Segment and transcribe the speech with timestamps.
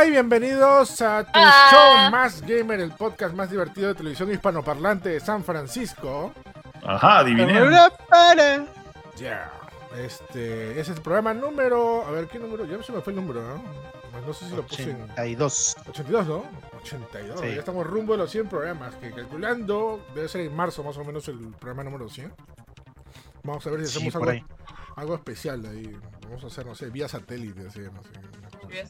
[0.00, 1.68] Hola y bienvenidos a tu Ah.
[1.70, 6.32] show más gamer, el podcast más divertido de televisión hispanoparlante de San Francisco.
[6.82, 7.52] Ajá, adiviné.
[9.18, 9.52] Ya.
[9.98, 12.06] Este, ese es el programa número.
[12.06, 12.64] A ver, ¿qué número?
[12.64, 13.62] Ya se me fue el número, ¿no?
[14.26, 15.02] No sé si lo puse en.
[15.02, 15.76] 82.
[15.90, 16.44] 82, ¿no?
[16.82, 17.40] 82.
[17.40, 17.46] Sí.
[17.48, 18.94] Ya estamos rumbo a los 100 programas.
[18.94, 22.32] Que calculando, debe ser en marzo más o menos el programa número 100.
[23.42, 24.42] Vamos a ver si Sí, hacemos algo, ahí.
[24.96, 25.94] algo especial ahí.
[26.22, 27.66] Vamos a hacer, no sé, vía satélite.
[27.68, 28.10] Así, no sé,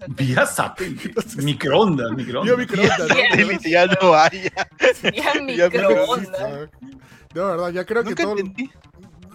[0.09, 1.13] Vía satélite.
[1.43, 2.59] Microondas, Vía microondas.
[2.59, 2.99] microondas.
[2.99, 3.07] ¿no?
[3.09, 4.51] Satélite ya no hay.
[5.15, 6.71] Ya microondas.
[7.33, 8.37] De verdad, ya creo que todo.
[8.39, 8.71] entendí.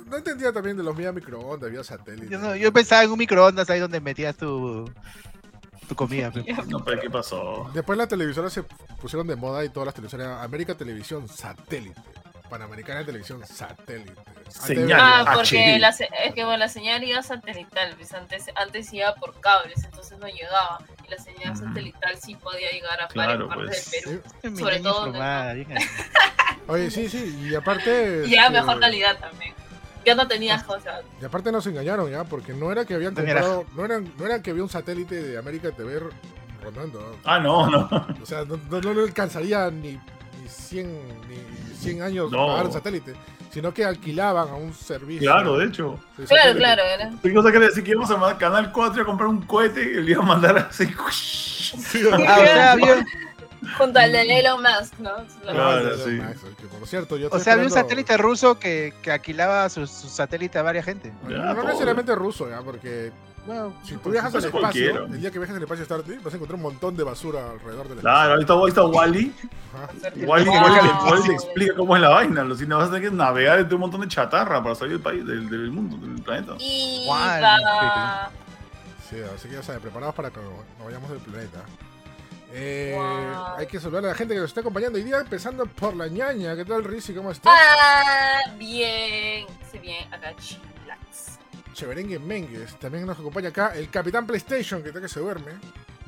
[0.07, 2.29] No entendía también de los vía microondas, vía satélite.
[2.29, 4.89] Yo, no- yo pensaba en un microondas ahí donde metías tu,
[5.87, 6.31] tu comida.
[6.67, 7.69] No, pero ¿qué pasó?
[7.73, 8.63] Después las televisoras se
[9.01, 10.43] pusieron de moda y todas las televisoras.
[10.43, 11.99] América Televisión Satélite.
[12.49, 14.13] Panamericana Televisión Satélite.
[14.49, 14.99] Señal.
[15.01, 19.39] Ah, porque la, es que bueno, la señal iba satelital, pues antes, antes iba por
[19.39, 20.79] cables, entonces no llegaba.
[21.05, 24.05] Y la señal satelital sí podía llegar a Claro, varias partes pues.
[24.05, 24.55] del Perú.
[24.55, 24.63] Sí.
[24.63, 25.13] Sobre todo.
[26.67, 27.47] Oye, sí, sí.
[27.49, 28.23] Y aparte.
[28.25, 29.53] Y era este, mejor calidad también.
[30.05, 31.03] Ya no tenías cosas.
[31.19, 33.65] Y aparte nos engañaron ya, porque no era que habían comprado.
[33.75, 35.99] No era, no era que había un satélite de América TV
[36.61, 37.17] rondando.
[37.23, 37.89] Ah, no, no.
[38.21, 39.99] O sea, no, no, no le alcanzaría ni, ni
[40.47, 40.87] 100,
[41.29, 42.47] ni 100 años No.
[42.47, 43.13] pagar un satélite,
[43.51, 45.29] sino que alquilaban a un servicio.
[45.31, 45.99] Claro, de hecho.
[46.17, 46.83] de Claro, claro.
[46.83, 47.11] Era.
[47.21, 50.01] ¿Qué cosa quiere decir que íbamos a mandar Canal 4 a comprar un cohete y
[50.01, 50.87] le iba a mandar así?
[51.75, 53.05] Sí, Ah, o sea, había,
[53.79, 55.11] Junto al de Elon Musk, ¿no?
[55.41, 56.21] Claro, Ah, sí.
[56.61, 60.07] Que por cierto, yo o sea, había un satélite ruso que, que alquilaba su, su
[60.07, 61.11] satélite a varias gente.
[61.23, 63.11] No, Ya, no necesariamente ruso, ya, porque
[63.45, 64.99] Bueno, si tú viajas al espacio, cualquiera.
[65.05, 67.51] el día que viajas al espacio Star Trek, vas a encontrar un montón de basura
[67.51, 69.33] alrededor del Claro, ahí está, ahí está Wally.
[69.73, 69.89] Ajá.
[70.25, 72.43] Wally, Wally te explica cómo es la vaina.
[72.43, 74.93] Lo si no vas a tener que navegar entre un montón de chatarra para salir
[74.93, 76.55] del país, del, del mundo, del planeta.
[76.59, 77.07] Y
[79.09, 81.59] Sí, así que ya sabes, preparados para que nos vayamos del planeta.
[82.51, 83.57] Eh, Wow.
[83.57, 86.07] Hay que saludar a la gente que nos está acompañando hoy día, empezando por la
[86.07, 86.55] ñaña.
[86.55, 87.13] ¿Qué tal, Rizzi?
[87.13, 87.53] ¿Cómo estás?
[87.55, 89.45] Ah, bien.
[89.71, 90.11] Sí, bien.
[90.11, 90.33] Acá.
[91.75, 92.79] Cheverengue Mengues.
[92.79, 95.51] También nos acompaña acá el Capitán PlayStation, que está que se duerme.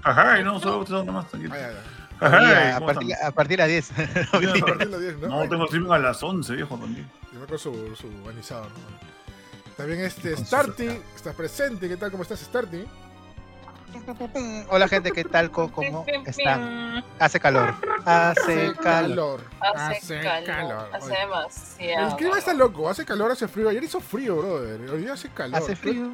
[0.01, 1.53] Ajá, y no, solo ustedes nomás, tranquilo.
[1.53, 2.07] Ay, ay, ay.
[2.19, 3.27] Ajá, a, ¿cómo partir, están?
[3.27, 3.91] a partir de las 10.
[4.27, 5.27] A partir de las 10, ¿no?
[5.27, 7.07] No, tengo streaming a las 11, viejo, también.
[7.31, 9.75] Y va con su, su anisado, ¿no?
[9.75, 11.87] También este Starty, estás presente.
[11.87, 12.09] ¿Qué tal?
[12.09, 12.85] ¿Cómo estás, Starty?
[14.69, 15.51] Hola gente, ¿qué tal?
[15.51, 17.03] ¿Cómo, están?
[17.19, 17.73] Hace calor.
[18.05, 19.41] Hace calor.
[19.59, 20.89] Hace, calor.
[20.93, 22.07] Hace demasiado.
[22.09, 23.69] El clima está loco, hace calor, hace frío.
[23.69, 24.89] Ayer hizo frío, brother.
[24.89, 25.57] Hoy día hace calor.
[25.57, 26.13] Hace frío.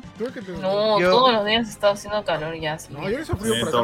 [0.60, 2.78] No, todos los días está haciendo calor ya.
[2.90, 3.56] No, ayer hizo frío.
[3.56, 3.84] Yo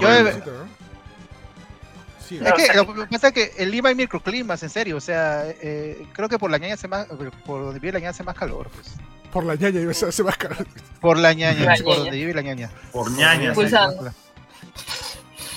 [2.38, 4.98] Es que lo que pasa es que en Lima hay microclimas, en serio.
[4.98, 7.08] O sea, eh, creo que por la ñaña hace más.
[7.46, 8.70] Por donde vive la ñaña hace más calor.
[8.70, 8.94] Pues.
[9.32, 10.66] por la ñaña iba a hace más calor.
[11.02, 11.96] Por la ñaña, La por ñaña.
[11.98, 12.70] donde vive la ñaña.
[12.92, 13.56] Por ñañas.
[13.56, 14.12] Pulsando.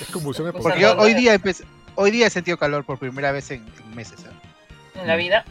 [0.01, 1.63] Es convulsión Pues Porque yo hoy día empe-
[1.95, 4.19] hoy día he sentido calor por primera vez en, en meses.
[4.21, 4.99] ¿eh?
[5.01, 5.45] En la vida.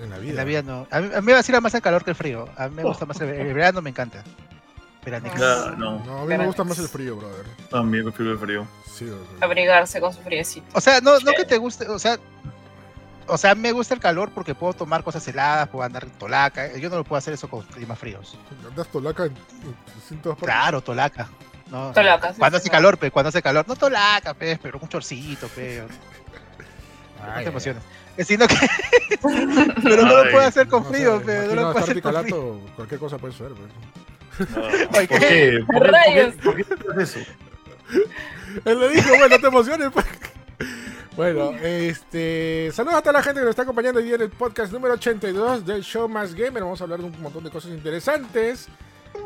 [0.00, 0.34] en la En vida.
[0.34, 0.86] la vida no.
[0.90, 2.48] A mí, a mí me vacila más el calor que el frío.
[2.56, 4.22] A mí me gusta más el, el verano, me encanta.
[5.06, 7.46] Ya, no, No, a mí me gusta más el frío, brother.
[7.70, 8.66] también prefiero el frío.
[8.92, 9.26] Sí, brother.
[9.40, 10.66] Abrigarse con su friecito.
[10.72, 12.18] O sea, no, no que te guste, o sea,
[13.28, 16.76] o sea, me gusta el calor porque puedo tomar cosas heladas, puedo andar en tolaca.
[16.76, 18.36] Yo no lo puedo hacer eso con climas fríos.
[18.68, 20.36] Andas tolaca en, partes.
[20.44, 21.28] Claro, tolaca.
[21.70, 22.70] No, Tolaca, sí, Cuando sí, hace sí.
[22.70, 23.64] calor, pe, cuando hace calor.
[23.66, 25.84] No tolaca, pe, pero un chorcito, pe.
[27.26, 27.82] No te emociones.
[28.16, 28.54] Es sino que.
[29.82, 31.34] pero no lo puedo hacer con no frío, pe.
[31.38, 32.60] No imagino lo puedo hacer con frío.
[32.76, 33.70] Cualquier cosa puede ser, pues.
[34.38, 35.08] ¿Por ¿qué?
[35.08, 36.34] ¿Por qué, por qué, Rayos.
[36.42, 37.30] por qué haces eso?
[38.64, 39.88] Él le dijo, bueno, no te emociones.
[39.92, 40.06] pues.
[41.16, 42.70] Bueno, este.
[42.72, 44.94] Saludos a toda la gente que nos está acompañando hoy día en el podcast número
[44.94, 46.62] 82 del Show Más Gamer.
[46.62, 48.68] Vamos a hablar de un montón de cosas interesantes.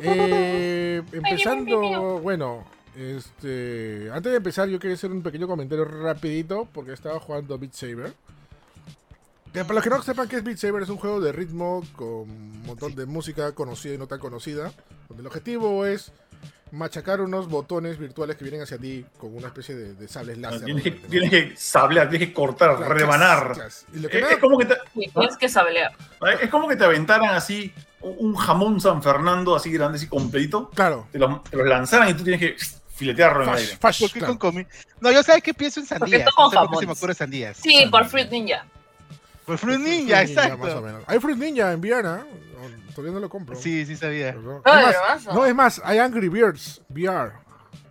[0.03, 2.65] Eh, empezando, bueno,
[2.97, 4.09] este.
[4.13, 8.13] Antes de empezar, yo quería hacer un pequeño comentario rapidito porque estaba jugando Beat Saber.
[9.53, 11.83] Que para los que no sepan qué es Beat Saber, es un juego de ritmo
[11.97, 14.71] con un montón de música conocida y no tan conocida.
[15.09, 16.13] Donde el objetivo es
[16.71, 20.61] machacar unos botones virtuales que vienen hacia ti con una especie de, de sables láser.
[20.63, 21.09] Ah, Tienes que, ¿no?
[21.09, 23.57] tienes que sablear, tienes que cortar, Claro, rebanar.
[23.93, 25.93] Y lo que Es, como que te, Sí, tienes que sablear.
[26.41, 30.71] es como que te aventaran así un jamón San Fernando así grande, así completo.
[30.77, 31.09] Claro.
[31.11, 32.57] Te los, te los lanzaran y tú tienes que
[32.95, 33.77] filetearlo en el Fash, aire.
[33.81, 34.39] fash, ¿Por qué claro.
[34.39, 34.67] con comi-
[35.01, 36.25] No, yo sabes que pienso en sandías.
[36.37, 36.79] todo No sé jamón.
[36.81, 37.57] se me ocurre sandías.
[37.57, 38.65] Sí, por Fruit Ninja.
[39.45, 40.59] Fruit Ninja, Fruit Ninja, exacto.
[40.59, 41.05] más o menos.
[41.07, 42.27] Hay Fruit Ninja en Viana.
[42.95, 43.57] Todavía no lo compro.
[43.57, 44.33] Sí, sí sabía.
[44.33, 47.33] No, es más, no, es más, hay Angry Birds VR.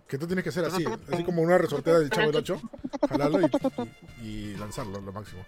[0.06, 2.60] Que tú tienes que hacer así, así como una resortera del Chavo del 8,
[3.08, 5.44] jalarlo y, y lanzarlo lo máximo.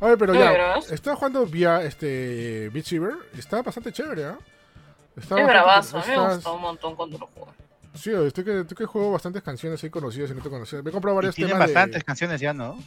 [0.00, 4.38] A ver, pero ya, estaba jugando vía este Beat Saber, está bastante chévere, ¿ah?
[5.16, 7.52] Está Es bravazo, a mí me gustó un montón cuando lo jugué.
[7.96, 10.82] Sí, estoy que, estoy que juego bastantes canciones ahí conocidas y no te conocías.
[10.84, 12.04] Me he comprado varios tienen temas bastantes de...
[12.04, 12.78] canciones ya, ¿no?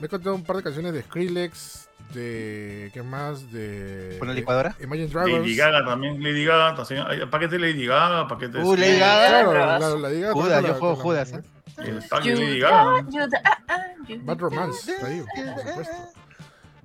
[0.00, 2.90] Me he comprado un par de canciones de Skrillex, de...
[2.94, 3.50] ¿Qué más?
[3.52, 4.16] De...
[4.18, 4.76] ¿Con la de licuadora?
[4.82, 5.38] Imagine Dragons.
[5.40, 9.28] Lady Gaga también, Lady Gaga, también, paquete Lady Gaga, paquete Uh, Lady Gaga.
[9.28, 9.80] Claro, Bravas.
[9.80, 11.42] la, la, Liga Judas, yo la- juego la- Judas, ¿eh?
[11.78, 13.06] el pack de You Lady Gaga.
[13.44, 13.82] ah, ah,
[14.22, 14.38] Bad.
[14.38, 15.94] Romance, está ahí, por supuesto.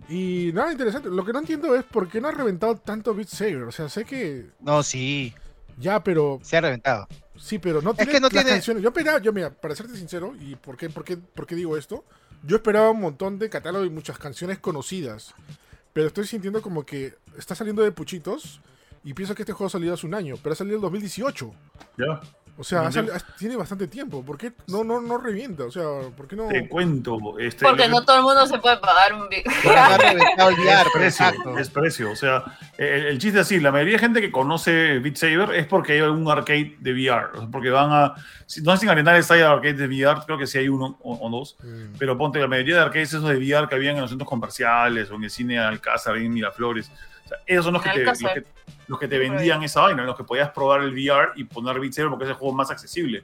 [0.10, 1.10] Y nada, interesante.
[1.10, 3.64] Lo que no entiendo es por qué no ha reventado tanto Beat Saber.
[3.64, 5.34] O sea, sé que No, sí,
[5.78, 7.08] ya, pero se ha reventado.
[7.42, 8.84] Sí, pero no Es tiene que no las tiene- canciones.
[8.84, 11.76] Yo esperaba, yo mira, para serte sincero, y por qué, por qué, por qué digo
[11.78, 12.06] esto,
[12.44, 15.34] yo esperaba un montón de catálogo y muchas canciones conocidas.
[15.94, 18.62] Pero estoy sintiendo como que está saliendo de puchitos
[19.04, 21.54] y pienso que este juego ha salido hace un año, pero ha salido en 2018.
[21.98, 22.22] Ya.
[22.58, 24.24] O sea, ha- tiene bastante tiempo.
[24.24, 25.64] ¿Por qué no, no, no revienta?
[25.64, 25.84] O sea,
[26.16, 26.48] ¿por qué no?
[26.48, 27.18] Te cuento.
[27.40, 29.44] Este, Porque no todo el mundo se puede pagar un Big.
[29.64, 31.58] No ha reventado el VR, es pero precio, exacto.
[31.58, 32.12] es precio.
[32.12, 32.44] O sea,
[32.78, 35.94] el, el chiste es así, la mayoría de gente que conoce Beat Saber es porque
[35.94, 37.48] hay algún arcade de VR.
[37.52, 38.14] porque van a...
[38.46, 41.00] si- no sé si en Arenales hay arcades de VR, creo que sí hay uno
[41.02, 41.56] o, o dos.
[41.64, 41.96] Mm.
[41.98, 45.10] Pero ponte, la mayoría de arcades esos de VR que habían en los centros comerciales
[45.10, 46.92] o en el cine Alcázar, en Miraflores.
[47.36, 48.44] Sea, esos son los que, te, los, que,
[48.88, 51.80] los que te vendían esa vaina, en los que podías probar el VR y poner
[51.80, 53.24] Beat Saber porque es el juego más accesible.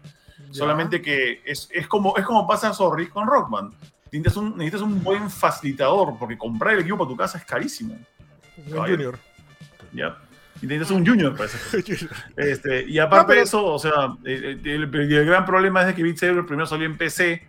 [0.50, 0.54] Ya.
[0.54, 3.72] Solamente que es, es, como, es como pasa sorry con Rockman.
[4.12, 7.98] Necesitas un, necesitas un buen facilitador porque comprar el equipo para tu casa es carísimo.
[8.68, 8.74] Un.
[8.78, 9.20] Junior.
[9.94, 10.18] ¿ya?
[10.62, 11.58] Y necesitas un junior para eso.
[12.38, 15.88] Este, y aparte No, pero- de eso, o sea, el, el- el gran problema es
[15.88, 17.48] de que Beat Saber primero salió en PC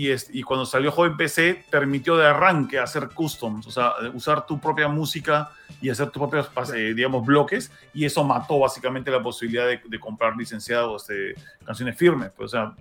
[0.00, 3.70] y, es, y cuando salió el juego en PC permitió de arranque hacer customs, o
[3.70, 5.50] sea, usar tu propia música
[5.80, 10.00] y hacer tus propios, eh, digamos, bloques y eso mató básicamente la posibilidad de, de
[10.00, 11.34] comprar licenciados de
[11.64, 12.30] canciones firmes.
[12.36, 12.74] Pues, o sea,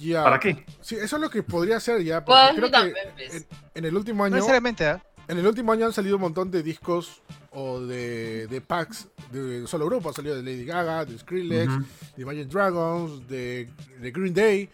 [0.00, 0.22] Ya.
[0.22, 0.64] ¿para qué?
[0.80, 2.24] Sí, eso es lo que podría ser ya.
[2.24, 4.34] Porque Pues creo también, que en, en el último No año.
[4.36, 5.02] necesariamente, ¿ah?
[5.28, 7.20] En el último año han salido un montón de discos
[7.50, 10.10] o de, de packs de solo grupo.
[10.10, 11.72] Ha salido de Lady Gaga, de Skrillex,
[12.16, 13.68] de Imagine Dragons, de,
[14.00, 14.68] de Green Day,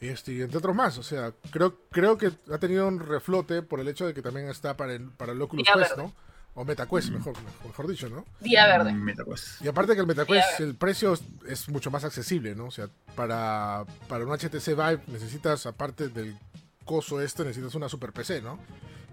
[0.00, 0.98] este, y entre otros más.
[0.98, 4.48] O sea, creo, creo que ha tenido un reflote por el hecho de que también
[4.48, 6.02] está para el, para el Oculus Día Quest, verde.
[6.04, 6.26] ¿no?
[6.58, 7.34] O MetaQuest, mejor,
[7.66, 8.24] mejor dicho, ¿no?
[8.40, 8.92] Día verde.
[8.94, 9.62] MetaQuest.
[9.62, 12.66] Y aparte que el MetaQuest, el precio es, es mucho más accesible, ¿no?
[12.66, 16.34] O sea, para, para un HTC Vive necesitas, aparte del
[16.86, 18.58] coso este, necesitas una super PC, ¿no?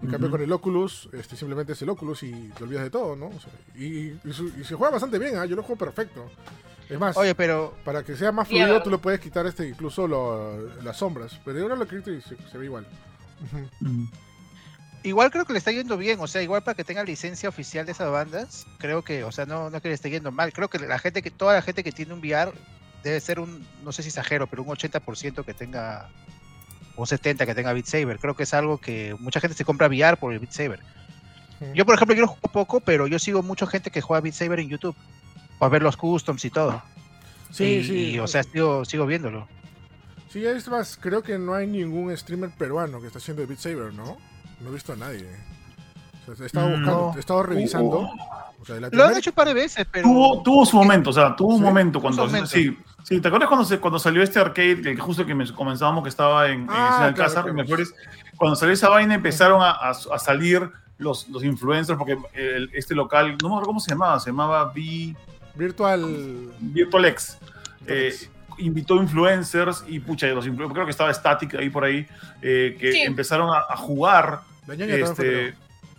[0.02, 3.14] En cambio con el Oculus, este, simplemente es el Oculus y te olvidas de todo,
[3.14, 3.26] ¿no?
[3.26, 5.44] O sea, y, y su- y se juega bastante bien, ¿ah?
[5.46, 6.30] Yo lo juego perfecto.
[6.88, 10.06] Es más, Oye, pero para que sea más fluido, tú le puedes quitar este incluso
[10.06, 11.40] lo- las sombras.
[11.44, 12.86] Pero ahora lo quito y se, se ve igual.
[15.02, 16.18] Igual creo que le está yendo bien.
[16.20, 19.44] O sea, igual para que tenga licencia oficial de esas bandas, creo que, o sea,
[19.44, 20.52] no, no que le esté yendo mal.
[20.52, 22.52] Creo que la gente que, toda la gente que tiene un VR
[23.02, 26.08] debe ser un, no sé si exagero, pero un 80% que tenga,
[26.96, 28.18] o un 70% que tenga Beat Saber.
[28.18, 30.80] Creo que es algo que mucha gente se compra VR por el Beat Saber.
[31.74, 34.34] Yo, por ejemplo, yo lo juego poco, pero yo sigo mucha gente que juega Beat
[34.34, 34.96] Saber en YouTube.
[35.58, 36.82] Para ver los customs y todo.
[37.50, 38.10] Sí, y, sí.
[38.14, 39.46] y, o sea, sigo, sigo viéndolo.
[40.30, 43.94] Sí, es más, creo que no hay ningún streamer peruano que está haciendo Beat Saber,
[43.94, 44.16] ¿no?
[44.60, 45.28] No he visto a nadie.
[46.30, 47.16] O sea, he estado Mm, buscando, no.
[47.16, 47.98] he estado revisando.
[48.00, 48.08] Uh,
[48.62, 50.08] O sea, de Lo han hecho un par de veces, pero.
[50.08, 52.24] Tuvo, tuvo su momento, o sea, tuvo un Sí, momento cuando.
[52.26, 52.46] momento.
[52.48, 56.02] Sí, sí, ¿te acuerdas cuando, se- cuando salió este arcade, que justo que me- comenzábamos
[56.02, 57.82] que estaba en, en Ah, Cine Alcázar, claro, en claro.
[58.36, 62.94] Cuando salió esa vaina empezaron a, a- a salir los, los influencers, porque el- este
[62.94, 65.14] local, no me acuerdo cómo se llamaba, se llamaba V-
[65.54, 66.50] Virtual.
[66.60, 67.38] VirtualX.
[67.86, 68.14] Eh,
[68.58, 72.06] invitó influencers y pucha, los influ- creo que estaba Static ahí por ahí,
[72.40, 73.00] eh, que Sí.
[73.02, 74.40] empezaron a, a jugar.
[74.68, 75.54] Este,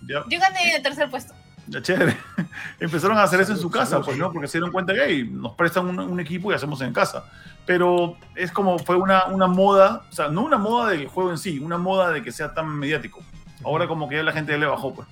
[0.08, 1.34] ya, Yo gané el tercer puesto.
[1.68, 2.18] ya, chévere.
[2.80, 4.18] Empezaron a hacer eso en su casa, pues.
[4.18, 4.32] ¿no?
[4.32, 7.26] Porque se dieron cuenta que hey, nos prestan un, un equipo y hacemos en casa.
[7.66, 11.38] Pero es como fue una, una moda, o sea, no una moda del juego en
[11.38, 13.22] sí, una moda de que sea tan mediático.
[13.64, 15.08] Ahora como que ya la gente ya le bajó, pues.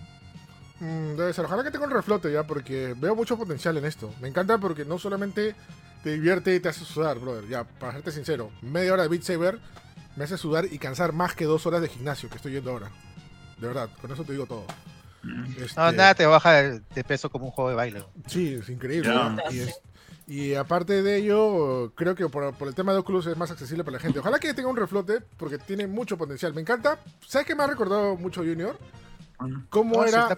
[0.83, 1.45] Mm, debe ser.
[1.45, 4.13] Ojalá que tenga un reflote ya, porque veo mucho potencial en esto.
[4.19, 5.55] Me encanta porque no solamente
[6.03, 7.47] te divierte y te hace sudar, brother.
[7.47, 9.59] Ya, para serte sincero, media hora de Beat Saber
[10.17, 12.91] me hace sudar y cansar más que dos horas de gimnasio que estoy yendo ahora.
[13.59, 14.65] De verdad, con eso te digo todo.
[15.57, 18.03] Este, No, nada te baja de, peso como un juego de baile.
[18.27, 19.09] Sí, es increíble.
[19.09, 19.29] Ya.
[19.29, 19.41] ¿no?
[19.51, 19.79] Y, es-
[20.27, 23.83] y aparte de ello, creo que por, por el tema de Oculus es más accesible
[23.85, 24.19] para la gente.
[24.19, 26.53] Ojalá que tenga un reflote porque tiene mucho potencial.
[26.53, 26.99] Me encanta.
[27.25, 28.77] ¿Sabes qué me ha recordado mucho Junior?
[29.69, 30.35] ¿Cómo No, sí, era?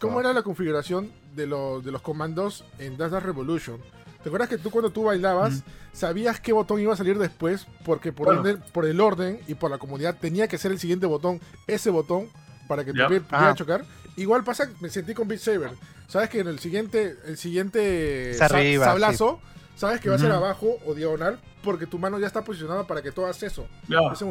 [0.00, 3.78] ¿Cómo era la configuración de los, de los comandos en Dance Dance Revolution?
[4.22, 7.66] ¿Te acuerdas que tú cuando tú bailabas sabías qué botón iba a salir después?
[7.84, 11.06] Porque por, orden- por el orden y por la comodidad tenía que ser el siguiente
[11.06, 12.28] botón, ese botón,
[12.68, 13.08] para que tu Ya.
[13.08, 13.54] pie pudiera Ah.
[13.54, 13.84] chocar.
[14.16, 15.70] Igual pasa, me sentí con Beat Saber.
[16.06, 19.40] ¿Sabes que en el siguiente, el siguiente arriba, sablazo
[19.76, 23.02] sabes que va a ser abajo o diagonal porque tu mano ya está posicionada para
[23.02, 23.68] que tú hagas eso.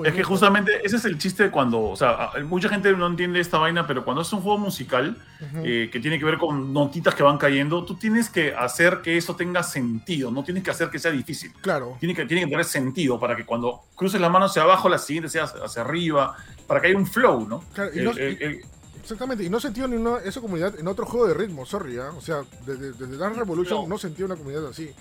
[0.04, 3.40] Es que justamente ese es el chiste de cuando, o sea, mucha gente no entiende
[3.40, 5.18] esta vaina, pero cuando es un juego musical
[5.64, 9.16] eh, que tiene que ver con notitas que van cayendo, tú tienes que hacer que
[9.16, 11.54] eso tenga sentido, no tienes que hacer que sea difícil.
[11.62, 11.96] Claro.
[12.02, 14.98] Tiene que, tiene que tener sentido para que cuando cruces la mano hacia abajo, la
[14.98, 16.36] siguiente sea hacia, arriba,
[16.68, 17.64] para que haya un flow, ¿no?
[17.74, 18.62] Claro, y El- no- el- el-
[19.02, 22.12] Exactamente, y no sentí ni una, esa comunidad en otro juego de ritmo, sorry, ¿ah?
[22.16, 23.88] O sea, desde, desde Dance Revolution No.
[23.88, 23.98] no.
[23.98, 24.92] sentí una comunidad así.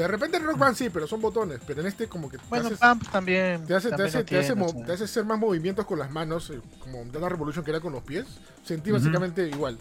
[0.00, 2.38] Sea, de repente en Rock Band sí, pero son botones, pero en este como que
[2.38, 3.66] te Bueno, haces- Pump también.
[3.66, 4.84] te hace, te también hace, te hace o sea.
[4.86, 7.92] te hace hacer más movimientos con las manos, eh, como Dance Revolution que era con
[7.92, 8.26] los pies.
[8.64, 9.76] Sentí básicamente igual.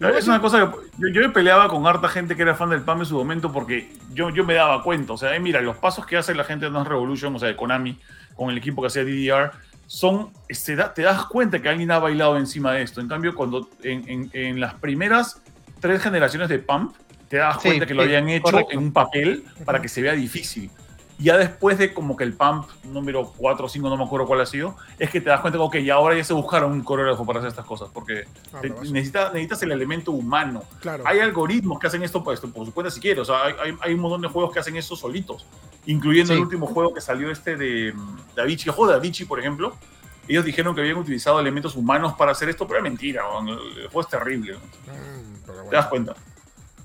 [0.00, 2.80] Es una cosa que yo, yo me peleaba con harta gente que era fan del
[2.80, 5.12] PAM en su momento porque yo, yo me daba cuenta.
[5.12, 7.48] O sea, eh, mira, los pasos que hace la gente de Dance Revolution, o sea,
[7.48, 8.00] de Konami,
[8.34, 9.52] con el equipo que hacía DDR,
[9.86, 10.30] son.
[10.48, 13.02] Se da- te das cuenta que alguien ha bailado encima de esto.
[13.02, 15.42] En cambio, cuando en, en- en las primeras
[15.80, 16.94] tres generaciones de Pump,
[17.30, 18.72] te das Sí, cuenta que lo sí, habían hecho correcto.
[18.72, 20.68] en un papel para que se vea difícil.
[21.16, 24.40] Ya después de como que el Pump número 4 o 5, no me acuerdo cuál
[24.40, 26.82] ha sido, es que te das cuenta que, ok, ya ahora ya se buscaron un
[26.82, 30.64] coreógrafo para hacer estas cosas, porque Ah, te- necesitas, necesitas el elemento humano.
[30.80, 31.04] Claro.
[31.06, 33.20] Hay algoritmos que hacen esto pues, por su cuenta si quieres.
[33.20, 35.46] O sea, hay, hay- un montón de juegos que hacen eso solitos.
[35.86, 36.42] Incluyendo el Sí.
[36.42, 39.38] último juego que salió este de mm, Da Vinci, el juego de Da Vinci, por
[39.38, 39.76] ejemplo.
[40.26, 43.24] Ellos dijeron que habían utilizado elementos humanos para hacer esto, pero es mentira.
[43.46, 44.52] El juego es terrible.
[44.52, 44.58] ¿no?
[44.58, 45.90] Mm, pero Te das bueno.
[45.90, 46.16] cuenta.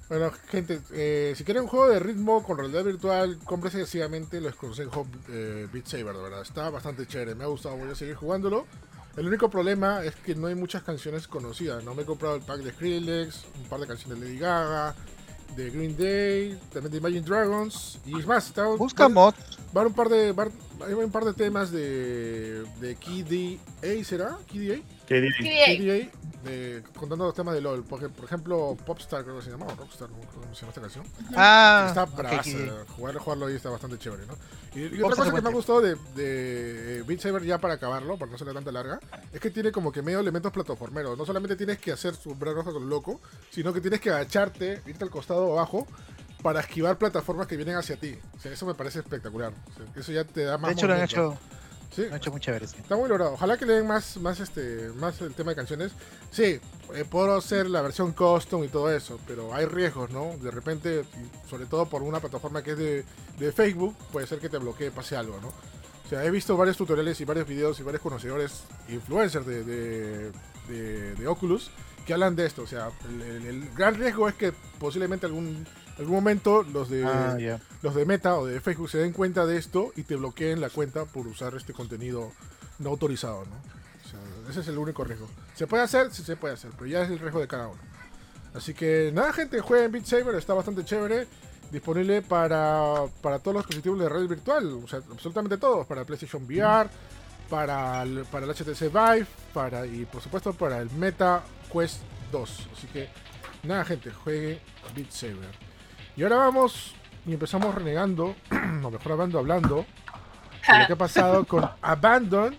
[0.07, 4.53] Bueno, gente, eh, si quieren un juego de ritmo con realidad virtual, cómprese sencillamente, les
[4.53, 6.41] aconsejo eh, Beat Saber, de verdad.
[6.41, 8.67] Está bastante chévere, me ha gustado, voy a seguir jugándolo.
[9.17, 11.83] El único problema es que no hay muchas canciones conocidas.
[11.83, 14.93] No me he comprado el pack de Skrillex, un par de canciones de Lady Gaga,
[15.55, 17.99] de Green Day, también de Imagine Dragons.
[18.05, 19.33] Y es más, está, Busca va, mod.
[19.75, 20.35] va un par de
[20.85, 24.37] hay un par de temas de, de KDA, ¿será?
[24.51, 24.81] KDA.
[25.05, 26.09] KDA,
[26.43, 27.83] de, contando los temas de LOL.
[27.83, 31.05] Porque, por ejemplo, Popstar creo que se llamaba, Rockstar, cómo se llama esta canción.
[31.35, 32.69] Ah, Está ok, bravaza, sí.
[32.95, 34.35] jugar, jugarlo ahí está bastante chévere, ¿no?
[34.75, 38.17] Y, y otra cosa que me ha gustado de, de Beat Saber ya para acabarlo,
[38.17, 38.99] para no ser tanta larga,
[39.33, 41.17] es que tiene como que medio elementos plataformeros.
[41.17, 43.19] No solamente tienes que hacer su brazo con loco,
[43.49, 45.87] sino que tienes que agacharte, irte al costado o abajo
[46.43, 48.15] para esquivar plataformas que vienen hacia ti.
[48.37, 49.51] O sea, eso me parece espectacular.
[49.51, 51.37] O sea, eso ya te da más De hecho, lo han hecho,
[51.95, 52.67] Sí, lo han hecho muy chévere.
[52.67, 52.75] sí.
[52.77, 53.33] Está muy logrado.
[53.33, 55.93] Ojalá que le den más, más, este, más el tema de canciones.
[56.31, 56.59] Sí,
[56.93, 60.35] eh, puedo hacer la versión custom y todo eso, pero hay riesgos, ¿no?
[60.41, 61.03] De repente,
[61.49, 63.05] sobre todo por una plataforma que es de,
[63.39, 65.47] de Facebook, puede ser que te bloquee, pase algo, ¿no?
[65.47, 70.31] O sea, he visto varios tutoriales y varios videos y varios conocedores, influencers de, de,
[70.67, 71.71] de- de Oculus,
[72.05, 72.61] que hablan de esto.
[72.63, 75.65] O sea, el, el- el gran riesgo es que posiblemente algún,
[75.97, 77.37] algún momento los de Ah,
[77.81, 80.69] los de Meta o de Facebook se den cuenta de esto y te bloqueen la
[80.69, 82.31] cuenta por usar este contenido
[82.79, 83.55] no autorizado, ¿no?
[83.55, 85.27] O sea, ese es el único riesgo.
[85.55, 86.11] ¿Se puede hacer?
[86.11, 87.81] Sí se puede hacer, pero ya es el riesgo de cada uno.
[88.53, 91.27] Así que nada, gente, jueguen Beat Saber, está bastante chévere.
[91.71, 96.43] Disponible para, para todos los dispositivos de red virtual, o sea, absolutamente todos, para PlayStation
[96.45, 96.87] VR,
[97.49, 102.67] para el, para el HTC Vive, para, y por supuesto para el Meta Quest 2.
[102.77, 103.09] Así que
[103.63, 104.59] nada, gente, jueguen
[104.95, 105.74] Beat Saber.
[106.15, 106.93] Y ahora vamos
[107.25, 108.35] y empezamos renegando,
[108.83, 109.85] o mejor hablando, hablando
[110.71, 112.55] de lo que ha pasado con Abandon,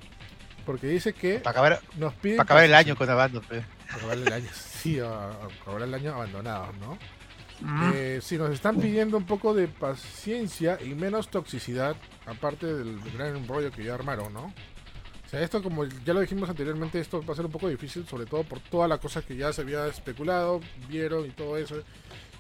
[0.65, 2.37] porque dice que Para acabar, nos piden.
[2.39, 3.43] para acabar el año con Abandon.
[3.43, 3.65] pe.
[3.87, 5.31] Para acabar el año, sí, a, a
[5.63, 6.99] acabar el año abandonados, ¿no?
[7.61, 7.93] Mm.
[7.95, 11.97] Eh, sí, nos están pidiendo un poco de paciencia y menos toxicidad,
[12.27, 14.53] aparte del gran rollo que ya armaron, ¿no?
[15.25, 18.07] O sea, esto como ya lo dijimos anteriormente, esto va a ser un poco difícil,
[18.07, 21.77] sobre todo por toda la cosa que ya se había especulado, vieron y todo eso.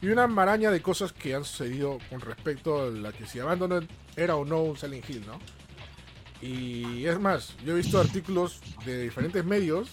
[0.07, 3.89] Y una maraña de cosas que han sucedido con respecto a la que si Abandoned
[4.15, 5.41] era o no un Silent Hill, ¿no?
[6.41, 9.89] Y es más, yo he visto artículos de diferentes medios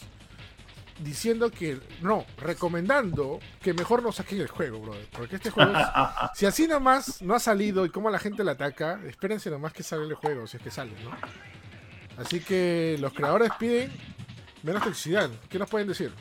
[0.99, 5.07] diciendo que, no, recomendando que mejor no saquen el juego, brother.
[5.13, 5.87] Porque este juego, es-
[6.35, 9.81] si así nomás no ha salido y cómo la gente la ataca, espérense nomás que
[9.81, 11.09] sale el juego, si es que sale, ¿no?
[12.21, 13.91] Así que los creadores piden
[14.61, 15.31] menos toxicidad.
[15.49, 16.11] ¿Qué nos pueden decir?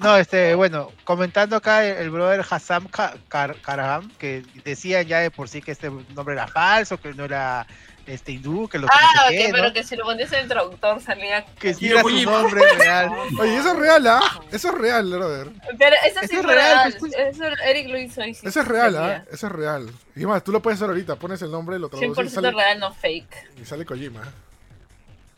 [0.00, 5.18] No, este, bueno, comentando acá el, el brother Hassam Ka- Kar- Karaham, que decía ya
[5.20, 7.66] de por sí que este nombre era falso, que no era
[8.06, 9.54] este hindú, que lo que Ah, no sé ok, qué, ¿no?
[9.54, 11.44] pero que si lo ponías en el traductor salía.
[11.44, 13.10] que sí era su nombre real.
[13.38, 14.20] Oye, eso es real, ¿ah?
[14.50, 15.48] Eso es real, brother.
[15.78, 16.96] Pero eso es es real, real.
[16.98, 18.96] pues, Eso Eric lo hizo y sí Eso es real.
[18.96, 19.24] ¿ah?
[19.30, 19.90] Eso es real.
[20.16, 22.50] Y más, tú lo puedes hacer ahorita, pones el nombre, lo traduces y 100% sale,
[22.50, 23.48] real, no fake.
[23.62, 24.22] y sale Kojima.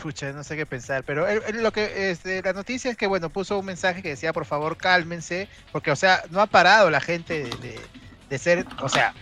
[0.03, 3.31] Pucha, no sé qué pensar, pero él- lo que este, la noticia es que bueno
[3.31, 7.01] puso un mensaje que decía por favor cálmense, porque o sea no ha parado la
[7.01, 7.93] gente de, de-
[8.29, 9.15] de ser, o sea,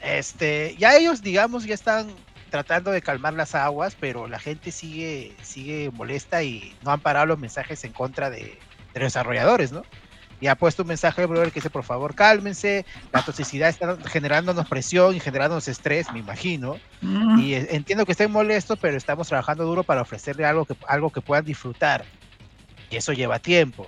[0.00, 5.38] este, ya ellos digamos ya están tratando de calmar las aguas, pero la gente sigue
[5.42, 9.86] sigue molesta y no han parado los mensajes en contra de, de los desarrolladores, ¿no?
[10.40, 13.96] Y ha puesto un mensaje al brother que dice, por favor, cálmense, la toxicidad está
[14.06, 16.76] generándonos presión y generándonos estrés, me imagino.
[17.02, 17.38] Mm.
[17.38, 21.10] Y eh, entiendo que estén molestos, pero estamos trabajando duro para ofrecerle algo que, algo
[21.10, 22.04] que puedan disfrutar.
[22.90, 23.86] Y eso lleva tiempo,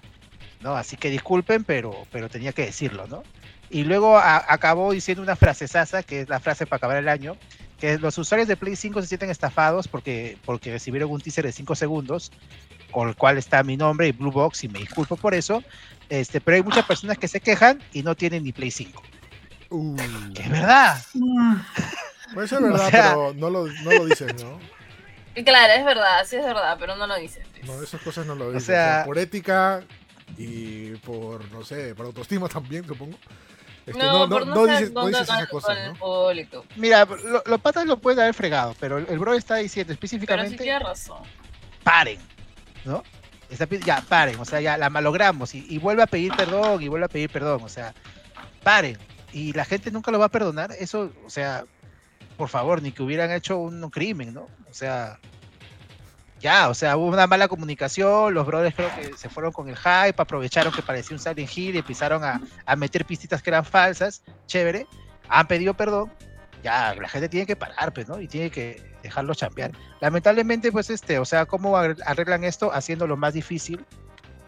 [0.61, 0.75] ¿no?
[0.75, 3.23] Así que disculpen, pero, pero tenía que decirlo, ¿no?
[3.71, 7.09] Y luego a- acabó diciendo una frase sasa, que es la frase para acabar el
[7.09, 7.37] año,
[7.81, 11.53] que los usuarios de Play 5 se sienten estafados porque, porque recibieron un teaser de
[11.53, 12.31] 5 segundos,
[12.93, 15.65] con el cual está mi nombre y Blue Box, y me disculpo por eso,
[16.21, 19.03] este, pero hay muchas personas que se quejan y no tienen ni Play 5.
[19.71, 19.97] Uh,
[20.35, 21.03] Que es verdad.
[21.15, 21.57] Mm.
[22.35, 24.59] puede ser verdad, O sea- pero no lo, no lo dicen, ¿no?
[25.43, 27.47] Claro, es verdad, sí es verdad, pero no lo dices.
[27.53, 27.65] pues.
[27.65, 28.57] No, esas cosas no lo dicen.
[28.59, 29.83] O sea- sea, por ética
[30.37, 33.17] y por, no sé, por autoestima también, supongo.
[33.87, 35.97] Este, no, no, ser dices, no dices esas cosas, ¿no?
[36.77, 40.09] Mira, lo- los patas lo pueden haber fregado, pero el, el bro está diciendo Pero
[40.09, 41.23] sí específicamente, tiene razón.
[41.83, 42.19] paren,
[42.85, 43.03] ¿no?
[43.85, 47.07] Ya, paren, o sea, ya la malogramos y, y vuelve a pedir perdón y vuelve
[47.07, 47.95] a pedir perdón, o sea,
[48.63, 48.99] paren.
[49.33, 51.65] Y la gente nunca lo va a perdonar, eso, o sea,
[52.37, 54.49] por favor, ni que hubieran hecho un crimen, ¿no?
[54.71, 55.19] O sea,
[56.41, 59.77] ya, o sea, hubo una mala comunicación, los brothers creo que se fueron con el
[59.77, 63.65] hype, aprovecharon que parecía un Silent Hill y empezaron a, a meter pistitas que eran
[63.65, 64.87] falsas, chévere,
[65.29, 66.13] han pedido perdón,
[66.63, 68.21] ya, la gente tiene que parar, pues, ¿no?
[68.21, 69.73] Y tiene que dejarlo chambear.
[70.01, 72.73] Lamentablemente, pues, este, o sea, ¿cómo ar- arreglan esto?
[72.73, 73.85] Haciendo lo más difícil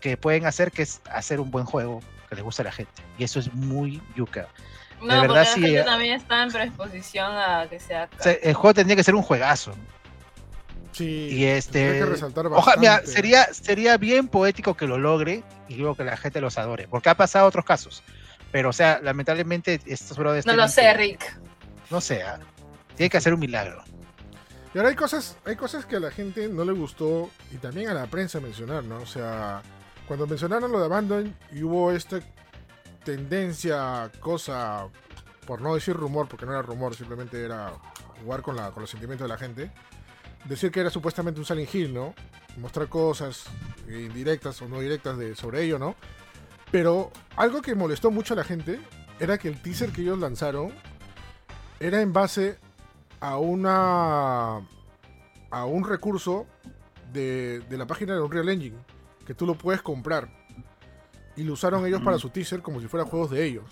[0.01, 3.03] que pueden hacer, que es hacer un buen juego que le guste a la gente.
[3.19, 4.49] Y eso es muy yuca.
[5.01, 5.85] No, verdad, porque la sí, gente eh.
[5.85, 8.09] también está en predisposición a que sea.
[8.19, 9.75] Sea, el juego tendría que ser un juegazo.
[10.93, 15.75] Sí, Y este- que resaltar Ojalá, mira, sería, sería bien poético que lo logre y
[15.75, 18.03] luego que la gente los adore, porque ha pasado otros casos.
[18.53, 20.47] Pero, o sea, lamentablemente estos brothers...
[20.47, 21.39] No lo sé, que- Rick.
[21.91, 22.39] No sé, ah,
[22.95, 23.83] tiene que hacer un milagro.
[24.75, 27.89] Y ahora hay cosas, hay cosas que a la gente no le gustó y también
[27.91, 28.97] a la prensa mencionar, ¿no?
[28.97, 29.63] O sea,
[30.09, 32.21] cuando mencionaron lo de Abandon y hubo esta
[33.05, 34.89] tendencia, cosa,
[35.47, 37.73] por no decir rumor, porque no era rumor, simplemente era
[38.21, 39.71] jugar con, la, con los sentimientos de la gente,
[40.45, 42.13] decir que era supuestamente un Silent Hill, ¿no?
[42.57, 43.45] Mostrar cosas
[43.89, 45.95] indirectas o no directas de, sobre ello, ¿no?
[46.73, 48.81] Pero algo que molestó mucho a la gente
[49.21, 50.73] era que el teaser que ellos lanzaron
[51.79, 52.59] era en base
[53.27, 54.57] a una
[55.51, 56.47] a un recurso
[57.13, 58.77] de, de la página de Unreal Engine
[59.27, 60.29] que tú lo puedes comprar
[61.37, 63.65] y lo usaron ellos para su teaser como si fueran juegos de ellos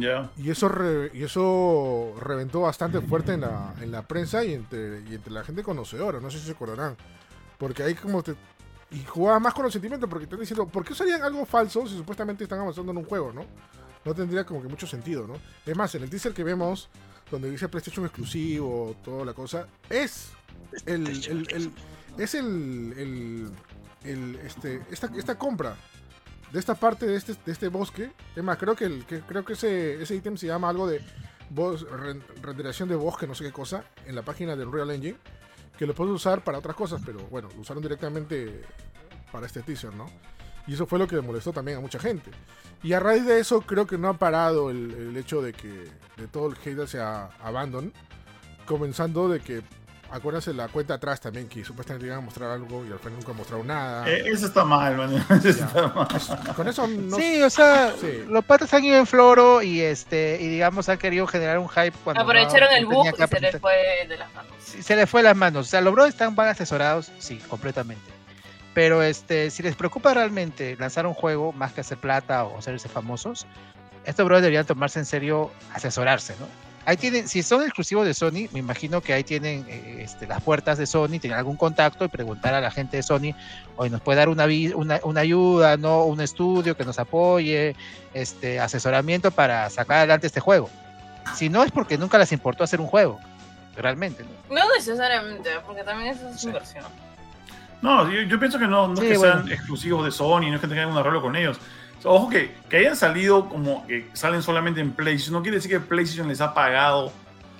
[0.00, 0.30] Ya.
[0.36, 5.02] y eso re- y eso reventó bastante fuerte en la, en la prensa y entre,
[5.08, 6.96] y entre la gente conocedora no sé si se acordarán
[7.58, 8.34] porque ahí como te
[8.90, 11.86] y jugaba más con los sentimientos porque te están diciendo ¿por qué usarían algo falso
[11.86, 13.42] si supuestamente están avanzando en un juego no?
[14.04, 15.34] No tendría como que mucho sentido ¿no?
[15.66, 16.88] es más en el teaser que vemos
[17.30, 20.30] donde dice PlayStation exclusivo, toda la cosa, es
[20.86, 21.72] el, el- el-
[22.16, 23.60] es el,
[24.44, 25.76] este, esta, esta compra
[26.52, 28.10] de esta parte de este, de este bosque.
[28.34, 31.00] Es más, creo que, el, que creo que ese, ese ítem se llama algo de
[31.54, 35.18] bos- ren- renderización de bosque, no sé qué cosa, en la página del Unreal Engine,
[35.78, 38.62] que lo puedes usar para otras cosas, pero bueno, lo usaron directamente
[39.30, 40.06] para este teaser, ¿no?
[40.66, 42.30] Y eso fue lo que le molestó también a mucha gente.
[42.82, 45.68] Y a raíz de eso creo que no ha parado el, el hecho de que
[46.16, 47.92] de todo el hate hacia Abandon.
[48.66, 49.62] Comenzando de que,
[50.10, 53.32] acuérdense la cuenta atrás también, que supuestamente iban a mostrar algo y al final nunca
[53.32, 54.08] mostraron nada.
[54.08, 55.14] Eh, eso está mal, man.
[55.30, 55.64] Eso Ya.
[55.66, 56.54] está mal.
[56.54, 57.16] Con eso no...
[57.16, 58.24] sí, o sea, Sí.
[58.28, 61.92] los patas han ido en floro y este y digamos han querido generar un hype
[62.04, 63.74] cuando no- Aprovecharon el bug y se les fue
[64.08, 64.52] de las manos.
[64.62, 65.66] Sí, se les fue las manos.
[65.66, 68.17] O sea, los bros están van asesorados, sí, completamente.
[68.78, 72.88] Pero este, si les preocupa realmente lanzar un juego más que hacer plata o hacerse
[72.88, 73.44] famosos,
[74.04, 76.46] estos bros deberían tomarse en serio asesorarse, ¿no?
[76.84, 80.40] Ahí tienen, si son exclusivos de Sony, me imagino que ahí tienen eh, este, las
[80.44, 83.34] puertas de Sony, tienen algún contacto y preguntar a la gente de Sony,
[83.74, 86.04] oye, nos puede dar una, una, una ayuda, ¿no?
[86.04, 87.74] Un estudio que nos apoye,
[88.14, 90.70] este, asesoramiento para sacar adelante este juego.
[91.34, 93.18] Si no es porque nunca les importó hacer un juego,
[93.76, 94.54] realmente, ¿no?
[94.54, 96.46] No necesariamente, porque también eso es Sí.
[96.46, 96.84] inversión.
[97.82, 99.34] No, yo, yo pienso que no, no es que bueno.
[99.34, 101.58] sean exclusivos de Sony, no es que tengan un arreglo con ellos.
[101.98, 105.56] O sea, ojo que, que hayan salido como que salen solamente en PlayStation, no quiere
[105.58, 107.12] decir que PlayStation les ha pagado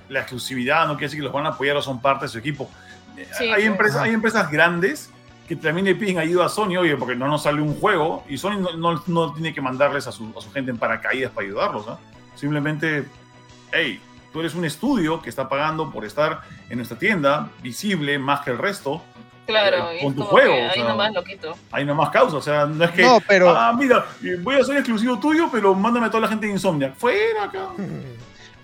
[0.08, 2.38] la exclusividad, no quiere decir que los van a apoyar o son parte de su
[2.38, 2.68] equipo.
[3.16, 3.64] Eh, Sí, hay, pues.
[3.66, 5.10] empresas, hay empresas grandes
[5.48, 8.36] que también le piden ayuda a Sony, oye, porque no nos sale un juego y
[8.38, 11.46] Sony no, no- no tiene que mandarles a su, a su gente en paracaídas para
[11.46, 11.86] ayudarlos.
[12.34, 13.06] Simplemente,
[13.72, 14.00] hey,
[14.32, 18.50] tú eres un estudio que está pagando por estar en nuestra tienda, visible más que
[18.50, 19.02] el resto.
[19.48, 21.56] Claro, Eh, y con es tu juego, ahí sea, nomás lo quito.
[21.72, 24.56] hay nada más causa, o sea, no es que, No, pero- ah, mira, eh, voy
[24.56, 26.92] a ser exclusivo tuyo, pero mándame a toda la gente de Insomnia.
[26.96, 27.68] Fuera acá.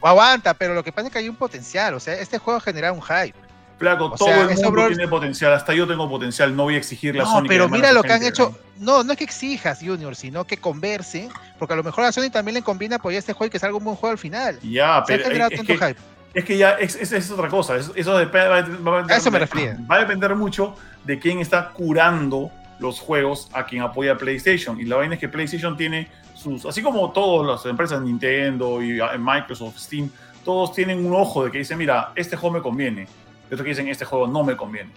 [0.01, 2.61] O aguanta, pero lo que pasa es que hay un potencial, o sea, este juego
[2.61, 3.35] genera un hype.
[3.79, 6.75] Placo, O todo sea, el mundo bro- tiene potencial, hasta yo tengo potencial, no voy
[6.75, 7.45] a exigirle a No, Sony.
[7.49, 8.57] pero mira lo que han hecho.
[8.79, 12.31] No, no es que exijas, Junior, sino que converse, porque a lo mejor a Sony
[12.31, 14.59] también le combina apoyar este juego y que salga un buen juego al final.
[14.61, 15.97] Ya, Se ha pero es, tanto que, hype.
[16.35, 17.77] Es que ya es, es- es otra cosa.
[17.77, 19.77] es- Eso depende, va, va- va- A eso me refería.
[19.91, 24.79] va a depender mucho de quién está curando los juegos a quien apoya a PlayStation.
[24.81, 29.01] Y la vaina es que PlayStation tiene sus, así como todas las empresas, Nintendo y
[29.01, 30.11] ah, Microsoft, Steam,
[30.45, 33.03] todos tienen un ojo de que dicen, mira, este juego me conviene.
[33.51, 34.91] Y otros que dicen, este juego no me conviene.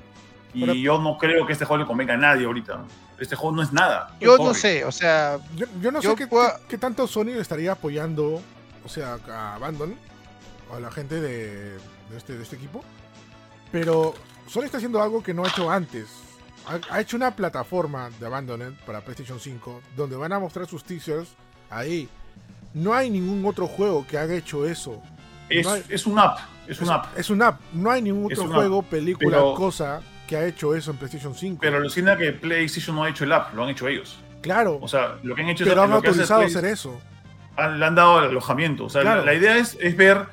[0.54, 2.80] Y Pero- yo no creo que este juego le convenga a nadie ahorita.
[3.20, 4.10] Este juego no es nada.
[4.20, 7.06] Yo no sé, o sea, Yo, yo no Yo sé qué, puedo- qué- qué tanto
[7.08, 8.42] Sony le estaría apoyando,
[8.86, 9.96] o sea, a Abandon,
[10.76, 12.84] a la gente de, de este, de este equipo.
[13.72, 14.14] Pero
[14.48, 16.08] Sony está haciendo algo que no ha hecho antes.
[16.68, 20.84] Ha, ha hecho una plataforma de Abandoned para PlayStation 5, donde van a mostrar sus
[20.84, 21.30] teasers
[21.70, 22.08] ahí.
[22.74, 25.02] No hay ningún otro juego que haga hecho eso.
[25.50, 26.40] Es, no hay- es un app.
[26.68, 27.18] Es un app.
[27.18, 27.62] Es una app.
[27.74, 31.34] No hay ningún otro app, juego, película, pero- cosa que ha hecho eso en PlayStation
[31.34, 31.60] 5.
[31.62, 34.20] Pero alucina que PlayStation no ha hecho el app, lo han hecho ellos.
[34.42, 37.00] claro, O sea, lo que han hecho pero es han lo autorizado hacer eso.
[37.56, 38.86] han- le han dado el alojamiento.
[38.86, 39.22] O sea, Claro.
[39.22, 40.26] la, la idea es, es ver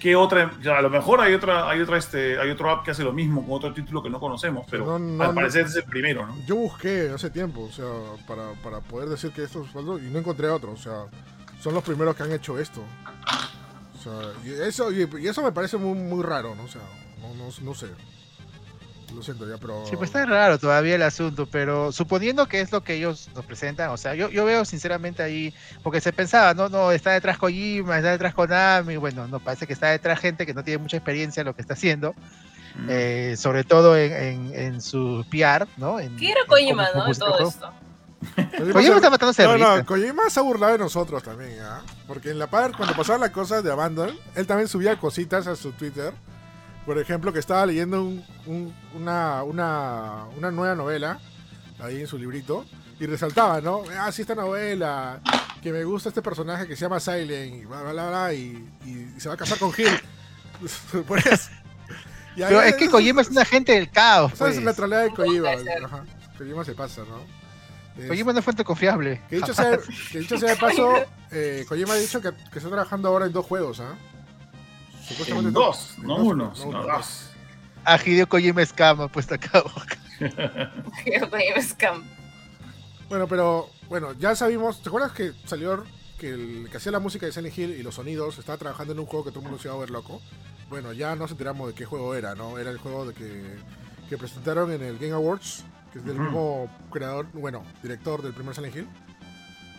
[0.00, 0.50] qué otra.
[0.76, 3.42] a lo mejor hay otra, hay otra, este, hay otro app que hace lo mismo
[3.42, 5.34] con otro título que no conocemos, pero No, no, al no.
[5.34, 6.36] parecer es el primero, ¿no?
[6.46, 7.86] Yo busqué hace tiempo, o sea,
[8.26, 11.04] para, para poder decir que esto es falso y no encontré otro, o sea,
[11.60, 12.82] son los primeros que han hecho esto.
[13.98, 16.64] O sea, y eso, y, y eso me parece muy, muy raro, ¿no?
[16.64, 16.82] O sea,
[17.62, 17.86] no sé.
[19.14, 19.84] Lo siento ya, pero...
[19.86, 23.44] sí, pues está raro todavía el asunto, pero suponiendo que es lo que ellos nos
[23.44, 27.38] presentan, o sea, yo, yo veo sinceramente ahí, porque se pensaba, no, no, está detrás
[27.38, 30.96] Kojima, está detrás Konami, bueno, no, parece que está detrás gente que no tiene mucha
[30.96, 32.14] experiencia en lo que está haciendo,
[32.76, 32.86] Mm.
[32.90, 36.00] eh, sobre todo en, en, en su PR, ¿no?
[36.00, 37.06] En, ¿Qué era en Kojima, no?
[37.06, 37.72] El todo esto.
[38.72, 39.86] Kojima está matándose de No, no.
[39.86, 41.82] Kojima se ha burlado de nosotros también, ¿ah?
[42.06, 45.56] Porque en la par, cuando pasaban las cosas de Abandon, él también subía cositas a
[45.56, 46.12] su Twitter.
[46.86, 51.18] Por ejemplo, que estaba leyendo un- un- una, una, una nueva novela
[51.80, 52.64] ahí en su librito
[53.00, 53.82] y resaltaba, ¿no?
[53.98, 55.20] Ah, sí, esta novela,
[55.62, 58.68] que me gusta este personaje que se llama Silent y bla, bla, bla, bla, y,
[58.84, 59.88] y se va a casar con Gil.
[61.08, 61.50] Por eso.
[62.36, 64.64] Y ahí- Pero es que Kojima es un agente del caos, Esa es pues.
[64.64, 65.50] la trolea de Kojima.
[65.84, 66.04] Ajá.
[66.36, 67.20] Kojima se pasa, ¿no?
[68.02, 69.22] Es- Kojima no es fuente confiable.
[69.30, 69.78] que dicho, sea,
[70.12, 70.92] que dicho sea de paso,
[71.30, 73.94] eh, Kojima ha dicho que, que está trabajando ahora en dos juegos, ¿ah?
[75.06, 77.30] Supuestamente En to- dos, en no dos, uno, no sino uno, dos.
[77.84, 79.62] A Hideo Kojima escama, pues acá.
[81.30, 82.02] Kojima Scam.
[83.08, 84.82] Bueno, pero bueno, ya sabimos.
[84.82, 85.84] ¿Te acuerdas que salió
[86.18, 89.00] que el que hacía la música de Silent Hill y los sonidos estaba trabajando en
[89.00, 90.22] un juego que todo el mundo se iba a ver loco?
[90.70, 92.58] Bueno, ya nos enteramos de qué juego era, ¿no?
[92.58, 93.56] Era el juego de que,
[94.08, 96.24] que presentaron en el Game Awards, que es del Ujú.
[96.24, 98.88] mismo creador, bueno, director del primer Silent Hill.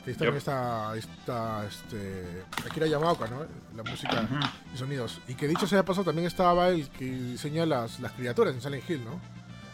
[0.06, 3.40] Que ahí también está, está este, Akira Yamaoka, ¿no?
[3.76, 4.36] La música Ujú.
[4.74, 5.20] y sonidos.
[5.28, 8.62] Y que dicho sea de paso, también estaba el que diseña las, las criaturas en
[8.62, 9.20] Silent Hill, ¿no?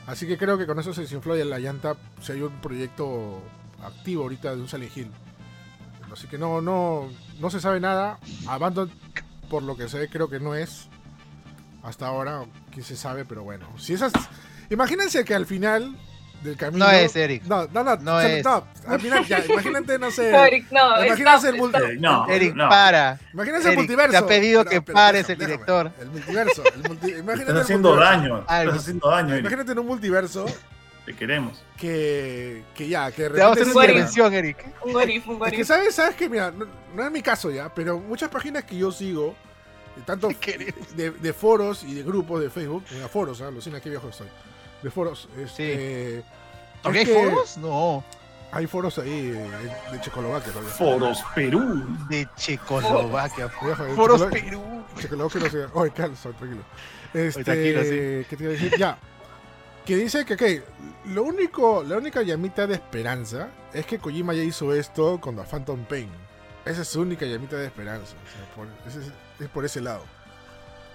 [0.08, 3.42] Así que creo que con eso se desinfló ya la llanta si hay un proyecto
[3.84, 5.12] activo ahorita de un Silent Hill.
[6.12, 8.18] Así que no, no, no se sabe nada.
[8.48, 8.90] Abandon,
[9.50, 10.88] por lo que sé, creo que no es.
[11.84, 13.68] Hasta ahora, quién se sabe, pero bueno.
[13.78, 14.14] Si esas.
[14.70, 15.96] Imagínense que al final
[16.42, 16.86] del camino.
[16.86, 17.44] No es, Eric.
[17.44, 17.96] No, no, no.
[17.98, 18.44] No o sea, es.
[18.46, 20.32] no, al final, ya, imagínate, no sé.
[20.32, 21.06] No, Eric, no.
[21.06, 21.90] Imagínate stop, el multi- stop.
[21.92, 22.70] Eh, no, Eric, no.
[22.70, 23.20] para.
[23.34, 24.12] Imagínense el multiverso.
[24.12, 25.92] te ha pedido que pares el director.
[26.00, 26.64] El multiverso.
[26.66, 28.22] El multi- imagínate haciendo multiverso.
[28.22, 28.46] daño.
[28.48, 28.72] Algo.
[28.72, 29.40] Estás haciendo daño, Eric.
[29.42, 30.46] Imagínate en un multiverso
[31.06, 31.64] Te queremos.
[31.78, 34.66] que, que ya, que de Te vamos a hacer una intervención, Eric.
[34.86, 35.56] Un gorif, un Es gorif.
[35.58, 38.78] que sabes, sabes que mira, no, no es mi caso ya, pero muchas páginas que
[38.78, 39.36] yo sigo,
[39.96, 40.30] de tanto
[40.96, 43.48] de, de foros y de grupos de Facebook, mira, foros, ¿ah?
[43.48, 44.28] alucina qué viejo estoy.
[44.82, 46.24] De foros, este,
[46.82, 47.58] ¿Por es qué hay foros?
[47.58, 48.04] No.
[48.54, 50.74] Hay foros ahí de, de Checoslovaquia todavía.
[50.74, 51.86] Foros Perú.
[52.10, 53.48] De Checoslovaquia.
[53.96, 54.84] Foros Perú.
[55.00, 55.80] Checoslovaquia no.
[55.80, 56.62] Oye, Carlos, tranquilo.
[57.14, 58.26] Este, tranquilo, sí.
[58.30, 58.74] ¿Qué te iba a decir?
[58.78, 58.98] Ya.
[59.86, 60.66] Que dice que, ok,
[61.08, 65.44] lo único, la única llamita de esperanza es que Kojima ya hizo esto con The
[65.44, 66.10] Phantom Pain.
[66.66, 68.14] Esa es su única llamita de esperanza.
[68.16, 70.04] o sea, por- ese es, es por ese lado.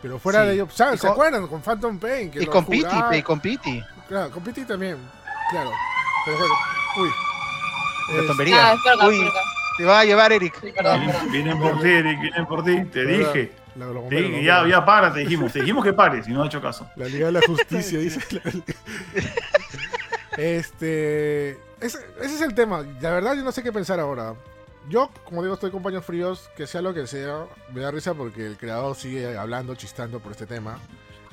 [0.07, 0.47] Pero fuera Sí.
[0.47, 0.95] de ello, ¿sabes?
[0.95, 1.47] Y ¿Se con- acuerdan?
[1.49, 2.31] Con Phantom Pain.
[2.31, 2.77] Que Y lo con pe,
[3.19, 3.83] y con Piti.
[4.09, 4.97] Claro, con Pity también.
[5.51, 5.71] Claro.
[6.25, 6.55] Pero bueno,
[6.99, 7.09] uy.
[8.15, 8.69] La Es- tontería.
[8.69, 9.29] Ah, acá, Uy.
[9.79, 10.55] Te va a llevar, Eric.
[10.61, 11.33] Sí, perdón, Vienen, perdón.
[11.33, 12.85] vienen por ti, Eric, vienen por ti.
[12.85, 13.53] Te dije.
[13.75, 15.53] la- ya, ya para, te dijimos.
[15.53, 16.89] Te dijimos que pares y no ha hecho caso.
[16.97, 18.21] La Liga de la Justicia, dice.
[20.37, 21.51] este.
[21.81, 22.83] Ese, ese es el tema.
[23.01, 24.35] La verdad, yo no sé qué pensar ahora.
[24.89, 28.15] Yo, como digo, estoy con paños fríos, que sea lo que sea, me da risa
[28.15, 30.79] porque el creador sigue hablando, chistando por este tema.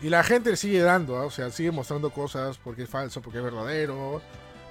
[0.01, 1.25] Y la gente sigue dando, ¿ah?
[1.25, 4.21] o sea, sigue mostrando cosas porque es falso, porque es verdadero.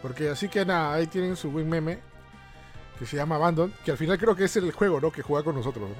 [0.02, 2.00] Porque así que nada, ahí tienen su buen meme
[2.98, 5.10] que se llama Abandon, que al final creo que es el juego, ¿no?
[5.10, 5.96] Que juega con nosotros, ¿no?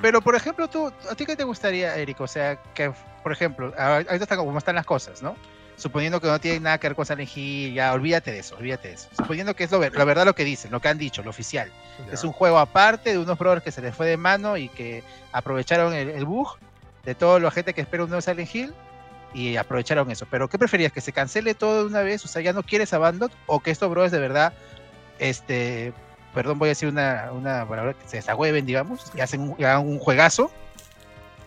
[0.00, 2.20] Pero, por ejemplo, tú, ¿a ti qué te gustaría, Eric?
[2.20, 5.36] O sea, que, por ejemplo, ahorita está como están las cosas, ¿no?
[5.76, 8.88] Suponiendo que no tiene nada que ver con Silent Hill, ya olvídate de eso, olvídate
[8.88, 9.08] de eso.
[9.16, 11.70] Suponiendo que es lo, la verdad lo que dicen, lo que han dicho, lo oficial.
[12.06, 12.12] Ya.
[12.12, 15.02] Es un juego aparte de unos brothers que se les fue de mano y que
[15.32, 16.56] aprovecharon el, el bug
[17.04, 18.74] de toda la gente que espera un nuevo Silent Hill
[19.34, 20.26] y aprovecharon eso.
[20.30, 20.92] Pero, ¿qué preferías?
[20.92, 22.24] ¿Que se cancele todo de una vez?
[22.24, 23.30] O sea, ¿ya no quieres Abandon?
[23.46, 24.52] ¿O que estos brothers de verdad,
[25.18, 25.92] este,
[26.34, 29.64] perdón, voy a decir una, una palabra, que se desagüeven, digamos, y hacen un, y
[29.64, 30.50] hagan un juegazo?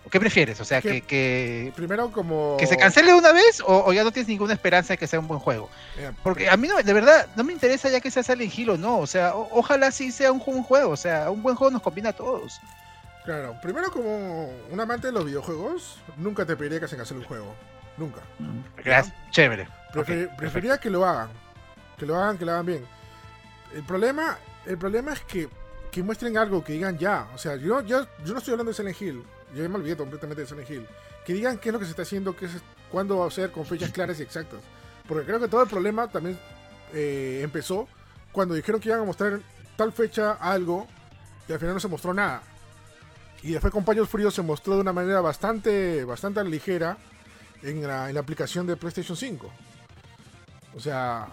[0.06, 0.60] ¿O ¿Qué prefieres?
[0.60, 2.56] O sea, que, que, Primero como...
[2.60, 5.18] que se cancele una vez o, o ya no tienes ninguna esperanza de que sea
[5.18, 5.68] un buen juego.
[6.22, 8.76] Porque a mí no, de verdad no me interesa ya que sea Silent Hill o
[8.78, 8.98] no.
[9.00, 10.90] O sea, o- ojalá sí sea un, un juego.
[10.92, 12.60] O sea, un buen juego nos combina a todos.
[13.24, 17.26] Claro, primero como un amante de los videojuegos, nunca te pediría que se cancele un
[17.26, 17.52] juego.
[17.96, 18.20] Nunca.
[18.38, 18.60] Mm.
[18.84, 19.12] Gracias.
[19.32, 19.66] Chévere.
[19.92, 21.30] Prefer- Ok, preferiría que lo hagan.
[21.98, 22.86] Que lo hagan, que lo hagan bien.
[23.74, 25.48] El problema, el problema es que,
[25.90, 27.26] que muestren algo, que digan ya.
[27.34, 29.24] O sea, yo, yo, yo no estoy hablando de Silent Hill.
[29.54, 30.86] Yo me olvidé completamente de Silent Hill.
[31.24, 32.52] Que digan qué es lo que se está haciendo, qué es,
[32.90, 34.60] cuándo va a ser, con fechas claras y exactas.
[35.08, 36.38] Porque creo que todo el problema también
[36.92, 37.88] eh, empezó
[38.32, 39.40] cuando dijeron que iban a mostrar
[39.76, 40.86] tal fecha algo
[41.48, 42.42] y al final no se mostró nada.
[43.42, 46.98] Y después con Paños Fríos se mostró de una manera bastante, bastante ligera
[47.62, 49.50] en la, en la aplicación de PlayStation 5.
[50.76, 51.28] O sea,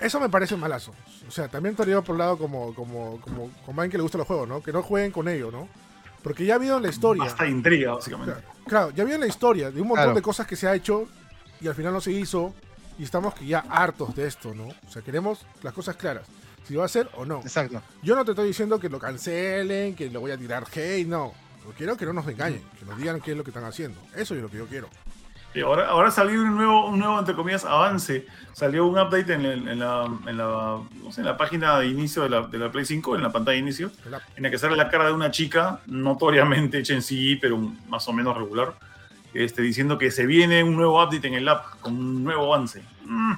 [0.00, 0.92] eso me parece malazo.
[1.28, 4.18] O sea, también digo por un lado como, como, como, como alguien que le gusta
[4.18, 4.62] los juegos, ¿no?
[4.62, 5.68] Que no jueguen con ello, ¿no?
[6.22, 7.24] Porque ya ha habido en la historia.
[7.24, 8.34] Basta de intriga, básicamente.
[8.34, 10.14] sea, claro, ya había en la historia de un montón Claro.
[10.14, 11.08] de cosas que se ha hecho
[11.60, 12.54] y al final no se hizo.
[12.98, 14.66] Y estamos que ya hartos de esto, ¿no?
[14.68, 16.24] O sea, queremos las cosas claras.
[16.68, 17.40] Si va a ser o no.
[17.40, 17.82] Exacto.
[18.02, 21.32] Yo no te estoy diciendo que lo cancelen, que lo voy a tirar hate, no.
[21.66, 23.98] Yo quiero que no nos engañen, que nos digan qué es lo que están haciendo.
[24.14, 24.88] Eso es lo que yo quiero.
[25.54, 28.26] Y ahora, ahora salió un nuevo, un nuevo, entre comillas, avance.
[28.52, 31.86] Salió un update en, el- en la, en, la, no sé, en la página de
[31.88, 33.90] inicio de la, de la Play 5, en la pantalla de inicio,
[34.36, 38.08] en la que sale la cara de una chica, notoriamente hecha en CGI, pero más
[38.08, 38.74] o menos regular,
[39.34, 42.82] este, diciendo que se viene un nuevo update en el app, con un nuevo avance.
[43.04, 43.32] Mm,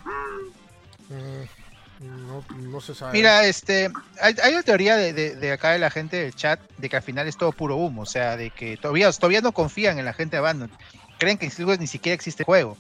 [1.11, 3.13] Mm, no, no se sabe.
[3.13, 6.59] Mira, este, hay, hay una teoría de, de- de acá de la gente del chat
[6.79, 8.03] de que al final es todo puro humo.
[8.03, 10.71] O sea, de que todavía, todavía no confían en la gente de Abandon.
[11.19, 12.77] Creen que incluso ni siquiera existe el juego.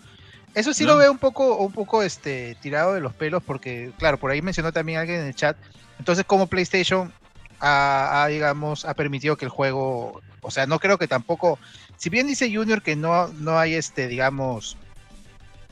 [0.54, 0.92] Eso sí No.
[0.92, 4.40] lo veo un poco, un poco este, tirado de los pelos porque, claro, por ahí
[4.40, 5.56] mencionó también alguien en el chat.
[5.98, 7.12] Entonces, como PlayStation
[7.60, 11.58] ha, ha, digamos, ha permitido que el juego, o sea, no creo que tampoco,
[11.96, 14.76] si bien dice Junior que no, no hay, este, digamos,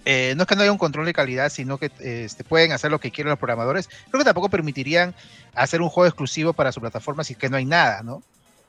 [0.04, 2.72] eh, no es que no haya un control de calidad, sino que eh, este, pueden
[2.72, 5.14] hacer lo que quieran los programadores, creo que tampoco permitirían
[5.54, 8.22] hacer un juego exclusivo para su plataforma si es que no hay nada, ¿no?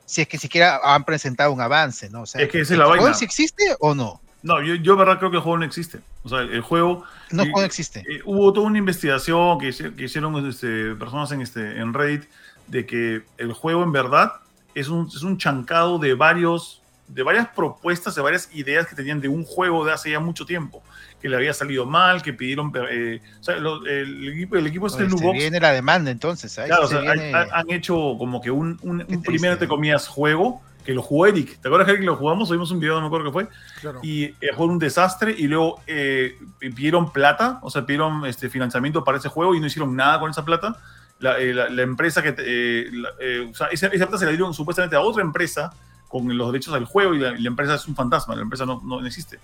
[0.06, 2.22] Si es que siquiera han presentado un avance, ¿no?
[2.22, 3.16] O sea, Es que esa es ¿el la juego vaina.
[3.16, 4.20] si existe o no?
[4.42, 6.00] No, yo, yo verdad creo que el juego no existe.
[6.22, 8.00] O sea, el juego No, el juego existe.
[8.00, 12.24] Eh, hubo toda una investigación que, que hicieron este, personas en, este, en Reddit
[12.66, 14.34] de que el juego en verdad
[14.74, 19.20] es un, es un chancado de varios de varias propuestas, de varias ideas que tenían
[19.20, 20.82] de un juego de hace ya mucho tiempo,
[21.20, 22.72] que le había salido mal, que pidieron...
[22.90, 25.72] eh, o sea, lo- el, equipo, el equipo este Pues, Blue se Box, viene la
[25.72, 26.58] demanda entonces.
[26.58, 29.52] ahí claro, o sí sea, viene- han, han hecho como que un, un, un primer,
[29.52, 29.74] entre ¿no?
[29.74, 31.60] comillas, juego, que lo jugó Eric.
[31.60, 32.48] ¿Te acuerdas, Eric, que lo jugamos?
[32.48, 33.48] Subimos un video, no me acuerdo qué fue
[33.80, 34.00] Claro.
[34.02, 39.02] y eh, fue un desastre y luego eh, pidieron plata, o sea, pidieron este, financiamiento
[39.04, 40.76] para ese juego y no hicieron nada con esa plata.
[41.20, 44.24] La, eh, la- la empresa que, eh, la- eh, o sea, esa, esa plata se
[44.26, 45.70] la dieron supuestamente a otra empresa
[46.20, 48.64] con los derechos del juego y la, y la empresa es un fantasma, la empresa
[48.64, 49.40] no, no existe.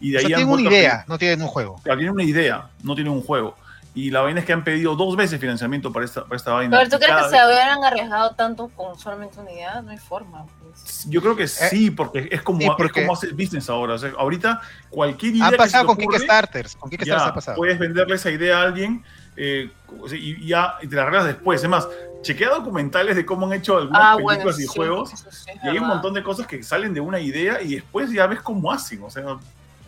[0.00, 1.80] Y de o sea, ahí han tienen una vuelto a idea, no tienen un juego.
[1.82, 3.56] tienen una idea, no tienen un juego.
[3.94, 6.76] Y la vaina es que han pedido dos veces financiamiento para esta, para esta vaina.
[6.78, 9.80] Pero tú crees que se hubieran arriesgado tanto con solamente una idea?
[9.80, 10.44] No hay forma.
[10.62, 11.06] pues.
[11.08, 13.94] Yo creo que sí, porque es como, sí, porque- es como hacer business ahora.
[13.94, 16.76] O sea, ahorita cualquier idea Han que se pasado con ocurre, Kickstarters.
[16.76, 17.56] Con Kickstarters ya, ha pasado.
[17.56, 19.02] puedes venderle esa idea a alguien
[19.42, 19.70] eh,
[20.12, 21.62] y, y ya y te la arreglas después.
[21.62, 21.88] Es más,
[22.22, 25.46] chequea documentales de cómo han hecho algunas Ah, películas bueno, y sí, juegos sí es
[25.64, 28.40] y hay un montón de cosas que salen de una idea y después ya ves
[28.40, 29.02] cómo hacen.
[29.02, 29.38] O sea, Eso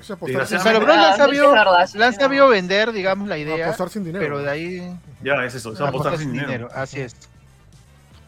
[0.01, 3.89] es apostar, Desgraciadamente- O sea, los bros sí, sabido, es vender, digamos, la idea, apostar
[3.91, 4.25] sin dinero.
[4.25, 6.69] pero de ahí ya es eso, sea, apostar sin dinero.
[6.75, 7.15] Así es.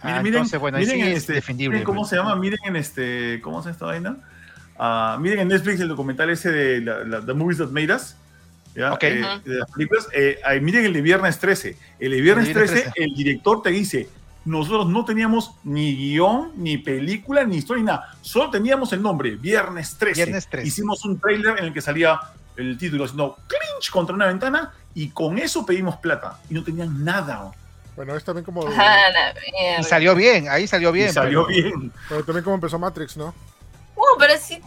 [0.03, 1.77] Miren, Ah, miren, entonces, bueno, ahí miren sí en es este, defendible.
[1.77, 2.11] miren ¿Cómo pues.
[2.11, 2.37] se llama?
[2.37, 3.41] Miren en este.
[3.43, 4.17] ¿Cómo se llama esta vaina?
[4.79, 8.15] Ah, miren en Netflix el documental ese de la, la- The Movies That Made Us.
[8.75, 8.93] ¿Ya?
[8.93, 9.03] Ok.
[9.05, 10.09] Eh, de las películas.
[10.13, 11.77] Eh, ahí miren el de Viernes 13.
[11.99, 14.09] El de Viernes, El de Viernes 13, el director te dice:
[14.45, 18.15] Nosotros no teníamos ni guion, ni película, ni historia, ni nada.
[18.21, 20.15] Solo teníamos el nombre: Viernes 13.
[20.25, 20.67] Viernes 13.
[20.69, 22.21] Hicimos un trailer en el que salía
[22.57, 26.39] el título haciendo clinch contra una ventana y con eso pedimos plata.
[26.51, 27.51] Y no tenían nada.
[27.97, 29.33] Bueno, es también como, Ah.
[29.79, 31.11] Y salió bien, ahí salió bien.
[31.11, 31.93] y salió pero- bien.
[32.09, 33.33] pero también como empezó Matrix, ¿no?
[33.95, 34.61] Bueno, pero sí.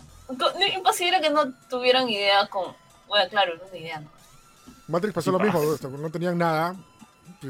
[0.76, 2.74] imposible que no tuvieran idea con.
[3.08, 4.04] Bueno, claro, no una idea.
[4.88, 5.62] Matrix pasó lo mismo,
[5.98, 6.76] no tenían nada.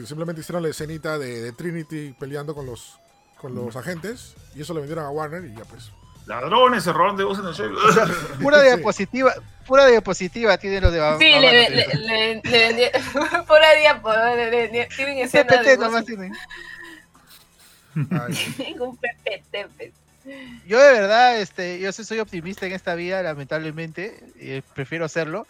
[0.05, 2.99] Simplemente hicieron la escenita de, de Trinity peleando con los
[3.39, 5.91] con los agentes y eso lo vendieron a Warner y ya pues.
[6.25, 7.69] Ladrones, se robaron de voz en el show.
[8.41, 8.65] Pura Sí.
[8.65, 9.33] diapositiva,
[9.65, 12.91] pura diapositiva tienen los de Sí, le, le, le, le
[14.01, 14.79] por- le vendí.
[14.95, 16.33] Tienen escenas de PPT nomás tienen.
[17.95, 19.93] Un PPT.
[20.65, 25.47] Yo de verdad, este, yo sí soy optimista en esta vida, lamentablemente, eh, prefiero hacerlo.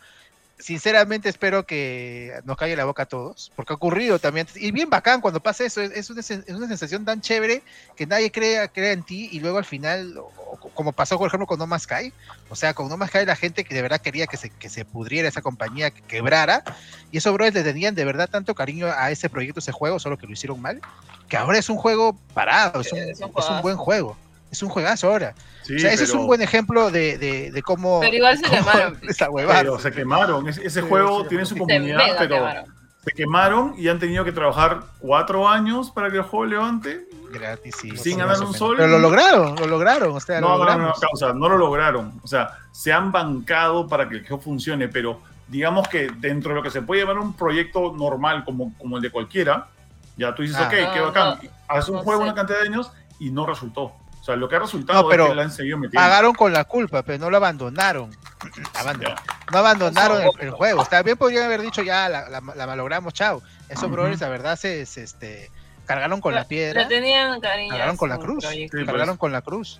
[0.60, 4.90] Sinceramente espero que nos calle la boca a todos, porque ha ocurrido también, y bien
[4.90, 7.63] bacán cuando pasa eso, es, es una, es una sensación tan chévere
[7.96, 11.28] que nadie crea, crea en ti y luego al final, o- o como pasó por
[11.28, 12.13] ejemplo con No Más Sky,
[12.48, 14.70] o sea, con No Más Sky la gente que de verdad quería que se, que
[14.70, 16.63] se pudriera esa compañía, que quebrara,
[17.12, 20.18] y esos brothers le tenían de verdad tanto cariño a ese proyecto, ese juego, solo
[20.18, 20.82] que lo hicieron mal,
[21.28, 24.18] que ahora es un juego parado, es un, Es un es un buen juego,
[24.52, 25.34] es un juegazo ahora.
[25.64, 28.00] Sí, O sea, ese es un buen ejemplo de, de, de cómo.
[28.00, 29.00] Pero igual se cómo quemaron.
[29.10, 29.60] Esa huevada.
[29.60, 30.48] Pero se quemaron.
[30.50, 31.50] Ese, ese Sí, juego sí, tiene sí.
[31.54, 32.66] su comunidad, pero quemaron.
[33.04, 37.06] se quemaron y han tenido que trabajar cuatro años para que el juego levante.
[37.32, 38.76] Gratis, sí, Sin ganar un sol.
[38.78, 40.16] Pero lo lograron, lo lograron.
[40.16, 41.00] O sea, lo No, no, no, no, logramos.
[41.14, 42.20] o sea, no lo lograron.
[42.24, 46.56] O sea, se han bancado para que el juego funcione, pero digamos que dentro de
[46.56, 49.68] lo que se puede llamar un proyecto normal como, como el de cualquiera,
[50.16, 50.68] ya tú dices, Ah.
[50.68, 52.24] ok, qué No, bacán, no, haces un no juego sé.
[52.28, 53.92] una cantidad de años y no resultó.
[54.28, 56.06] O sea, lo que ha resultado No, pero es que la han seguido metiendo.
[56.06, 58.12] Pagaron con la culpa, pero no lo abandonaron.
[59.54, 60.82] No abandonaron el, el juego.
[60.82, 63.42] Está bien, podrían haber dicho ya, la, la, la malogramos, chao.
[63.70, 65.50] Esos brothers, la verdad, se, se, este,
[65.86, 67.70] cargaron con la piedra, tenían cariño.
[67.70, 68.46] cargaron con la cruz.
[68.46, 69.18] Sí, cargaron pues.
[69.20, 69.80] con la cruz.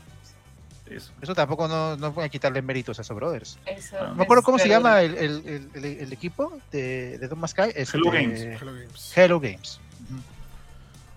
[0.86, 1.12] Eso.
[1.22, 3.60] Eso tampoco no, no voy a quitarle méritos a esos brothers.
[3.66, 7.18] Eso No No me acuerdo cómo se llama el, el, el, el- el equipo de,
[7.18, 7.72] de Thomas Sky.
[7.76, 8.62] Es Hello este, Games.
[8.62, 9.12] Hello Games.
[9.18, 9.80] Hello Games.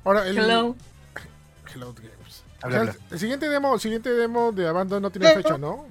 [0.05, 0.75] Ahora, el, Hello.
[1.73, 2.11] Hello Games.
[2.63, 2.95] Habla, O sea, habla.
[3.11, 5.87] el siguiente demo, el siguiente demo de Abandon no tiene fecha, ¿no?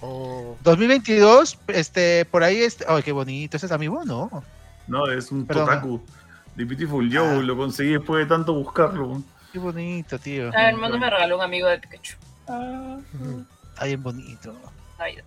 [0.00, 4.42] O 2022, este, por ahí, este, ay, qué bonito, ese es amigo, ¿no?
[4.86, 5.66] No, es un Perdón.
[5.66, 6.02] Totaku.
[6.56, 7.42] The Beautiful Joe, Ah.
[7.42, 9.22] lo conseguí después de tanto buscarlo.
[9.52, 10.48] Qué bonito, tío.
[10.48, 12.16] A ver, hermano me regaló un amigo de Pikachu.
[12.48, 12.98] Ah.
[13.74, 14.54] Está bien bonito.
[14.98, 15.24] Navidad.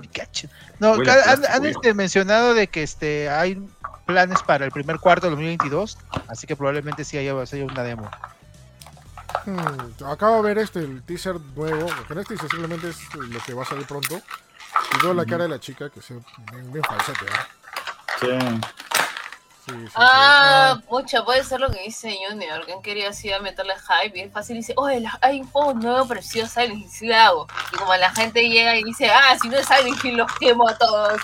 [0.00, 0.48] Pikachu.
[0.80, 1.80] No, a han, han, viejo.
[1.80, 3.64] este, mencionado de que este, hay
[4.06, 5.96] planes para el primer cuarto de 2022,
[6.28, 8.10] así que probablemente sí haya, haya una demo.
[9.46, 13.40] Hmm, acabo de ver este, el teaser nuevo, que no es teaser, simplemente es lo
[13.40, 14.14] que va a salir pronto.
[14.16, 17.46] Y veo la cara de la chica que se bien, bien falsete, ¿ah?
[18.20, 18.60] Sí.
[19.66, 19.92] Sí, sí, sí.
[19.96, 24.18] Ah, pucha, puede ser lo que dice Junior, que han querido así a meterle hype
[24.18, 27.08] y es fácil y dice, oye, la- hay un juego nuevo parecido a Silent Hill,
[27.08, 27.46] lo hago.
[27.72, 30.68] Y como la gente llega y dice, ah, si no es Silent Hill los quemo
[30.68, 31.18] a todos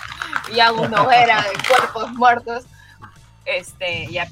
[0.51, 2.63] y hago una hoguera de cuerpos muertos,
[3.45, 4.27] este, ya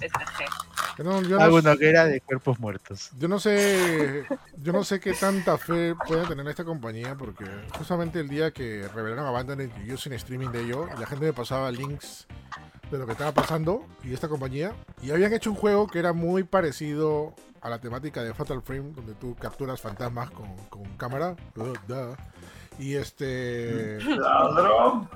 [1.04, 3.10] no, yo, no, Hago una hoguera de cuerpos muertos.
[3.18, 4.26] yo no sé
[4.62, 7.46] yo no sé qué tanta fe puede tener esta compañía porque
[7.78, 11.34] justamente el día que revelaron Abandoned y yo sin streaming de ello, la gente me
[11.34, 12.28] pasaba links
[12.92, 16.12] de lo que estaba pasando y esta compañía y habían hecho un juego que era
[16.12, 21.36] muy parecido a la temática de Fatal Frame donde tú capturas fantasmas con, con cámara
[21.56, 22.16] Uh, duh.
[22.80, 25.10] y este Ladrón.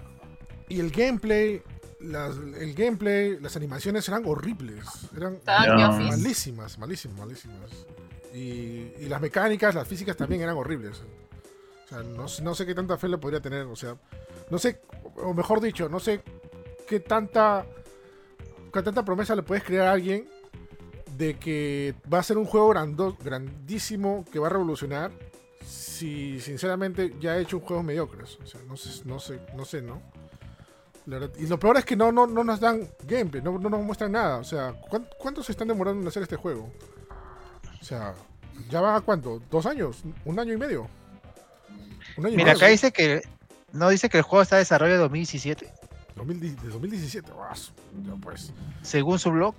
[0.69, 1.61] y el gameplay
[2.03, 4.85] las- el gameplay las animaciones eran horribles
[5.15, 5.39] eran
[6.11, 7.69] malísimas malísimas malísimas
[8.33, 11.01] y, y las mecánicas las físicas también eran horribles
[11.85, 13.95] o sea no, sé- no sé qué tanta fe le podría tener o sea
[14.49, 14.81] no sé
[15.15, 16.21] o mejor dicho no sé
[16.87, 17.65] qué tanta
[18.73, 20.27] qué tanta promesa le puedes crear a alguien
[21.17, 25.11] de que va a ser un juego grando- grandísimo que va a revolucionar
[25.63, 28.37] si sinceramente ya ha hecho un juego mediocres.
[28.43, 30.01] O sea, no sé, no sé, no sé, ¿no?
[31.05, 33.69] La verdad- y lo peor es que no, no, no nos dan gameplay, no, no
[33.69, 34.37] nos muestran nada.
[34.37, 36.71] O sea, ¿cuán- ¿cuánto se están demorando en hacer este juego?
[37.81, 38.13] O sea,
[38.69, 39.41] ¿ya va a cuánto?
[39.51, 40.03] ¿Dos años?
[40.23, 40.87] ¿Un año y medio?
[42.17, 42.71] Un año y Mira, medio, acá ¿sí?
[42.73, 43.21] dice que
[43.73, 45.73] no dice que el juego está en desarrollo de 2017,
[46.15, 47.31] 2010 de 2017.
[47.49, 47.73] ah, su-
[48.05, 48.53] ya pues.
[48.81, 49.55] según su blog.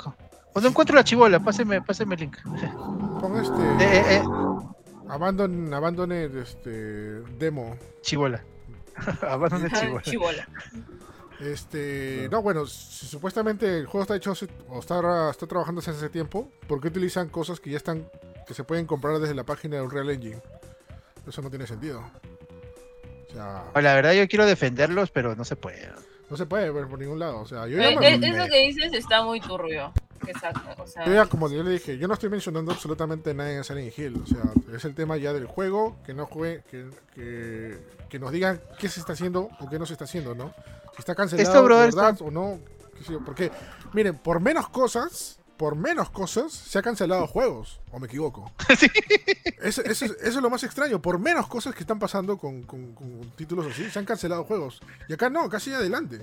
[0.55, 2.37] O no encuentro la chivola, páseme, páseme el link.
[3.21, 3.85] Pon Eh, este.
[3.85, 4.23] eh, eh,
[5.09, 6.71] Abandon, abandone este
[7.39, 7.77] demo.
[8.03, 8.43] chivola.
[9.29, 10.03] Abandona chivola.
[10.03, 10.49] Chibola.
[11.45, 14.33] Este, no, bueno, si supuestamente el juego está hecho
[14.69, 18.09] o está, está trabajando hace ese tiempo, ¿por qué utilizan cosas que ya están,
[18.47, 20.41] que se pueden comprar desde la página de Unreal Engine?
[21.27, 22.03] Eso no tiene sentido.
[23.29, 25.91] O sea, Pues La verdad yo quiero defenderlos, pero no se puede.
[26.31, 27.41] no se puede ver por ningún lado.
[27.41, 29.93] O sea, yo Eh, ya, me- Eso que dices está muy turbio.
[30.27, 30.83] Exacto.
[30.83, 33.63] O sea, yo ya, como yo le dije, yo no estoy mencionando absolutamente nada en
[33.65, 34.23] Silent Hill.
[34.23, 34.41] O sea,
[34.75, 37.79] es el tema ya del juego, que no juegue, que, que,
[38.09, 40.55] que nos digan qué se está haciendo o qué no se está haciendo, ¿no?
[40.95, 42.17] Si está cancelado, Esto, brother, ¿verdad?
[42.23, 42.59] O no.
[42.97, 43.51] qué sé yo, Porque,
[43.93, 48.51] miren, por menos cosas, por menos cosas, se ha cancelado juegos, o me equivoco.
[48.79, 48.89] Sí.
[49.61, 51.01] Eso, eso es- eso es lo más extraño.
[51.01, 54.81] Por menos cosas que están pasando con, con- con títulos así, se han cancelado juegos.
[55.09, 56.21] Y acá no, casi adelante.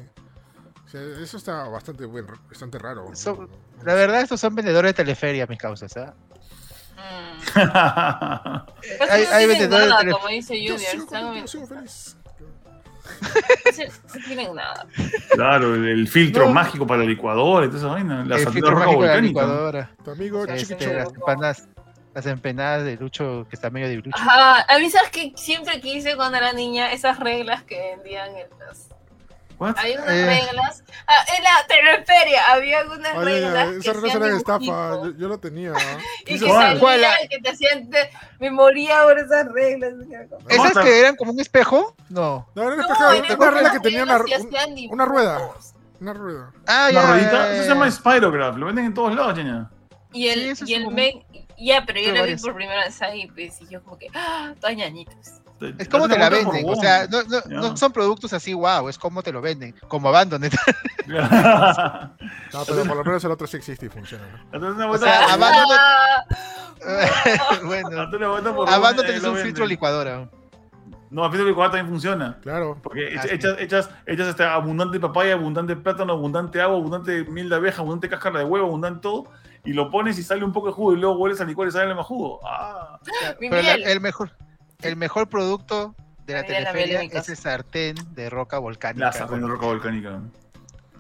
[0.86, 3.12] O sea, eso está bastante, bueno, bastante raro.
[3.12, 3.48] Eso-
[3.84, 5.96] La verdad, estos son vendedores de teleferia, mis causas.
[5.98, 6.14] ¿ah?
[6.98, 7.42] mm,
[8.98, 10.92] Pues hay, no hay vendedores de nada, tele- como dice Yo Junior.
[10.92, 12.18] sigo, están con- bien- yo sigo feliz.
[14.16, 14.86] no tienen nada.
[15.32, 16.54] Claro, el, el filtro No.
[16.54, 18.24] mágico para la licuadora esa vaina.
[18.26, 19.42] La el filtro roja mágico de la volcánica.
[19.42, 19.92] licuadora.
[20.04, 21.68] Tu amigo Este, las empanadas,
[22.14, 24.12] las empanadas de Lucho, que está medio de Lucho.
[24.14, 28.48] Ajá, a mí sabes que siempre quise cuando era niña esas reglas que vendían en
[28.60, 28.90] las...
[29.62, 29.76] What?
[29.78, 30.26] Había unas Eh.
[30.26, 34.60] reglas, ah, en la teleferia había unas Oye, reglas que esa regla era estafa.
[34.60, 35.74] dibujitos Yo, yo lo tenía.
[36.22, 37.90] y que salían, que te hacían,
[38.40, 39.94] me moría por esas reglas.
[40.50, 41.96] ¿Esas que eran como un espejo?
[42.10, 42.48] No.
[42.56, 45.50] No, era una, No, espeja- eran una regla que tenía una, un- una rueda.
[46.00, 46.52] una rueda.
[46.66, 47.08] Ah, ¿Una ya.
[47.12, 47.54] ruedita?
[47.54, 48.58] Eso se llama Spirograph.
[48.58, 49.70] Lo venden en todos lados, ñaña.
[50.12, 51.24] Y el, Sí, y el como- men,
[51.60, 52.42] ya, pero yo la vi varias.
[52.42, 54.54] por primera vez ahí, pues, y yo como que, ¡ah!
[54.60, 55.41] Todas ñañitas.
[55.78, 59.22] Es como te la venden, o sea, no, no, son productos así, wow, es como
[59.24, 60.52] te lo venden, como Abandoned.
[61.08, 64.24] No, pero por lo menos el otro sí existe y funciona.
[64.54, 64.92] ¿no?
[64.92, 66.26] O sea, Abandoned-
[67.66, 68.02] bueno,
[68.68, 70.30] Abandoned es un filtro licuadora.
[71.10, 72.38] No, el filtro licuadora también funciona.
[72.42, 72.78] Claro.
[72.82, 77.56] Porque Ah, echas, echas, echas este abundante papaya, abundante plátano, abundante agua, abundante miel de
[77.56, 79.26] abeja, abundante cáscara de huevo, abundante todo,
[79.66, 81.72] y lo pones y sale un poco de jugo y luego vuelves al licuar y
[81.72, 82.40] sale más jugo.
[82.48, 82.98] Ah,
[83.42, 83.84] Mi Pero la- miel.
[83.88, 84.32] el mejor,
[84.82, 89.06] el mejor producto de la teleferia es el sartén de roca volcánica.
[89.06, 90.22] la sartén de roca volcánica.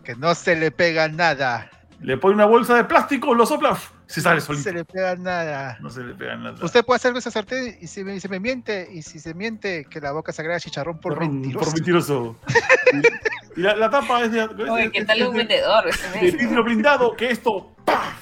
[0.03, 1.69] Que no se le pega nada.
[1.99, 3.77] Le pone una bolsa de plástico, lo sopla,
[4.07, 4.63] se sale No solito.
[4.63, 5.77] se le pega nada.
[5.79, 6.65] No se le pega nada.
[6.65, 9.35] Usted puede hacer con esa sartén y si me, se me miente, y si se
[9.35, 11.65] miente, que la boca sagrada chicharrón por mentiroso.
[11.65, 12.35] Por mentiroso.
[12.93, 15.87] y y la, la tapa es de, Oye, ¿qué es tal un vendedor?
[15.87, 18.13] ese de vidrio blindado, que esto, ¡pah!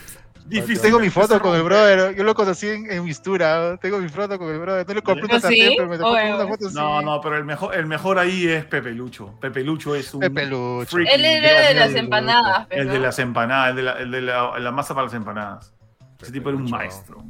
[0.49, 0.81] Difícil.
[0.81, 4.37] Tengo mi foto con el brother, yo lo conocí en, en Mistura, tengo mi foto
[4.39, 5.57] con el brother, no le compré una ¿Ah, sí?
[5.57, 6.75] sartén, pero me con una foto así.
[6.75, 9.37] No, no, pero el mejor, el mejor ahí es Pepe Lucho.
[9.39, 10.21] Pepe Lucho es un.
[10.21, 10.97] Pepe Lucho.
[10.97, 12.67] Él era de las empanadas.
[12.71, 15.73] El de las empanadas, el de la, el de la, la masa para las empanadas.
[16.21, 17.23] Ese tipo era un maestro.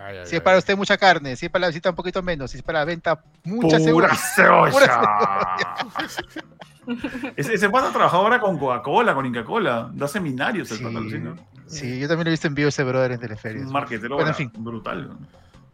[0.00, 0.40] Ay, ay, Si es ay.
[0.40, 2.78] para usted mucha carne, si es para la visita un poquito menos, si es para
[2.78, 4.14] la venta mucha Pura cebolla.
[4.14, 5.76] cebolla.
[7.36, 9.90] ese, ese pata trabajaba ahora con Coca-Cola, con Inca-Cola.
[9.94, 11.34] Da seminarios el Sí, pata, alucina.
[11.66, 13.62] sí, yo también lo he visto en vivo ese brother en Teleferia.
[13.66, 14.50] Un marketero Bueno, en fin.
[14.58, 15.16] brutal.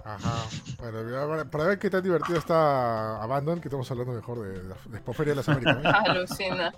[0.05, 0.35] Ajá.
[0.79, 4.97] Bueno, para, ver qué tan divertido está Abandon, que estamos hablando mejor de, de, de
[4.97, 5.79] Expoferia de las Américas.
[5.83, 5.89] ¿eh?
[6.11, 6.73] Alucina.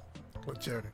[0.44, 0.90] Pues chévere.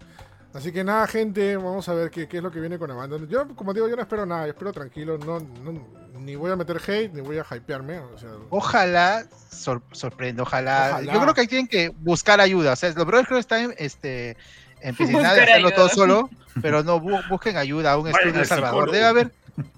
[0.55, 3.27] Así que nada, gente, vamos a ver qué, qué es lo que viene con Abandon.
[3.29, 6.57] Yo, como digo, yo no espero nada, yo espero tranquilo, no, no- ni voy a
[6.57, 7.99] meter hate, ni voy a hypearme.
[7.99, 10.89] O sea, Ojalá sor- sorprenda, ojalá.
[10.93, 11.13] Ojalá.
[11.13, 12.73] Yo creo que ahí tienen que buscar ayuda.
[12.73, 14.37] O sea, los brothers creo que están este,
[14.81, 16.31] empecinados de Buscar hacerlo todo solo,
[16.63, 18.91] pero no bu- busquen ayuda a un estudio de Salvador.
[18.91, 19.33] Debe haber,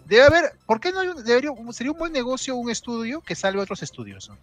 [0.06, 3.34] debe haber, ¿por qué no hay un- debería, sería un buen negocio un estudio que
[3.34, 4.28] salve otros estudios?
[4.28, 4.36] ¿no?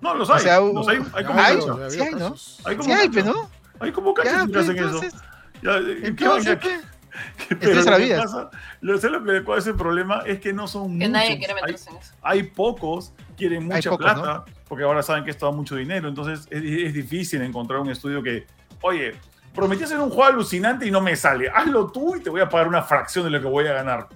[0.00, 0.40] No, los O hay.
[0.40, 2.18] sea, los hay, hay como hay, sí habido hay, ¿no?
[2.30, 2.60] casos.
[2.64, 3.50] Hay como Sí hay, ¿no?
[3.80, 5.00] Hay como cachos Ya, que pues, hacen eso.
[5.62, 6.58] Ya, ¿qué entonces,
[7.60, 8.22] Pero es lo la que vida.
[8.22, 8.50] pasa-
[8.80, 10.22] lo, ¿sabes lo que cuál es el problema?
[10.26, 11.10] Es que no son Que muchos.
[11.10, 12.00] nadie quiere hay, en eso.
[12.22, 16.08] hay pocos, quieren Hay mucha pocos, plata, porque ahora saben que esto da mucho dinero.
[16.08, 18.46] Entonces es, es difícil encontrar un estudio que,
[18.82, 19.14] oye,
[19.54, 21.50] prometí hacer un juego alucinante y no me sale.
[21.50, 24.08] Hazlo tú y te voy a pagar una fracción de lo que voy a ganar.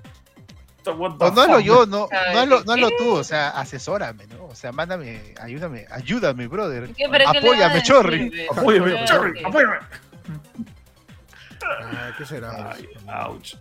[0.86, 4.26] What the O no hazlo yo, no, no hazlo, no hazlo tú, o sea, asesórame,
[4.26, 4.44] ¿no?
[4.44, 6.90] O sea, mándame, ayúdame, ayúdame, brother.
[6.94, 8.46] ¿Qué, pero le Apóyame, Chorri.
[8.50, 9.04] Apóyame.
[9.06, 9.76] Chorri, apóyame.
[11.82, 12.72] Ah, ¿Qué será?
[12.72, 13.04] Ay, pues?
[13.26, 13.54] ouch.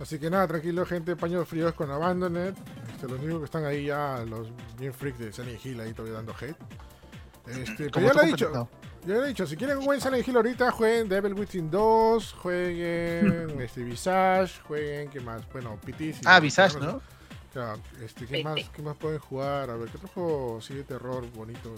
[0.00, 2.54] Así que nada, tranquilo, gente, paños fríos con Abandoned.
[2.92, 4.48] Este, los únicos que están ahí ya, los
[4.78, 6.56] bien freaks de Silent Hill ahí todavía dando hate.
[7.46, 8.68] Este, pero Como ya lo he dicho, no.
[9.06, 12.32] ya lo he dicho, si quieren un buen Silent Hill ahorita, jueguen Devil Within 2,
[12.34, 15.42] jueguen este, Visage, jueguen, ¿qué más?
[15.52, 16.12] Bueno, PT.
[16.14, 17.00] si- Ah, Visage, ¿no?
[17.54, 19.70] Ya, este, ¿qué, más, ¿Qué más pueden jugar?
[19.70, 21.74] A ver, ¿qué otro juego sigue terror bonito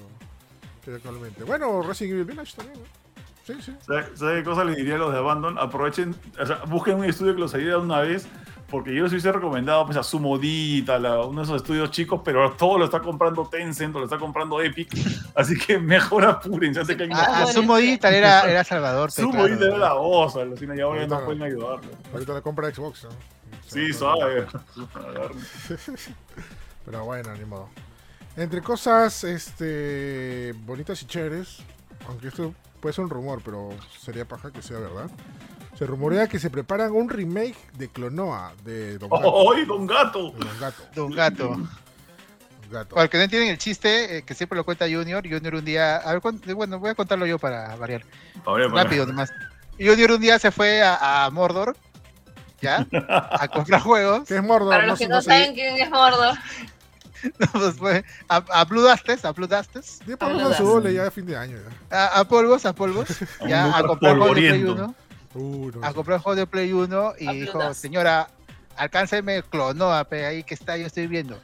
[0.84, 1.42] que hay actualmente?
[1.44, 3.01] Bueno, Resident Evil Village también, ¿no?
[3.44, 3.76] Sí, sí.
[3.86, 5.58] ¿Sabes sabe qué cosa les diría a los de Abandon?
[5.58, 8.26] Aprovechen, o sea, busquen un estudio que los ayude de una vez,
[8.68, 12.52] porque yo les hubiese recomendado pues, a Sumodita, la- uno de esos estudios chicos, pero
[12.52, 14.88] todo lo está comprando Tencent, o lo está comprando Epic,
[15.34, 17.82] así que mejor apuren, ya sé que hay A, a Bueno, Sumo sí.
[17.82, 19.10] Digital era, era Salvador.
[19.10, 21.90] Sumodita claro, era la voz, alucina, y ahora no pueden ayudarlo.
[22.12, 23.10] Ahorita la compra Xbox, ¿no?
[23.66, 24.46] Sí, suave.
[26.84, 27.68] Pero bueno, ni modo.
[28.36, 31.58] Entre cosas este bonitas y chéveres,
[32.08, 35.08] aunque esto puede ser un rumor, pero sería paja que sea verdad.
[35.78, 39.52] Se rumorea que se preparan un remake de Clonoa de Don Gato.
[39.54, 40.32] ¡Ay, don gato!
[40.32, 41.46] de Don Gato.
[41.46, 41.68] Don
[42.70, 42.94] Gato.
[42.94, 45.64] Para el que no entienden el chiste, eh, que siempre lo cuenta Junior, Junior un
[45.64, 46.22] día, a ver,
[46.54, 48.02] bueno, voy a contarlo yo para variar,
[48.46, 49.30] ver, rápido nomás.
[49.78, 51.76] Junior un día se fue a, a Mordor,
[52.62, 52.86] ¿ya?
[53.30, 54.70] A comprar juegos, ¿Qué es Mordor?
[54.70, 56.34] Para los que no saben quién es Mordor.
[57.52, 61.36] pues fue a, a Blue Dustes, a Blue a su doble ya a fin de
[61.36, 61.58] año.
[61.90, 62.06] Ya.
[62.06, 63.08] a, a polvos, a polvos,
[63.46, 64.84] ya a comprar juegos de Play polvoriento.
[64.84, 64.94] 1,
[65.34, 68.28] Uh, no a comprar juegos de Play 1 y dijo, señora,
[68.76, 71.40] alcánceme Clonoa, pe, ahí que está, yo estoy viendo.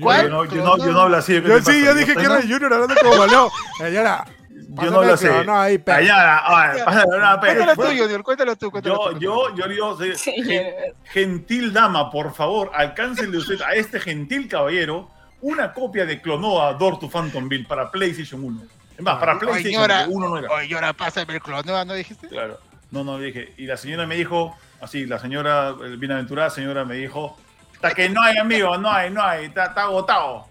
[0.00, 0.24] ¿Cuál?
[0.24, 1.40] Yo no, yo no, yo no hablo así.
[1.40, 3.50] ¿qué Yo sí, yo dije que era Junior hablando como malo.
[3.78, 4.26] Señora,
[4.82, 5.26] Yo no así.
[5.44, 5.82] No, ahí.
[5.86, 8.70] Allá, ay, pásame una Cuéntalo tú, Junior, cuéntalo tú.
[8.70, 9.98] Cuéntalo Yo, tú, yo, yo digo,
[11.04, 15.10] gentil dama, por favor, alcáncenle usted a este gentil caballero
[15.42, 18.62] una copia de Clonoa Door to Phantomville para PlayStation 1.
[18.96, 20.06] Es más, para Oye, PlayStation señora.
[20.08, 20.50] 1 no era.
[20.50, 22.28] Oye, ahora pásame el clonoa, ¿no dijiste?
[22.28, 22.58] Claro.
[22.90, 23.52] No, no, dije.
[23.56, 27.36] Y la señora me dijo, así, la señora, bienaventurada señora me dijo,
[27.74, 30.46] hasta que no hay, amigo, no hay, no hay, está, agotado.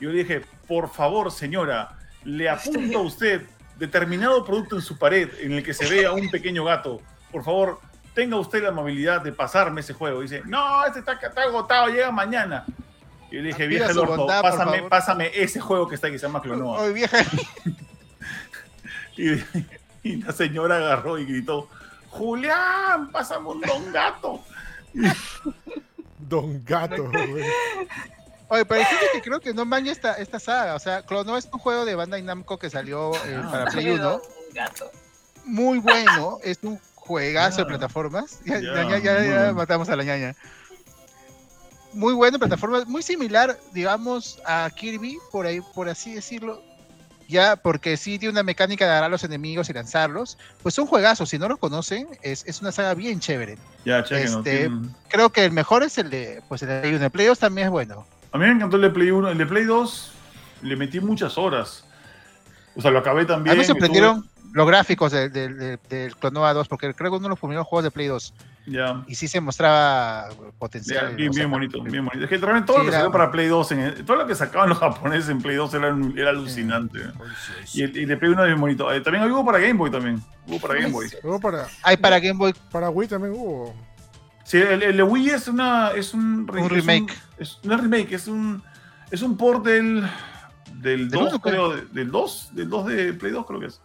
[0.00, 3.42] Yo le dije, por favor, señora, le apunta a usted
[3.78, 7.00] determinado producto en su pared en el que se vea un pequeño gato.
[7.30, 7.80] Por favor,
[8.14, 10.20] tenga usted la amabilidad de pasarme ese juego.
[10.20, 12.64] Dice, no, este está, está agotado, llega mañana.
[13.30, 14.88] Y yo le dije, vieja bondad, por pásame, favor".
[14.88, 16.80] pásame ese juego que está aquí, se llama Clonoa.
[16.80, 17.18] Oye, vieja.
[19.16, 19.32] Y,
[20.04, 21.68] y la señora agarró y gritó,
[22.08, 24.44] Julián, pásame un don gato.
[26.18, 27.44] Don Gato, güey.
[28.50, 28.82] Oye, pero
[29.12, 30.74] que creo que no maña esta, esta saga.
[30.74, 33.48] O sea, Clonoa es un juego de Bandai Namco que salió eh, Ah.
[33.50, 34.20] para Play 1.
[34.54, 34.90] Gato.
[35.44, 36.38] Muy bueno.
[36.42, 38.40] Es un juegazo de plataformas.
[38.44, 39.54] Ya, Ya, ya, ya, ya, muy ya bueno.
[39.54, 40.34] matamos a la ñaña.
[41.92, 42.86] Muy bueno en plataformas.
[42.86, 46.62] Muy similar, digamos, a Kirby, por ahí, por así decirlo.
[47.28, 50.38] Ya, porque sí tiene una mecánica de agarrar a los enemigos y lanzarlos.
[50.62, 51.28] Pues son juegazos.
[51.28, 53.58] Si no lo conocen, es, es una saga bien chévere.
[53.84, 54.38] Ya, chequenlo.
[54.38, 54.70] Este,
[55.08, 57.04] Creo que el mejor es el de, pues el de Play 1.
[57.04, 58.06] El Play 2 también es bueno.
[58.32, 59.28] A mí me encantó el de Play 1.
[59.30, 60.12] El de Play 2
[60.62, 61.84] le metí muchas horas.
[62.76, 63.54] O sea, lo acabé A también.
[63.56, 67.24] mí me sorprendieron los gráficos del de, de- del Clonoa 2, porque creo que uno
[67.24, 68.32] de los primeros juegos de Play 2.
[68.34, 69.02] tuve- Ya.
[69.06, 71.14] Y sí se mostraba Ya, potencial.
[71.16, 72.24] bien, o sea, bien bonito, bien bonito.
[72.24, 74.26] Es que realmente todo Sí, lo que era- salió para Play 2, en- todo lo
[74.26, 76.98] que sacaban los japoneses en Play 2 era, era alucinante.
[77.72, 78.92] Y el, y el de Play 1 es bien bonito.
[78.92, 80.22] Eh, también hubo para Game Boy también.
[80.46, 81.08] Hubo para Game Boy.
[81.22, 83.74] Luego para, Hay para Game Boy para Wii también hubo.
[84.48, 87.12] Sí, el, el Wii es una es un, Un es remake.
[87.38, 88.62] Es, una remake, es un
[89.10, 90.02] es un port del
[90.72, 93.66] del Del 2, uno, creo, de- del 2, del 2 de Play 2 creo que
[93.66, 93.80] es.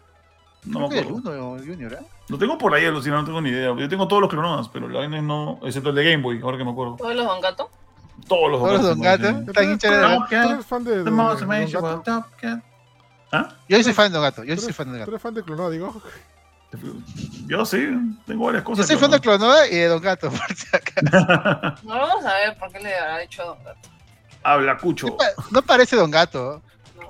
[0.65, 1.31] No creo me acuerdo.
[1.51, 1.97] 1 Junior, ¿eh?
[2.29, 3.75] Lo tengo por ahí, alucinado, no tengo ni idea.
[3.77, 6.57] Yo tengo todos los clononas, pero la vaina no, excepto el de Game Boy, ahora
[6.57, 6.95] que me acuerdo.
[6.95, 7.69] ¿Todos los Don Gato?
[8.29, 9.27] Todos los Todos los Don Gato.
[9.45, 9.51] sí.
[9.53, 10.63] Tan hincha de- ¿Tú Don Gato?
[11.95, 12.63] one, Top Cat.
[13.33, 13.49] ¿Ah?
[13.67, 14.43] Yo soy fan de Don Gato.
[14.45, 15.11] Yo ¿Tú soy eres, fan de Don tú Gato.
[15.11, 16.01] eres fan de Clonado, digo.
[17.47, 17.87] Yo sí,
[18.25, 18.87] tengo varias Yo cosas.
[18.87, 20.29] soy fan de Clonoa y de Don Gato.
[20.31, 21.75] por si acaso.
[21.83, 23.89] No vamos a ver por qué le habrá dicho Don Gato.
[24.43, 25.07] Habla Cucho.
[25.07, 26.61] No pa- No parece Don Gato.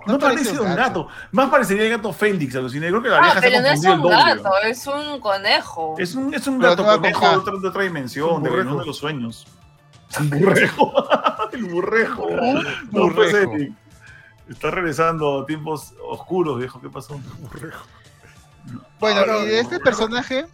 [0.05, 1.07] No, no parece parece un gato.
[1.32, 2.89] Más parecería el gato Félix, aluciné.
[2.89, 4.43] Creo que la Ah, vieja se pero ha no es confundido el un doble.
[4.43, 5.95] gato, es un conejo.
[5.97, 8.55] Es un, es un gato conejo con de otra, de otra dimensión, de burrejo.
[8.57, 9.47] reunión de los sueños.
[10.20, 10.93] Un burrejo.
[11.53, 12.24] el burrejo.
[12.26, 13.53] Un pues, burrejo.
[14.49, 16.82] Está regresando a tiempos oscuros, viejo.
[16.82, 17.18] ¿Qué pasó?
[18.99, 20.45] Bueno, y de este personaje,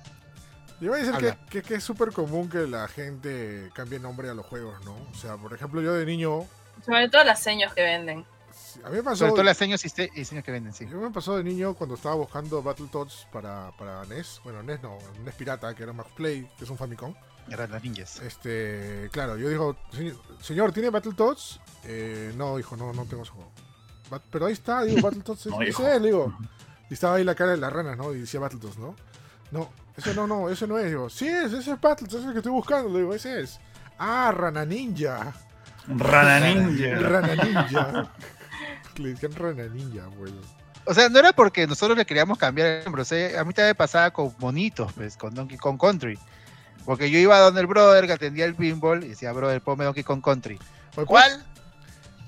[0.80, 1.46] Yo iba a decir que, Habla.
[1.50, 4.94] que- que es súper común que la gente cambie nombre a los juegos, ¿no?
[5.12, 6.46] O sea, por ejemplo, yo de niño,
[6.86, 8.26] Sobre todo las señas que venden.
[8.86, 10.88] a mí me pasó, sobre todo las señas y se- y señas que venden, sí.
[10.90, 14.98] yo me pasó de niño cuando estaba buscando Battletoads para, para NES, bueno, NES no,
[15.26, 17.14] NES Pirata, que era Max Play, que es un Famicom.
[17.52, 18.22] Eran las ninjas.
[18.22, 19.76] Este, claro, yo digo,
[20.42, 21.60] "Señor- ¿tiene Battletoads?
[21.84, 23.52] Eh, no, hijo, no, no tengo ese juego.
[24.10, 26.38] "Bat- pero ahí está, digo, Battletoads, No, es, le digo.
[26.90, 28.14] Y estaba ahí la cara de las ranas, ¿no?
[28.14, 28.96] Y decía Battletoads, ¿no?
[29.52, 30.88] No, ese no, no, ese no es.
[30.88, 32.90] Digo, sí es, ese es Battletoads, ese es el que estoy buscando.
[32.90, 33.60] Le digo, ese es.
[33.98, 35.34] Ah, Rana Ninja.
[35.88, 37.00] Rana Ninja.
[37.00, 38.12] Rana Ninja.
[38.98, 40.32] Le decían Rana Ninja, pues.
[40.86, 43.02] O sea, no era porque nosotros le queríamos cambiar el nombre.
[43.04, 46.18] O sea, a mí también me pasaba con monitos, pues, con Donkey Kong Country.
[46.86, 49.86] Porque yo iba a donde el brother que atendía el pinball y decía, brother, ponme
[49.86, 50.58] Donkey Kong Country.
[50.96, 51.46] Oye, ¿Cuál?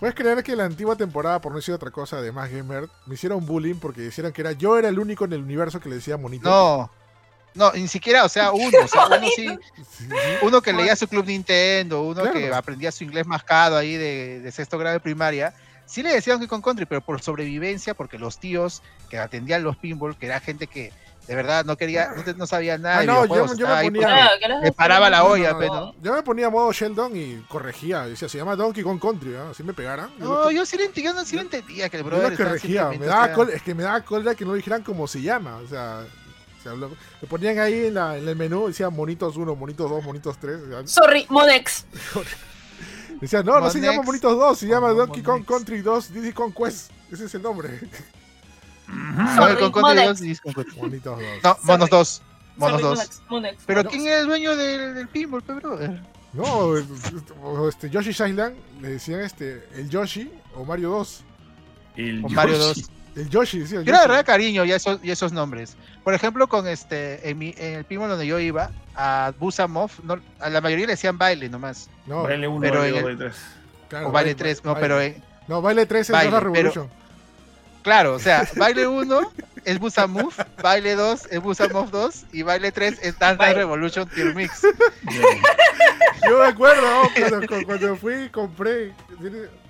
[0.01, 2.89] ¿Puedes- ¿Puedes creer que la antigua temporada, por no decir otra cosa de Más Gamer,
[3.05, 5.87] me hicieron bullying porque decían que era yo era el único en el universo que
[5.89, 6.49] le decía monito?
[6.49, 6.91] No.
[7.53, 8.77] No, ni siquiera, o sea, uno.
[8.83, 9.47] O sea, uno sí.
[10.41, 12.33] Uno que leía su club Nintendo, uno Claro.
[12.33, 15.53] que aprendía su inglés mascado ahí de, de sexto grado de primaria,
[15.85, 19.75] sí le decían que con country, pero por sobrevivencia, porque los tíos que atendían los
[19.77, 20.93] pinball, que era gente que
[21.27, 24.07] de verdad no quería, no, te- no sabía nada Ah, no, yo- yo me ponía-
[24.07, 25.73] Claro, los le paraba la no, olla, no, pe, no.
[25.73, 25.95] ¿no?
[26.01, 28.05] Yo me ponía modo Sheldon y corregía.
[28.05, 29.49] Decía, se llama Donkey Kong Country, ¿ah?
[29.51, 30.09] Así me pegaran.
[30.17, 32.31] Yo No, lo- yo sí, yo no, sí le entendía que el yo brother lo
[32.33, 32.89] estaba corregía.
[32.89, 35.57] Me daba sea, es que me daba cólera que no dijeran cómo se llama.
[35.57, 36.03] O sea,
[36.59, 39.89] o sea, lo, lo ponían ahí en, la- en el menú, decía monitos 1, monitos
[39.89, 40.59] 2, monitos 3.
[40.85, 41.85] Sorry, Monex.
[43.21, 45.45] Decía, no, no se llama monitos 2, se llama Donkey Kong.
[45.45, 46.91] Country 2, Diddy Kong Quest.
[47.11, 47.79] Ese es el nombre.
[48.91, 50.07] Donkey Sorry, Kong Country Monex.
[50.07, 50.77] 2 y Disco Country.
[50.81, 51.27] Monitos 2.
[51.43, 51.89] No, Monos Sorry.
[51.89, 52.21] 2.
[52.57, 52.97] Monos Sorry, 2.
[52.97, 53.63] Monex, Monex.
[53.65, 53.83] Pero.
[53.85, 56.01] ¿quién es el dueño del, del pinball, brother?
[56.33, 61.23] No, o este, Yoshi's Island le decían este, el Yoshi o Mario 2.
[61.97, 62.81] El O Mario Yoshi.
[62.81, 62.91] 2.
[63.13, 63.97] El Yoshi, decía el Yo Yoshi.
[63.99, 65.75] agarraba cariño y esos, y esos nombres.
[66.05, 70.17] Por ejemplo, con este, en, mi- en el pinball donde yo iba, a Busamov, no,
[70.39, 71.89] a la mayoría le decían baile nomás.
[72.05, 73.41] No, Baile uno, Pero baile en dos, el- baile tres.
[73.89, 76.53] Claro, o baile baile- 3, no, pero eh, No, baile 3 es Baile, la pero-
[76.53, 76.89] Revolution.
[77.83, 79.31] Claro, o sea, baile 1
[79.65, 83.53] es Busa Move, baile 2 es Busa Move 2 y baile 3 es Dance Dance.
[83.53, 84.61] Revolution Tier Mix.
[86.27, 88.93] Yo me acuerdo oh, cuando, cu- cuando fui y compré.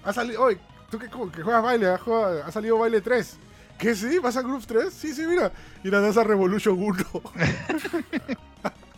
[0.04, 0.44] Ha salido.
[0.44, 0.58] Oye,
[0.90, 3.38] tú que, que juegas baile, ha, jugado- ha salido baile 3.
[3.78, 4.20] ¿Qué sí?
[4.20, 4.94] ¿Vas a Groove 3?
[4.94, 5.52] Sí, sí, mira.
[5.84, 7.04] Y la danza Revolution 1.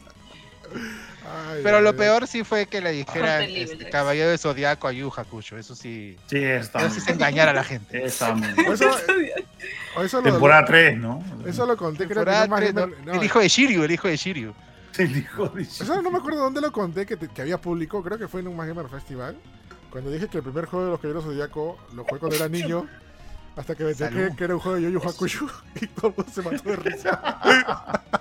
[1.36, 3.90] Ay, Pero lo peor sí fue que le dijeran este.
[3.90, 5.58] Caballero de Zodiaco a Yu Hakusho.
[5.58, 6.80] Eso sí, Sí, está.
[6.86, 8.06] eso sí es engañar a la gente.
[8.06, 8.34] Está
[8.68, 8.90] O Eso,
[9.96, 11.24] o eso lo, Temporada 3, ¿no?
[11.46, 12.88] eso lo conté, creo que más ¿no?
[13.06, 14.54] no, El hijo de Shiryu, el hijo de Shiryu.
[14.98, 18.04] El hijo de Eso no me acuerdo dónde lo conté que, te- que había público,
[18.04, 19.36] creo que fue en un Más Gamer Festival.
[19.90, 22.88] Cuando dije que el primer juego de los Caballeros Zodíaco lo jugué cuando era niño,
[23.56, 25.48] hasta que me enteré que, que era un juego de Yu Yu Hakusho
[25.82, 27.40] y todo el mundo se mató de risa.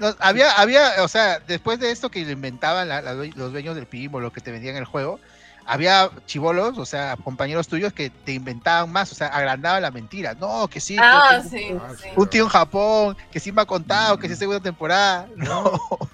[0.00, 3.52] No, había, había, o sea, después de esto que lo inventaban la- la due- los
[3.52, 5.20] dueños del pinball, lo que te vendían el juego,
[5.66, 10.34] había chivolos, o sea, compañeros tuyos que te inventaban más, o sea, agrandaban la mentira.
[10.34, 12.08] No, que sí, Ah, sí, Ah, sí.
[12.16, 15.28] un tío en Japón, que sí me ha contado, que sí es segunda temporada.
[15.36, 15.70] No,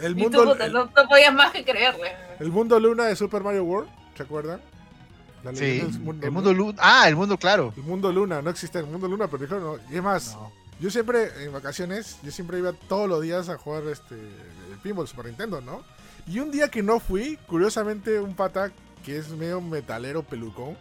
[0.00, 2.12] El Y tú, mundo, el, no, no podías más que creerle.
[2.40, 4.60] el mundo luna de Super Mario World, ¿se acuerdan?
[5.44, 6.78] La sí, el mundo luna.
[6.82, 7.72] Ah, el mundo, claro.
[7.76, 9.78] El mundo luna, no existe el mundo luna, pero dijeron no.
[9.92, 10.50] Y es más, No.
[10.80, 15.08] Yo siempre en vacaciones, yo siempre iba todos los días a jugar este el pinball
[15.08, 15.82] Super Nintendo, ¿no?
[16.26, 18.72] Y un día que no fui, curiosamente un pata
[19.04, 20.76] que es medio metalero pelucón,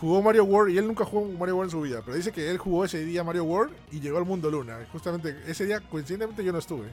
[0.00, 2.50] jugó Mario World y él nunca jugó Mario World en su vida, pero dice que
[2.50, 4.78] él jugó ese día Mario World y llegó al mundo luna.
[4.90, 6.88] Justamente ese día, coincidentemente yo no estuve.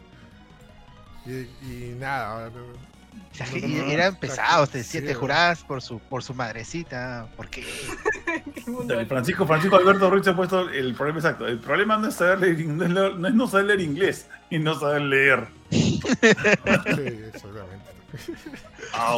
[1.26, 1.32] Y,
[1.66, 2.52] y nada,
[3.40, 7.64] no, no, eran pesados, te sí, decía, jurabas por su, por su madrecita, porque
[9.08, 11.48] Francisco, Francisco Alberto Ruiz ha puesto el problema exacto.
[11.48, 14.28] El problema no es saber leer, no es, leer- no es no saber leer inglés
[14.50, 15.48] y no saber leer.
[15.70, 15.92] sí,
[17.34, 17.86] exactamente.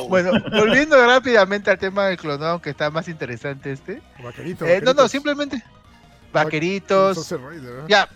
[0.09, 4.01] Bueno, volviendo rápidamente al tema del clonado, que está más interesante este.
[4.23, 5.63] Vaquerito, Eh, no, no, simplemente
[6.33, 7.29] vaqueritos.
[7.31, 7.87] Rider, ¿no?
[7.87, 8.09] Ya,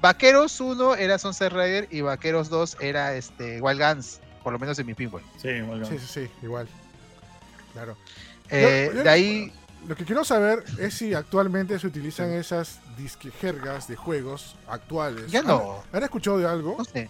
[0.00, 4.78] Vaqueros 1 era Sunset Rider y Vaqueros 2 era este, Wild Guns, por lo menos
[4.78, 5.22] en mi pinball.
[5.42, 5.48] Sí.
[5.88, 6.68] Sí, sí, sí, igual.
[7.72, 7.96] Claro.
[8.48, 9.52] Eh, Yo- yo- de ahí,
[9.88, 15.32] Lo que quiero saber es si actualmente se utilizan esas disque jergas de juegos actuales.
[15.32, 16.76] ya no, ¿Han, han escuchado de algo?
[16.78, 17.08] no sé,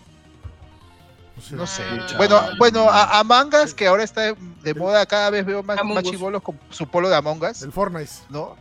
[1.37, 1.57] No sé.
[1.57, 1.82] no sé.
[1.84, 2.14] Ah.
[2.16, 4.32] Bueno, bueno, a, a Mangas, que ahora está
[4.62, 7.70] de moda, cada vez veo más, más chivolos con su polo de Among Us, El
[7.72, 8.12] Fortnite.
[8.30, 8.57] ¿no?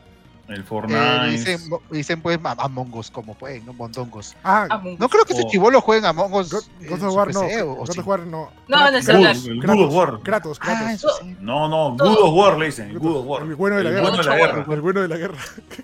[0.47, 1.29] El Eh, Fortnite.
[1.31, 3.73] dicen, dicen pues a- Among Us como pueden, ¿no?
[3.73, 4.35] Mondongos.
[4.43, 5.49] Ah, Among No creo que ese Oh.
[5.49, 6.51] chivolo jueguen Among Us.
[6.51, 7.41] God, God su of War no.
[7.41, 8.51] God of War no.
[8.67, 9.35] No, en el Kratos, celular.
[9.59, 10.19] Kratos, God of War.
[10.21, 11.05] Kratos, Kratos.
[11.05, 11.35] Ah, sí.
[11.39, 12.97] No, no, Good of War le dicen.
[12.97, 13.41] Good of War.
[13.41, 14.09] El bueno de la El guerra.
[14.09, 14.73] bueno de la Mucho guerra.
[14.75, 15.37] El bueno de la guerra.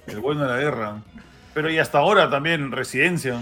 [0.08, 1.02] El bueno de la guerra.
[1.56, 3.42] Pero y hasta ahora también Residencia.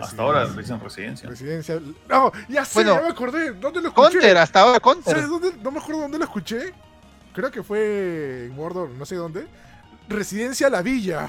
[0.00, 1.28] Hasta ahora le dicen Residencia.
[1.28, 1.78] Residencia.
[2.08, 2.94] No, ya sé, Bueno.
[2.96, 3.52] ya me acordé.
[3.52, 4.12] ¿Dónde lo escuché?
[4.12, 5.14] Counter, hasta ahora Counter.
[5.14, 5.52] ¿Sabes dónde?
[5.62, 6.72] No me acuerdo dónde lo escuché.
[7.32, 9.46] Creo que fue en Mordor, no sé dónde.
[10.08, 11.28] Residencia La Villa.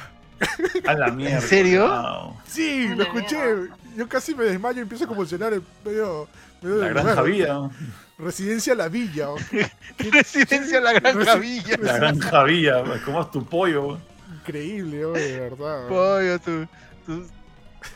[0.85, 1.41] A la mierda.
[1.41, 1.87] serio?
[1.87, 2.35] Wow.
[2.45, 3.35] Sí, Ah, lo escuché.
[3.37, 3.77] mierda.
[3.95, 6.27] Yo casi me desmayo y empiezo a convulsionar en medio,
[6.61, 7.69] medio La granja villa.
[8.17, 9.27] Residencia La Villa.
[9.97, 11.77] Residencia La Granja Villa.
[11.81, 12.83] La granja villa.
[13.05, 13.97] ¿Cómo es tu pollo?
[14.41, 15.87] Increíble, de verdad.
[15.87, 16.67] Pollo, tu,
[17.05, 17.27] tu-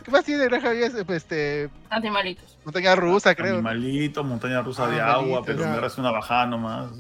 [0.03, 0.87] ¿Qué más tiene Granja Villa?
[1.09, 2.57] Este, Animalitos.
[2.63, 3.61] montaña rusa, creo.
[3.61, 3.69] ¿no?
[3.69, 5.67] Animalito, montaña rusa de Animalito, agua, pero ya.
[5.81, 6.91] me hace una bajada nomás.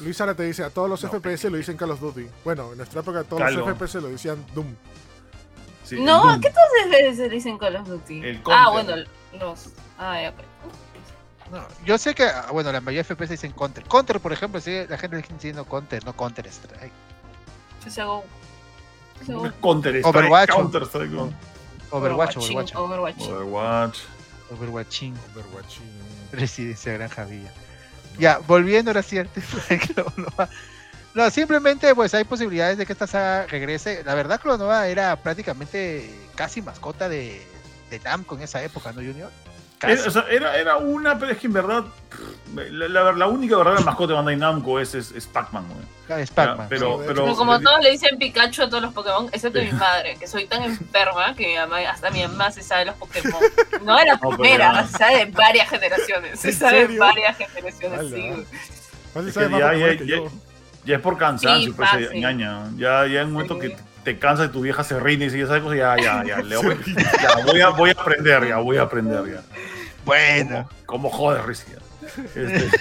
[0.00, 1.10] Luis Sara te dice, a todos los No.
[1.10, 2.26] FPS lo dicen Call of Duty.
[2.44, 3.66] Bueno, en nuestra época todos Calo.
[3.66, 4.74] los FPS lo decían Doom.
[5.84, 6.40] Sí, No, Doom.
[6.40, 8.20] ¿qué entonces se dicen Call of Duty?
[8.24, 8.96] El ah, bueno,
[9.38, 9.68] los.
[9.98, 10.36] Ah, ya, ok.
[11.52, 13.82] No, yo sé que, ah, bueno, la mayoría de FPS dicen Counter.
[13.84, 16.92] Counter, por ejemplo, sí, la gente sigue diciendo Counter, no Counter Strike.
[17.88, 18.24] Se hago.
[19.26, 19.50] Se hago.
[19.60, 20.50] Counter Strike, Overwatch.
[20.50, 21.10] Counter Strike.
[21.10, 21.32] ¿no?
[21.90, 23.18] Overwatch, Overwatching, Overwatch.
[23.18, 23.28] Overwatch.
[23.28, 23.98] Overwatch.
[24.52, 25.14] Overwatching.
[25.34, 26.30] Overwatching.
[26.32, 27.50] Residencia Granja Villa.
[28.18, 30.48] Ya, volviendo ahora sí al tema.
[31.12, 34.04] No, simplemente pues hay posibilidades de que esta saga regrese.
[34.04, 37.42] La verdad, Clonova era prácticamente casi mascota de,
[37.90, 39.30] de Namco en esa época, ¿no, Junior?
[39.82, 41.84] Era, o sea, era, era una, pero es que en verdad,
[42.54, 45.84] la, la- la única verdadera mascota de Bandai Namco es, es, es Pac-Man, güey.
[46.10, 46.66] Ah, es Pac-Man.
[46.68, 47.04] Pero, sí.
[47.06, 50.26] pero, Pero como todos le dicen Pikachu a todos los Pokémon, excepto mi madre, que
[50.26, 53.40] soy tan enferma que mi mamá- hasta mi mamá se sabe los Pokémon.
[53.84, 56.40] No de la primera, se sabe de varias generaciones.
[56.40, 58.10] Se ¿En sabe de varias generaciones, Ala.
[58.10, 59.32] sí.
[59.32, 60.22] Sabe más ya- ya-
[60.84, 62.64] ya- es por cansancio, Sí, pues, ñaña.
[62.76, 63.60] Ya, ya en un momento Sí.
[63.60, 66.38] que te cansas de tu vieja se rinde y sigue esas cosas, ya, ya, ya,
[66.38, 66.76] le voy,
[67.22, 69.42] ya voy, a, voy a aprender, ya, voy a aprender, ya.
[70.04, 70.68] Bueno.
[70.86, 71.72] Como joder, Rizky.
[72.34, 72.70] Este...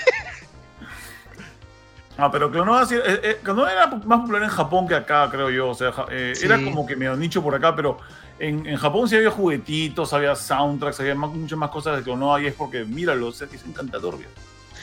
[2.22, 5.49] Ah, pero Clonoa, sí, eh, eh, Clonoa era más popular en Japón que acá, creo
[5.49, 5.70] yo.
[5.70, 6.45] O sea, eh, Sí.
[6.47, 7.97] era como que medio nicho por acá, pero
[8.39, 12.41] en, en Japón sí había juguetitos, había soundtracks, había más- muchas más cosas de Clonoa
[12.41, 14.15] y es porque, míralo, o sea, que es encantador.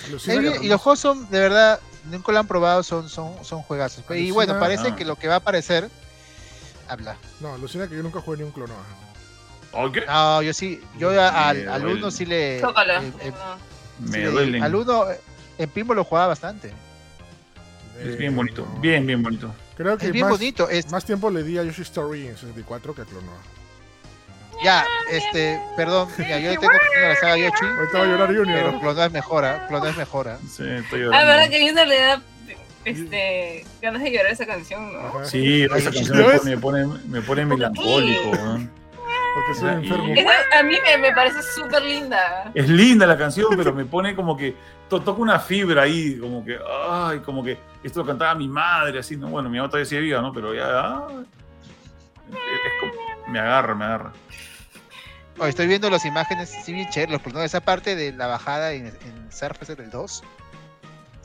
[0.08, 1.78] y los juegos son de verdad
[2.10, 4.02] nunca lo han probado, son, son, son juegazos.
[4.14, 4.96] Y bueno, parece Ah.
[4.96, 5.90] que lo que va a aparecer.
[6.88, 7.16] Habla.
[7.40, 8.76] No, alucina que yo nunca jugué ni un Clonoa.
[9.72, 10.04] ¿O qué?
[10.06, 12.60] No, yo sí, yo a- al, al uno sí le.
[12.60, 13.02] Chócala.
[13.02, 13.32] eh, eh,
[14.00, 14.62] Me sí le- duelen.
[14.62, 15.20] Al uno, eh,
[15.58, 16.72] en Pinball lo jugaba bastante.
[18.00, 18.80] Es bien bonito, no.
[18.80, 19.54] bien, bien bonito.
[19.76, 20.68] Creo que Es bien más, bonito.
[20.68, 23.38] Es, más tiempo le di a Yoshi Story en 64 que a Clonoa.
[24.62, 28.44] ya, este, perdón, ya, yo tengo a la saga Yoshi, Ahorita va a llorar pero
[28.44, 28.80] Junior.
[28.80, 30.38] Clonoa es mejora, Clonoa es mejora.
[30.48, 31.26] Sí, estoy Ah, llorando.
[31.26, 32.22] verdad que a uno le da
[32.90, 35.00] este, ganas de llorar esa canción, ¿no?
[35.08, 38.30] Ajá, Sí, esa canción ¿ya me pone, me pone, me pone melancólico.
[38.30, 38.70] weón.
[39.34, 40.14] Porque soy enfermo.
[40.16, 42.50] Esa a mí me, me parece súper linda.
[42.54, 44.54] Es linda la canción, pero me pone como que
[44.88, 46.58] to- toca una fibra ahí, como que,
[46.90, 49.28] ay, como que esto lo cantaba mi madre, así, ¿no?
[49.28, 50.32] Bueno, mi mamá todavía sigue viva, ¿no?
[50.32, 50.64] Pero ya.
[51.06, 51.26] ay,
[52.30, 54.12] es- es como- me agarra, me agarra.
[55.38, 58.86] Oh, estoy viendo las imágenes, sí, bien chéveres, los esa parte de la bajada en,
[58.86, 60.24] en Surface del 2.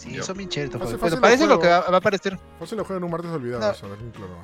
[0.01, 0.23] Sí, Yo.
[0.23, 0.75] son bien chéveres.
[0.77, 1.61] Fácil, fácil parece lo juego.
[1.61, 2.37] que va, va a aparecer.
[2.59, 3.59] Fácil lo juego en un martes olvidado.
[3.61, 3.67] No.
[3.67, 4.43] A ver, un Clonoa.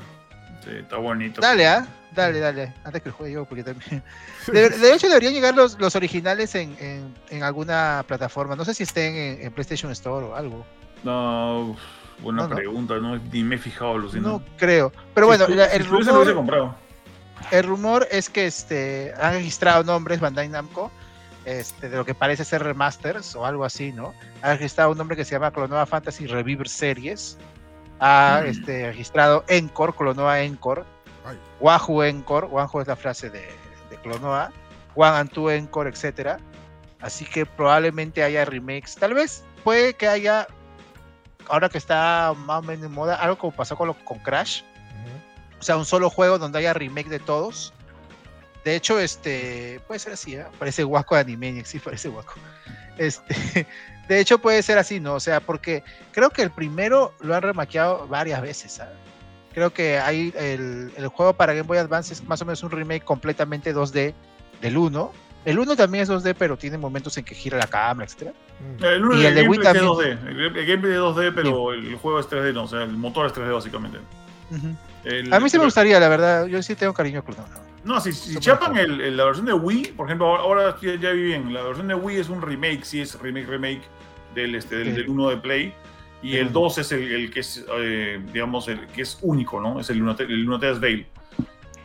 [0.64, 1.42] Sí, está bonito.
[1.42, 1.88] Dale, ¿ah?
[2.14, 2.74] Dale, dale.
[2.84, 4.04] Antes que el juegue yo, porque también.
[4.52, 8.56] De, de hecho, deberían llegar los, los originales en, en, en alguna plataforma.
[8.56, 10.66] No sé si estén en, en PlayStation Store o algo.
[11.04, 11.76] No,
[12.22, 14.28] buena No, pregunta, no, ni me he fijado, Lucina.
[14.28, 14.92] No creo.
[15.14, 16.76] Pero bueno, Si la- si el, lo hubiese rumor, comprado.
[17.52, 20.92] el rumor es que este, han registrado nombres Bandai Namco
[21.48, 24.14] este, de lo que parece ser remasters o algo así, ¿no?
[24.42, 27.38] Ha registrado un nombre que se llama Clonoa Fantasy Reviver Series.
[28.00, 28.48] Ha Mm.
[28.48, 30.84] este, registrado Encore, Clonoa Encore.
[31.26, 33.48] Ay, Wahoo Encore, Wahoo es la frase de,
[33.90, 34.52] de Clonoa,
[34.96, 36.38] One and Two Encore, etcétera.
[37.00, 38.96] Así que probablemente haya remakes.
[38.96, 40.48] Tal vez puede que haya,
[41.48, 44.64] ahora que está más o menos en moda, algo como pasó con, lo- con Crash.
[45.60, 47.74] O sea, un solo juego donde haya remake de todos.
[48.68, 50.44] De hecho, este puede ser así, ¿eh?
[50.60, 52.34] Parece guaco de anime, sí, parece guaco.
[52.98, 53.66] Este,
[54.10, 55.14] de hecho, puede ser así, ¿no?
[55.14, 58.98] O sea, porque creo que el primero lo han remaqueado varias veces, ¿sabes?
[59.54, 62.72] Creo que hay el, el juego para Game Boy Advance es más o menos un
[62.72, 64.14] remake completamente 2D
[64.60, 65.14] del 1.
[65.46, 68.34] El 1 también es 2D, pero tiene momentos en que gira la cámara, etc.
[68.60, 68.84] Mm.
[68.84, 69.86] El, Y el de Wii gameplay es también.
[69.86, 70.28] 2D.
[70.28, 72.64] El, el gameplay es 2D, pero el juego es 3D, no.
[72.64, 74.00] O sea, el motor es 3D básicamente.
[75.08, 76.46] El- A mí sí me gustaría, la verdad.
[76.48, 77.36] Yo sí tengo cariño por.
[77.84, 81.12] No, si, si chapan el- el- la versión de Wii, por ejemplo, ahora, ya, ya
[81.12, 83.82] vi bien, la versión de Wii es un remake, sí es remake, remake
[84.36, 84.94] del, este, del, Sí.
[84.94, 85.74] del 1 de Play.
[86.22, 86.62] Y el uno.
[86.62, 89.80] 2 es el, el que es, eh, digamos, el que es único, ¿no?
[89.80, 91.06] Es el Lunates Veil.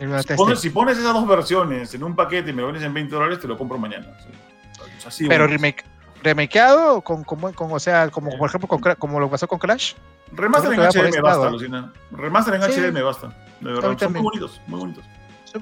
[0.01, 2.83] Luna Si pones, si pones esas dos versiones en un paquete y me lo vendes
[2.83, 4.09] en 20 dólares, te lo compro mañana.
[4.09, 5.57] O sea, así de Pero bueno.
[5.57, 5.85] remake,
[6.23, 8.37] remakeado con, con, con- o sea, como Sí.
[8.39, 9.95] por ejemplo con como lo pasó con Crash.
[10.33, 11.51] Remaster en HD me basta.
[11.51, 11.93] Lucina.
[12.11, 12.81] Remaster en Sí.
[12.81, 13.29] HD me basta.
[13.61, 15.05] De A verdad, son muy bonitos, muy bonitos.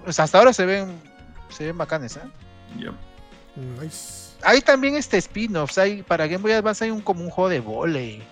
[0.05, 1.01] Pues hasta ahora se ven
[1.49, 2.21] se ven bacanes, ¿eh?
[2.79, 2.93] Ya.
[3.83, 4.31] Nice.
[4.43, 7.61] Hay también este spin-offs, hay para Game Boy Advance hay un como un juego de
[7.61, 8.23] volei, Algo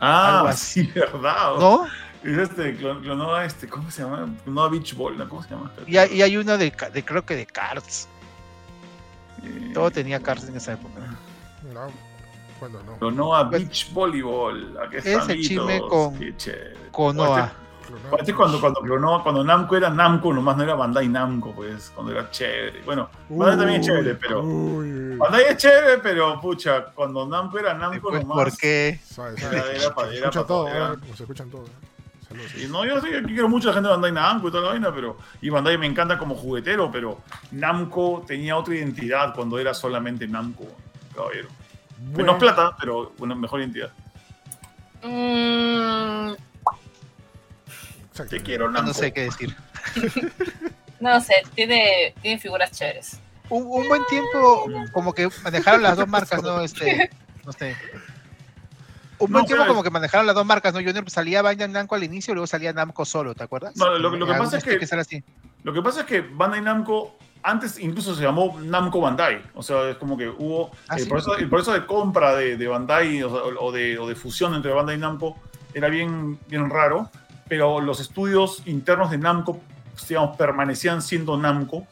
[0.00, 0.84] Ah, así.
[0.84, 1.54] sí, verdad.
[1.58, 1.86] ¿no?
[2.24, 4.28] Es este, Clon- Clonoa, este, ¿cómo se llama?
[4.44, 5.28] Clonoa Beach Ball, ¿no?
[5.28, 5.70] ¿cómo se llama?
[5.86, 8.08] Y hay, y hay uno de creo que de cards.
[9.44, 11.00] Eh, Todo tenía cards en esa época.
[11.72, 11.86] No,
[12.58, 12.96] cuando no.
[12.98, 14.78] Clonoa Pues- Beach Volleyball.
[14.84, 16.18] Aquí Ese chisme con-.
[16.92, 17.52] Clonoa.
[18.08, 22.12] Parece cuando, cuando, Clonoa- cuando Namco era Namco, nomás no era Bandai Namco, pues, cuando
[22.12, 22.82] era chévere.
[22.84, 24.42] Bueno, Bandai también es chévere, pero.
[24.44, 28.44] Uy, Bandai es chévere, pero pucha, cuando Namco era Namco Después, nomás.
[28.50, 29.00] ¿por qué?
[29.18, 31.64] Era, era Se era escucha pa- todo, era- se escuchan todo.
[31.64, 31.70] ¿eh?
[32.28, 32.54] Saludos.
[32.62, 34.70] Y no, yo sí, quiero mucho a la gente de Bandai Namco y toda la
[34.70, 35.16] vaina, pero.
[35.40, 37.18] Y Bandai me encanta como juguetero, pero
[37.50, 40.64] Namco tenía otra identidad cuando era solamente Namco,
[41.14, 41.48] caballero.
[41.98, 43.90] Bueno, Menos plata, pero una mejor identidad.
[45.02, 46.32] Mm,
[48.10, 48.36] exacto.
[48.36, 48.88] Te quiero, Namco.
[48.88, 49.54] No sé qué decir.
[51.00, 53.18] no sé, tiene, tiene figuras chéveres.
[53.48, 56.60] Un, un buen tiempo como que manejaron las dos marcas, ¿no?
[56.60, 57.10] Este,
[57.44, 57.76] no sé.
[59.18, 60.78] Un buen No, tiempo como que manejaron las dos marcas, ¿no?
[60.80, 63.76] Junior salía Bandai Namco al inicio y luego salía Namco solo, ¿te acuerdas?
[63.76, 65.22] No, lo- lo que pasa es que- así.
[65.62, 69.42] Lo que pasa es que Bandai Namco antes incluso se llamó Namco Bandai.
[69.54, 71.08] O sea, es como que hubo Ah, el, ¿sí?
[71.08, 74.72] proceso, el proceso de compra de, de Bandai o, o de, o de fusión entre
[74.72, 75.36] Bandai y Namco
[75.74, 77.10] era bien, bien raro,
[77.48, 79.60] pero los estudios internos de Namco
[80.08, 81.86] digamos, permanecían siendo Namco,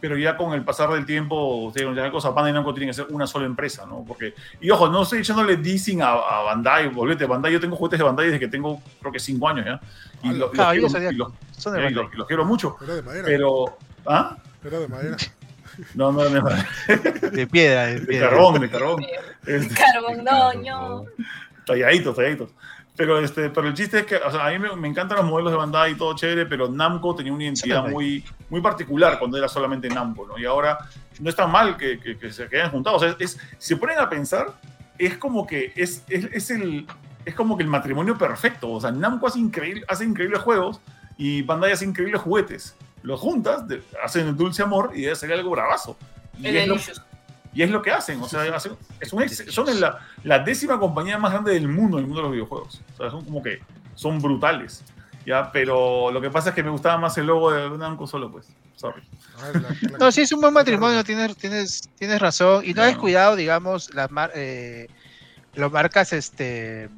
[0.00, 2.90] pero ya con el pasar del tiempo, digamos, ya la cosa, Bandai y Namco tienen
[2.90, 4.04] que ser una sola empresa, ¿no?
[4.06, 7.98] Porque, y ojo, no estoy echándole dissing a, a Bandai, volvete, Bandai, yo tengo juguetes
[7.98, 9.80] de Bandai desde que tengo, creo que 5 años ya.
[10.22, 10.92] Y, lo- y los,
[12.26, 12.76] quiero, mucho.
[12.82, 13.24] Era de madera.
[13.26, 13.76] Pero.
[14.06, 14.36] ¿Ah?
[14.64, 15.16] Era de madera.
[15.94, 16.40] No, no, no.
[17.32, 18.30] De piedra, de De piedra.
[18.30, 19.04] carbón, de carbón.
[19.44, 21.04] Este, Carbón, no, no.
[21.66, 22.50] Talladitos, talladitos.
[22.94, 25.26] Pero, este, pero el chiste es que, o sea, a mí me, me encantan los
[25.26, 29.36] modelos de Bandai y todo chévere, pero Namco tenía una identidad muy, muy particular cuando
[29.36, 30.38] era solamente Namco, ¿no?
[30.38, 30.78] Y ahora
[31.18, 32.94] no es tan mal que, que- que se que hayan juntado.
[32.94, 34.52] O sea, es, si se ponen a pensar,
[34.96, 36.86] es como que es, es, es el,
[37.24, 38.70] es como que el matrimonio perfecto.
[38.70, 40.78] O sea, Namco hace, increíble, hace increíbles juegos
[41.18, 42.76] y Bandai hace increíbles juguetes.
[43.04, 45.96] Los juntas, de- hacen el dulce amor y debe salir algo bravazo.
[46.38, 47.02] Y es, lo, Delicious.
[47.54, 48.20] y es lo que hacen.
[48.20, 51.98] O sea, hacen- es un ex- son la, la décima compañía más grande del mundo,
[51.98, 52.80] en el mundo de los videojuegos.
[52.94, 53.60] O sea, son como que
[53.94, 54.82] son brutales.
[55.26, 55.50] ¿ya?
[55.52, 58.46] Pero lo que pasa es que me gustaba más el logo de Namco solo, pues.
[58.76, 59.02] Sorry.
[60.00, 62.64] No, sí, es un buen matrimonio, tienes, tienes, tienes razón.
[62.64, 62.90] Y no Claro.
[62.90, 64.88] has cuidado, digamos, las mar- eh,
[65.54, 66.88] las marcas este,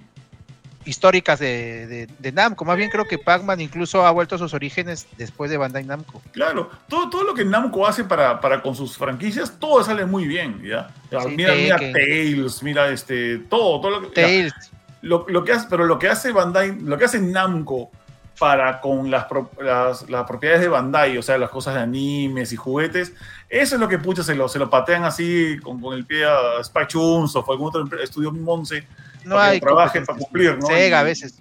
[0.87, 2.64] históricas de, de, de Namco.
[2.64, 6.22] Más bien creo que Pac-Man incluso ha vuelto a sus orígenes después de Bandai Namco.
[6.32, 10.26] Claro, todo, todo lo que Namco hace para, para con sus franquicias, todo sale muy
[10.26, 10.89] bien, ¿ya?
[11.11, 11.76] Sí, mira, mira.
[11.76, 14.55] Tails, mira este, todo, todo lo que, ya,
[15.03, 17.91] lo, lo que hace, pero lo que hace Bandai, lo que hace Namco
[18.39, 22.53] para con las, pro- las, las propiedades de Bandai, o sea, las cosas de animes
[22.53, 23.14] y juguetes,
[23.49, 26.26] eso es lo que pucha se lo, se lo patean así con, con el pie
[26.26, 28.87] a Spike Chunsoft o algún otro estudio Monse
[29.26, 29.60] no para que hay.
[29.60, 30.66] trabajen para cumplir, ¿no?
[30.66, 31.38] Sega a veces.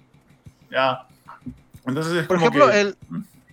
[0.70, 1.06] Ya.
[1.86, 2.96] Entonces es Por como ejemplo, que- el,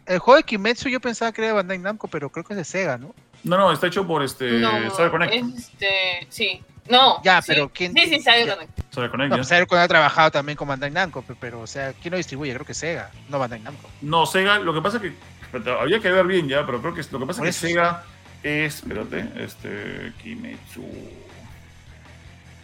[0.08, 2.58] el juego de Kimetsu yo pensaba que era de Bandai Namco, pero creo que es
[2.58, 3.14] de Sega, ¿no?
[3.44, 5.34] No, no, está hecho por este No, CyberConnect.
[5.58, 6.62] este, sí.
[6.90, 7.22] No.
[7.24, 7.52] Ya, sí.
[7.54, 9.36] pero ¿quién- Sí, sí, con CyberConnect, No, ya.
[9.38, 12.54] pues Cyberconnect ha trabajado también con Bandai Namco, pe- pero, o sea, ¿quién lo distribuye?
[12.54, 13.90] Creo que Sega, no Bandai Namco.
[14.02, 17.02] No, Sega, lo que pasa es que había que ver bien ya, pero creo que
[17.12, 17.76] lo que pasa Por es que eso.
[17.76, 18.04] Sega
[18.42, 20.84] es, espérate, este Kimetsu.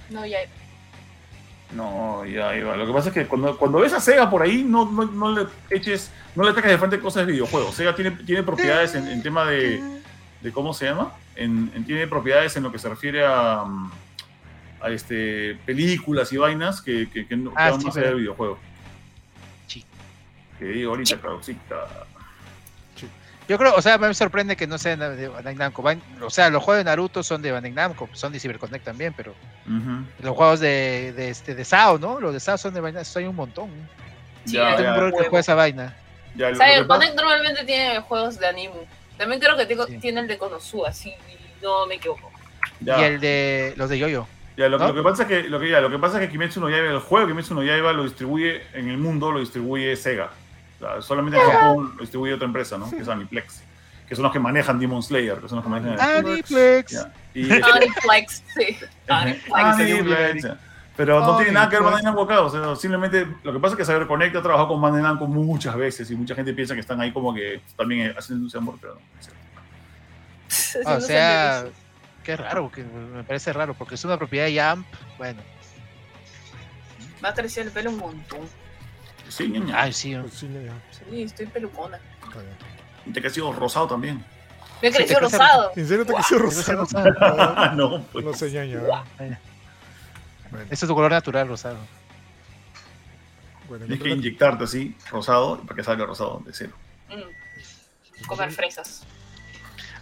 [0.09, 0.39] No, ya.
[1.71, 2.75] No, ya iba.
[2.75, 5.31] Lo que pasa es que cuando, cuando ves a Sega por ahí, no, no, no
[5.31, 7.75] le eches, no le ataques de frente cosas de videojuegos.
[7.75, 9.79] Sega tiene, tiene propiedades en, en tema de,
[10.41, 13.91] de cómo se llama, en, en- tiene propiedades en lo que se refiere a, mm,
[14.81, 18.07] a este películas y vainas que, que, que no Ah, que van sí, más allá
[18.07, 18.57] del videojuego.
[19.67, 19.85] Sí.
[20.57, 22.07] Que digo ahorita, causita.
[23.49, 25.83] Yo creo, o sea, me sorprende que no sean de Bandai Namco.
[26.21, 29.33] O sea, los juegos de Naruto son de Bandai Namco, son de CyberConnect también, pero
[30.21, 32.19] los juegos de, de, este, de SAO, ¿no?
[32.21, 33.69] Los de SAO son de Bandai Namco, hay un montón.
[34.45, 34.93] Sí, Ya, hay Tengo ya.
[34.93, 35.97] un brother que juega esa vaina.
[36.35, 36.77] Ya, lo- lo ¿Sabes?
[36.79, 38.73] que pasa- Connect normalmente tiene juegos de anime.
[39.17, 39.97] También creo que tengo- Sí.
[39.97, 41.13] tiene el de Konosuba, si
[41.61, 42.31] no me equivoco.
[42.81, 43.01] ya.
[43.01, 44.27] Y el de los de Yoyo.
[44.55, 46.31] Ya, lo, lo que pasa es que lo que, ya, lo que pasa es que
[46.31, 49.39] Kimetsu no Yaiba, el juego de Kimetsu no Yaiba lo distribuye en el mundo, lo
[49.39, 50.29] distribuye Sega.
[50.79, 51.49] O sea, solamente en.
[51.51, 52.89] Japón lo distribuye otra empresa, ¿no?
[52.89, 53.63] Que es Aniplex.
[54.07, 57.05] Que son los que manejan Demon Slayer, que son los que manejan Ah, Aniplex.
[57.33, 58.77] Y, Aniplex, sí.
[59.07, 60.47] Aniplex.
[60.95, 61.83] Pero no tiene nada que ver Aniplex.
[61.83, 64.67] Bandai Namco acá, o sea, simplemente lo que pasa es que Saber Connect ha trabajado
[64.69, 68.13] con Bandai Namco muchas veces y mucha gente piensa que están ahí como que también
[68.17, 69.01] haciendo un amor, pero no.
[69.19, 70.89] es cierto.
[70.89, 71.65] Ah, O sea,
[72.23, 74.87] qué raro, que me parece raro, porque es una propiedad de Jump.
[75.17, 75.41] Bueno,
[77.21, 78.39] Me ha crecido el pelo un montón.
[79.29, 79.81] Sí, ñaña.
[79.81, 80.15] ay, sí.
[80.15, 80.49] Pues sí,
[81.09, 81.97] Sí, estoy pelucona.
[82.23, 82.55] está bien.
[83.05, 84.23] Y te sido rosado también.
[84.81, 85.71] Me te crece rosado.
[85.75, 86.87] ¿En serio te quedó rosado?
[87.75, 88.25] no, pues.
[88.25, 88.79] No sé, ñaña.
[90.51, 91.77] Bueno, Ese es tu color natural, rosado.
[93.67, 96.73] bueno, Tienes que inyectarte así, rosado, para que salga rosado de cero.
[97.09, 98.25] Mm.
[98.25, 99.03] Comer fresas.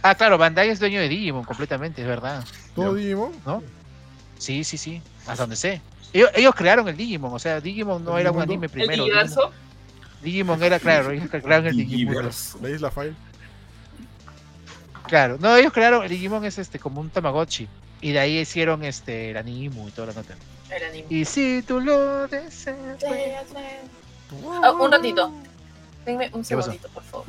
[0.02, 2.44] Ah, claro, Bandai es dueño de Digimon completamente, es verdad.
[2.74, 2.94] ¿Todo.
[2.94, 3.32] Digimon?
[3.44, 3.62] ¿No?
[4.38, 5.80] Sí, sí, sí, hasta donde sé.
[6.18, 8.52] Ellos, ellos crearon el Digimon, o sea, Digimon no ¿El era un mundo?
[8.52, 9.04] anime El primero.
[9.04, 9.52] universo.
[10.20, 12.30] Digimon, Digimon era, claro, ellos crearon el Digimon.
[12.60, 13.14] ¿Veis la file?
[15.06, 17.68] Claro, no, ellos crearon, el Digimon es este como un Tamagotchi.
[18.00, 20.34] Y de ahí hicieron este el Animu y toda la nota.
[20.70, 21.06] El anime.
[21.08, 22.76] Y si tú lo deseas.
[24.62, 25.32] Ah, un ratito.
[26.04, 27.26] Denme un segundito, por favor.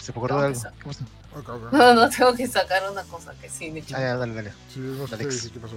[0.00, 0.60] ¿Se acordó de algo?
[0.62, 1.04] ¿Qué pasó?
[1.36, 1.72] Ok, ok.
[1.72, 4.52] No, no, tengo que sacar una cosa que sí me Ah, ya, dale, dale.
[4.72, 5.50] Sí, no sé Alex.
[5.52, 5.74] qué pasó.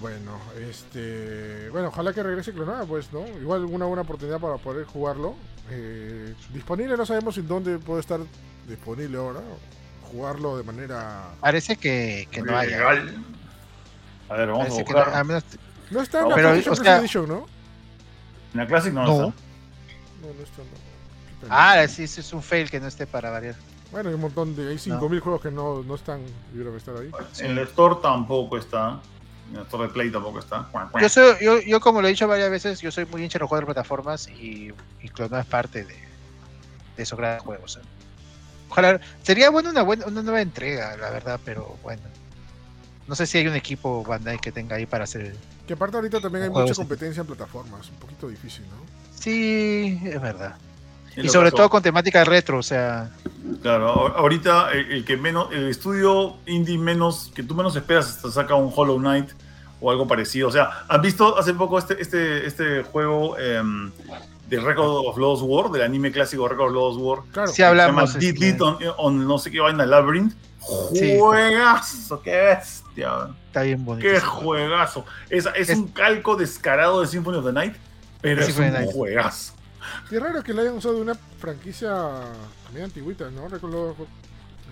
[0.00, 1.68] Bueno, este.
[1.70, 3.26] Bueno, ojalá que regrese Clonada, pues, ¿no?
[3.40, 5.34] Igual una buena oportunidad para poder jugarlo.
[5.70, 8.20] Eh, disponible, no sabemos en dónde puede estar
[8.68, 9.40] disponible ahora.
[10.10, 11.30] Jugarlo de manera.
[11.40, 12.76] Parece que, que no haya.
[12.76, 13.16] Legal.
[14.28, 15.24] A ver, vamos a que no, buscar.
[15.24, 15.44] menos-
[15.90, 17.46] No está en la Pero, PlayStation o sea- Edition, ¿no?
[18.52, 19.12] En la Classic no, No.
[19.12, 19.24] está.
[19.24, 20.58] No, no está.
[20.62, 21.48] no.
[21.48, 23.54] Ah, sí, sí, es un fail que no esté para variar.
[23.90, 24.68] Bueno, hay un montón de.
[24.70, 26.20] Hay 5000 juegos que no, no están.
[26.54, 27.10] y deben estar ahí.
[27.40, 29.00] En el Store tampoco está.
[29.52, 30.66] En el Store de Play tampoco está.
[30.98, 33.40] Yo, soy, yo, yo, como lo he dicho varias veces, yo soy muy hincha de
[33.42, 34.72] los juegos de plataformas y,
[35.02, 35.94] y es parte de,
[36.96, 37.76] de esos grandes juegos.
[37.76, 37.86] ¿eh?
[38.70, 42.00] Ojalá, sería bueno una, buena, una nueva entrega, la verdad, pero bueno.
[43.06, 45.36] No sé si hay un equipo Bandai que tenga ahí para hacer.
[45.66, 47.90] Que aparte ahorita también hay mucha de- competencia en plataformas.
[47.90, 48.76] Un poquito difícil, ¿no?
[49.14, 50.56] Sí, es verdad.
[51.14, 53.10] Y sobre todo con temática retro, o sea,
[53.60, 58.30] Claro, ahorita el, el que menos, el estudio indie menos, que tú menos esperas, hasta
[58.30, 59.30] saca un Hollow Knight
[59.82, 60.48] o algo parecido.
[60.48, 63.90] O sea, ¿han visto hace poco este, este, este juego em,
[64.48, 67.18] de Record of Lost War, del anime clásico Record of Lost War.
[67.32, 67.52] Claro.
[67.52, 68.12] Sí, hablamos.
[68.12, 70.34] Se llama este, Lit on, on no sé qué vaina, Labyrinth.
[70.94, 71.16] Sí.
[71.18, 73.28] Juegazo, qué bestia.
[73.48, 74.08] Está bien bonito.
[74.08, 75.04] Qué juegazo.
[75.28, 77.74] Es, es, Es- un calco descarado de Symphony of the Night,
[78.20, 79.54] pero es un juegazo.
[80.08, 81.90] Qué raro que le hayan usado de una franquicia
[82.64, 83.48] también antigüita, ¿no?
[83.48, 83.96] Record of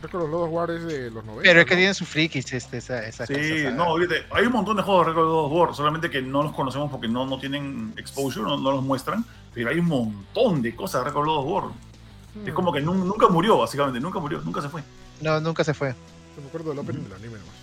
[0.02, 1.42] Lost War es de los 90.
[1.42, 1.78] Pero es que ¿no?
[1.78, 3.70] tienen sus frikis, este, esa, esas Sí, ah.
[3.70, 6.52] no, ahorita hay un montón de juegos de Record of War, solamente que no los
[6.54, 9.24] conocemos porque no, no tienen exposure, no, no los muestran,
[9.54, 11.64] pero hay un montón de cosas de Record of War.
[12.34, 12.46] Hmm.
[12.48, 14.82] Es como que nun- nunca murió, básicamente, nunca murió, nunca se fue.
[15.20, 15.90] No, nunca se fue.
[16.36, 17.60] Yo me acuerdo del opening del anime nomás.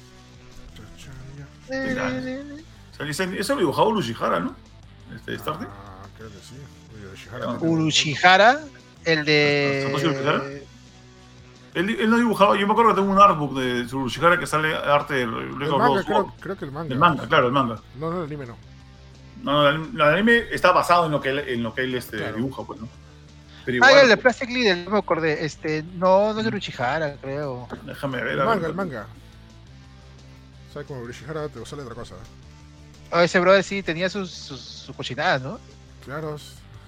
[3.40, 4.56] Eso lo dibujaba Lushihara, ¿no?
[5.16, 5.38] Este.
[5.50, 6.56] Ah, creo que sí.
[7.42, 7.58] Ah.
[7.62, 8.60] Urushihara,
[9.06, 10.40] el ¿Satoshi Urushihara?
[10.40, 10.67] de.
[11.78, 14.76] Él, él no dibujaba, yo me acuerdo que tengo un artbook de Lushihara que sale
[14.76, 16.90] arte del El Record of manga, creo, creo que el manga.
[16.90, 17.76] Del manga, claro, el manga.
[18.00, 18.58] No, no, el anime no.
[19.44, 21.94] No, no, el, el anime está basado en lo que él, en lo que él
[21.94, 22.38] este, Claro.
[22.38, 22.88] dibuja, pues, ¿no?
[23.66, 25.46] Pero Ah, igual, el de Plastic Leader, no me acordé.
[25.46, 27.68] Este, no, no es de Urushihara, creo.
[27.84, 28.28] déjame ver.
[28.34, 28.56] El a ver.
[28.56, 29.08] manga, el manga.
[30.74, 32.16] ¿Sabes como Yoshihara te sale otra cosa?
[33.12, 35.60] Oh, ese brother sí tenía sus, sus, sus cochinadas, ¿no?
[36.04, 36.38] Claro,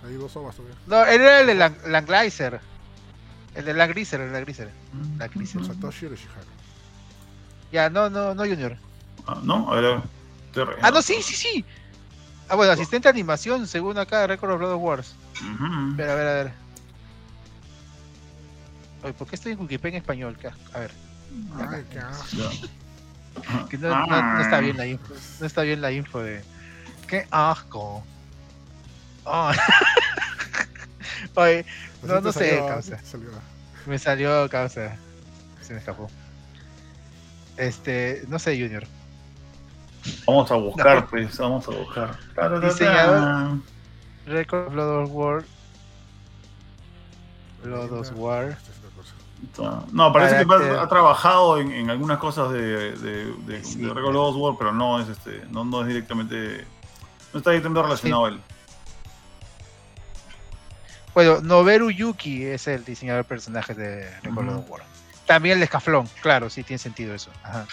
[0.05, 0.75] hay dos ovas todavía.
[0.87, 2.59] No, él era el de Lang- Langlizer.
[3.59, 4.69] El de Langrizer, el de Langrizer.
[5.17, 5.65] Langrizer.
[5.65, 6.45] Satoshi Yoshihara.
[7.73, 8.77] Ya, no, no, no, Junior.
[9.27, 9.69] Ah, ¿No?
[9.73, 10.01] A ver,
[10.81, 11.65] Ah, no, sí, sí, sí.
[12.47, 15.13] Ah, bueno, asistente de animación, según acá, Record of Blood Wars.
[15.41, 15.93] Ujú.
[15.97, 16.51] Pero a ver, a ver.
[19.03, 20.37] Oye, ¿por qué estoy en Wikipedia en español?
[20.73, 20.91] A ver,
[21.69, 22.37] Ay, qué asco.
[22.37, 23.67] Ya.
[23.69, 25.13] que no, no- no está bien la info.
[25.41, 26.41] No está bien la info de.
[27.07, 28.03] ¡Qué asco!
[29.25, 29.53] Ah.
[31.35, 31.65] Oye,
[32.03, 32.99] No, no sé, salió, causa.
[33.03, 33.29] salió.
[33.85, 34.97] me salió causa.
[35.61, 36.09] Se me escapó.
[37.57, 38.85] Este, no sé, Junior.
[40.25, 42.17] Vamos a buscar, pues, vamos a buscar.
[42.61, 43.57] Diseñador.
[44.25, 45.43] Record Blood of War.
[47.63, 48.57] Blood of War.
[49.91, 50.75] No, parece que Carácter.
[50.77, 53.79] ha, ha trabajado en, en algunas cosas de, de, de, Sí.
[53.81, 56.65] de Record of War, pero no es este, no, no es directamente,
[57.33, 58.41] no está directamente relacionado a él.
[61.13, 64.81] Bueno, Noberu Yuki es el diseñador de personajes de Record of War.
[65.25, 67.31] También el escaflón, claro, sí tiene sentido eso.
[67.43, 67.65] Ajá.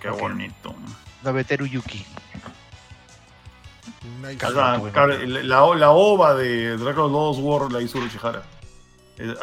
[0.00, 0.20] Qué Ok.
[0.20, 0.74] bonito.
[1.22, 2.04] Nobeteru Yuki.
[4.22, 4.50] Nice.
[4.50, 4.78] La,
[5.76, 8.42] la ova de Record of War la hizo Uruchihara.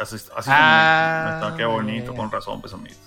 [0.00, 2.98] Así, así Ah, está, qué bonito, con razón, pues amigos.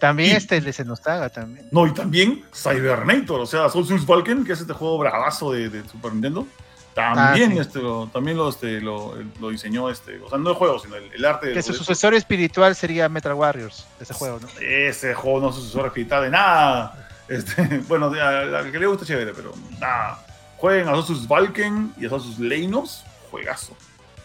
[0.00, 1.66] También Y- este el de Xenosaga también.
[1.70, 5.88] No, y también Cybernator, o sea, Soul Falcon, que es este juego bravazo de, de
[5.88, 6.46] Super Nintendo.
[6.94, 7.58] También, Ah, sí.
[7.60, 10.94] este, lo, también lo, este, lo, lo diseñó, este, o sea, no el juego, sino
[10.94, 14.48] el, el arte Que su sucesor espiritual sería Metal Warriors, ese juego, ¿no?
[14.60, 17.08] Ese juego no es sucesor espiritual de nada.
[17.28, 20.24] Este, bueno, a- al que le gusta chévere, pero nada.
[20.56, 23.02] Jueguen a sus Valken y a sus Leinos.
[23.30, 23.76] Juegazo.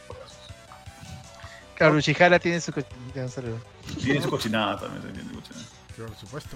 [0.07, 0.38] Juegazos.
[1.76, 1.93] Claro,
[2.39, 2.72] tiene su...
[4.03, 5.01] Tiene su cochinada también.
[5.13, 5.65] Tiene su cochinada.
[5.97, 6.55] Por supuesto.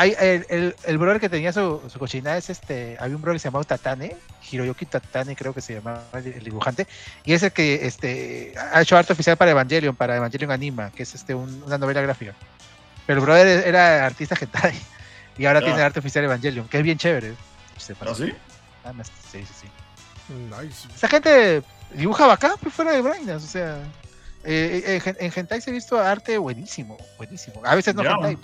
[0.00, 2.96] Hay, el, el, el brother que tenía su, su cochinada es este.
[2.98, 4.16] Había un brother que se llamaba Tatane,
[4.50, 6.86] Hiroyuki Tatane, creo que se llamaba el, el dibujante,
[7.22, 11.02] y es el que este, ha hecho arte oficial para Evangelion, para Evangelion Anima, que
[11.02, 12.32] es este, un- una novela gráfica.
[13.06, 14.72] Pero el brother era artista hentai,
[15.36, 15.66] y ahora Ya.
[15.66, 17.34] tiene arte oficial Evangelion, que es bien chévere.
[18.00, 18.32] ¿Ah, sí?
[18.82, 19.66] Ah, no, sí, sí, sí.
[20.62, 20.88] Nice.
[20.96, 23.76] Esa gente dibuja bacán, pues fuera de vainas, o sea.
[24.44, 27.60] eh, eh, en, en hentai se ha visto arte buenísimo, buenísimo.
[27.66, 28.12] A veces no Ya.
[28.12, 28.38] hentai,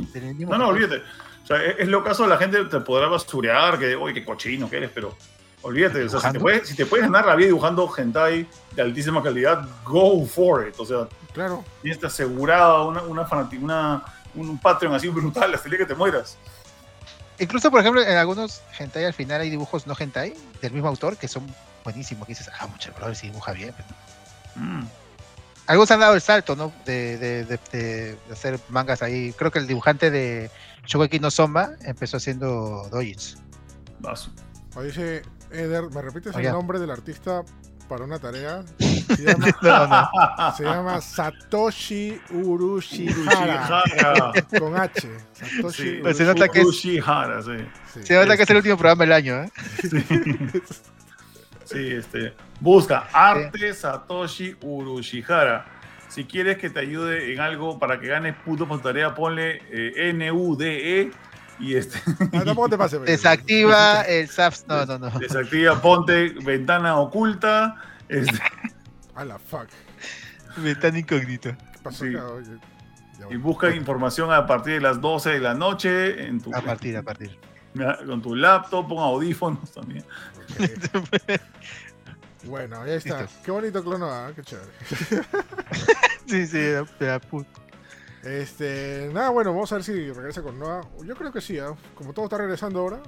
[0.46, 1.02] No, no, olvídate.
[1.46, 4.68] O sea, es, es lo caso, la gente te podrá basurear, que, oye, qué cochino
[4.68, 5.16] que eres, pero
[5.62, 6.02] olvídate.
[6.02, 9.22] O sea, si te, puedes, si te puedes ganar la vida dibujando hentai de altísima
[9.22, 10.74] calidad, go for it.
[10.78, 11.64] O sea, Claro.
[11.82, 13.28] tienes asegurada una, una,
[13.60, 14.02] una
[14.34, 16.36] un Patreon así brutal hasta el día que te mueras.
[17.38, 21.16] Incluso, por ejemplo, en algunos hentai al final hay dibujos no hentai del mismo autor
[21.16, 21.46] que son
[21.84, 22.26] buenísimos.
[22.26, 23.72] Que dices, ah, mucha brother, si dibuja bien.
[24.56, 24.62] ¿no?
[24.62, 24.88] Mm.
[25.66, 26.72] Algunos han dado el salto, ¿no?
[26.84, 29.32] De, de, de- de- de hacer mangas ahí.
[29.36, 30.50] Creo que el dibujante de
[30.86, 33.38] Shogeki no Soma empezó haciendo doujins.
[33.98, 34.30] Vaso.
[34.74, 37.42] O dice Eder, ¿me repites el nombre del artista
[37.88, 38.62] para una tarea?
[38.78, 40.56] Se llama, No, no.
[40.56, 44.32] se llama Satoshi Urushihara.
[44.58, 45.08] Con H.
[45.32, 45.98] Satoshi Sí.
[46.02, 47.52] Pues se nota que es- Urushihara, sí.
[47.94, 48.00] Sí.
[48.02, 49.50] Se nota que es el último programa del año, ¿eh?
[49.82, 49.88] Sí,
[51.74, 52.34] este.
[52.60, 55.66] Busca Arte Satoshi Urushihara.
[56.08, 60.10] Si quieres que te ayude en algo para que ganes puntos por tarea, ponle eh,
[60.10, 61.10] N-U-D-E
[61.58, 61.98] y este,
[62.32, 63.00] Ah, tampoco te pases.
[63.02, 64.66] Desactiva el SAPS.
[64.68, 65.18] No, no, no.
[65.18, 67.76] desactiva, ponte ventana oculta.
[68.08, 68.38] Este,
[69.14, 69.68] A la fuck.
[70.58, 71.50] Ventana incógnito.
[71.50, 72.14] ¿Qué pasó Sí.
[72.14, 72.26] acá?
[72.28, 72.46] Oye,
[73.18, 76.60] ya y busca información a partir de las 12 de la noche en tu, A
[76.60, 77.36] partir, a partir.
[78.06, 80.04] Con tu laptop, pon audífonos también.
[82.44, 83.22] Bueno, ahí está.
[83.22, 83.40] Listo.
[83.44, 84.32] Qué bonito Clonoa, ¿eh?
[84.36, 84.70] qué chévere.
[86.26, 87.44] sí, sí, da- me da pu-
[88.22, 90.82] Este, nada, bueno, vamos a ver si regresa con Noah.
[91.04, 91.74] Yo creo que sí, ¿ah?
[91.96, 93.00] como todo está regresando ahora,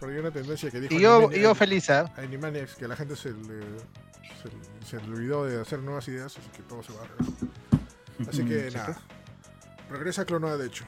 [0.00, 2.12] pero hay una tendencia que dijo Y yo, y yo feliz, ¿ah?
[2.16, 3.60] Animaniacs, que la gente se le,
[4.42, 7.48] se, se le olvidó de hacer nuevas ideas, así que todo se va a regresar.
[8.28, 8.98] Así que Sí, nada,
[9.88, 10.84] regresa Clonoa de hecho.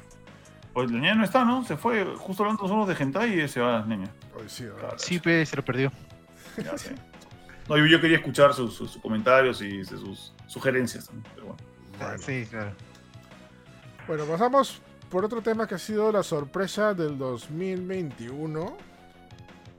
[0.77, 1.65] Pues la niña no está, ¿no?
[1.65, 4.11] Se fue justo hablando nosotros de hentai y se va la niña.
[4.39, 4.67] Hoy sí.
[4.99, 5.91] Sí, pues, se lo perdió.
[6.63, 6.95] Ya sé.
[7.67, 11.63] No, yo, yo quería escuchar sus, sus- sus comentarios y sus sugerencias también, pero bueno.
[11.99, 12.19] Bueno.
[12.19, 12.73] Sí, claro.
[14.07, 18.77] Bueno, pasamos por otro tema que ha sido la sorpresa del 2021.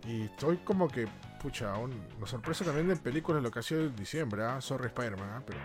[0.07, 1.07] Y estoy como que,
[1.39, 4.59] pucha, aún, la sorpresa también de películas lo que ha sido en diciembre, ¿ah?
[4.61, 5.41] Sorry Spider-Man, ¿ah?
[5.45, 5.59] pero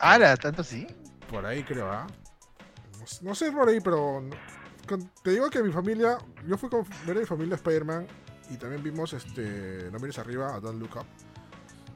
[0.00, 0.86] Ahora, tanto sí.
[1.30, 2.06] por ahí creo, ¿ah?
[3.22, 4.22] No, sé- por ahí, pero
[4.88, 8.06] con- te digo que mi familia, yo fui con ver a mi familia Spider-Man
[8.50, 11.06] y también vimos este No mires arriba a Don't Look Up.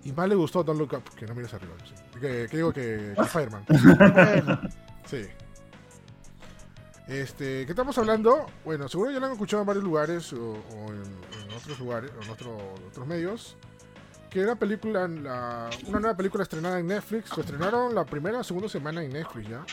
[0.05, 1.75] Y más le gustó Don't Look Up que No mires arriba.
[1.85, 1.95] sí.
[2.21, 3.65] Que, que digo que, que Spider-Man.
[5.07, 5.27] Sí.
[7.09, 8.47] Este, ¿qué estamos hablando?
[8.65, 12.11] Bueno, seguro ya lo han escuchado en varios lugares o, o en, en otros lugares,
[12.19, 13.57] o en otro- otros medios.
[14.31, 17.37] Que era película, la, una nueva película estrenada en Netflix.
[17.37, 19.65] Lo estrenaron la primera o segunda semana en Netflix ya.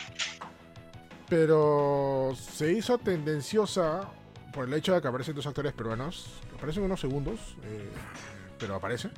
[1.30, 4.10] Pero se hizo tendenciosa
[4.52, 6.40] por el hecho de que aparecen dos actores peruanos.
[6.56, 7.88] Aparecen unos segundos, eh,
[8.58, 9.12] pero aparecen.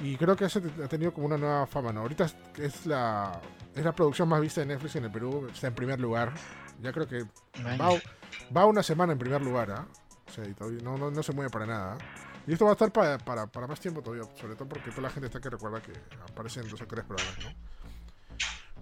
[0.00, 2.00] Y creo que ha tenido como una nueva fama, ¿no?
[2.00, 2.26] Ahorita
[2.56, 3.40] es, la,
[3.74, 6.32] es la producción más vista de Netflix en el Perú, está en primer lugar.
[6.80, 7.24] Ya creo que
[7.78, 7.90] va,
[8.56, 9.86] va una semana en primer lugar, ¿ah?
[10.26, 11.98] O sea, y todavía no, no, no se mueve para nada.
[12.46, 15.02] Y esto va a estar para, para, para más tiempo todavía, sobre todo porque toda
[15.02, 15.92] la gente está que recuerda que
[16.30, 17.50] aparecen dos actores peruanos, ¿no?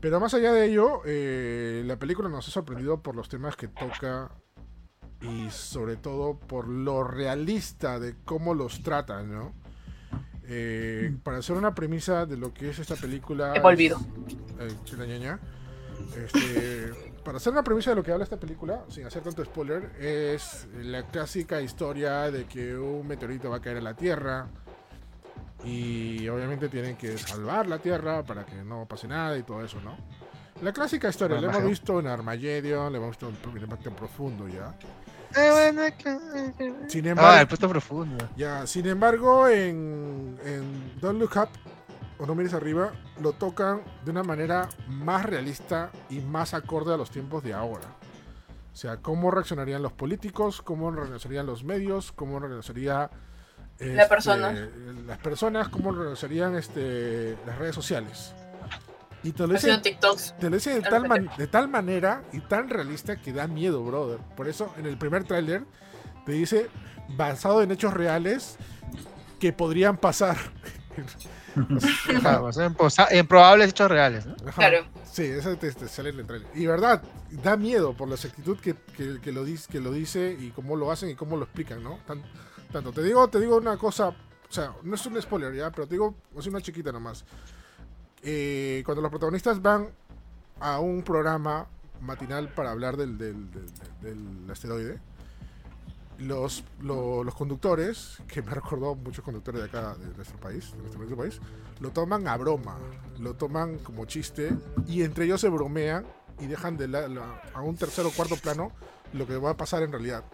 [0.01, 3.69] Pero más allá de ello, eh, la película nos ha sorprendido por los temas que
[3.69, 4.31] toca
[5.21, 9.55] y sobre todo por lo realista de cómo los tratan, ¿no?
[10.49, 13.55] Eh, para hacer una premisa de lo que es esta película...
[13.57, 13.99] He volvido.
[14.61, 15.39] Eh.
[16.25, 16.93] Este,
[17.25, 20.69] para hacer una premisa de lo que habla esta película, sin hacer tanto spoiler, es
[20.83, 24.47] la clásica historia de que un meteorito va a caer a la Tierra
[25.65, 29.81] y obviamente tienen que salvar la Tierra para que no pase nada y todo eso,
[29.81, 29.97] ¿no?
[30.63, 34.75] La clásica historia, la hemos visto en Armageddon, la hemos visto en Impacto Profundo ya.
[36.89, 38.29] Sin Ah, embargo, el puesto profundo.
[38.37, 41.49] ya, sin embargo, en, en Don't Look Up
[42.19, 46.97] o No Mires Arriba lo tocan de una manera más realista y más acorde a
[46.97, 47.87] los tiempos de ahora.
[48.73, 53.11] O sea, cómo reaccionarían los políticos, cómo reaccionarían los medios, cómo reaccionaría
[53.79, 54.69] este, persona.
[55.07, 58.33] las personas, cómo reaccionarían este, las redes sociales.
[59.23, 59.55] Y te lo
[60.39, 64.19] te dice de tal, man- de tal manera y tan realista que da miedo, brother.
[64.37, 65.65] Por eso en el primer tráiler
[66.25, 66.69] te dice
[67.09, 68.57] basado en hechos reales
[69.41, 70.37] que podrían pasar.
[72.17, 72.53] Ajá, o
[72.91, 74.27] sea, en, probables hechos reales.
[74.55, 74.87] Claro.
[75.11, 76.49] Sí, eso te, te sale en el trailer.
[76.55, 77.03] Y verdad,
[77.43, 80.77] da miedo por la exactitud que, que- que lo, dice, que lo dice y cómo
[80.77, 81.99] lo hacen y cómo lo explican, ¿no?
[82.07, 82.23] Tan-
[82.73, 82.93] tanto.
[82.93, 84.15] Te digo, te digo una cosa, o
[84.53, 87.25] sea, no es un spoiler ya, pero te digo, es una chiquita nomás.
[88.23, 89.89] Eh, cuando los protagonistas van
[90.61, 91.67] a un programa
[92.01, 94.99] matinal para hablar del, del, del- del asteroide,
[96.19, 100.97] los, lo- los conductores, que me recordó muchos conductores de acá, de nuestro país, de
[100.99, 101.41] nuestro país,
[101.81, 102.77] lo toman a broma,
[103.19, 104.51] lo toman como chiste
[104.87, 106.07] y entre ellos se bromean
[106.41, 108.73] y dejan de la- la- a un tercer o cuarto plano
[109.13, 110.25] lo que va a pasar en realidad.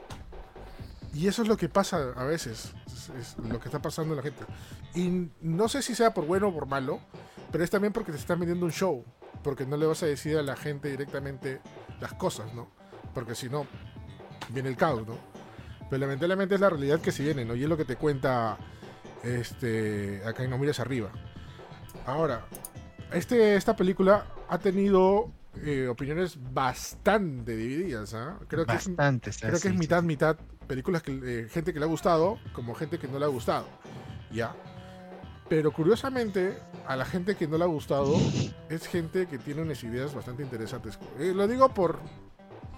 [1.15, 2.73] Y eso es lo que pasa a veces,
[3.19, 4.45] es, lo que está pasando la gente.
[4.95, 7.01] Y no sé si sea por bueno o por malo,
[7.51, 9.05] pero es también porque te están vendiendo un show,
[9.43, 11.61] porque no le vas a decir a la gente directamente
[12.01, 12.69] las cosas, ¿no?
[13.13, 13.67] Porque si no,
[14.49, 15.19] viene el caos, ¿no?
[15.91, 17.55] Pero lamentablemente es la realidad que se viene, ¿no?
[17.55, 18.57] Y es lo que te cuenta
[19.23, 21.11] este, acá en No Mires Arriba.
[22.07, 22.47] Ahora,
[23.13, 25.31] este, esta película ha tenido
[25.61, 28.39] eh, opiniones bastante divididas, ¿ah?
[28.49, 29.31] Creo que es, Bastante.
[29.41, 30.37] creo que mitad, mitad.
[30.67, 33.67] Películas que eh, gente que le ha gustado, como gente que no le ha gustado.
[34.31, 34.55] Ya.
[35.49, 36.57] Pero curiosamente,
[36.87, 38.17] a la gente que no le ha gustado,
[38.71, 40.99] es gente que tiene unas ideas bastante interesantes.
[41.19, 42.01] Eh, lo digo por.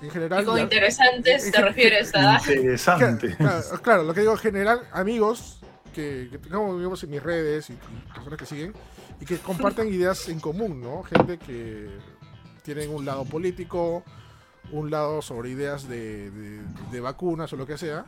[0.03, 0.45] En general.
[0.59, 2.39] Interesantes Eh, te refieres a.
[2.39, 3.37] Interesante.
[3.37, 5.61] Claro, claro, lo que digo en general, amigos
[5.95, 8.75] que, que tengamos digamos, en mis redes y, y personas que siguen
[9.21, 11.05] y que comparten ideas en común, ¿no?
[11.05, 11.89] Gente que
[12.65, 14.03] tienen un lado político,
[14.73, 18.07] un lado sobre ideas de, de- de vacunas o lo que sea.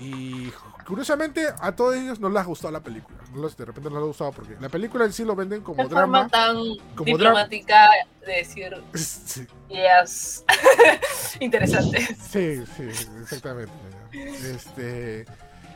[0.00, 0.50] Y
[0.86, 3.18] curiosamente a todos ellos no les ha gustado la película.
[3.34, 5.60] No les- de repente no les ha gustado porque la película en sí lo venden
[5.62, 6.28] como forma drama.
[6.28, 6.56] tan
[6.94, 7.90] como diplomática
[8.24, 10.44] de decir Sí, ideas
[11.40, 12.16] interesantes.
[12.30, 12.88] Sí, sí,
[13.20, 13.72] exactamente.
[14.12, 15.24] Este,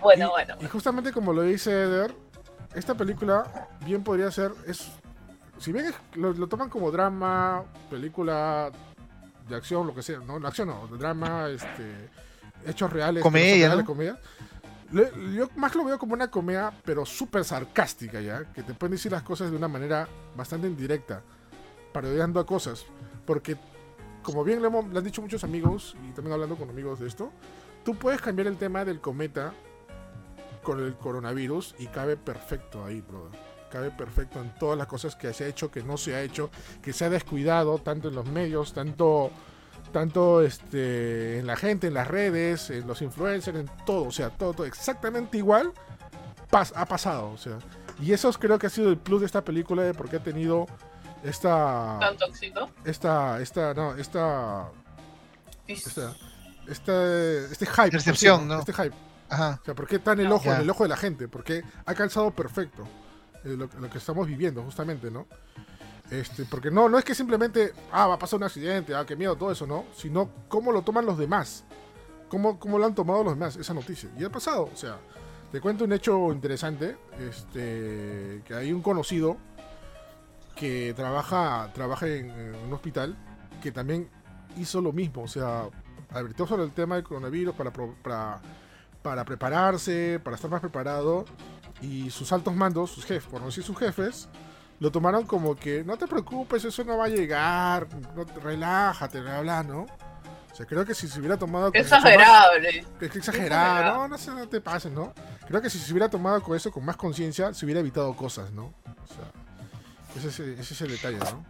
[0.00, 0.54] Bueno, y, bueno.
[0.60, 2.14] y justamente como lo dice Eder,
[2.74, 4.88] esta película bien podría ser, es,
[5.60, 8.70] si bien lo, lo toman como drama, película
[9.48, 12.10] de acción, lo que sea, no, no, acción no, de drama, este,
[12.66, 14.18] hechos reales, Comedia, no comedia.
[14.92, 18.44] Le- yo más lo veo como una comedia, pero súper sarcástica, ¿ya?
[18.52, 21.22] Que te pueden decir las cosas de una manera bastante indirecta,
[21.92, 22.84] parodiando a cosas.
[23.26, 23.56] Porque,
[24.22, 27.30] como bien le, hemos- han dicho muchos amigos, y también hablando con amigos de esto,
[27.84, 29.52] tú puedes cambiar el tema del cometa
[30.62, 33.38] con el coronavirus y cabe perfecto ahí, brother.
[33.70, 36.50] Cabe perfecto en todas las cosas que se ha hecho, que no se ha hecho,
[36.82, 39.30] que se ha descuidado, tanto en los medios, tanto,
[39.92, 44.30] tanto este, en la gente, en las redes, en los influencers, en todo, o sea,
[44.30, 45.72] todo, todo exactamente igual
[46.50, 47.58] pas- ha pasado, o sea.
[48.00, 50.22] Y eso creo que ha sido el plus de esta película, de por qué ha
[50.22, 50.66] tenido
[51.24, 52.70] esta, Tan tóxico.
[52.84, 54.68] esta, esta, no, esta,
[55.66, 56.14] esta,
[56.68, 58.46] este, hype, Percepción, ¿sí?
[58.46, 58.58] ¿no?
[58.60, 58.94] Este hype.
[59.28, 59.58] Ajá.
[59.60, 61.28] O sea, ¿por qué está en el ojo, en el ojo de la gente?
[61.28, 62.86] Porque ha calzado perfecto
[63.44, 65.26] eh, lo, lo que estamos viviendo, justamente, ¿no?
[66.10, 69.14] Este, porque no, no es que simplemente, ah, va a pasar un accidente, ah, qué
[69.14, 69.84] miedo, todo eso, ¿no?
[69.94, 71.64] Sino cómo lo toman los demás.
[72.28, 74.10] Cómo, cómo lo han tomado los demás, esa noticia.
[74.18, 74.98] Y ha pasado, o sea,
[75.50, 79.36] te cuento un hecho interesante, este, que hay un conocido
[80.54, 83.16] que trabaja, trabaja en, en un hospital
[83.62, 84.10] que también
[84.56, 85.68] hizo lo mismo, o sea,
[86.10, 88.40] advirtió sobre el tema del coronavirus para, para,
[89.02, 91.24] para prepararse, para estar más preparado,
[91.80, 94.28] y sus altos mandos, sus jefes, por no decir sus jefes,
[94.80, 99.40] lo tomaron como que no te preocupes, eso no va a llegar, no relájate, bla,
[99.40, 99.82] bla, ¿no?
[100.52, 102.84] O sea, creo que si se hubiera tomado con mucho más- exagerable.
[102.98, 103.96] que, que exagerado, exagerado.
[103.98, 105.12] no, no, se- no te pases, ¿no?
[105.46, 108.50] Creo que si se hubiera tomado con eso con más conciencia, se hubiera evitado cosas,
[108.52, 108.64] ¿no?
[108.84, 109.30] O sea,
[110.16, 111.44] ese es, el- ese es el detalle, ¿no?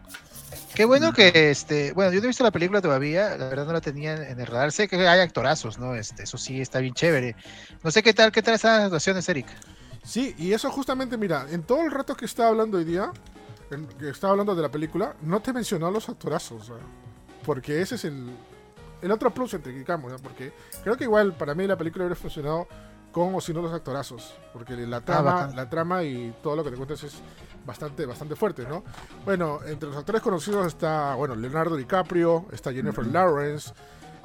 [0.75, 3.73] Qué bueno que, este, bueno, yo no he visto la película todavía, la verdad no
[3.73, 4.73] la tenía en en el radar.
[4.73, 5.95] Sé que hay actorazos, ¿no?
[5.95, 7.35] Este, eso sí está bien chévere.
[7.83, 9.47] No sé qué tal, qué tal están las actuaciones, Eric.
[10.09, 13.13] Sí, y eso justamente, mira, en todo el rato que estaba hablando hoy día,
[13.71, 16.83] en- que estaba hablando de la película, no te mencionó a los actorazos, ¿sabes?
[17.45, 18.31] porque ese es el,
[19.03, 20.19] el otro plus, entre digamos, ¿no?
[20.19, 20.53] porque
[20.83, 22.67] creo que igual para mí la película hubiera funcionado
[23.13, 25.57] con o sin los actorazos, porque la trama, bacán.
[25.57, 27.15] la trama y todo lo que te cuentas es
[27.67, 28.85] bastante, bastante fuerte, ¿no?
[29.25, 33.73] Bueno, entre los actores conocidos está, bueno, Leonardo DiCaprio, está Jennifer Lawrence,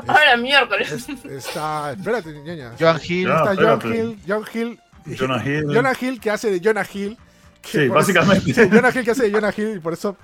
[0.08, 0.92] Ahora miércoles.
[0.92, 3.28] es- está, espérate, ñaña, Joan Hill.
[3.28, 3.36] Ya.
[3.38, 3.94] está Ah, John.
[3.94, 5.66] Hill, John Hill, Jonah Hill.
[5.74, 7.18] Jonah Hill que hace de Jonah Hill.
[7.62, 8.54] que Sí, por eso- básicamente.
[8.54, 10.18] sí, Jonah Hill que hace de Jonah Hill y por eso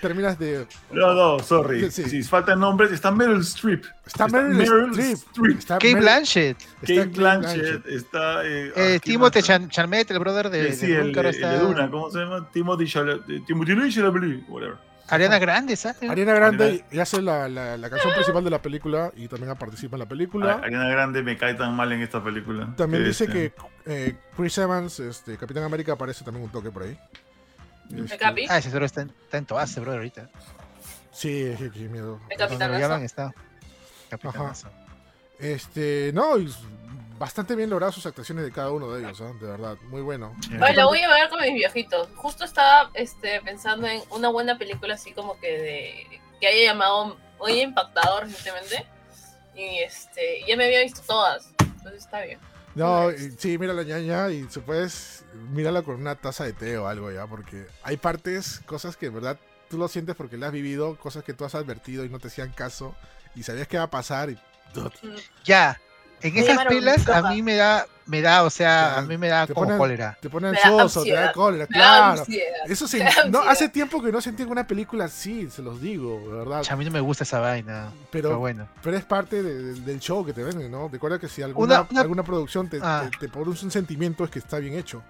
[0.00, 0.66] terminas de.
[0.90, 1.88] No, no, sorry.
[1.90, 2.10] Sí, sí.
[2.10, 3.84] Si faltan nombres, está Meryl Streep.
[4.04, 5.58] Está Meryl Streep.
[5.58, 6.56] Está Kate Meryl- Blanchett.
[6.60, 8.44] está Kate Kate Blanchett, está.
[8.44, 9.42] Eh, Eh, ah, ¿quién Timothée?
[9.42, 11.90] Chan- Chalamet, el brother de, Eh, de sí, Dune, el, de- el está- de Duna,
[11.90, 12.48] ¿cómo se llama?
[12.52, 13.46] Timothy Chalamet.
[13.46, 14.76] Timothy Chalamet, whatever.
[15.08, 16.08] Ariana Grande, ¿sabes?
[16.08, 19.54] Ariana Grande Ariana- y hace la, la, la canción principal de la película y también
[19.56, 20.54] participa en la película.
[20.54, 22.72] A- Ariana Grande me cae tan mal en esta película.
[22.76, 23.54] También dice Este, que
[23.86, 26.98] eh, Chris Evans, este, Capitán América, aparece también un toque por ahí.
[27.94, 28.46] Este, Capi?
[28.48, 30.30] Ah, ese seguro está en, está en todas, ese brother, ahorita.
[31.10, 32.18] sí, qué, qué miedo.
[32.30, 32.40] El
[33.04, 33.34] está.
[34.08, 34.68] Capitanazo.
[35.38, 36.52] Este, no, y
[37.22, 39.32] bastante bien logradas sus actuaciones de cada uno de ellos, ¿ah?
[39.40, 40.34] de verdad, muy bueno.
[40.60, 42.08] Ay, la voy a ver con mis viejitos.
[42.16, 47.16] Justo estaba este, pensando en una buena película así como que de que haya llamado,
[47.38, 48.84] o haya impactado recientemente.
[49.54, 51.48] Y este, ya me había visto todas.
[51.60, 52.40] Entonces está bien.
[52.74, 56.76] No, y- sí, mira la ñaña y se puedes mírala con una taza de té
[56.76, 59.38] o algo ya, porque hay partes, cosas que en verdad
[59.70, 62.26] tú lo sientes porque las has vivido, cosas que tú has advertido y no te
[62.26, 62.96] hacían caso
[63.36, 64.38] y sabías que va a pasar y
[65.44, 65.80] Ya,
[66.22, 69.46] en esas pelas a mí me da, me da, o sea, a mí me da
[69.46, 70.18] te como ponen- cólera.
[70.20, 72.20] te pone ansioso, te da cólera, Me claro.
[72.20, 72.46] ansiedad.
[72.68, 76.20] Eso se, da no, hace tiempo que no sentí una película así, se los digo,
[76.20, 76.62] de verdad.
[76.68, 78.68] A mí no me gusta esa vaina, pero, Pero, bueno.
[78.82, 80.88] pero es parte de- de- del show que te venden, ¿no?
[80.88, 83.08] Recuerda que si alguna, Una- una- alguna producción te, Ah.
[83.10, 85.02] te, te produce un sentimiento es que está bien hecho.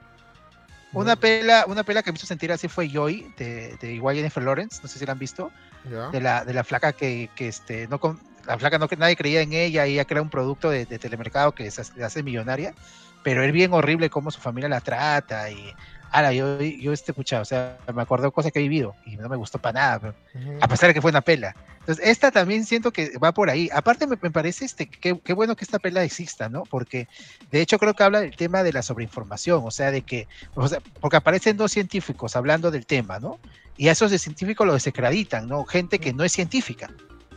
[0.94, 4.42] Una pela, una pela que me hizo sentir así fue Joy, de, de igual Jennifer
[4.42, 5.50] Lawrence, no sé si la han visto,
[5.90, 6.08] ¿Ya?
[6.10, 9.16] de la, de la flaca que, que este, no con, la flaca no que nadie
[9.16, 12.74] creía en ella y ella crea un producto de, de telemercado que se hace, millonaria,
[13.22, 15.72] pero es bien horrible cómo su familia la trata y
[16.10, 19.16] ahora yo, yo este pucha, o sea, me acordé de cosas que he vivido y
[19.16, 20.58] no me gustó para nada, pero- Ujú.
[20.60, 21.54] a pesar de que fue una pela.
[21.80, 23.68] Entonces, esta también siento que va por ahí.
[23.72, 26.62] Aparte, me, me parece este, que qué bueno que esta pela exista, ¿no?
[26.62, 27.08] Porque
[27.50, 30.68] de hecho creo que habla del tema de la sobreinformación, o sea, de que, o
[30.68, 33.40] sea, porque aparecen dos científicos hablando del tema, ¿no?
[33.76, 35.64] Y a esos de científicos los desacreditan, ¿no?
[35.64, 36.88] Gente que no es científica.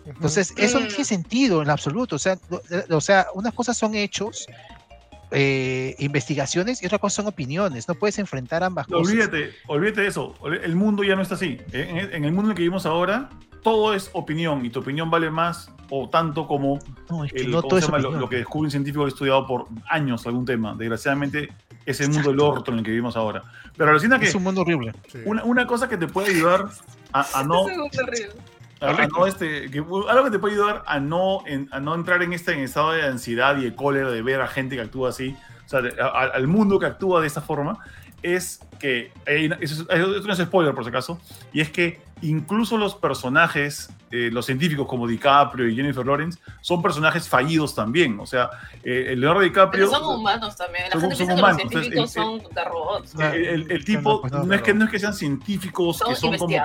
[0.06, 0.90] Entonces, eso no Mm.
[0.90, 2.15] tiene sentido en absoluto.
[2.15, 2.34] O sea,
[2.69, 4.45] eh, o sea unas cosas son hechos,
[5.32, 7.88] eh, investigaciones, y otra cosa son opiniones.
[7.88, 9.11] No puedes enfrentar ambas No, cosas.
[9.14, 10.36] olvídate, olvídate de eso.
[10.64, 11.57] El mundo ya no está así.
[11.72, 13.30] En, en el mundo en el que vivimos ahora,
[13.64, 16.80] todo es opinión y tu opinión vale más o tanto como
[17.10, 17.99] No, es que el- no ¿cómo todo se es llama?
[18.19, 20.76] lo, que descubre un científico que ha estudiado por años algún tema.
[20.77, 21.49] Desgraciadamente,
[21.86, 23.44] es el mundo del orto en el que vivimos ahora.
[23.76, 24.94] Pero alucina que Es un mundo horrible.
[25.26, 26.69] Una, una cosa que te puede ayudar
[27.11, 28.30] a, a no es horrible.
[28.81, 31.95] A- a no, este, que- algo que te puede ayudar a no, en- a no
[31.95, 34.81] entrar en este en estado de ansiedad y de cólera de ver a gente que
[34.81, 35.35] actúa así,
[35.65, 37.80] o sea, de- a- a- al mundo que actúa de esa forma,
[38.22, 41.19] es que, eh, eso es, eso no es spoiler por si acaso,
[41.53, 46.82] y es que incluso los personajes, eh, los científicos como DiCaprio y Jennifer Lawrence, son
[46.82, 48.50] personajes fallidos también, o sea,
[48.84, 49.90] eh, el Leonardo DiCaprio...
[49.90, 50.86] Pero son humanos también.
[50.86, 53.16] La Son- gente son piensa humanos, que los científicos entonces, son de robots.
[53.20, 56.16] El, el- el no, tipo no, es que, no es que sean científicos Son que
[56.16, 56.56] son como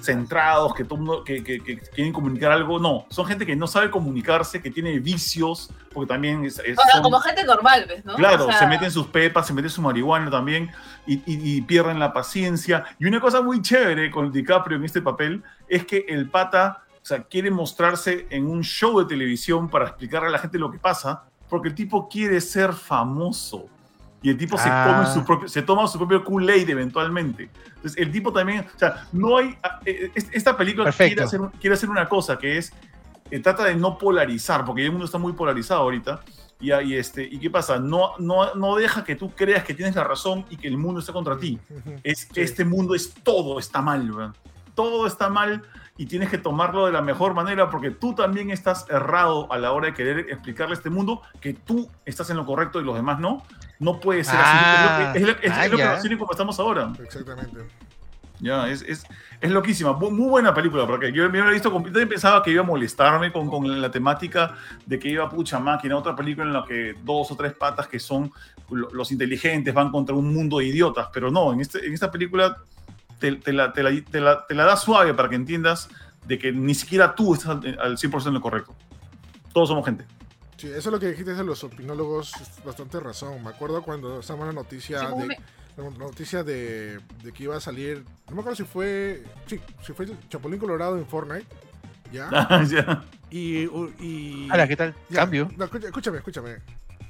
[0.00, 2.78] centrados, que, todo mundo- que, que- que quieren comunicar algo.
[2.78, 6.82] No, son gente que no sabe comunicarse, que tiene vicios, porque también es, es- O
[6.82, 8.04] sea, son- como gente normal, ¿ves?
[8.04, 8.14] ¿no?
[8.14, 10.70] Claro, O sea, se meten sus pepas, se meten su marihuana también
[11.06, 12.84] y, y- y pierden la paciencia.
[12.98, 17.06] Y una cosa muy chévere con DiCaprio en este papel es que el pata o
[17.06, 20.78] sea, quiere mostrarse en un show de televisión para explicarle a la gente lo que
[20.78, 23.66] pasa, porque el tipo quiere ser famoso.
[24.22, 24.84] Y el tipo se, Ah.
[24.86, 27.48] come su propio, se toma su propio Kool-Aid eventualmente.
[27.76, 29.56] Entonces, el tipo también, o sea, no hay.
[29.62, 32.72] ah, eh, eh, Esta película quiere hacer, quiere hacer una cosa que es.
[33.30, 36.20] eh, trata de no polarizar, porque el mundo está muy polarizado ahorita.
[36.60, 37.78] Y, ahí, este, ¿Y qué pasa?
[37.78, 41.00] No, no, no deja que tú creas que tienes la razón y que el mundo
[41.00, 41.58] está contra ti.
[42.02, 42.40] Es, Sí.
[42.42, 44.34] Este mundo es todo está mal, weón.
[44.74, 45.62] Todo está mal
[46.00, 49.72] y tienes que tomarlo de la mejor manera porque tú también estás errado a la
[49.72, 52.94] hora de querer explicarle a este mundo que tú estás en lo correcto y los
[52.94, 53.42] demás no.
[53.78, 55.20] No puede ser Ah, así.
[55.22, 55.92] Es lo que, es, ah, es lo que ya.
[55.92, 56.90] nos tiene como estamos ahora.
[57.02, 57.60] Exactamente.
[58.38, 59.04] Ya, es, es,
[59.42, 59.90] es loquísima.
[59.90, 63.30] Bu- Muy buena película, porque yo me había visto, yo pensaba que iba a molestarme
[63.30, 64.54] con, con la temática
[64.86, 67.98] de que iba pucha máquina, otra película en la que dos o tres patas que
[67.98, 68.32] son
[68.70, 72.10] lo- los inteligentes van contra un mundo de idiotas, pero no, en, este, en esta
[72.10, 72.56] película
[73.20, 75.88] te, te la, te, la, te, la, te la da suave para que entiendas
[76.26, 78.74] de que ni siquiera tú estás al, al 100% en lo correcto.
[79.52, 80.04] Todos somos gente.
[80.56, 82.32] Sí, eso es lo que dijiste de los opinólogos,
[82.64, 83.42] bastante razón.
[83.42, 85.36] Me acuerdo cuando estaba la noticia Sí, de, me-
[85.76, 89.92] la noticia de, de que iba a salir, no me acuerdo si fue, sí, si
[89.94, 91.46] fue Chapulín Colorado en Fortnite,
[92.12, 92.28] ¿ya?
[92.68, 93.04] Ya.
[93.30, 93.62] Y,
[94.04, 94.94] y Hola, ¿qué tal?
[95.08, 95.48] Ya, Cambio.
[95.56, 96.56] no, escúchame, escúchame.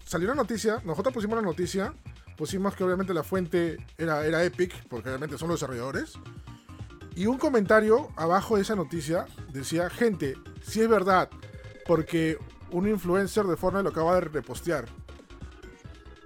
[0.04, 1.92] Salió la noticia, nosotros pusimos la noticia,
[2.40, 6.14] pusimos que obviamente la fuente era, era Epic, porque obviamente son los desarrolladores.
[7.14, 11.28] Y un comentario abajo de esa noticia decía, gente, si es verdad,
[11.84, 12.38] porque
[12.70, 14.86] un influencer de Fortnite lo acaba de repostear.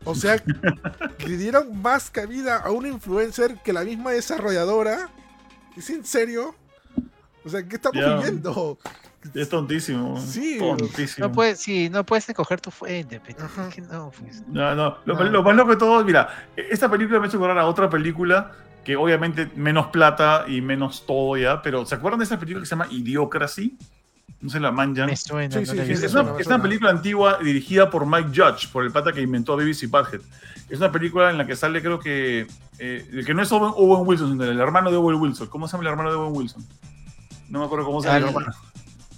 [0.04, 0.40] O sea,
[1.26, 5.08] le dieron más cabida a un influencer que la misma desarrolladora.
[5.76, 6.54] ¿Es en serio?
[7.44, 8.14] O sea, ¿qué estamos Ya.
[8.18, 8.78] viviendo?
[9.32, 10.20] Es tontísimo.
[10.20, 11.28] Sí, tontísimo.
[11.28, 13.68] No puedes, sí, no puedes escoger tu fuente, pero Ajá.
[13.68, 14.42] es que no, pues.
[14.48, 14.98] No, no.
[15.04, 15.24] Lo, No.
[15.24, 18.52] lo más loco de todo, mira, esta película me ha hecho acordar a otra película
[18.84, 22.66] que obviamente menos plata y menos todo ya, pero ¿se acuerdan de esa película que
[22.66, 23.78] se llama Idiocracy?
[24.40, 25.06] No se la manjan.
[25.06, 28.04] Me suena, Sí, no sí, la he sí, Es, una, es película antigua dirigida por
[28.06, 30.20] Mike Judge, por el pata que inventó a BBC Butthead.
[30.68, 32.46] Es una película en la que sale, creo que.
[32.78, 35.46] eh, el que no es Owen, Owen Wilson, sino el hermano de Owen Wilson.
[35.48, 36.62] ¿Cómo se llama el hermano de Owen Wilson?
[37.48, 38.52] No me acuerdo cómo se llama el hermano.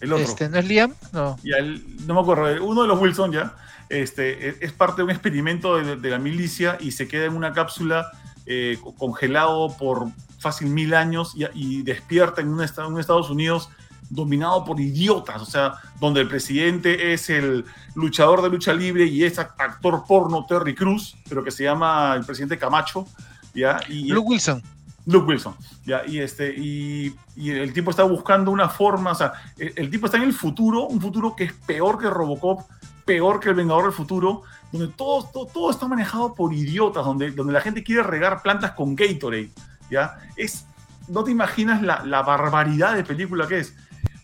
[0.01, 0.25] El otro.
[0.25, 0.95] Este, ¿No es Liam?
[1.13, 1.39] No.
[1.59, 3.55] Al- no me acuerdo, uno de los Wilson ya,
[3.89, 7.35] este, es, es parte de un experimento de, de la milicia y se queda en
[7.35, 8.11] una cápsula
[8.47, 10.09] eh, co- congelado por
[10.39, 13.71] fácil mil años y, y despierta en un, un Estados Unidos
[14.09, 17.65] dominado por idiotas, o sea, donde el presidente es el
[17.97, 22.15] luchador de lucha libre y es ac- actor porno Terry Cruz, pero que se llama
[22.17, 23.07] el presidente Camacho,
[23.55, 23.81] ¿ya?
[23.89, 24.63] Y, Luke Wilson.
[25.07, 25.55] Luke Wilson.
[25.85, 26.05] ¿ya?
[26.07, 30.25] Y, este, y, el tipo está buscando una forma, o sea, el, tipo está en
[30.25, 32.63] el futuro, un futuro que es peor que Robocop,
[33.05, 34.43] peor que el Vengador del Futuro,
[34.73, 38.73] donde todo, todo, todo está manejado por idiotas, donde, donde la gente quiere regar plantas
[38.73, 39.51] con Gatorade.
[39.91, 40.19] ¿ya?
[40.37, 40.67] Es,
[41.09, 43.75] no te imaginas la barbaridad de película que es,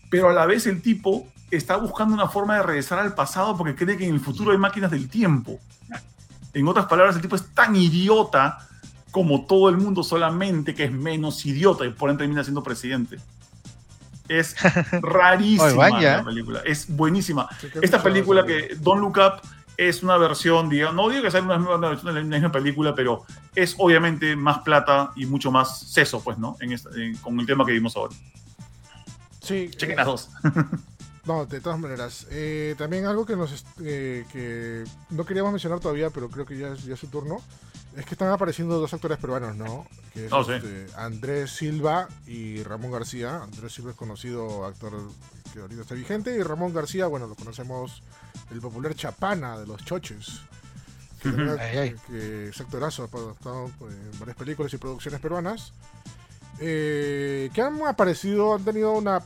[0.09, 3.75] pero a la vez el tipo está buscando una forma de regresar al pasado porque
[3.75, 5.59] cree que en el futuro hay máquinas del tiempo.
[6.53, 8.59] En otras palabras, el tipo es tan idiota
[9.13, 13.17] como todo el mundo, solamente que es menos idiota y por ende termina siendo presidente.
[14.27, 14.55] Es
[15.01, 16.17] rarísima Oye, vaya.
[16.17, 17.47] la película, es buenísima.
[17.61, 19.41] Sí, Esta película que Don't Look Up
[19.77, 22.93] es una versión, digamos, no digo que sea una, una versión de la misma película,
[22.93, 23.23] pero
[23.55, 26.57] es obviamente más plata y mucho más seso, pues, ¿no?
[26.59, 28.13] En esta- en- con el tema que vimos ahora.
[29.41, 30.29] Sí, Chequen eh, las dos.
[31.25, 32.27] No, de todas maneras.
[32.31, 36.73] Eh, también algo que nos eh, que no queríamos mencionar todavía, pero creo que ya
[36.73, 37.37] es, ya es su turno,
[37.97, 39.85] es que están apareciendo dos actores peruanos, ¿no?
[40.13, 40.53] Que es Oh, sí.
[40.53, 43.41] este, Andrés Silva y Ramón García.
[43.43, 44.93] Andrés Silva es conocido actor
[45.53, 48.01] que ahorita está vigente y Ramón García, bueno, lo conocemos
[48.51, 50.41] el popular Chapana de los Choches.
[51.21, 51.37] Que, Ujú.
[51.37, 51.95] también- Ay, ay.
[52.07, 55.73] que es actorazo, ha estado en varias películas y producciones peruanas.
[56.59, 59.23] eh, que han aparecido, han tenido una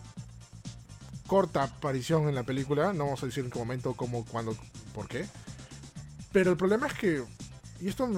[1.27, 2.93] corta aparición en la película.
[2.93, 4.55] No vamos a decir en qué momento, cómo, cuándo,
[4.95, 5.27] por qué.
[6.31, 7.23] Pero el problema es que,
[7.79, 8.09] y esto,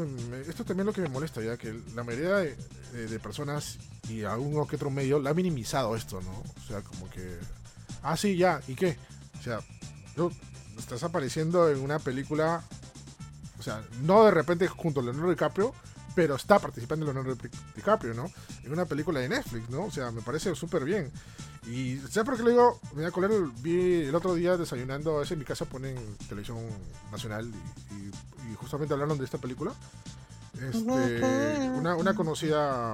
[0.48, 3.78] esto también es lo que me molesta, ya que la mayoría de, personas
[4.08, 6.32] y alguno que otro medio la ha minimizado esto, ¿no?
[6.32, 7.38] O sea, como que,
[8.02, 8.98] ah, sí, ya, ¿y qué?
[9.40, 9.60] O sea,
[10.16, 10.32] tú
[10.78, 12.64] estás apareciendo en una película,
[13.60, 15.74] o sea, no de repente junto a Leonardo DiCaprio,
[16.16, 18.30] pero está participando Leonardo Di- DiCaprio, ¿no?
[18.64, 19.86] En una película de Netflix, ¿no?
[19.86, 21.12] O sea, me parece súper bien.
[21.68, 22.80] Y ¿sabes por qué le digo?
[22.92, 23.32] Me voy a colar,
[23.62, 25.96] vi el otro día desayunando, es en mi casa ponen
[26.28, 26.58] televisión
[27.12, 27.50] nacional
[27.92, 29.74] y, y- y justamente hablaron de esta película.
[30.62, 32.94] Este, una, una conocida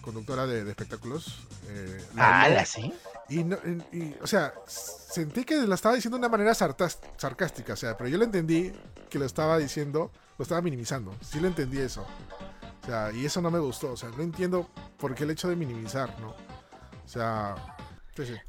[0.00, 1.40] conductora de, de espectáculos.
[1.68, 2.92] eh, la Ah, la sí.
[3.28, 3.58] Y, no-
[3.92, 8.08] y- o sea, sentí que lo estaba diciendo de una manera sarcástica, o sea, pero
[8.08, 8.72] yo lo entendí
[9.10, 11.14] que lo estaba diciendo, lo estaba minimizando.
[11.20, 12.06] Sí lo entendí eso.
[12.82, 14.68] O sea, y eso no me gustó, o sea, no entiendo
[14.98, 16.30] por qué el hecho de minimizar, ¿no?
[16.30, 17.54] O sea.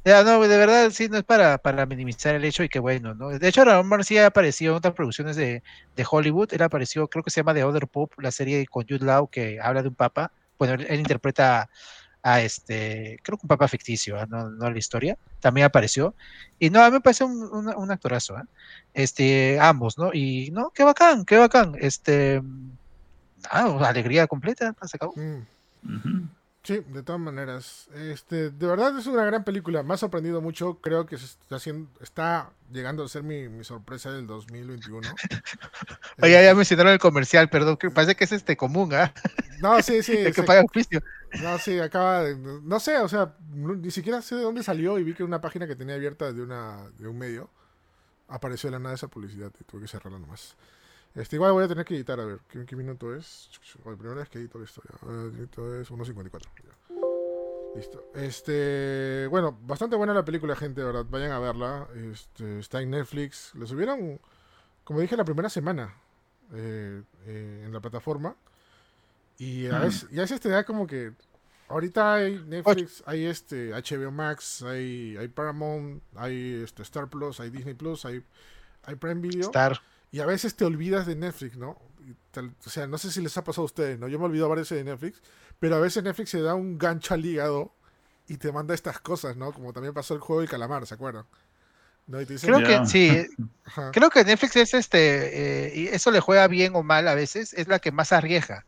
[0.04, 3.14] Ya, no, de verdad, sí, no es para, para minimizar el hecho y que bueno,
[3.14, 3.28] ¿no?
[3.28, 5.62] De hecho, Ramón García apareció en otras producciones de,
[5.94, 6.52] de Hollywood.
[6.52, 9.60] Él apareció, creo que se llama The Other Pope, la serie con Jude Law que
[9.62, 10.32] habla de un papa.
[10.58, 11.70] Bueno, él interpreta
[12.22, 14.26] a este, creo que un papa ficticio, ¿ah?
[14.28, 15.16] no, no la historia.
[15.40, 16.14] También apareció.
[16.58, 18.44] Y no, a mí me parece un, un- un actorazo, ¿ah?
[18.92, 20.10] Este, ambos, ¿no?
[20.12, 21.74] Y no, qué bacán, qué bacán.
[21.80, 22.42] Este,
[23.50, 25.14] ah, alegría completa, se acabó.
[25.16, 26.28] Mm,
[26.62, 27.88] sí, de todas maneras.
[27.94, 31.56] Este, de verdad es una gran película, me ha sorprendido mucho, creo que se está
[31.56, 35.08] haciendo, está llegando a ser mi, mi sorpresa del 2021.
[36.22, 39.12] Oye, ya mencionaron el comercial, perdón, que parece que es este común, ¿ah?
[39.60, 40.12] No, sí, sí.
[40.18, 40.46] El que sí.
[40.46, 41.00] paga oficio.
[41.42, 42.36] No, sí, acaba de...
[42.36, 45.40] No sé, o sea, no- ni siquiera sé de dónde salió y vi que una
[45.40, 47.50] página que tenía abierta de, una, de un medio
[48.28, 50.56] apareció de la nada esa publicidad y tuve que cerrarla nomás.
[51.14, 53.50] Este, igual voy a tener que editar, a ver, ¿qué, qué minuto es?
[53.84, 55.08] La primera vez que edito esto ya.
[55.36, 56.40] Edito es 1.54.
[56.64, 56.96] ya.
[57.76, 58.04] Listo.
[58.14, 61.06] Este, bueno, bastante buena la película, gente, verdad.
[61.08, 61.88] Vayan a verla.
[61.94, 63.54] Este, está en Netflix.
[63.54, 64.20] Lo subieron,
[64.84, 65.94] como dije, la primera semana
[66.52, 68.34] eh, eh, en la plataforma.
[69.40, 69.82] Y a Mm.
[69.82, 71.12] veces, y a veces te da como que.
[71.68, 77.50] Ahorita hay Netflix, hay este HBO Max, hay, hay Paramount, hay este Star Plus, hay
[77.50, 78.24] Disney Plus, hay,
[78.84, 79.46] hay Prime Video.
[79.46, 79.80] Star.
[80.12, 81.78] Y a veces te olvidas de Netflix, ¿no?
[82.32, 84.08] Tal- o sea, no sé si les ha pasado a ustedes, ¿no?
[84.08, 85.22] Yo me olvido varias veces de Netflix,
[85.60, 87.72] pero a veces Netflix se da un gancho al hígado
[88.28, 89.52] y te manda estas cosas, ¿no?
[89.52, 91.24] Como también pasó el juego del calamar, ¿se acuerdan?
[92.08, 92.20] ¿No?
[92.20, 93.26] Y te dicen, Creo que sí,
[93.64, 97.14] ajá, creo que Netflix es este, eh, y eso le juega bien o mal a
[97.14, 98.66] veces, es la que más arriesga,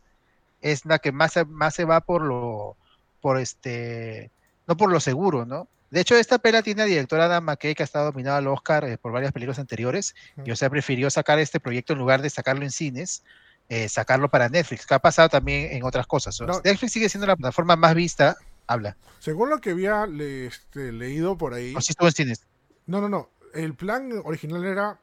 [0.63, 2.75] es la que más, se- más se va por lo,
[3.21, 4.31] por este,
[4.67, 5.67] no por lo seguro, ¿no?
[5.91, 8.83] De hecho, esta pela tiene a directora Adam McKay que ha estado nominada al Oscar
[8.85, 12.31] eh, por varias películas anteriores, y o sea, prefirió sacar este proyecto en lugar de
[12.31, 13.23] sacarlo en cines,
[13.69, 16.39] eh, sacarlo para Netflix, que ha pasado también en otras cosas.
[16.41, 16.47] ¿no?
[16.47, 16.61] No.
[16.63, 18.35] Netflix sigue siendo la plataforma más vista,
[18.65, 22.41] habla, Según lo que había le- este, leído por ahí, o si estuvo en cines.
[22.87, 24.99] no, no, no, el plan original era,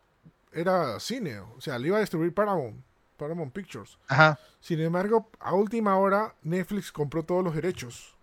[0.52, 2.76] era cine, o sea, le iba a distribuir Paramount,
[3.20, 3.98] Paramount Pictures.
[4.08, 4.38] Ajá.
[4.60, 8.16] Sin embargo, a última hora, Netflix compró todos los derechos.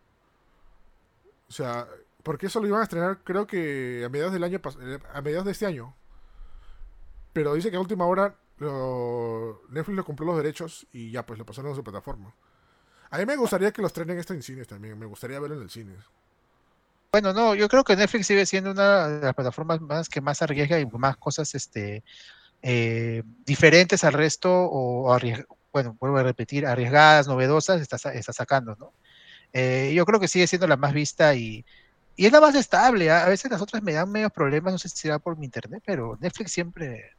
[1.49, 1.87] O sea,
[2.23, 5.45] porque eso lo iban a estrenar, creo que a mediados del año eh, a mediados
[5.45, 5.93] de este año.
[7.33, 11.37] Pero dice que a última hora lo- Netflix le compró los derechos y ya pues
[11.39, 12.33] lo pasaron a su plataforma.
[13.09, 15.61] A mí me gustaría que los estrenen esto en cines también, me gustaría verlo en
[15.61, 15.95] el cine.
[17.11, 20.41] Bueno, no, yo creo que Netflix sigue siendo una de las plataformas más que más
[20.41, 22.03] arriesga y más cosas este,
[22.61, 28.75] eh, diferentes al resto o arriesg- bueno, vuelvo a repetir, arriesgadas, novedosas, está, está sacando,
[28.77, 28.93] ¿no?
[29.53, 31.63] Eh, yo creo que sigue siendo la más vista y,
[32.15, 33.11] y es la más estable.
[33.11, 33.25] ¿ah?
[33.25, 35.83] A veces las otras me dan medios problemas, no sé si será por mi internet,
[35.85, 37.11] pero Netflix siempre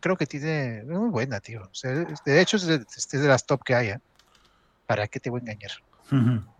[0.00, 1.62] creo que tiene, es muy buena, tío.
[1.62, 3.88] O sea, es- de hecho, es de, es de las top que hay.
[3.90, 4.00] ¿ah?
[4.86, 5.72] ¿Para qué te voy a engañar?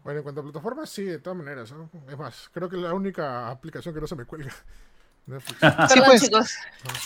[0.03, 1.73] Bueno, en cuanto a plataformas, sí, de todas maneras.
[1.73, 1.91] ¿no?
[2.09, 4.53] Es más, creo que la única aplicación que no se me cuelga.
[5.29, 5.93] Netflix.
[5.93, 6.23] Sí, pues.
[6.23, 6.55] chicos.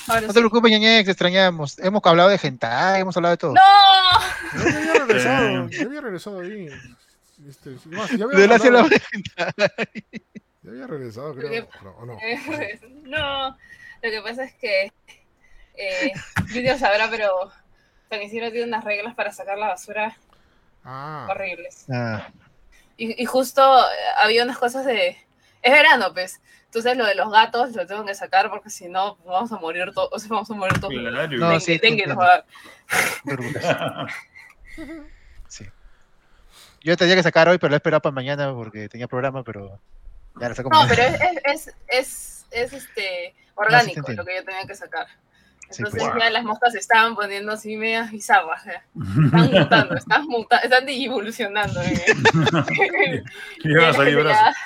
[0.08, 0.38] Ahora No te sí.
[0.38, 1.78] preocupes, ñañex, te extrañamos.
[1.78, 3.54] Hemos hablado de hentai, hemos hablado de todo.
[3.54, 3.60] ¡No!
[4.62, 6.68] Yo había regresado, yo había regresado ahí.
[7.48, 9.66] Este, más, ya había De sí hablado- de hentai.
[10.62, 11.66] Ya había regresado, creo.
[11.66, 12.18] Porque- pero- ¿O no?
[13.04, 14.92] no, lo que pasa es que
[15.74, 16.12] eh,
[16.78, 17.50] sabrá, pero
[18.08, 20.16] San Isidro tiene unas reglas para sacar la basura
[20.84, 21.86] Ah, horribles.
[21.92, 22.28] Ah,
[22.96, 23.92] Y, y justo eh,
[24.22, 25.16] había unas cosas de...
[25.62, 26.40] Es verano, pues.
[26.72, 29.92] Entonces lo de los gatos lo tengo que sacar porque si no vamos a morir
[29.92, 30.94] todos, o sea, vamos a morir todos.
[30.94, 31.36] Claro.
[31.36, 31.78] No, sí.
[35.48, 35.66] Sí.
[36.80, 39.78] Yo tenía que sacar hoy, pero lo he esperado para mañana porque tenía programa, pero
[40.40, 41.18] ya lo saco No, mañana.
[41.18, 45.08] pero es, es, es, es, este, orgánico lo que yo tenía que sacar.
[45.68, 46.24] Sí, Entonces pues.
[46.24, 48.64] ya las moscas se estaban poniendo así medias bizarras.
[48.64, 50.86] Están mutando, están, muta están
[53.74, 54.56] van a salir brazos.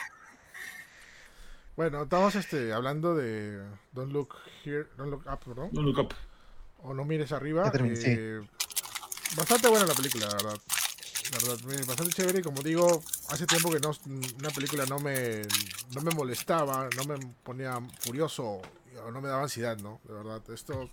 [1.77, 3.63] Bueno, estamos este, hablando de
[3.93, 4.35] Don't Look
[4.65, 5.69] Here, Don't Look Up, ¿no?
[5.73, 6.15] No look up.
[6.83, 7.65] O No Mires Arriba.
[7.65, 8.15] Ya terminé, sí.
[8.17, 8.41] eh,
[9.37, 10.59] Bastante buena la película, la verdad.
[11.33, 13.91] La verdad, bastante chévere y como digo, hace tiempo que no,
[14.39, 15.43] una película no me,
[15.95, 18.63] no me molestaba, no me ponía furioso,
[19.05, 20.01] o no me daba ansiedad, ¿no?
[20.05, 20.89] De verdad, esto...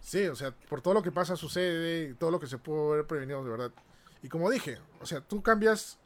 [0.00, 2.92] Sí, o sea, por todo lo que pasa sucede, y todo lo que se pudo
[2.92, 3.72] haber prevenido, de verdad.
[4.22, 5.98] Y como dije, o sea, tú cambias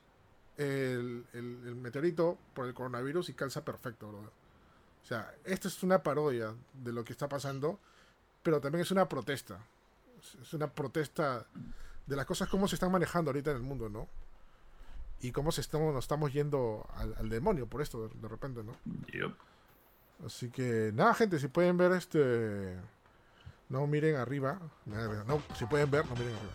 [0.60, 4.18] el, el- el meteorito por el coronavirus y calza perfecto, bro.
[4.20, 7.78] O sea, esto es una parodia de lo que está pasando,
[8.42, 9.58] pero también es una protesta.
[10.20, 11.46] Es- Es una protesta
[12.06, 14.06] de las cosas como se están manejando ahorita en el mundo, ¿no?
[15.22, 18.62] Y cómo se estamos, nos estamos yendo al, al demonio por esto, de, de repente,
[18.62, 18.74] ¿no?
[19.12, 19.34] Yep.
[20.26, 22.76] Así que, nada, gente, si pueden ver este...
[23.68, 24.58] No miren arriba.
[25.26, 26.52] No, si pueden ver, no miren arriba.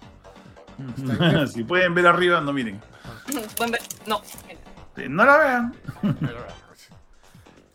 [1.54, 2.82] si pueden ver arriba, no miren.
[3.28, 4.22] Ver- No.
[5.10, 5.76] No la vean.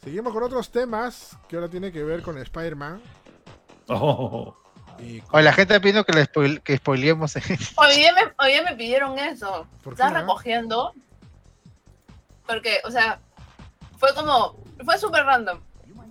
[0.02, 3.00] Seguimos con otros temas que ahora tiene que ver con Spider-Man.
[3.88, 4.56] Oh.
[5.30, 7.36] O la gente pidiendo que, le spoil- que spoileemos.
[7.76, 9.66] Hoy día me, hoy día me pidieron eso.
[9.82, 10.20] ¿Por qué, Estaba ah?
[10.22, 10.92] recogiendo.
[12.46, 13.20] Porque, o sea,
[13.98, 14.62] fue como.
[14.84, 15.60] Fue súper random.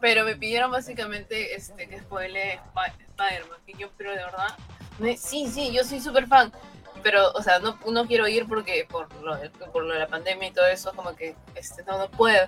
[0.02, 3.60] Pero me pidieron básicamente este, que spoile Sp- Spider-Man.
[3.68, 4.56] Y yo, pero de verdad.
[5.00, 6.52] me- sí, sí, yo soy súper fan.
[7.04, 10.08] Pero, o sea, no, no quiero ir porque por lo, de, por lo de la
[10.08, 12.48] pandemia y todo eso, como que este, no, no puedo.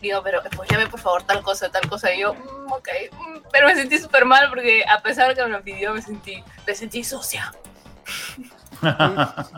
[0.00, 2.12] Digo, pero spoilame por favor tal cosa, tal cosa.
[2.14, 2.88] Y yo, "Mm, ok.
[3.12, 6.00] mm", Pero me sentí súper mal porque a pesar de que me lo pidió, me
[6.00, 7.52] sentí, me sentí sucia.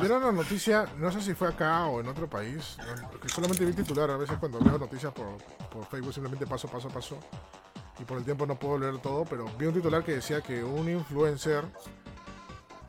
[0.01, 0.87] ¿Vieron la noticia?
[0.99, 2.77] No sé si fue acá o en otro país.
[3.21, 4.11] Que solamente vi titular.
[4.11, 5.39] A veces cuando veo noticias por,
[5.71, 7.19] por Facebook simplemente paso, paso, paso.
[8.01, 9.25] Y por el tiempo no puedo leer todo.
[9.25, 11.65] Pero vi un titular que decía que un influencer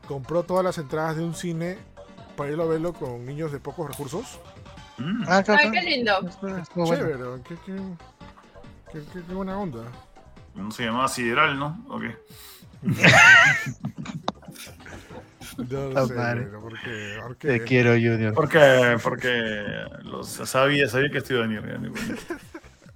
[0.08, 1.78] compró todas las entradas de un cine
[2.36, 4.40] para irlo a verlo con niños de pocos recursos.
[4.98, 5.24] Mm.
[5.28, 6.20] Ah, claro, Ay, qué lindo.
[6.86, 7.18] Chévere,
[7.48, 7.76] qué, qué,
[8.92, 9.84] qué- qué- qué buena onda.
[10.56, 11.84] No se llamaba Sideral, ¿no?
[11.90, 12.04] Ok.
[15.58, 16.42] No Oh, sé, madre.
[16.46, 18.34] pero porque, porque- Te quiero, Junior.
[18.34, 21.78] Porque, porque los, sabía, sabía que estoy cuenta.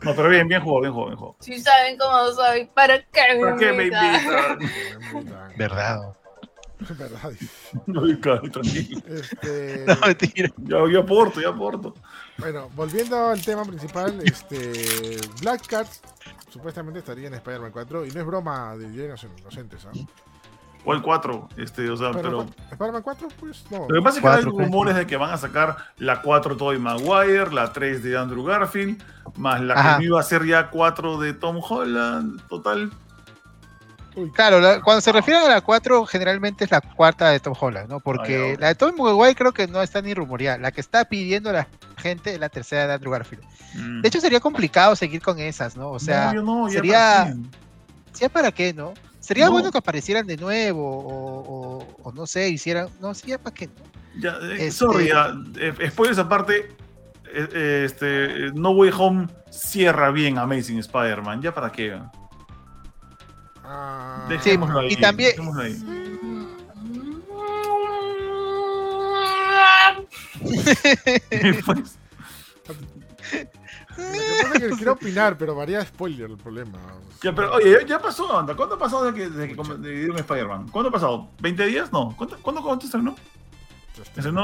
[0.01, 1.37] No, pero bien, bien jugado, bien jugado, bien jugado.
[1.41, 4.59] Si saben cómo soy, ¿para qué me ¿Por qué me invitan?
[4.59, 4.59] invitan?
[6.79, 7.09] Verdad.
[7.09, 7.31] Verdad.
[8.03, 9.01] Ay, cabrón, tranquilo.
[9.07, 10.49] Este, No, mentira.
[10.57, 11.93] Yo, yo aporto, yo aporto.
[12.37, 15.87] Bueno, volviendo al tema principal, este Black Cat
[16.49, 19.91] supuestamente estaría en Spider-Man 4 y no es broma de los Inocentes, ¿ah?
[20.85, 22.45] O el 4, este, o sea, pero...
[22.71, 23.87] Spider-Man 4, pues no.
[23.89, 26.57] Lo que pasa es que hay rumores de que van a sacar la 4 de
[26.57, 29.03] Tobey Maguire, la 3 de Andrew Garfield,
[29.35, 29.97] más la Ajá.
[29.97, 32.91] que no iba a ser ya 4 de Tom Holland, total.
[34.33, 37.87] Claro, la- cuando se refieren a la 4, generalmente es la cuarta de Tom Holland,
[37.89, 37.99] ¿no?
[37.99, 40.57] Porque la de Tom Maguire creo que no está ni rumoreada.
[40.57, 41.67] La que está pidiendo la
[41.97, 43.43] gente es la tercera de Andrew Garfield.
[43.75, 44.01] Mm.
[44.01, 45.91] De hecho, sería complicado seguir con esas, ¿no?
[45.91, 47.35] O sea, No, no, ya sería-.
[48.19, 48.93] ¿ya para qué, no?
[49.19, 49.51] Sería No.
[49.51, 52.87] bueno que aparecieran de nuevo o, o- o no sé, hicieran...
[53.01, 53.69] No, sí, ya para qué.
[54.19, 56.69] Ya, eh, Este- Sorry, ya, eh, spoilers aparte,
[57.33, 61.99] eh, eh, este, No Way Home cierra bien Amazing Spider-Man, ¿ya para qué?
[63.67, 64.93] Ah, Dejémoslo ahí.
[64.93, 65.75] y también- dejémoslo ahí.
[71.65, 71.97] Pues,
[74.59, 76.77] que quiero opinar, pero varía spoiler el problema.
[77.23, 78.55] ya, pero oye, ya pasó, anda.
[78.55, 80.69] ¿Cuánto ha pasado desde que, desde que dividieron Spider-Man?
[80.69, 81.29] ¿Cuánto ha pasado?
[81.41, 81.91] ¿20 días?
[81.91, 82.13] No.
[82.15, 83.15] ¿Cuánto, ¿cuándo, cuándo se estrenó?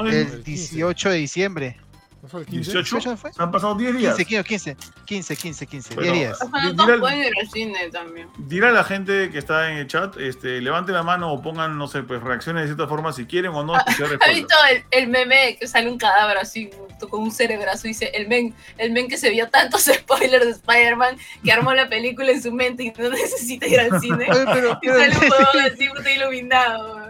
[0.08, 1.78] El 18 de diciembre.
[2.24, 2.72] ¿No fue el 15?
[2.72, 2.98] 18.
[3.12, 3.32] ¿18 fue?
[3.38, 4.16] Han pasado 10 días.
[4.16, 6.42] 15, 15, 15, 15, 15, Bueno, 10 días.
[6.42, 8.30] O sea, no Dile todos al- pueden ir al cine también.
[8.38, 11.78] Dile a la gente que está en el chat, este, levanten la mano o pongan,
[11.78, 14.84] no sé, pues reacciones de cierta forma si quieren o no escuchar ¿Has visto el,
[14.92, 16.70] el meme que sale un cadáver así
[17.10, 20.52] con un cerebrazo y dice el men, el men que se vio tantos spoilers de
[20.52, 24.28] Spider-Man que armó la película en su mente y no necesita ir al cine?
[24.54, 27.03] Pero, Y sale un huevón así puta iluminado.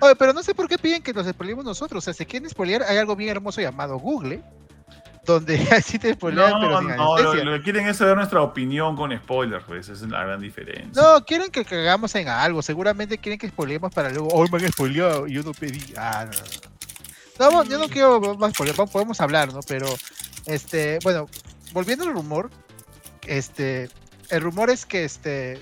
[0.00, 2.02] Oye, pero no sé por qué piden que nos spoilemos nosotros.
[2.02, 4.42] O sea, si quieren spoilear, hay algo bien hermoso llamado Google,
[5.24, 8.96] donde así te spoilean, No, pero sin no, lo, que quieren es saber nuestra opinión
[8.96, 11.02] con spoilers, pues esa es la gran diferencia.
[11.02, 12.62] No, quieren que cagamos en algo.
[12.62, 14.28] Seguramente quieren que spoilemos para luego.
[14.32, 15.94] Hoy me han spoileado y yo no pedí.
[15.96, 16.76] Ah, no, no.
[17.38, 18.74] No, yo no quiero más spoiler.
[18.74, 19.60] Podemos hablar, ¿no?
[19.60, 19.86] Pero,
[20.46, 21.28] este, bueno,
[21.72, 22.50] volviendo al rumor,
[23.26, 23.90] este,
[24.30, 25.60] el rumor es que, este,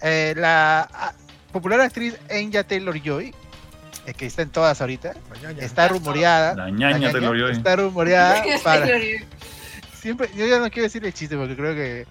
[0.00, 1.12] eh, la ah,
[1.52, 3.34] popular actriz Anya Taylor Joy,
[4.16, 5.14] que está en todas ahorita,
[5.58, 6.54] está rumoreada.
[6.54, 7.48] La la ñaña te ñaña, lo dio.
[7.48, 8.86] Está rumoreada para.
[10.06, 12.06] Siempre, yo ya no quiero decir el chiste porque creo que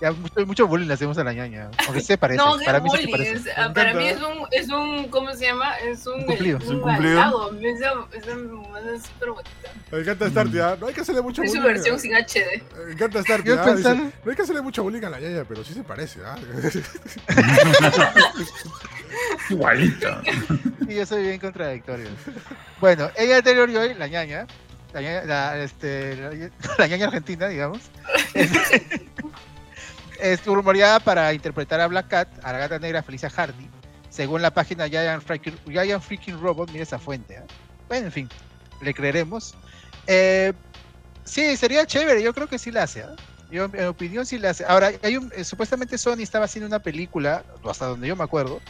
[0.00, 1.68] ya mucho, mucho bullying le hacemos a la ñaña.
[1.84, 2.36] Aunque se parece.
[2.38, 3.12] No, para es mí sí se bullying.
[3.12, 3.32] parece.
[3.50, 5.74] es- ah, para mí es un, es un, ¿cómo se llama?
[5.78, 6.58] Es un, Un cumplido.
[6.58, 7.50] es un cumplido.
[7.60, 9.50] Es, es, súper bonita.
[9.90, 10.76] Me encanta Starty, ¿ah?
[10.80, 11.74] No hay que hacerle mucho Es su bullying.
[11.74, 12.62] versión sin HD.
[12.86, 13.64] Me encanta Starty, Yo ¿ah?
[13.64, 16.20] pensaba- Dice, No hay que hacerle mucho bullying a la ñaña, pero sí se parece,
[16.24, 16.36] ¿ah?
[19.50, 20.22] Igualita.
[20.90, 22.08] Sí, yo soy bien contradictorio.
[22.80, 24.44] Bueno, ella anterior y hoy, la ñaña,
[24.92, 27.80] la este, la, la ñaña argentina, digamos,
[28.34, 28.50] es,
[30.20, 33.68] es rumoreada para interpretar a Black Cat, a la gata negra Felicia Hardy,
[34.10, 37.36] según la página Giant Freaking, Giant Freaking Robot, mira esa fuente.
[37.36, 37.44] ¿ah?
[37.88, 38.28] Bueno, en fin,
[38.82, 39.54] le creeremos.
[40.06, 40.52] Eh,
[41.24, 43.02] sí, sería chévere, yo creo que sí la hace.
[43.02, 43.14] ¿ah?
[43.50, 44.64] Yo, en mi opinión, sí la hace.
[44.64, 48.60] Ahora, hay un, eh, supuestamente Sony estaba haciendo una película, hasta donde yo me acuerdo,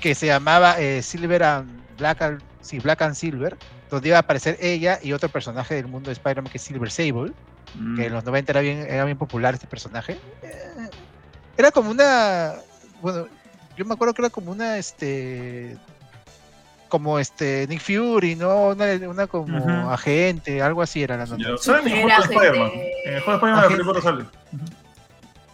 [0.00, 3.56] que se llamaba eh, Silver and Black and, sí, Black and Silver,
[3.90, 6.90] donde iba a aparecer ella y otro personaje del mundo de Spider-Man que es Silver
[6.90, 7.32] Sable,
[7.96, 10.18] que en los 90 era bien, era bien popular este personaje.
[10.42, 10.88] Eh,
[11.56, 12.54] era como una,
[13.00, 13.26] bueno,
[13.76, 15.76] yo me acuerdo que era como una, este,
[16.88, 18.68] como este Nick Fury, ¿no?
[18.68, 21.42] Una, una como agente, algo así era la nota.
[21.42, 22.70] Ya, ¿Saben en el Era juego de Spider-Man?
[23.04, 24.24] En el juego de Spider-Man de Play 4 sale.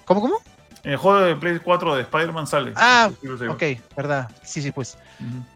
[0.05, 0.37] ¿Cómo, cómo?
[0.85, 2.73] En el juego de Play 4 de Spider-Man sale.
[2.77, 3.11] Ah.
[3.49, 3.63] Ok,
[3.97, 4.31] verdad.
[4.43, 4.99] Sí, sí, pues.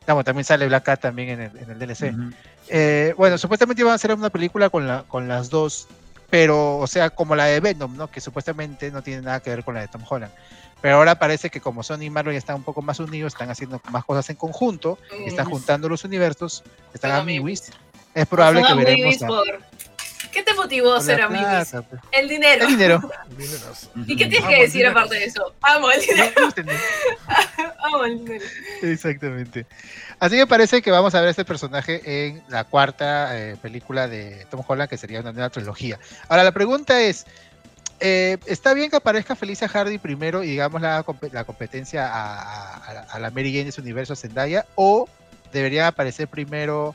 [0.06, 2.14] Vamos, también sale Black Cat también en el, en el DLC.
[2.14, 2.30] ujú.
[2.70, 5.88] Eh, bueno, supuestamente iban a hacer una película con, la, con las dos,
[6.30, 8.10] pero, o sea, como la de Venom, ¿no?
[8.10, 10.32] Que supuestamente no tiene nada que ver con la de Tom Holland.
[10.80, 13.50] Pero ahora parece que como Sony y Marvel ya están un poco más unidos, están
[13.50, 15.50] haciendo más cosas en conjunto, están Mm.
[15.50, 16.62] juntando los universos,
[16.94, 17.72] están amiguis.
[18.14, 19.28] Es probable que veremos a-
[20.32, 22.00] ¿Qué te motivó a ser plata, pues.
[22.12, 22.64] El dinero.
[22.64, 23.10] El dinero.
[24.06, 24.90] ¿Y qué tienes Amo que decir dinero.
[24.90, 25.54] aparte de eso?
[25.62, 26.32] Amo el dinero.
[27.84, 28.44] Amo el dinero.
[28.82, 29.66] Exactamente.
[30.20, 34.08] Así que parece que vamos a ver a este personaje en la cuarta eh, película
[34.08, 35.98] de Tom Holland, que sería una nueva trilogía.
[36.28, 37.26] Ahora, la pregunta es,
[38.00, 43.18] eh, ¿está bien que aparezca Felicia Hardy primero y digamos la, la competencia a, a
[43.18, 44.66] la Mary Jane de su universo Zendaya?
[44.74, 45.08] ¿O
[45.52, 46.94] debería aparecer primero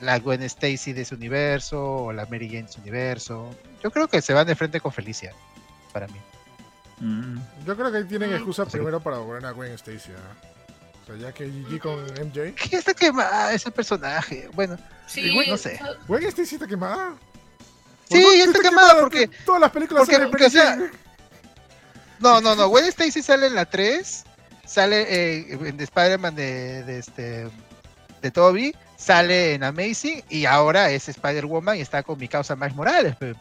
[0.00, 3.54] la Gwen Stacy de su universo o la Mary Jane de su universo?
[3.82, 5.32] Yo creo que se van de frente con Felicia,
[5.92, 6.20] para mí.
[7.00, 7.38] Mm.
[7.66, 8.34] Yo creo que ahí tienen Mm.
[8.34, 8.70] excusa Sí.
[8.72, 10.12] primero para volver a Gwen Stacy.
[10.12, 10.48] ¿ah?
[11.02, 12.54] O sea, ya que GG con MJ.
[12.54, 14.48] ¿Qué está quemada ese personaje?
[14.54, 15.78] Bueno, Sí, no sé.
[16.08, 17.14] ¿Gwen Stacy está quemada?
[18.08, 20.50] Sí, ¿Por qué ya está está quemada porque- Todas las películas porque- salen porque, o
[20.50, 20.78] sea.
[22.20, 22.68] No, no, no.
[22.68, 24.24] Gwen Stacy sale en la 3,
[24.64, 27.48] sale eh, en Spider-Man de, de este
[28.22, 28.74] de Toby,
[29.04, 33.14] sale en Amazing y ahora es Spider-Woman y está con mi causa Miles Morales.
[33.18, 33.36] Pero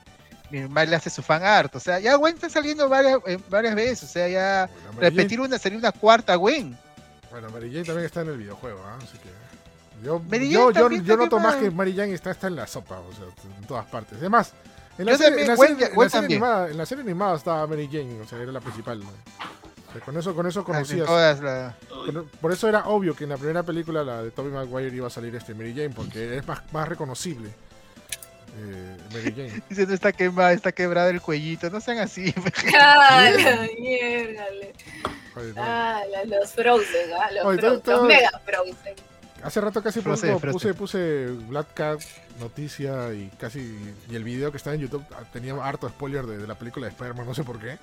[0.52, 1.76] mi Miles le hace su fan art.
[1.76, 4.04] O sea, ya Gwen está saliendo varias, eh, varias veces.
[4.04, 6.78] O sea, ya Bueno, repetir una sería una cuarta Gwen.
[7.32, 8.98] Bueno, Mary Jane también está en el videojuego, ¿ah?
[9.02, 9.30] así que.
[10.04, 13.14] Yo, yo, yo, yo noto más que Mary Jane está, está en la sopa, o
[13.14, 13.24] sea,
[13.58, 14.18] en todas partes.
[14.20, 14.52] Además,
[14.98, 16.44] en la, serie, también, en la Gwen serie- ya- en la Gwen serie también.
[16.44, 19.00] animada, en la serie animada estaba Mary Jane, o sea, era la principal.
[19.00, 19.06] ¿no?
[20.06, 21.06] Con eso, con eso conocías.
[21.06, 24.52] todas la- Por, por eso era obvio que en la primera película, la de Tobey
[24.52, 27.50] Maguire, iba a salir este Mary Jane, porque es más, más reconocible.
[28.58, 29.62] eh, Mary Jane.
[29.70, 31.70] Dice, no está quemada, está quebrado el cuellito.
[31.70, 32.34] No sean así.
[32.80, 33.68] ¡Ah, la.
[35.58, 37.14] ¡Ah, la- los Frozen!
[37.20, 37.32] ¿ah?
[37.32, 38.96] Los, Oye, todo- los mega Frozen.
[39.44, 40.34] Hace rato casi frose.
[40.38, 42.00] puse, puse Black Cat
[42.40, 46.38] noticia y casi y el video que está en YouTube ah, tenía harto spoiler de,
[46.38, 47.78] de la película de Spider-Man, no sé por qué.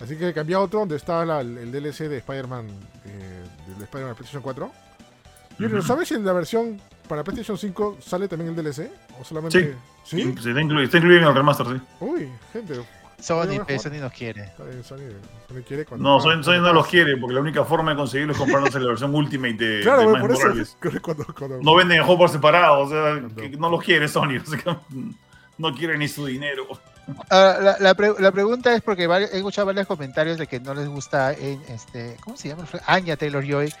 [0.00, 2.66] Así que cambié a otro donde estaba la- el DLC de Spider-Man
[3.06, 4.72] eh, del Spider-Man de PlayStation 4.
[5.58, 5.86] Junior, Ujú.
[5.86, 6.78] ¿sabes si en la versión
[7.08, 8.90] para PlayStation 5 sale también el DLC?
[9.20, 9.74] ¿O solamente.?
[10.04, 10.16] Sí.
[10.16, 10.34] ¿Sí?
[10.40, 11.80] Sí, está, incluido, está incluido en el remaster, sí.
[12.00, 12.74] Uy, gente.
[13.18, 13.64] Sony.
[13.78, 14.52] Sony nos quiere.
[14.58, 14.82] Sony,
[15.48, 18.38] Sony quiere cuando No, Sony, no los quiere porque la única forma de conseguirlo es
[18.38, 20.76] comprándose la versión Ultimate de, Claro, de por eso.
[21.00, 24.06] Cuando, cuando- No venden el juego por separado, o sea, Cuando- que no los quiere
[24.06, 24.76] Sony, o sea, que
[25.56, 26.66] no quiere ni su dinero.
[27.28, 30.74] Ahora, la, la pre- la pregunta es porque he escuchado varios comentarios de que no
[30.74, 32.66] les gusta en este, ¿cómo se llama?
[32.86, 33.72] Anya Taylor Joy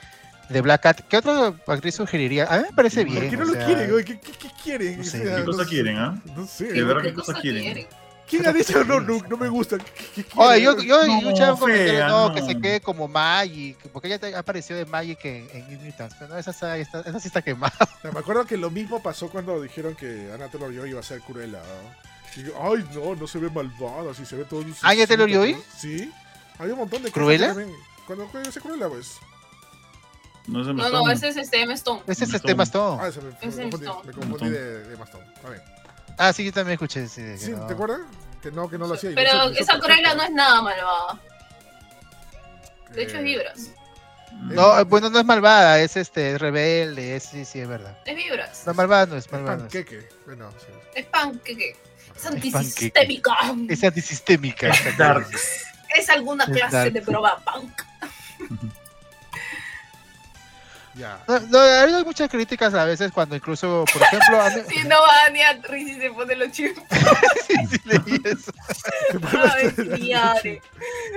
[0.48, 1.00] de Black Cat.
[1.08, 2.44] ¿Qué otra actriz sugeriría?
[2.46, 3.22] A mí me parece ¿Por bien.
[3.22, 4.04] ¿Por qué no lo sea, quieren?
[4.04, 4.96] ¿Qué, qué, qué quieren?
[4.96, 5.22] no O sé.
[5.24, 5.70] sea, ¿Qué no cosa sé.
[5.70, 6.22] quieren, ah?
[6.36, 6.64] No sé.
[6.72, 7.62] De verdad, ¿Qué ¿qué cosa cosa quieren?
[7.62, 7.86] quieren?
[8.28, 9.78] ¿Quién ha dicho no, no, no me gusta?
[9.78, 9.84] ¿Qué,
[10.16, 12.34] qué- qué Oye, yo, yo he No, escuchado un comentario, no, no.
[12.34, 16.36] que se quede como Magic, porque ella apareció de Magic en, en Mutants, pero no,
[16.38, 17.72] esa, está- esa, esa sí está quemada.
[18.02, 21.20] Me acuerdo que lo mismo pasó cuando dijeron que Anna Taylor Joy iba a ser
[21.20, 21.58] Cruella.
[21.58, 22.06] ¿no?
[22.36, 24.64] Y yo, ay, no, no se ve malvada, si se ve todo.
[24.82, 25.56] ¿Anya Taylor Joy?
[25.76, 26.12] Sí.
[26.58, 27.48] Hay un montón de cosas ¿Cruella?
[27.48, 27.76] que también-
[28.06, 29.16] Cuando juega ese Cruella, pues.
[30.46, 31.74] No, ese me No, no, ese es este M.
[31.74, 32.02] Stone.
[32.06, 33.02] Ese es este Stone.
[33.02, 35.22] Ah, se me, me Ese confundí, me confundí de, de Mastón.
[35.34, 35.62] Está bien.
[36.18, 37.36] Ah, sí, yo también escuché ese.
[37.38, 37.66] Sí, no.
[37.66, 38.00] ¿te acuerdas?
[38.42, 39.10] Que no, que no lo hacía.
[39.14, 39.80] Pero esa perfecto.
[39.80, 41.20] Cruella no es nada malvada.
[42.92, 43.70] De hecho, Eh, es Vibras.
[44.32, 47.98] No, eh, bueno, no es malvada, es este, es rebelde, es, sí, sí, es verdad.
[48.04, 48.62] Es Vibras.
[48.66, 49.72] No, malvada no es, es malvada no es.
[49.72, 50.08] Panqueque.
[50.26, 50.66] Bueno, sí.
[50.94, 51.76] Es panqueque.
[52.16, 53.36] Es antisistémica.
[53.68, 54.68] Es antisistémica.
[54.68, 55.28] Es dark.
[55.96, 56.92] Es alguna Es clase dark.
[56.92, 57.82] de broma punk.
[60.96, 61.22] Ya.
[61.28, 64.96] No, no, hay muchas críticas a veces cuando incluso, por ejemplo, a mí- Si no
[65.02, 66.80] va ni a Rizzi se pone los chips.
[67.46, 68.52] sí leí eso.
[69.52, 70.60] Ay.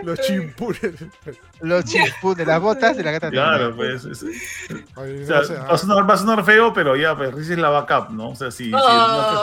[0.04, 0.94] Los chimpunes.
[1.62, 4.04] los chimpunes, las botas de la gata Claro, pues.
[4.06, 4.24] es-
[4.98, 7.50] Ay, o sea, sé, va, a sonar, va a sonar feo, pero ya, pues Riz
[7.50, 8.30] es la backup, ¿no?
[8.32, 8.80] O sea, si, si, no,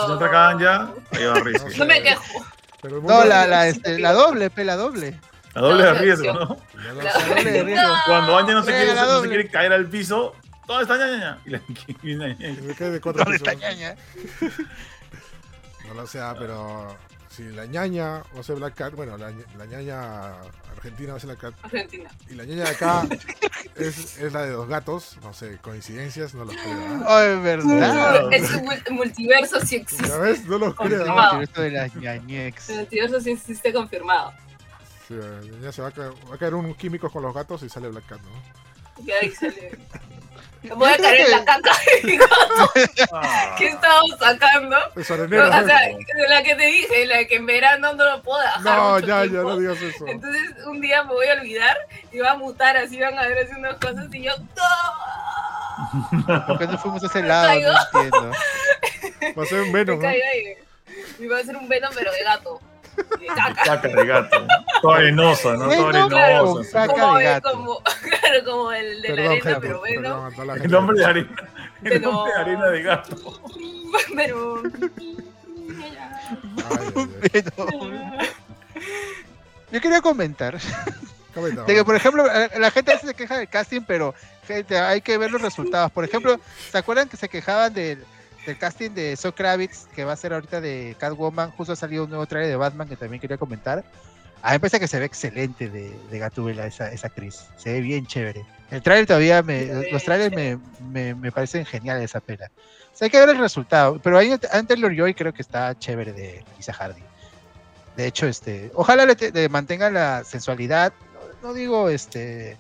[0.03, 1.63] si no te acaban ya, ahí va Riz.
[1.65, 1.79] No sé.
[1.79, 2.45] No me quejo.
[2.83, 5.19] pero No, la, la, este, la doble, pe, la doble.
[5.57, 6.57] La doble de No, riesgo, no.
[8.07, 9.29] Cuando Anya no se, quiere, la no se doble.
[9.31, 10.35] quiere caer al piso,
[10.67, 11.39] ¿dónde está ñaña?
[12.03, 12.37] Y la
[12.77, 13.97] quedé de cuatro ¿Dónde está ñaña?
[15.89, 16.95] No lo sé, pero
[17.31, 20.33] si la ñaña va a ser Black Cat, bueno, la, la ñaña
[20.75, 22.11] argentina va a ser la Cat Argentina.
[22.29, 23.03] y la ñaña de acá
[23.77, 27.05] es, es la de los gatos, no sé, coincidencias, no los creo.
[27.07, 28.33] Oh, es verdad.
[28.33, 30.09] Es un mul- multiverso si existe.
[30.09, 30.45] ¿Ya ves?
[30.47, 31.05] No los creo.
[31.07, 31.41] Wow.
[31.41, 32.69] Esto de las ñañex.
[32.71, 34.33] El multiverso sí existe confirmado.
[35.07, 37.69] Sí, ñaña se va a, caer, va a caer un químico con los gatos y
[37.69, 39.05] sale Black Cat, ¿no?
[39.05, 39.79] Y ahí sale.
[40.63, 41.73] Me voy a caer en que- la caca.
[43.13, 43.55] Ah.
[43.57, 44.77] ¿Qué estamos sacando?
[44.97, 48.23] Es No, o sea, de la que te dije, la que en verano no lo
[48.23, 48.63] puedo dejar.
[48.63, 50.07] No, mucho ya, ya, no digas eso.
[50.09, 51.77] Entonces un día me voy a olvidar
[52.11, 54.33] y va a mutar así, van a ver así unas cosas y yo.
[54.57, 56.47] ¡No!
[56.47, 57.61] ¿Por qué no fuimos a ese lado?
[57.93, 58.33] No entiendo.
[59.39, 60.09] Va a ser un Me Venom, ¿no?
[61.19, 62.61] Y va a ser un venom, pero de gato.
[63.21, 63.63] De caca.
[63.63, 64.47] Caca de gato.
[64.83, 65.71] Toda arenosa, ¿no?
[65.71, 65.77] Sí.
[66.73, 67.53] caca Como, de gato.
[67.53, 70.29] como, claro, como el de la Perdón, arena, gente, pero venom.
[70.31, 71.29] perdón la El nombre de arena.
[71.83, 73.17] El Pero- nombre de arena de gato.
[74.17, 74.63] Pero.
[79.73, 80.57] Yo quería comentar
[81.35, 84.15] Comenta, de que, por ejemplo, la la gente a veces se queja del casting, pero
[84.47, 85.93] gente, hay que ver los resultados.
[85.93, 86.41] Por ejemplo,
[86.73, 88.03] ¿se acuerdan que se quejaban del,
[88.47, 91.51] del casting de So Kravitz, que va a ser ahorita de Catwoman?
[91.51, 93.85] Justo ha salido un nuevo trailer de Batman que también quería comentar.
[94.43, 97.47] A mí me parece que se ve excelente de, de Gatúbela esa, esa actriz.
[97.57, 98.45] Se ve bien chévere.
[98.71, 99.91] El trailer todavía me.
[99.91, 100.59] Los trailers me,
[100.91, 102.51] me, me parecen geniales esa pela.
[102.93, 103.99] O sea, hay que ver el resultado.
[104.03, 107.03] Pero ahí antes Joy creo que está chévere de Lisa Hardy.
[107.97, 110.93] De hecho, este, ojalá le, te- le mantengan la sensualidad.
[111.43, 112.57] No, no digo este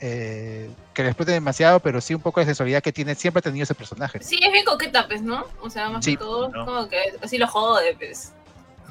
[0.00, 3.42] eh, que le exploten demasiado, pero sí un poco de sensualidad que tiene, siempre ha
[3.42, 4.20] tenido ese personaje.
[4.22, 5.46] Sí, es bien coqueta, pues, ¿no?
[5.60, 6.12] O sea, más Sí.
[6.12, 6.64] que todo, ¿no?
[6.66, 8.32] como que así lo jode, pues.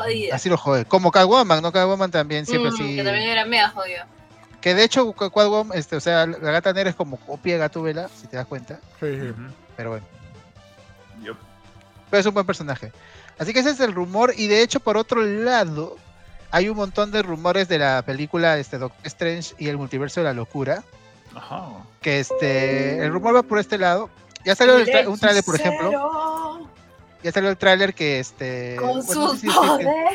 [0.04, 0.36] Jodida.
[0.36, 0.86] Así lo jode.
[0.86, 1.72] Como Catwoman, ¿no?
[1.72, 2.96] Catwoman también siempre Mm, así.
[2.98, 4.08] Que también era mega jodida.
[4.62, 7.60] Que de hecho, Ca- Catwoman, este, o sea, la gata negra es como copia de
[7.60, 8.80] Gatúbela, si te das cuenta.
[9.00, 9.34] Sí, sí.
[9.76, 10.06] Pero bueno,
[12.10, 12.92] pero es un buen personaje.
[13.40, 14.34] Así que ese es el rumor.
[14.36, 15.98] Y de hecho, por otro lado,
[16.52, 20.26] hay un montón de rumores de la película este, Doctor Strange y el multiverso de
[20.26, 20.84] la locura.
[21.34, 21.70] Ajá.
[22.02, 24.10] Que este, el rumor va por este lado.
[24.44, 26.70] Ya salió el tra- un tráiler, por ejemplo.
[27.24, 28.76] Ya salió el tráiler que este.
[28.78, 30.12] Con bueno, no sé sus si decir que- poderes.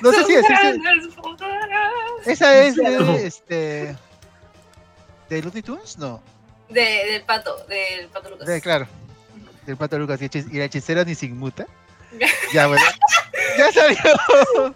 [0.00, 2.26] no sé si sus poderes.
[2.26, 3.96] Esa es de este.
[5.28, 5.98] ¿De Looney Tunes?
[5.98, 6.22] No.
[6.68, 8.46] De, del pato, del pato Lucas.
[8.46, 8.86] De, claro.
[9.66, 10.28] Del pato Lucas y,
[10.58, 11.66] la hechicera ni sin muta.
[12.52, 12.82] Ya, bueno.
[13.56, 14.74] Ya salió.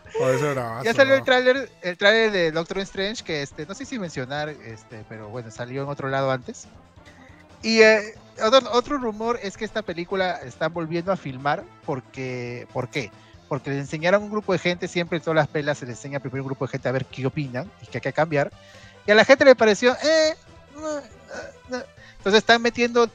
[0.82, 4.48] Ya salió el tráiler, el tráiler de Doctor Strange, que este, no sé si mencionar,
[4.48, 6.66] este, pero bueno, salió en otro lado antes.
[7.62, 12.88] Y eh, otro, otro rumor es que esta película están volviendo a filmar porque, ¿por
[12.88, 13.10] qué?
[13.48, 15.96] Porque les enseñaron a un grupo de gente, siempre en todas las pelas se les
[15.96, 18.52] enseña primero un grupo de gente a ver qué opinan y qué hay que cambiar.
[19.06, 20.34] Y a la gente le pareció, eh,
[20.74, 21.00] no, no,
[21.70, 21.84] no".
[22.18, 23.08] entonces están metiendo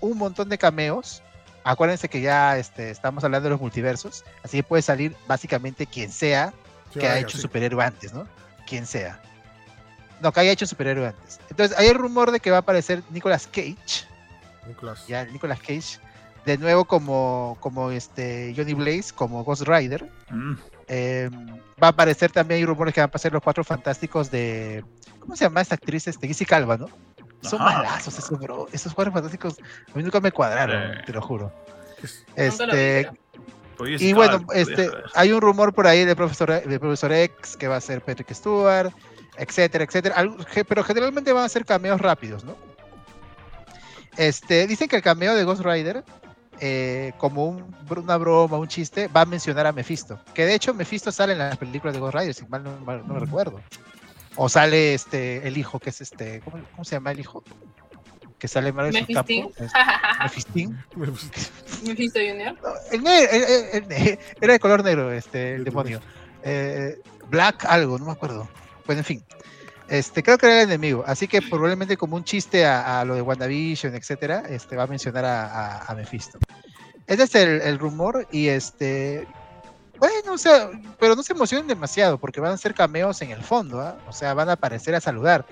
[0.00, 1.22] un montón de cameos.
[1.62, 6.10] Acuérdense que ya este, estamos hablando de los multiversos, así que puede salir básicamente quien
[6.10, 6.52] sea
[6.92, 8.26] que ha hecho superhéroe antes, ¿no?
[8.66, 9.20] Quien sea.
[10.20, 11.38] No, que haya hecho superhéroe antes.
[11.48, 14.06] Entonces, hay el rumor de que va a aparecer Nicolas Cage,
[14.70, 15.06] Nicolás.
[15.06, 15.98] ya Nicolas Cage,
[16.44, 20.08] de nuevo como, como este Johnny Blaze, como Ghost Rider.
[20.30, 20.54] Mm.
[20.88, 21.30] Eh,
[21.82, 24.84] va a aparecer también, hay rumores que van a aparecer los cuatro fantásticos de.
[25.20, 26.06] ¿Cómo se llama esta actriz?
[26.08, 26.88] Este, Gizzy Calva, ¿no?
[27.42, 27.78] Son Ajá.
[27.78, 28.66] malazos esos, bro.
[28.72, 31.02] Esos cuatro fantásticos a mí nunca me cuadraron, Eh.
[31.06, 31.52] te lo juro.
[32.36, 33.08] Este,
[33.98, 37.76] y bueno, este, hay un rumor por ahí de profesor, de profesor X que va
[37.76, 38.92] a ser Patrick Stewart,
[39.36, 40.16] etcétera, etcétera.
[40.68, 42.56] Pero generalmente van a ser cameos rápidos, ¿no?
[44.20, 46.04] Este, dicen que el cameo de Ghost Rider,
[46.60, 50.20] eh, como un- una broma, un chiste, va a mencionar a Mephisto.
[50.34, 53.02] Que de hecho Mephisto sale en las películas de Ghost Rider, si mal no, mal
[53.06, 53.60] no recuerdo.
[54.36, 57.42] O sale este el hijo, que es este, ¿cómo, cómo se llama el hijo?
[58.38, 59.42] Que sale en Mario Mephistín.
[59.50, 59.64] Campo.
[59.64, 59.72] es
[60.22, 60.78] Mephistín.
[61.86, 62.56] Mephisto Junior.
[62.62, 63.44] No, el ne- el-
[63.84, 66.00] el- el- era de color negro, este, el demonio.
[66.42, 68.48] Eh, Black algo, no me acuerdo.
[68.86, 69.24] Bueno, en fin.
[69.90, 71.02] Este, creo que era el enemigo.
[71.04, 74.86] Así que probablemente como un chiste a, a lo de WandaVision, etcétera, este, va a
[74.86, 76.38] mencionar a, a, a Mephisto.
[77.08, 79.26] Ese es el, el rumor y este...
[79.98, 83.42] Bueno, o sea, pero no se emocionen demasiado porque van a ser cameos en el
[83.42, 83.98] fondo, ¿ah?
[84.08, 85.44] O sea, van a aparecer a saludar.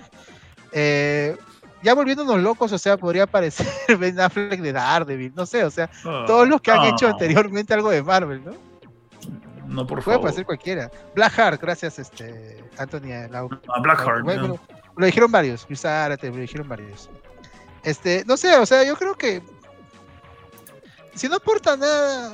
[0.71, 1.37] Eh,
[1.83, 3.67] ya volviéndonos locos, o sea, podría aparecer
[3.99, 7.73] Ben Affleck de Daredevil, no sé, o sea, Ah, todos los que han hecho anteriormente
[7.73, 8.68] algo de Marvel, ¿no?
[9.69, 10.19] No, por Puede favor.
[10.19, 10.91] aparecer cualquiera.
[11.15, 13.49] Blackheart, gracias, este, Anthony Lau.
[13.67, 14.23] A Blackheart.
[14.23, 14.47] Bueno, ¿no?
[14.55, 14.63] bueno,
[14.97, 17.09] lo dijeron varios, lo dijeron varios.
[17.83, 19.41] Este, no sé, o sea, yo creo que
[21.13, 22.33] si no aporta nada,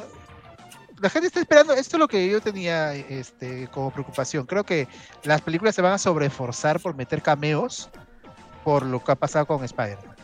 [0.99, 4.45] la gente está esperando, esto es lo que yo tenía este, como preocupación.
[4.45, 4.87] Creo que
[5.23, 7.89] las películas se van a sobreforzar por meter cameos
[8.63, 10.14] por lo que ha pasado con Spider-Man.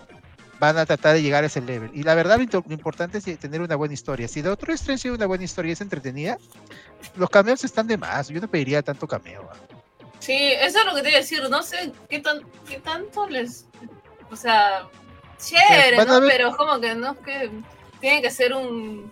[0.61, 1.89] Van a tratar de llegar a ese level.
[1.91, 4.27] Y la verdad, lo, importante es tener una buena historia.
[4.27, 6.37] Si de otro Strange tiene una buena historia y es entretenida,
[7.15, 8.27] los cameos están de más.
[8.27, 9.49] Yo no pediría tanto cameo.
[9.51, 9.57] ¿ah?
[10.19, 11.41] Sí, eso es lo que te iba a decir.
[11.49, 13.65] No sé qué, tan, qué tanto les.
[14.29, 14.87] O sea,
[15.39, 16.21] chévere, ¿no?
[16.21, 17.51] ver- Pero como que no es que.
[17.99, 19.11] Tiene que ser un,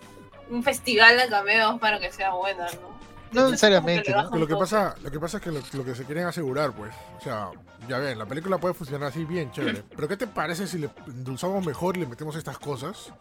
[0.50, 2.99] un festival de cameos para que sea buena, ¿no?
[3.32, 4.30] No necesariamente, ¿no?
[4.36, 6.92] lo que pasa, lo que pasa es que lo, lo que se quieren asegurar, pues,
[7.18, 7.50] o sea,
[7.88, 10.90] ya ven, la película puede funcionar así bien chévere, pero ¿qué te parece si le
[11.06, 13.12] endulzamos mejor y le metemos estas cosas?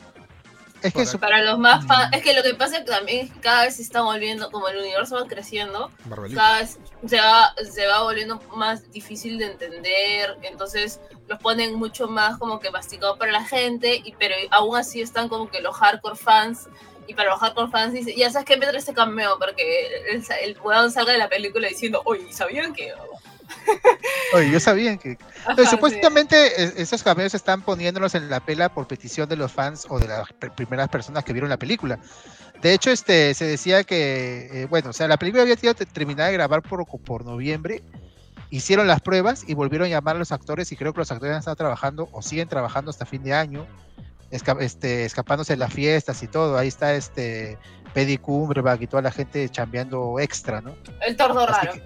[0.81, 2.09] Es que Para- Para los más fans.
[2.09, 2.13] Mm.
[2.13, 4.49] Es que lo que pasa es que también cada vez se está volviendo.
[4.49, 6.39] Como el universo va creciendo, Marvelita.
[6.41, 12.07] cada vez se va, se va volviendo más difícil de entender, entonces los ponen mucho
[12.07, 15.75] más como que masticado para la gente, y pero aún así están como que los
[15.75, 16.69] hardcore fans,
[17.09, 20.57] y para los hardcore fans dicen, ya sabes que meter este cameo, porque el, el
[20.61, 22.93] weón salga de la película diciendo, oye, ¿sabían que?
[24.35, 25.17] Oye, yo sabía que.
[25.41, 25.75] Ajá, Pero sí.
[25.75, 29.97] supuestamente eh, esos cameos están poniéndolos en la pela por petición de los fans o
[29.99, 31.99] de las pr- primeras personas que vieron la película.
[32.61, 35.87] De hecho, este se decía que, eh, bueno, o sea, la película había sido te-
[35.87, 37.81] terminada de grabar por, por noviembre,
[38.51, 41.33] hicieron las pruebas y volvieron a llamar a los actores y creo que los actores
[41.33, 43.65] han estado trabajando o siguen trabajando hasta fin de año,
[44.31, 46.57] esca- este, escapándose de las fiestas y todo.
[46.57, 47.57] Ahí está este
[47.93, 50.75] Paddy Cumberbatch y toda la gente chambeando extra, ¿no?
[51.05, 51.73] El tordo Así raro.
[51.73, 51.83] que,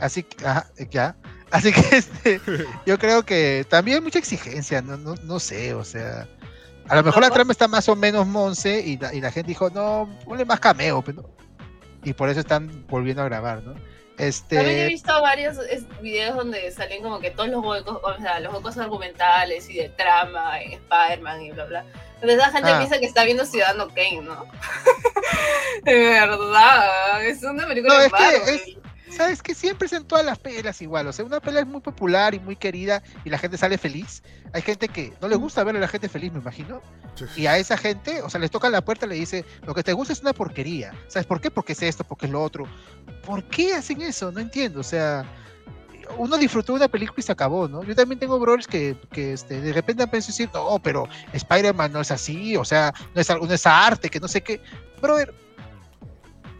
[0.00, 1.16] así que, ajá, ya.
[1.50, 2.40] Así que este,
[2.86, 6.26] yo creo que también hay mucha exigencia, no, no, no sé, o sea.
[6.88, 9.48] A lo mejor la trama está más o menos monce y la, y la gente
[9.48, 11.28] dijo, no, ponle más cameo, pero no.
[12.02, 13.74] Y por eso están volviendo a grabar, ¿no?
[14.16, 18.16] También he Este, visto varios es- videos donde salen como que todos los huecos, o
[18.18, 21.84] sea, los huecos argumentales y de trama en Spider-Man y bla bla.
[22.14, 22.78] Entonces la gente Ah.
[22.78, 24.46] piensa que está viendo Ciudadano Kane, ¿no?
[25.82, 28.76] de verdad, es una película No, que es-
[29.14, 31.80] ¿sabes que Siempre es en todas las pelas igual, o sea, una pela es muy
[31.80, 34.22] popular y muy querida y la gente sale feliz.
[34.52, 36.82] Hay gente que no le gusta ver a la gente feliz, me imagino.
[37.14, 37.42] Sí.
[37.42, 39.82] Y a esa gente, o sea, les tocan la puerta y le dice, lo que
[39.82, 40.92] te gusta es una porquería.
[41.08, 41.50] ¿Sabes por qué?
[41.50, 42.66] Porque es esto, porque es lo otro.
[43.24, 44.30] ¿Por qué hacen eso?
[44.32, 44.80] No entiendo.
[44.80, 45.24] O sea,
[46.18, 47.82] uno disfrutó una película y se acabó, ¿no?
[47.84, 51.92] Yo también tengo brothers que, que este, de repente han pensado decir, no, pero Spider-Man
[51.92, 54.60] no es así, o sea, no es, no es arte, que no sé qué.
[55.00, 55.34] Brother,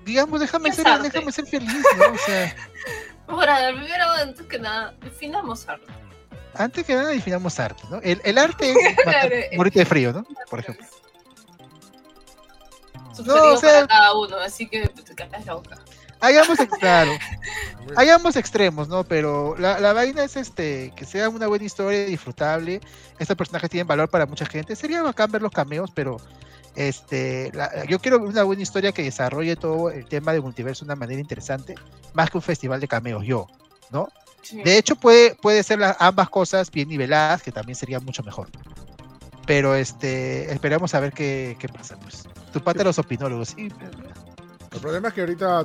[0.04, 1.08] digamos, déjame ser, arte.
[1.10, 2.12] déjame ser feliz, ¿no?
[2.12, 2.54] O sea,
[3.26, 5.86] Ahora, primero, antes que nada, definamos arte.
[6.54, 7.98] antes que nada definamos arte, ¿no?
[8.02, 8.76] El, el arte es
[9.06, 10.26] matar- morirte de frío, ¿no?
[10.50, 10.86] Por ejemplo.
[13.14, 15.76] Subjetivo No, o sea- para cada uno, así que te callas la boca.
[16.20, 17.10] Hagamos, ex- claro,
[17.96, 19.04] hay ambos extremos, ¿no?
[19.04, 22.80] Pero la, la vaina es este, que sea una buena historia, disfrutable.
[23.18, 24.74] Estos personajes tienen valor para mucha gente.
[24.74, 26.16] Sería bacán ver los cameos, pero
[26.76, 30.90] este, la- yo quiero una buena historia que desarrolle todo el tema de multiverso de
[30.92, 31.74] una manera interesante,
[32.14, 33.46] más que un festival de cameos, yo,
[33.90, 34.08] ¿no?
[34.42, 34.62] Sí.
[34.62, 38.48] De hecho, puede, puede ser las, ambas cosas bien niveladas, que también sería mucho mejor.
[39.46, 42.24] Pero este, esperamos a ver qué, qué pasa, pues.
[42.52, 43.68] Tu pata de los opinólogos, sí.
[44.72, 45.64] El problema es que ahorita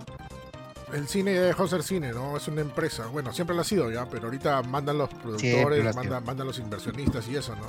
[0.93, 2.35] el cine ya dejó de ser cine, ¿no?
[2.37, 3.05] Es una empresa.
[3.07, 7.35] Bueno, siempre lo ha sido ya, pero ahorita mandan los productores, mandan los inversionistas y
[7.35, 7.67] eso, ¿no?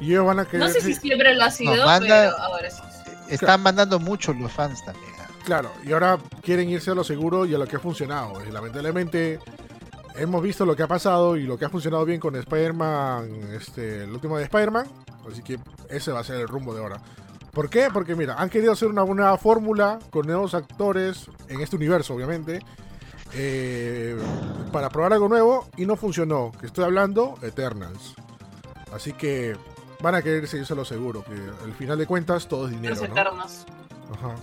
[0.00, 0.66] Y ellos van a querer...
[0.66, 2.82] No sé si siempre lo ha sido, manda- pero ahora sí.
[3.28, 5.12] Están mandando mucho los fans también.
[5.20, 5.26] ¿ah?
[5.44, 8.44] Claro, y ahora quieren irse a lo seguro y a lo que ha funcionado.
[8.46, 9.38] Y lamentablemente
[10.16, 14.04] hemos visto lo que ha pasado y lo que ha funcionado bien con Spider-Man, este,
[14.04, 14.86] el último de Spider-Man.
[15.30, 15.58] Así que
[15.90, 17.00] ese va a ser el rumbo de ahora.
[17.52, 17.88] ¿Por qué?
[17.92, 22.60] Porque mira, han querido hacer una nueva fórmula con nuevos actores en este universo, obviamente.
[23.32, 24.16] eh,
[24.72, 26.52] para probar algo nuevo y no funcionó.
[26.60, 28.14] Que estoy hablando Eternals.
[28.94, 29.56] Así que
[30.00, 31.24] van a querer seguirse a lo seguro.
[31.24, 31.32] Que
[31.64, 32.94] al final de cuentas todo es dinero.
[32.94, 33.14] Los ¿no?
[33.14, 33.66] eternos.
[34.12, 34.34] Ajá.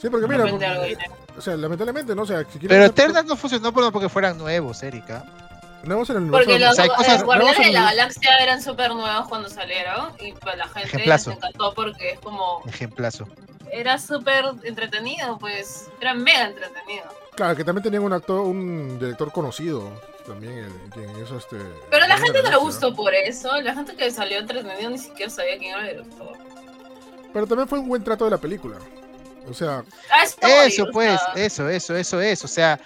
[0.00, 0.96] Sí, porque mira, porque-
[1.36, 4.08] o sea, lamentablemente, no, o sea, si quieren Pero hacer Eternals no funcionó por- porque
[4.08, 5.24] fueran nuevos, Erika.
[5.84, 8.94] nuevos en el universo Porque los, o sea, cosas Guardianes de la Galaxia eran súper
[8.94, 11.30] nuevos cuando salieron y pues la gente Ejemplazo.
[11.30, 13.26] les encantó porque es como Ejemplazo.
[13.72, 17.04] era súper entretenido, pues era mega entretenido.
[17.34, 19.90] Claro, que también tenían un actor, un director conocido,
[20.22, 21.56] también, el, quien hizo este...
[21.90, 24.98] Pero a la gente no le gustó por eso, la gente que salió entretenido ni
[24.98, 26.38] siquiera sabía quién era el director.
[27.32, 28.76] Pero también fue un buen trato de la película.
[29.48, 30.24] O sea, Ah,
[30.66, 32.44] eso, pues, eso, eso, eso es.
[32.44, 32.78] O sea,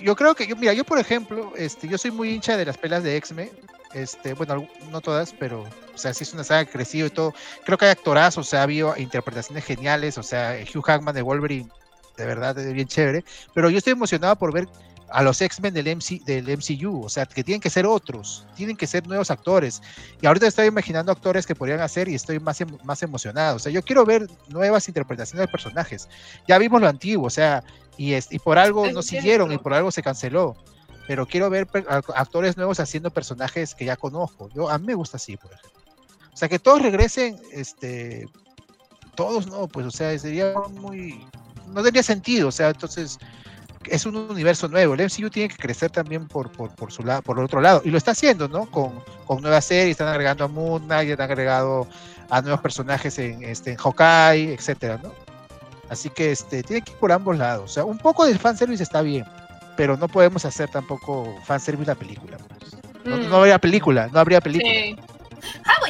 [0.00, 2.76] yo creo que, yo, mira, yo por ejemplo, este, yo soy muy hincha de las
[2.76, 3.50] pelas de X-Men.
[3.94, 7.10] Este, bueno, no todas, pero, o sea, sí es una saga que ha crecido y
[7.10, 7.32] todo.
[7.64, 11.22] Creo que hay actorazos, o sea, ha habido interpretaciones geniales, o sea, Hugh Jackman de
[11.22, 11.70] Wolverine,
[12.16, 13.24] de verdad, es bien chévere.
[13.54, 14.68] Pero yo estoy emocionado por ver
[15.10, 18.76] a los X-Men del, MC, del MCU, o sea, que tienen que ser otros, tienen
[18.76, 19.82] que ser nuevos actores.
[20.20, 23.56] Y ahorita estoy imaginando actores que podrían hacer y estoy más, más emocionado.
[23.56, 26.08] O sea, yo quiero ver nuevas interpretaciones de personajes.
[26.48, 27.62] Ya vimos lo antiguo, o sea,
[27.96, 30.56] y, es, y por algo no siguieron y por algo se canceló.
[31.06, 31.68] Pero quiero ver
[32.14, 34.48] actores nuevos haciendo personajes que ya conozco.
[34.54, 35.80] Yo, a mí me gusta así, por ejemplo.
[36.32, 38.28] O sea, que todos regresen, este,
[39.14, 41.24] todos no, pues, o sea, sería muy,
[41.68, 43.18] no tendría sentido, o sea, entonces
[43.90, 44.94] es un universo nuevo.
[44.94, 47.82] El MCU tiene que crecer también por, por, por su lado, por el otro lado,
[47.84, 48.66] y lo está haciendo, ¿no?
[48.70, 48.92] Con,
[49.24, 51.86] con nuevas series, están agregando a Moon Knight, están agregado
[52.30, 55.12] a nuevos personajes en, este, en Hawkeye, etcétera, ¿no?
[55.88, 57.70] Así que este, tiene que ir por ambos lados.
[57.70, 59.24] O sea, un poco de fanservice está bien,
[59.76, 62.38] pero no podemos hacer tampoco fanservice la película.
[62.38, 62.76] pues.
[63.04, 64.72] No, mm, no habría película, no habría película.
[64.72, 64.96] sí.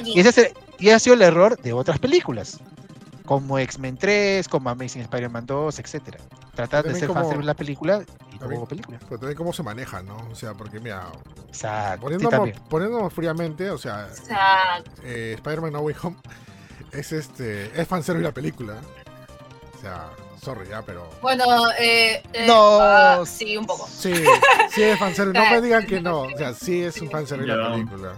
[0.05, 2.59] Y ese, y ese ha sido el error de otras películas,
[3.27, 6.19] como X-Men 3, como Amazing Spider-Man 2, etcétera.
[6.55, 8.98] Tratar de como- fanservice la película y También- hubo película.
[9.01, 10.16] pero también cómo se maneja, ¿no?
[10.31, 11.05] O sea, porque mira,
[11.48, 12.09] Exacto.
[12.09, 14.09] sí, poniéndonos, poniéndonos fríamente, o sea,
[15.03, 16.16] eh, Spider-Man No Way Home
[16.93, 18.74] es este es fanservice la película.
[19.77, 20.07] O sea,
[20.43, 21.44] sorry ya, pero Bueno,
[21.78, 22.78] eh, eh, No.
[22.81, 23.86] ah, sí, un poco.
[23.89, 24.15] sí,
[24.74, 25.39] sí es fanservice.
[25.39, 28.12] No me digan que no, o sea, sí es un fanservice la película.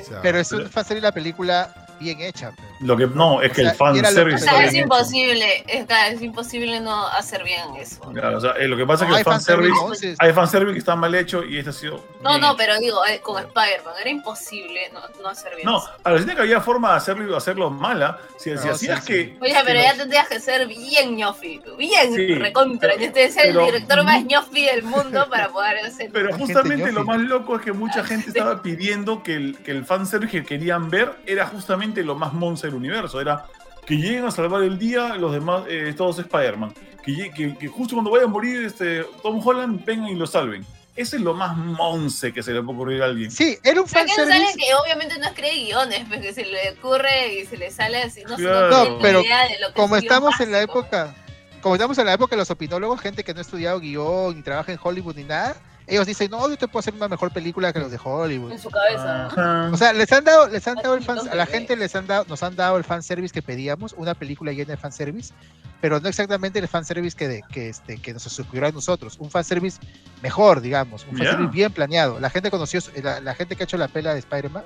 [0.00, 2.52] O sea, Pero es un fanservice la película bien hecha.
[2.80, 4.38] Lo que no, es que O sea, el fan y era lo que service O
[4.38, 8.00] está sea, bien es imposible, es, es imposible no hacer bien eso.
[8.12, 10.32] Claro, o sea, eh, lo que pasa es que el fan service, fanservice, entonces- hay
[10.32, 12.04] fan service que está mal hecho y este ha sido.
[12.22, 12.56] No, bien no, hecho.
[12.56, 15.90] pero digo, eh, con Spider-Man era imposible no, no hacer bien No, eso.
[16.02, 18.18] a ver, que había forma de hacerlo hacerlo mala.
[18.38, 19.36] Si, si No, hacías sí, que.
[19.40, 22.90] Oye, pero ya tendrías que ser bien ñofi, bien Sí, recontra.
[22.94, 26.10] pero- Este es el pero- director más ñofi del mundo para poder hacer.
[26.12, 29.84] Pero justamente lo más loco es que mucha gente estaba pidiendo que el, que el
[29.84, 33.20] fanservice que querían ver era justamente lo más monster del universo.
[33.20, 33.44] Era
[33.86, 36.72] que lleguen a salvar el día los demás, eh, todos Spider-Man.
[37.04, 40.64] Que, que, que justo cuando vaya a morir este, Tom Holland, vengan y lo salven.
[40.96, 43.30] Ese es lo más monce que se le puede ocurrir a alguien.
[43.30, 47.34] Sí, era un que sale que obviamente no escribe guiones, pues que se le ocurre
[47.34, 48.90] y se le sale así, no, Claro.
[48.90, 50.78] no pero idea de lo que Como es estamos en la básico.
[50.80, 51.14] época,
[51.60, 54.42] como estamos en la época de los opinólogos, gente que no ha estudiado guion ni
[54.42, 55.56] trabaja en Hollywood ni nada,
[55.86, 58.52] ellos dicen, no, yo te puedo hacer una mejor película que los de Hollywood.
[58.52, 59.26] en su cabeza.
[59.26, 59.70] Ajá.
[59.72, 62.06] O sea, les han dado, les han dado el fan, a la gente les han
[62.06, 65.34] dado, nos han dado el fanservice que pedíamos, una película llena de fanservice,
[65.80, 69.30] pero no exactamente el fanservice que, de, que, este, que nos ocurrió a nosotros, un
[69.30, 69.78] fanservice
[70.22, 72.18] mejor, digamos, un fanservice bien planeado.
[72.18, 74.64] La gente conoció, la, la gente que ha hecho la pela de Spider-Man,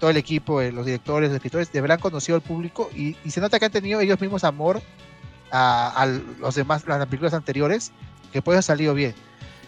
[0.00, 3.16] todo el equipo, eh, los directores, los escritores, de verdad han conocido al público y,
[3.24, 4.80] y se nota que han tenido ellos mismos amor
[5.50, 7.92] a, a los demás, las películas anteriores,
[8.32, 9.14] que pues ha salido bien.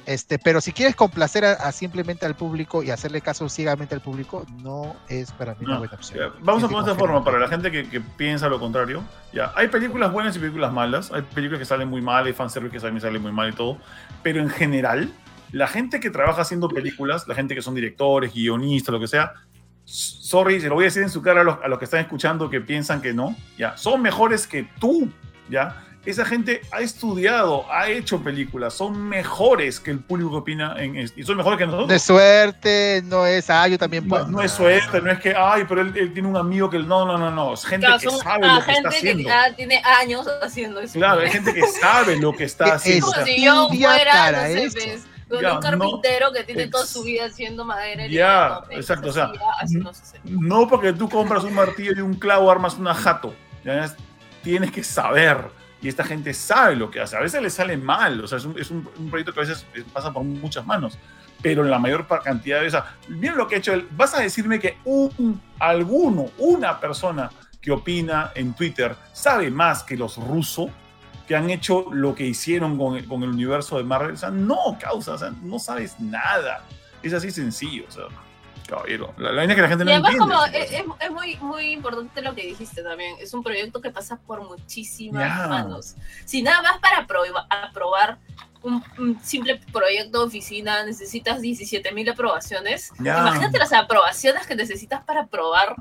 [0.07, 4.01] Este, pero si quieres complacer a, a simplemente al público y hacerle caso ciegamente al
[4.01, 6.33] público, no es para mí una No, buena opción.
[6.41, 9.03] Vamos a poner en forma para la gente que, que piensa lo contrario.
[9.33, 11.13] Ya, hay películas buenas y películas malas.
[11.13, 13.79] Hay películas que salen muy mal, hay fanservice que también sale muy mal y todo.
[14.23, 15.13] Pero en general,
[15.53, 19.33] la gente que trabaja haciendo películas, la gente que son directores, guionistas, lo que sea,
[19.85, 22.01] sorry, se lo voy a decir en su cara a los, a los que están
[22.01, 25.11] escuchando que piensan que no, ya, son mejores que tú,
[25.49, 25.85] ya.
[26.07, 30.97] Esa gente ha estudiado, ha hecho películas, son mejores que el público que opina en,
[30.97, 31.89] y son mejores que nosotros.
[31.91, 34.27] De suerte, no es, ah, yo también No, puedo.
[34.29, 36.89] no es suerte, no es que, ay, pero él, él tiene un amigo que él-
[36.89, 38.89] no, no, no, no, es gente Claro, que son sabe ah, lo que está gente
[38.91, 39.29] que haciendo.
[39.29, 40.95] ya tiene años haciendo eso.
[40.99, 43.07] Claro, hay gente que sabe lo que está Que haciendo.
[43.07, 46.45] Como o sea, si yo fuera, para no sé, pues, con Ya, un carpintero que
[46.45, 48.07] tiene ex- toda su vida haciendo madera.
[48.07, 49.31] y Ya, no, pues, exacto, o sea,
[49.69, 49.93] no
[50.25, 53.35] no porque tú compras un martillo y un clavo armas una jato.
[53.65, 53.85] ¿ya?
[53.85, 53.95] Es-
[54.43, 55.60] Tienes que saber.
[55.83, 57.17] Y esta gente sabe lo que hace.
[57.17, 58.23] A veces le sale mal.
[58.23, 60.67] O sea, es un, es un- un proyecto que a veces eh, pasa por muchas
[60.67, 60.99] manos.
[61.43, 62.83] Pero la mayor cantidad de veces.
[63.09, 63.89] Miren lo que ha hecho él.
[63.93, 67.31] Vas a decirme que un, alguno, una persona
[67.63, 70.71] que opina en Twitter sabe más que los rusos
[71.27, 74.13] que han hecho lo que hicieron con, con el universo de Marvel.
[74.13, 75.13] O sea, no, causa.
[75.15, 76.63] O sea, no sabes nada.
[77.03, 77.85] Es así sencillo.
[77.89, 78.05] O sea,
[78.71, 79.13] caballero.
[79.19, 80.35] La, es que la gente Y no además, entiende.
[80.35, 83.17] como es, es- es muy, muy importante lo que dijiste también.
[83.21, 85.97] Es un proyecto que pasa por muchísimas manos.
[86.25, 88.19] Si nada más para aproba- aprobar
[88.63, 93.19] un, un simple proyecto de oficina necesitas 17.000 aprobaciones, Ya.
[93.19, 95.75] imagínate las aprobaciones que necesitas para aprobar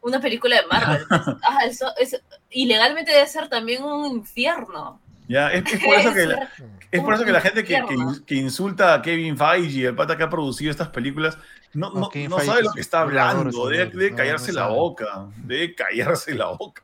[0.00, 1.04] una película de Marvel.
[1.42, 2.20] Ah, eso es,
[2.50, 5.00] ilegalmente debe ser también un infierno.
[5.28, 6.50] Ya, es, es por eso que la,
[6.90, 7.82] Es- por eso que la gente que,
[8.26, 11.36] que, insulta a Kevin Feige, el pata que ha producido estas películas,
[11.74, 15.26] no, No, no, no sabe lo que está hablando, debe, No, callarse no la boca,
[15.36, 16.82] debe callarse la boca.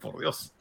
[0.00, 0.52] por Dios.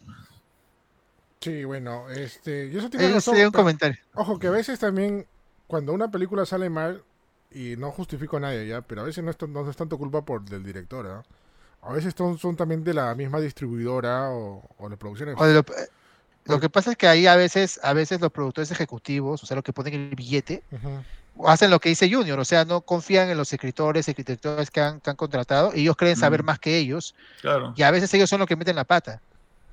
[1.42, 3.36] Sí, bueno, este, yo eso tiene razón.
[3.36, 3.98] sería un comentario.
[4.16, 5.28] Ojo, que a veces también,
[5.68, 7.04] cuando una película sale mal,
[7.52, 9.98] y no justifico a nadie ya, pero a veces no es, tan- no es tanto
[9.98, 11.24] culpa por del director, ¿ah?
[11.84, 15.36] A veces son, son también de la misma distribuidora o, o de producciones.
[15.38, 15.64] O de lo,
[16.46, 19.56] lo que pasa es que ahí a veces, a veces los productores ejecutivos, o sea,
[19.56, 20.64] los que ponen el billete,
[21.46, 25.02] hacen lo que dice Junior, o sea, no confían en los escritores, arquitectores que han,
[25.02, 26.46] que han contratado, y ellos creen saber Mm.
[26.46, 27.74] más que ellos, Claro.
[27.76, 29.22] y a veces ellos son los que meten la pata.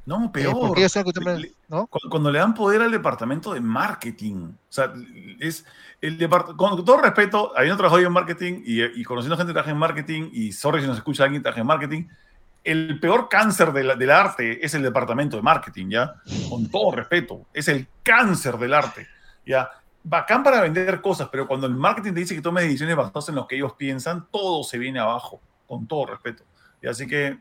[0.05, 0.59] No, eh, peor.
[0.59, 1.87] porque ellos son los que toman- Le- ¿no?
[1.87, 4.47] Cu- Cuando le dan poder al departamento de marketing.
[4.49, 4.93] O sea,
[5.39, 5.65] es
[6.01, 9.55] el depart- con todo respeto, habiendo trabajado yo en marketing y, y conociendo gente que
[9.55, 12.05] trabaja en marketing, y sorry si nos escucha alguien que trabaja en marketing,
[12.65, 16.15] el peor cáncer de la- del arte es el departamento de marketing, ¿ya?
[16.49, 19.07] Con todo respeto, es el cáncer del arte,
[19.47, 19.69] ¿ya?
[20.05, 23.37] Bacán para vender cosas, pero cuando el marketing te dice que tomes decisiones basadas en
[23.37, 26.45] lo que ellos piensan, todo se viene abajo, con todo respeto.
[26.83, 27.39] Y así que,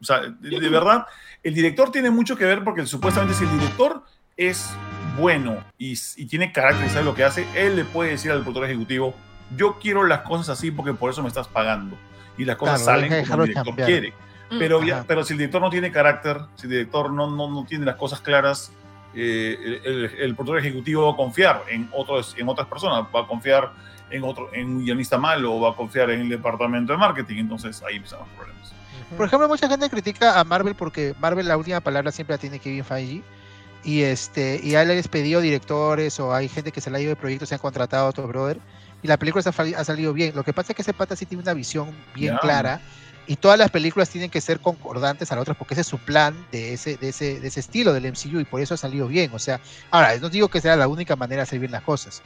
[0.00, 1.06] o sea, de, de verdad,
[1.42, 4.04] el director tiene mucho que ver porque supuestamente si el director
[4.36, 4.70] es
[5.18, 8.40] bueno y, y tiene carácter y sabe lo que hace, él le puede decir al
[8.42, 9.14] productor ejecutivo,
[9.56, 11.96] yo quiero las cosas así porque por eso me estás pagando.
[12.36, 13.88] Y las cosas Claro, salen como el director cambiar.
[13.88, 14.12] quiere.
[14.50, 14.58] Mm.
[14.58, 15.04] Pero, Ajá.
[15.06, 17.96] pero si el director no tiene carácter, si el director no, no, no tiene las
[17.96, 18.70] cosas claras,
[19.14, 23.20] eh, el, el- el productor ejecutivo va a confiar en, otros, en otras personas, va
[23.20, 23.70] a confiar
[24.10, 27.36] en, otro, en un guionista malo, o va a confiar en el departamento de marketing,
[27.38, 28.72] entonces ahí empiezan los problemas.
[29.16, 32.58] Por ejemplo, mucha gente critica a Marvel porque Marvel la última palabra siempre la tiene
[32.58, 33.22] Kevin Feige.
[33.84, 36.96] Y este, y a él le ha despedido directores o hay gente que se le
[36.96, 38.58] ha ido de proyectos se han contratado a otro brother.
[39.02, 40.34] Y la película se ha, salido bien.
[40.34, 42.38] Lo que pasa es que ese pata sí tiene una visión bien Ya.
[42.40, 42.80] clara.
[43.26, 45.98] Y todas las películas tienen que ser concordantes a las otras porque ese es su
[45.98, 49.08] plan de ese, de ese, de ese estilo del MCU y por eso ha salido
[49.08, 49.30] bien.
[49.32, 49.60] O sea,
[49.90, 52.22] ahora, no digo que sea la única manera de hacer bien las cosas.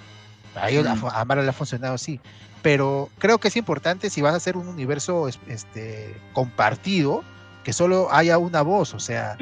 [0.57, 0.99] A, ellos, a Mm.
[0.99, 2.19] fu- a Marvel le ha funcionado así.
[2.63, 7.23] Pero creo que es importante si vas a hacer un universo es- este, compartido,
[7.63, 9.37] que solo haya una voz, o sea,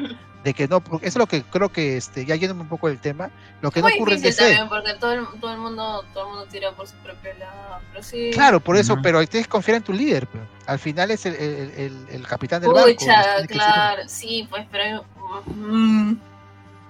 [0.47, 2.87] de que no, porque eso es lo que creo que, este, ya yéndome un poco
[2.87, 3.29] del tema,
[3.61, 4.37] lo que no ocurre en DC.
[4.41, 7.79] también porque todo el, todo el mundo todo el mundo tira por su propio lado.
[7.91, 8.31] Pero sí.
[8.33, 9.01] Claro, por eso, Ujú.
[9.01, 12.27] pero tienes que confiar en tu líder, pero al final es el, el- el- el
[12.27, 13.03] capitán del barco.
[13.03, 15.03] Ser- claro, sí, pues, pero.
[15.47, 16.13] mm,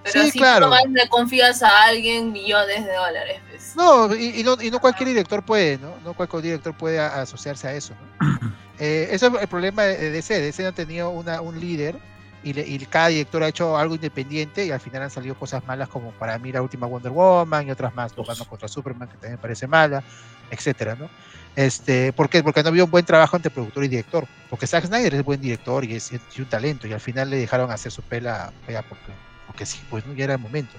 [0.04, 0.70] pero Sí, si claro.
[0.70, 3.74] tú no le confías a alguien millones de dólares, pues.
[3.74, 5.94] No, y, y no, y no cualquier director puede, ¿no?
[6.04, 8.38] No cualquier director puede asociarse a eso, ¿no?
[8.80, 10.38] Eh, eso es el problema de DC.
[10.40, 11.98] DC no ha tenido una, un líder
[12.42, 15.64] y, le- y cada director ha hecho algo independiente y al final han salido cosas
[15.66, 19.16] malas como para mí la última Wonder Woman y otras más, Batman contra Superman que
[19.16, 20.02] también me parece mala,
[20.50, 21.10] etcétera, ¿no?
[21.56, 22.42] Este, ¿Por qué?
[22.42, 24.26] Porque no había un buen trabajo entre productor y director.
[24.48, 27.36] Porque Zack Snyder es buen director y es, y un talento y al final le
[27.38, 29.12] dejaron hacer su pela, pela porque,
[29.46, 30.14] porque sí, pues ¿no?
[30.14, 30.76] ya era el momento.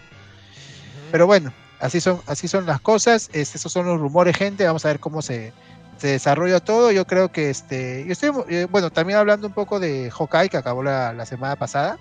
[1.12, 3.30] Pero bueno, así son, así son las cosas.
[3.34, 4.66] Este, esos son los rumores, gente.
[4.66, 5.54] Vamos a ver cómo se,
[6.00, 6.92] se desarrolla todo.
[6.92, 8.06] Yo creo que este.
[8.06, 11.56] Yo estoy, eh, bueno, también hablando un poco de Hawkeye, que acabó la, la semana
[11.56, 11.98] pasada.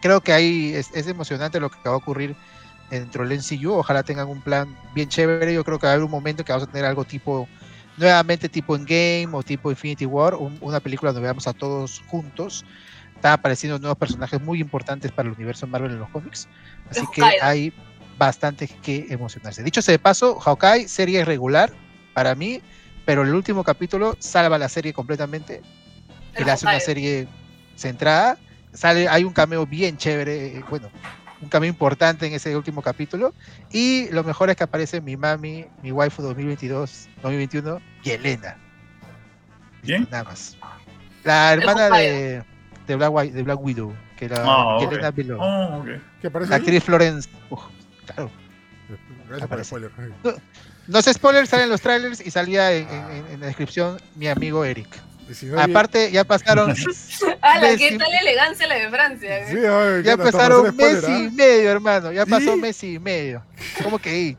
[0.00, 2.36] Creo que ahí es, es emocionante lo que va a ocurrir
[2.90, 3.72] dentro del NCU.
[3.72, 5.52] Ojalá tengan un plan bien chévere.
[5.54, 7.48] Yo creo que va a haber un momento que vamos a tener algo tipo,
[7.96, 12.02] nuevamente tipo en Game o tipo Infinity War, un- una película donde veamos a todos
[12.06, 12.64] juntos.
[13.14, 16.46] Están apareciendo nuevos personajes muy importantes para el universo Marvel en los cómics.
[16.90, 17.40] Así que Hawkeye.
[17.40, 17.72] hay
[18.18, 19.62] bastante que emocionarse.
[19.62, 21.72] Dicho sea de paso, Hawkeye, serie regular
[22.12, 22.60] para mí,
[23.04, 25.62] pero el último capítulo salva la serie completamente
[26.38, 27.28] y le hace una serie
[27.76, 28.38] centrada.
[28.72, 30.90] Sale, hay un cameo bien chévere, eh, bueno,
[31.40, 33.32] un cameo importante en ese último capítulo.
[33.70, 38.56] Y lo mejor es que aparece mi mami, mi waifu 2022, 2021, Yelena.
[39.82, 40.08] ¿Quién?
[40.10, 40.56] Nada más.
[41.22, 42.42] La hermana de,
[42.86, 44.90] de, Black, de Black Widow, que era Ah, ok.
[44.90, 45.40] Yelena Below.
[45.40, 45.88] Oh, ok.
[46.20, 46.50] ¿Qué parece?
[46.50, 47.28] La actriz Florence.
[47.50, 47.60] Uf,
[48.06, 48.30] claro.
[49.28, 49.90] Gracias por el spoiler.
[50.24, 50.34] No
[51.02, 54.64] sé spoilers, salen los trailers y salía en, en- en- en la descripción mi amigo
[54.64, 54.88] Eric.
[55.28, 56.74] Y si no, Aparte, ya pasaron,
[57.40, 59.38] ¡Hala, qué tal elegancia la de Francia!
[59.38, 59.46] ¿eh?
[59.50, 61.30] Sí, ay, ya pasaron mes spoiler, y ¿ah?
[61.32, 62.12] medio, hermano.
[62.12, 62.60] Ya pasó ¿Y?
[62.60, 63.42] mes y medio.
[63.82, 64.36] ¿Cómo que ahí?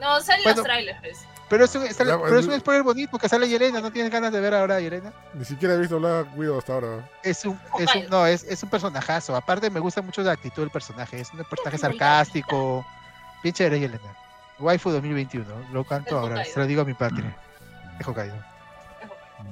[0.00, 0.58] No, salen Bueno.
[0.58, 1.18] los trailers, pues.
[1.48, 3.80] Pero es, un, sale- Ya, pero es el- un spoiler bonito porque sale Yelena.
[3.80, 5.12] ¿No tienes ganas de ver ahora a Yelena?
[5.34, 7.10] Ni siquiera he visto Black Widow hasta ahora.
[7.22, 9.36] Es un, es un, no, es, es un personajazo.
[9.36, 11.20] Aparte, me gusta mucho la actitud del personaje.
[11.20, 12.86] Es un personaje sarcástico.
[13.42, 14.16] Bien chévere, Yelena.
[14.62, 15.44] Waifu 2021.
[15.72, 16.44] Lo canto ahora.
[16.44, 17.36] Se lo digo a mi patria.
[17.98, 18.36] Es Hokkaido.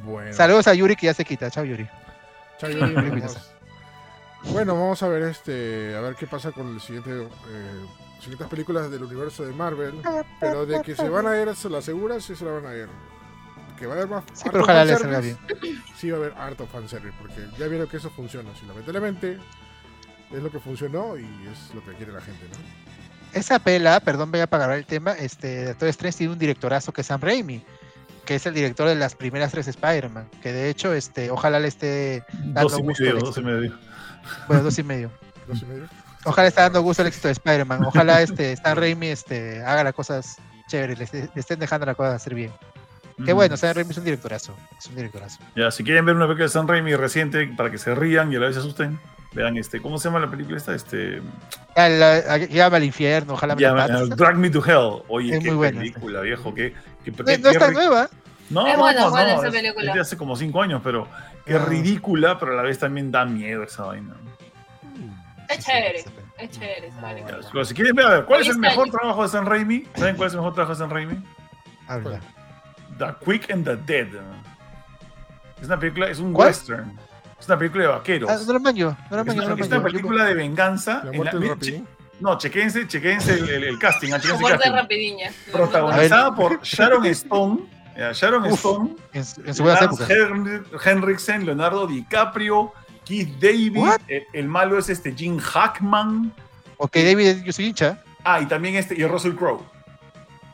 [0.04, 0.32] Bueno.
[0.32, 1.50] Saludos a Yuri que ya se quita.
[1.50, 1.88] Chao, Yuri.
[2.58, 3.52] Chao, Yuri, vamos.
[4.44, 7.86] Bueno, vamos a ver este, a ver qué pasa con el siguiente, eh,
[8.20, 10.00] siguientes películas del universo de Marvel.
[10.38, 12.74] Pero de que se van a ir, se lo asegura, sí se la van a
[12.74, 12.88] ir.
[13.78, 14.24] Que va a haber más.
[14.32, 17.88] Sí, pero ojalá le salga fanservice, Sí va a haber harto fanservice, porque ya vieron
[17.88, 18.50] que eso funciona.
[18.54, 19.38] Si lamentablemente
[20.30, 22.89] es lo que funcionó y es lo que quiere la gente, ¿no?
[23.32, 25.12] Esa pela, perdón, voy a apagar el tema.
[25.12, 27.62] Este, Doctor Strange tiene un directorazo que es Sam Raimi.
[28.24, 31.66] que es el director de las primeras tres Spider-Man, que de hecho, este, ojalá le
[31.68, 33.78] esté dando Dos y gusto medio, dos y medio.
[34.46, 35.10] Bueno, dos y medio.
[35.48, 35.88] Dos y medio.
[36.24, 37.82] Ojalá esté dando gusto el éxito de Spider-Man.
[37.86, 40.36] Ojalá este Stan Raimi este, haga las cosas
[40.68, 42.52] chéveres, le, le estén dejando las cosas hacer bien.
[43.24, 43.36] Que Mm.
[43.36, 44.54] bueno, Stan Raimi es un directorazo.
[44.78, 45.38] Es un directorazo.
[45.56, 48.36] Ya, si quieren ver una película de San Raimi reciente para que se rían y
[48.36, 49.00] a la vez se asusten,
[49.32, 50.74] vean este, ¿cómo se llama la película esta?
[50.74, 51.22] Este,
[51.76, 55.02] la- Llama al infierno, ojalá me la llama- uh, Drag Me to Hell.
[55.08, 56.52] Oye, Es qué muy buena película, viejo.
[56.54, 56.74] Qué,
[57.04, 58.08] qué, No, qué- no es tan qué- nueva.
[58.50, 59.88] No, Es no, buena, no, buena no, esa es- película.
[59.90, 61.06] es de hace como cinco años, pero
[61.46, 61.64] qué Ah.
[61.68, 64.14] ridícula, pero a la vez también da miedo esa vaina.
[65.48, 66.04] Es chévere.
[66.38, 67.38] Es chévere esa película.
[67.52, 69.86] Pero si quieren ver, a ver, ¿cuál es el mejor trabajo de San Raimi?
[69.94, 71.24] ¿Saben cuál es el mejor trabajo de San Raimi?
[71.86, 72.20] Habla.
[72.98, 74.08] The Quick and the Dead.
[75.60, 76.48] Es una película, es un ¿Cuál?
[76.48, 76.98] western.
[77.40, 78.30] Es una película de vaqueros.
[78.30, 79.82] Ah, no lo manjo, no lo es una, no lo es una manjo.
[79.84, 81.02] película de venganza.
[81.04, 81.56] La en la-
[82.20, 84.12] no, chequense, chequense el, el- el casting.
[84.12, 85.30] ah, Muerte rapidiña.
[85.50, 87.60] Protagonizada por Sharon Stone.
[87.96, 88.94] ya, Sharon Uf, Stone.
[89.14, 89.54] En, su- en.
[90.06, 92.72] Hen- Henriksen, Leonardo DiCaprio,
[93.06, 93.76] Keith David.
[93.78, 94.00] What?
[94.06, 96.30] El, el malo es este Jim Hackman.
[96.76, 98.02] Ok, David, yo soy hincha.
[98.22, 99.62] Ah, y también este, y Russell Crowe.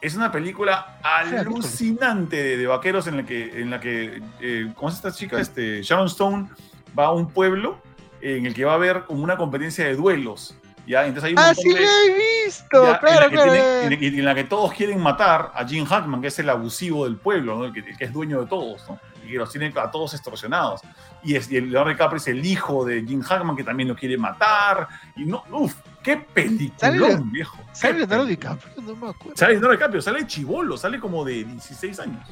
[0.01, 4.89] Es una película alucinante de, de vaqueros en la que, en la que eh, ¿cómo
[4.89, 5.41] es esta chica?
[5.41, 6.49] Este, Sharon Stone
[6.98, 7.78] va a un pueblo
[8.20, 10.56] en el que va a haber como una competencia de duelos.
[10.86, 11.05] ¿ya?
[11.05, 12.82] Entonces hay un Ah, sí de- lo he visto.
[12.85, 13.52] ya, en, claro, la que claro.
[13.52, 17.05] tienen- en- en la que todos quieren matar a Jim Hackman, que es el abusivo
[17.06, 17.64] del pueblo, ¿no?
[17.64, 18.98] el, que, el que es dueño de todos, ¿no?
[19.27, 20.82] y que los tiene a todos extorsionados.
[21.24, 23.97] Y, es, y el Leonardo DiCaprio es el hijo de Jim Hackman, que también lo
[23.97, 24.86] quiere matar.
[25.16, 25.74] Y no, uff,
[26.05, 27.59] qué peliculón, ¿Sale- viejo.
[27.73, 28.24] ¿Sale Leonardo.
[28.27, 28.73] DiCaprio?
[28.82, 29.36] No me acuerdo.
[29.36, 32.24] Sale Leonardo DiCaprio, sale chivolo, sale como de 16 años.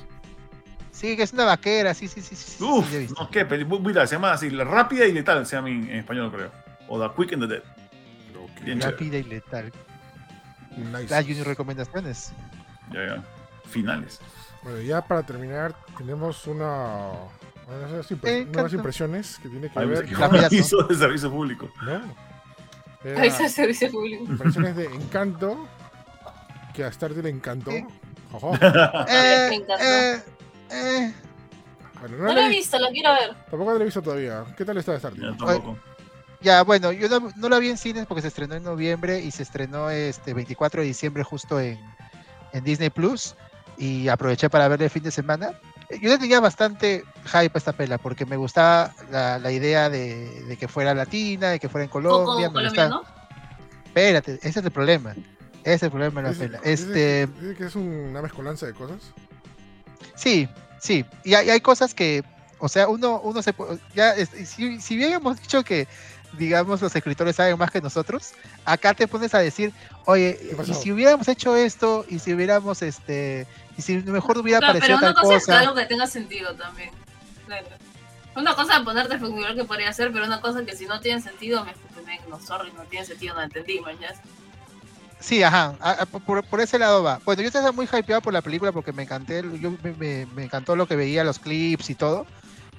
[1.05, 2.35] Sí, que es una vaquera, sí, sí, sí.
[2.35, 3.23] sí, sí, Uf, visto.
[3.23, 6.33] no, qué mira, se llama así, La Rápida y Letal, se llama en, en español,
[6.33, 6.51] creo.
[6.89, 7.63] O The Quick and the Dead.
[8.81, 9.71] Rápida y letal.
[10.77, 11.15] nice.
[11.15, 12.33] Ah, Junior recomendaciones.
[12.91, 13.25] Ya, ya.
[13.69, 14.19] Finales.
[14.63, 17.11] Bueno, ya para terminar, tenemos una.
[17.87, 20.53] esas impre- Eh, impresiones que tiene que Ay, ver con.
[20.53, 21.71] Hizo de servicio público.
[21.83, 22.01] ¿no?
[23.05, 24.25] Era el servicio público.
[24.25, 25.69] impresiones de Encanto,
[26.73, 27.71] que a Stardew le encantó.
[27.73, 27.85] Sí.
[28.33, 28.55] Ojo.
[28.55, 29.85] Eh, encantó.
[29.85, 30.23] eh,
[30.71, 31.13] eh.
[32.01, 33.35] Bueno, No no lo la he visto, lo quiero ver.
[33.51, 34.45] Tampoco la he visto todavía.
[34.57, 35.37] ¿Qué tal está Ya, Stardew?
[35.37, 35.79] tampoco.
[36.41, 39.31] Ya, bueno, yo no, no la vi en cines porque se estrenó en noviembre y
[39.31, 41.79] se estrenó este 24 de diciembre justo en,
[42.53, 43.35] en Disney Plus
[43.79, 45.53] y aproveché para verla el fin de semana.
[46.03, 50.43] Yo le tenía bastante hype a esta pela porque me gustaba la, la idea de,
[50.45, 52.51] de que fuera latina, de que fuera en Colombia.
[52.51, 53.15] me gustaba- colombiano.
[53.87, 55.13] Espérate, ese es el problema.
[55.63, 56.59] Ese es el problema de la Dice- pela.
[56.59, 58.99] dice Este, dice que es una mezcolanza de cosas.
[60.15, 60.49] Sí,
[60.81, 61.05] sí.
[61.25, 62.23] Y hay, hay cosas que,
[62.59, 63.55] o sea, uno, uno se
[63.95, 65.87] ya, si, si bien hemos dicho que,
[66.39, 68.33] digamos, los escritores saben más que nosotros,
[68.65, 69.73] acá te pones a decir,
[70.07, 74.59] oye, ¿Qué y si hubiéramos hecho esto, y si hubiéramos, este, y si mejor hubiera
[74.61, 75.61] Claro, pero parecido una tal cosa es cosa.
[75.61, 76.91] algo que tenga sentido también.
[77.47, 77.67] Claro.
[78.37, 80.99] Una cosa es ponerte a especular que podría ser, pero una cosa que si no
[81.01, 81.73] tiene sentido, me
[82.05, 84.13] me- no, sorry, no tiene sentido, no entendí, man, ya.
[85.21, 85.75] Sí, ajá,
[86.27, 87.21] por, ese lado va.
[87.25, 90.87] Bueno, yo estaba muy hypeado por la película porque me encanté, yo, me, encantó lo
[90.87, 92.27] que veía, los clips y todo.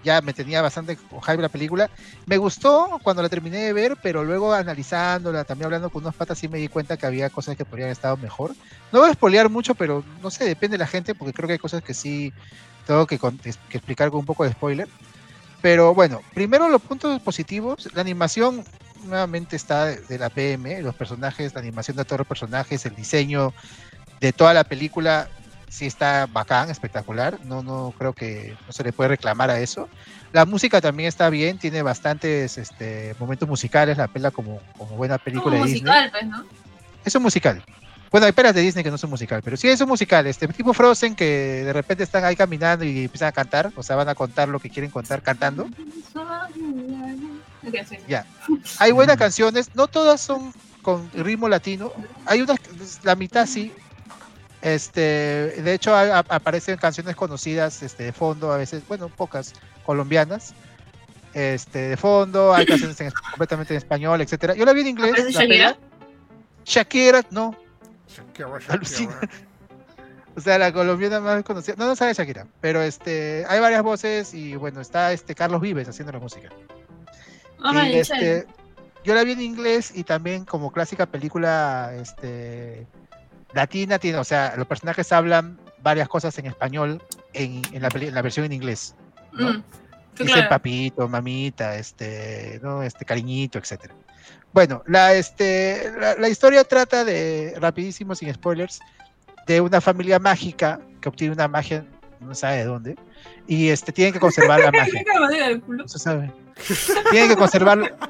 [0.04, 1.90] Ya me tenía bastante hype la película.
[2.28, 6.38] Me gustó cuando la terminé de ver, pero luego analizándola, también hablando con unos patas,
[6.38, 8.52] sí me di cuenta que había cosas que podrían haber estado mejor.
[8.92, 11.54] No voy a espolear mucho, pero no sé, depende de la gente, porque creo que
[11.54, 12.32] hay cosas que sí
[12.86, 14.88] tengo que, que explicar con un poco de spoiler.
[15.66, 17.90] Pero bueno, primero los puntos positivos.
[17.96, 18.64] La animación
[19.06, 22.96] nuevamente está de, de la PM, los personajes, la animación de todos los personajes, el
[22.96, 23.54] diseño
[24.20, 25.28] de toda la película
[25.70, 27.38] sí está bacán, espectacular.
[27.46, 29.90] No, no creo que no se le puede reclamar a eso.
[30.32, 35.18] La música también está bien, tiene bastantes este, momentos musicales, la pela como, como buena
[35.18, 35.92] película Como de Disney.
[35.92, 36.46] musical, pues, ¿no?
[37.04, 37.64] Es un musical.
[38.12, 40.26] Bueno, hay pelas de Disney que no son musical, pero sí es un musical.
[40.28, 43.98] Este tipo Frozen que de repente están ahí caminando y empiezan a cantar, o sea,
[43.98, 45.68] van a contar lo que quieren contar cantando.
[47.88, 47.98] Sí.
[48.80, 51.92] Hay buenas canciones, no todas son con ritmo latino.
[52.26, 52.58] Hay unas,
[53.04, 53.72] la mitad sí.
[54.62, 55.02] Este,
[55.62, 59.54] de hecho, a- a- aparecen canciones conocidas este, de fondo, a veces, bueno, pocas
[59.86, 60.54] colombianas.
[61.34, 64.56] Este, de fondo, hay canciones en- completamente en español, etcétera.
[64.56, 65.12] Yo la vi en inglés.
[65.12, 65.78] ¿Aparece la Shakira?
[66.66, 67.56] Shakira, no.
[68.10, 68.60] Shakira.
[68.60, 69.20] Shakira.
[70.38, 71.76] O sea, la colombiana más conocida.
[71.78, 75.88] No, no sabe Shakira, pero este, hay varias voces y bueno, está este Carlos Vives
[75.88, 76.50] haciendo la música.
[77.66, 78.46] Ay, y este,
[79.04, 82.88] yo la vi en inglés y también como clásica película este,
[83.54, 87.02] latina, tiene, o sea, los personajes hablan varias cosas en español
[87.34, 88.96] en, en la, en la versión en inglés.
[89.34, 89.54] ¿no?
[89.54, 89.64] Mm,
[90.16, 90.50] sí, Dice claro.
[90.50, 92.84] papito, mamita, este, ¿no?
[92.84, 93.94] este cariñito, etcétera.
[94.54, 98.80] Bueno, la, este, la, la historia trata de, rapidísimo, sin spoilers,
[99.48, 101.86] de una familia mágica que obtiene una magia
[102.20, 102.96] no sabe de dónde,
[103.48, 105.04] y este, tienen que conservar la magia.
[105.04, 105.84] ¿Qué madera del culo?
[105.84, 106.32] No se sabe.
[107.12, 107.96] Tienen que conservar.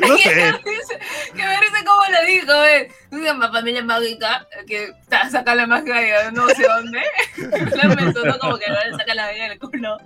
[0.00, 0.34] No Que sé.
[0.34, 0.98] me dice-
[1.34, 2.92] que me dice cómo lo dijo, ¿ves?
[3.12, 4.92] Una familia mágica que
[5.30, 5.94] saca la magia
[6.24, 7.00] de no sé dónde.
[7.76, 9.98] La me sonó como que no le saca la magia del culo.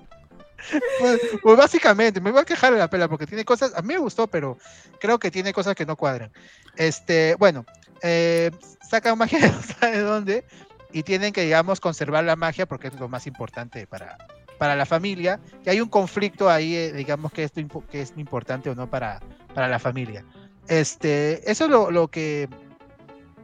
[1.00, 3.88] Pues, pues básicamente, me voy a quejar de la pela porque tiene cosas, a mí
[3.94, 4.58] me gustó, pero
[5.00, 6.30] creo que tiene cosas que no cuadran.
[6.76, 7.64] Este, bueno,
[8.02, 8.50] eh,
[8.90, 10.44] sacan magia de no sabe dónde
[10.92, 14.16] y tienen que, digamos, conservar la magia porque es lo más importante para,
[14.58, 15.40] para la familia.
[15.64, 18.74] Y hay un conflicto ahí, eh, digamos, que es, lo impo- que es importante o
[18.74, 19.20] no para,
[19.54, 20.24] para la familia.
[20.68, 22.48] Este, eso es lo, lo que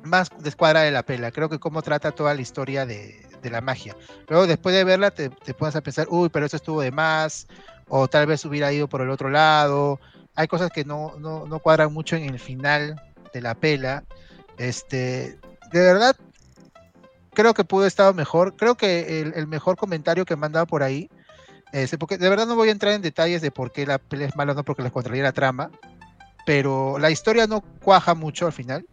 [0.03, 1.31] más descuadra de la pela.
[1.31, 3.97] Creo que cómo trata toda la historia de, de la magia.
[4.29, 7.47] Luego, después de verla, te, te pones pensar, uy, pero eso estuvo de más,
[7.89, 10.01] o tal vez hubiera ido por el otro lado.
[10.35, 13.01] Hay cosas que no, no, no cuadran mucho en el final
[13.33, 14.05] de la pela.
[14.59, 15.39] Este,
[15.73, 16.17] de verdad,
[17.35, 18.57] creo que pudo haber estado mejor.
[18.57, 21.09] Creo que el, el mejor comentario que me han dado por ahí,
[21.73, 24.25] este, porque de verdad no voy a entrar en detalles de por qué la pela
[24.27, 25.71] es mala, no porque les contraría la trama,
[26.47, 28.87] pero la historia no cuaja mucho al final.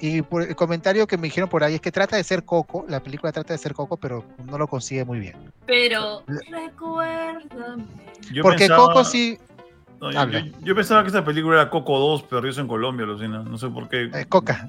[0.00, 2.84] Y por el comentario que me dijeron por ahí es que trata de ser Coco,
[2.88, 5.36] la película trata de ser Coco, pero no lo consigue muy bien.
[5.66, 7.84] Pero recuérdame.
[8.32, 9.38] Yo Porque pensaba- Coco sí,
[10.00, 13.42] no, yo, yo- yo pensaba que esta película era Coco 2, perdidos en Colombia, Lucina.
[13.42, 14.10] No sé por qué.
[14.12, 14.68] eh, Coca.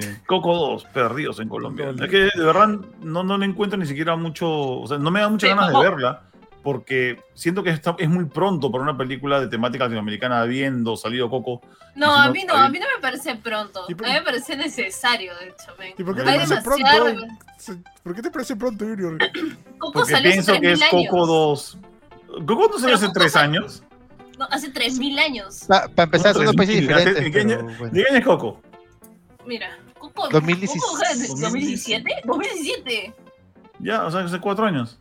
[0.00, 0.08] Sí.
[0.26, 1.90] Coco 2, perdidos en Colombia.
[1.90, 2.68] Es que de verdad
[3.02, 4.48] no, no le encuentro ni siquiera mucho.
[4.50, 6.22] O sea, no me da muchas Sí, ganas de verla.
[6.62, 11.28] Porque siento que está- es muy pronto para una película de temática latinoamericana habiendo salido
[11.28, 11.60] Coco.
[11.96, 13.82] No, a mí no, ahí- a mí no me parece pronto.
[13.82, 15.74] A mí me parece necesario, de hecho.
[15.98, 17.26] ¿Y por qué te parece demasiado- pronto?
[18.04, 19.18] ¿Por qué te parece pronto, Junior?
[19.78, 21.10] Coco Porque salió hace pienso que es 3000 años.
[21.10, 21.78] Coco 2.
[22.46, 23.82] ¿Coco no salió hace Coco tres años?
[24.38, 25.64] No, hace 3000 años.
[25.66, 27.24] Para empezar, son dos países 3000, diferentes.
[27.24, 27.92] ¿de qué año- pero bueno.
[27.92, 28.60] ¿De qué año es Coco?
[29.46, 29.78] Mira,
[30.14, 30.28] Coco.
[30.30, 30.80] 2017.
[30.80, 31.42] Coco, ¿qué?
[31.44, 32.14] 2017.
[32.24, 33.14] 2017.
[33.80, 34.98] Ya, o sea, hace cuatro años.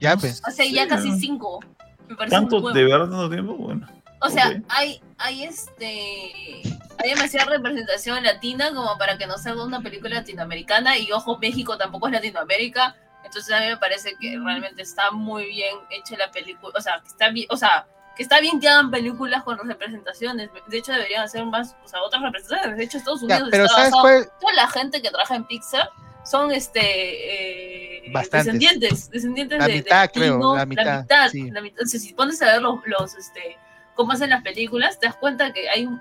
[0.00, 0.42] Ya, pues.
[0.46, 1.16] O sea, Sí, ya casi ¿no?
[1.16, 1.60] 5.
[2.08, 2.60] Me parece ¿Tanto?
[2.72, 3.54] ¿De verdad tanto tiempo?
[3.54, 3.86] Bueno.
[4.20, 4.56] O sea, Ok.
[4.68, 6.62] hay, hay este.
[7.02, 10.96] Hay demasiada representación latina como para que no salga una película latinoamericana.
[10.98, 12.96] Y ojo, México tampoco es Latinoamérica.
[13.24, 16.72] Entonces a mí me parece que realmente está muy bien hecha la película.
[16.76, 17.86] O sea, que está bien, o sea,
[18.16, 20.50] que está bien que hagan películas con representaciones.
[20.68, 22.76] De hecho, deberían hacer más, o sea, otras representaciones.
[22.78, 24.32] De hecho, Estados Ya, Unidos pero está ¿sabes basado- cuál?
[24.40, 25.90] Toda la gente que trabaja en Pixar
[26.24, 28.46] son este eh, Bastantes.
[28.46, 31.50] descendientes, descendientes La de, de mitad, creo, la mitad, mitad, sí.
[31.50, 31.82] la mitad.
[31.82, 33.58] O sea, si pones a ver los, los este,
[33.94, 36.00] cómo hacen las películas, te das cuenta que hay un-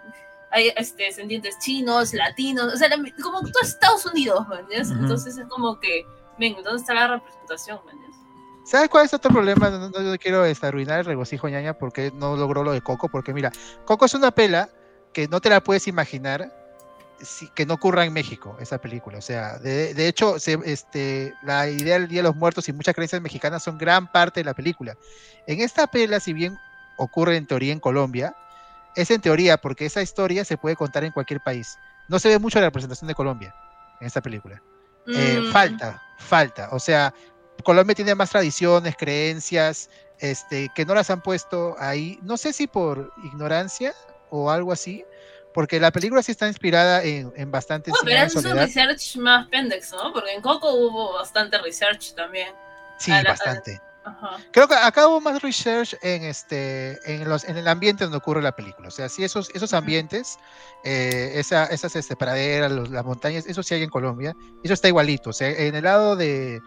[0.52, 4.92] hay este, descendientes chinos, latinos, o sea, la- como todo Estados Unidos, ¿me entiendes?
[4.92, 5.00] Ujú.
[5.02, 6.06] Entonces es como que,
[6.38, 8.03] ven, ¿dónde está la representación, ¿me entiendes?
[8.66, 9.70] ¿Sabes cuál es otro problema?
[9.70, 13.10] No, no- no quiero este, arruinar el regocijo ñaña porque no logró lo de Coco.
[13.10, 13.52] Porque mira,
[13.86, 14.70] Coco es una pela
[15.14, 16.52] que no te la puedes imaginar
[17.20, 19.18] si- que no ocurra en México, esa película.
[19.18, 22.74] O sea, de, de hecho, se- este, la idea del Día de los Muertos y
[22.74, 24.98] muchas creencias mexicanas son gran parte de la película.
[25.48, 26.58] En esta pela, si bien
[26.98, 28.36] ocurre en teoría en Colombia,
[28.96, 31.78] es en teoría porque esa historia se puede contar en cualquier país.
[32.08, 33.54] No se ve mucho la representación de Colombia
[34.00, 34.62] en esta película.
[35.16, 36.70] Eh, Mm, falta, falta.
[36.72, 37.14] O sea,
[37.64, 42.20] Colombia tiene más tradiciones, creencias, este, que no las han puesto ahí.
[42.22, 43.94] No sé si por ignorancia
[44.30, 45.04] o algo así,
[45.54, 49.92] porque la película sí está inspirada en, en cine pero es un research más pendex,
[49.92, 50.12] ¿no?
[50.14, 52.50] Porque en Coco hubo bastante research también.
[53.00, 53.80] Sí, la- bastante.
[54.06, 54.38] Ajá.
[54.52, 58.42] Creo que acá hubo más research en este, en los, en el ambiente donde ocurre
[58.42, 58.90] la película.
[58.90, 60.38] O sea, sí esos, esos ambientes,
[60.84, 64.36] eh, esa, esas este, praderas, los- las montañas, eso sí hay en Colombia.
[64.64, 65.30] Eso está igualito.
[65.30, 66.62] O sea, en el lado de,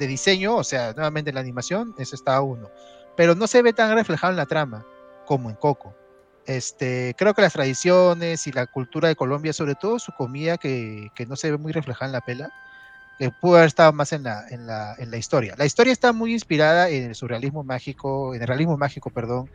[0.00, 2.68] de diseño, o sea, nuevamente en la animación, eso está a uno.
[3.16, 4.84] Pero no se ve tan reflejado en la trama
[5.26, 5.94] como en Coco.
[6.46, 11.08] Este, creo que las tradiciones y la cultura de Colombia, sobre todo su comida, que,
[11.14, 12.50] que no se ve muy reflejada en la pela,
[13.18, 15.54] que pudo haber estado más en la, en, la, en la historia.
[15.58, 19.50] La historia está muy inspirada en el surrealismo mágico, en el realismo mágico, perdón,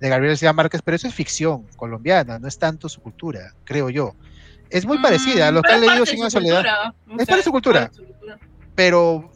[0.00, 3.90] de Gabriel García Márquez, pero eso es ficción colombiana, no es tanto su cultura, creo
[3.90, 4.14] yo.
[4.70, 7.22] Es muy parecida a lo Mm, que han leído Sin Soledad, cultura.
[7.22, 7.90] Es de su cultura.
[8.74, 9.30] pero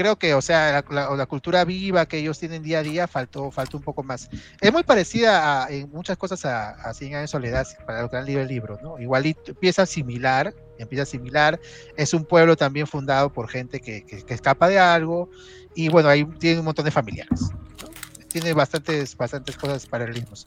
[0.00, 3.50] creo que, o sea, la, la- cultura viva que ellos tienen día a día faltó,
[3.50, 4.30] faltó un poco más.
[4.58, 8.08] Es muy parecida a- en muchas cosas a, a Cien años de soledad, para lo
[8.08, 8.98] que han leído el libro, ¿no?
[8.98, 11.60] Igualito, empieza similar, empieza similar,
[11.98, 15.28] es un pueblo también fundado por gente que, que- escapa de algo,
[15.74, 17.38] y bueno, ahí tiene un montón de familiares,
[17.82, 17.88] ¿no?
[18.28, 20.46] Tiene bastantes, bastantes cosas paralelismos.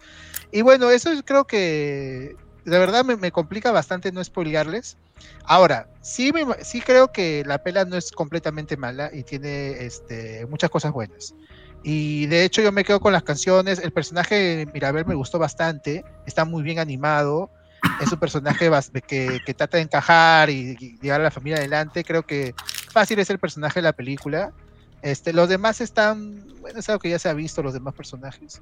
[0.51, 4.97] Y bueno, eso es- creo que de verdad me, me complica bastante no spoilearles.
[5.45, 10.45] Ahora, sí, me sí creo que la pela no es completamente mala y tiene este,
[10.47, 11.35] muchas cosas buenas.
[11.83, 13.79] Y de hecho yo me quedo con las canciones.
[13.79, 16.05] El personaje de Mirabel me gustó bastante.
[16.25, 17.51] Está muy bien animado.
[17.99, 18.71] es un personaje
[19.05, 22.05] que, que trata de encajar y, y llevar a la familia adelante.
[22.05, 22.55] Creo que
[22.91, 24.53] fácil es el personaje de la película.
[25.01, 28.61] Este, los demás están, bueno, es algo que ya se ha visto, los demás personajes.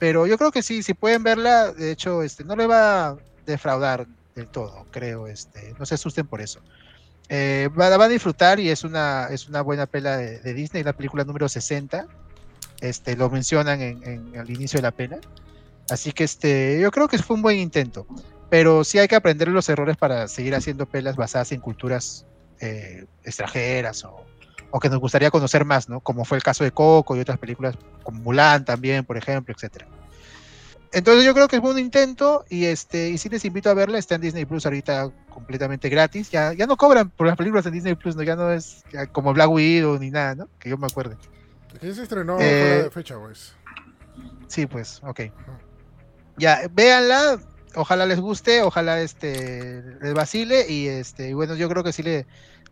[0.00, 3.16] Pero yo creo que sí, si pueden verla, de hecho, este, no le va a
[3.46, 5.26] defraudar del todo, creo.
[5.26, 6.60] Este, no se asusten por eso.
[7.28, 10.94] Eh, va- a disfrutar y es una, es una buena pela de, de Disney, la
[10.94, 12.06] película número 60.
[12.80, 15.18] Este, lo mencionan en, en- al inicio de la pela.
[15.90, 18.06] Así que este, yo creo que fue un buen intento.
[18.48, 22.24] Pero sí hay que aprender los errores para seguir haciendo pelas basadas en culturas
[22.60, 24.24] eh, extranjeras o,
[24.70, 26.00] o que nos gustaría conocer más, ¿no?
[26.00, 29.86] Como fue el caso de Coco y otras películas como Mulan también, por ejemplo, etcétera.
[30.92, 33.98] Entonces yo creo que es un intento y este y sí les invito a verla,
[33.98, 36.30] está en Disney Plus ahorita completamente gratis.
[36.30, 38.22] Ya, ya no cobran por las películas en Disney Plus, ¿no?
[38.22, 40.48] Ya no es como Black Widow ni nada, ¿no?
[40.58, 41.16] Que yo me acuerde.
[41.78, 43.54] ¿Quién se estrenó Eh, de fecha, pues?
[44.48, 45.20] Sí, pues, ok.
[46.36, 47.38] Ya, véanla,
[47.76, 52.02] ojalá les guste, ojalá este les vacile y este, y bueno, yo creo que sí
[52.02, 52.26] le,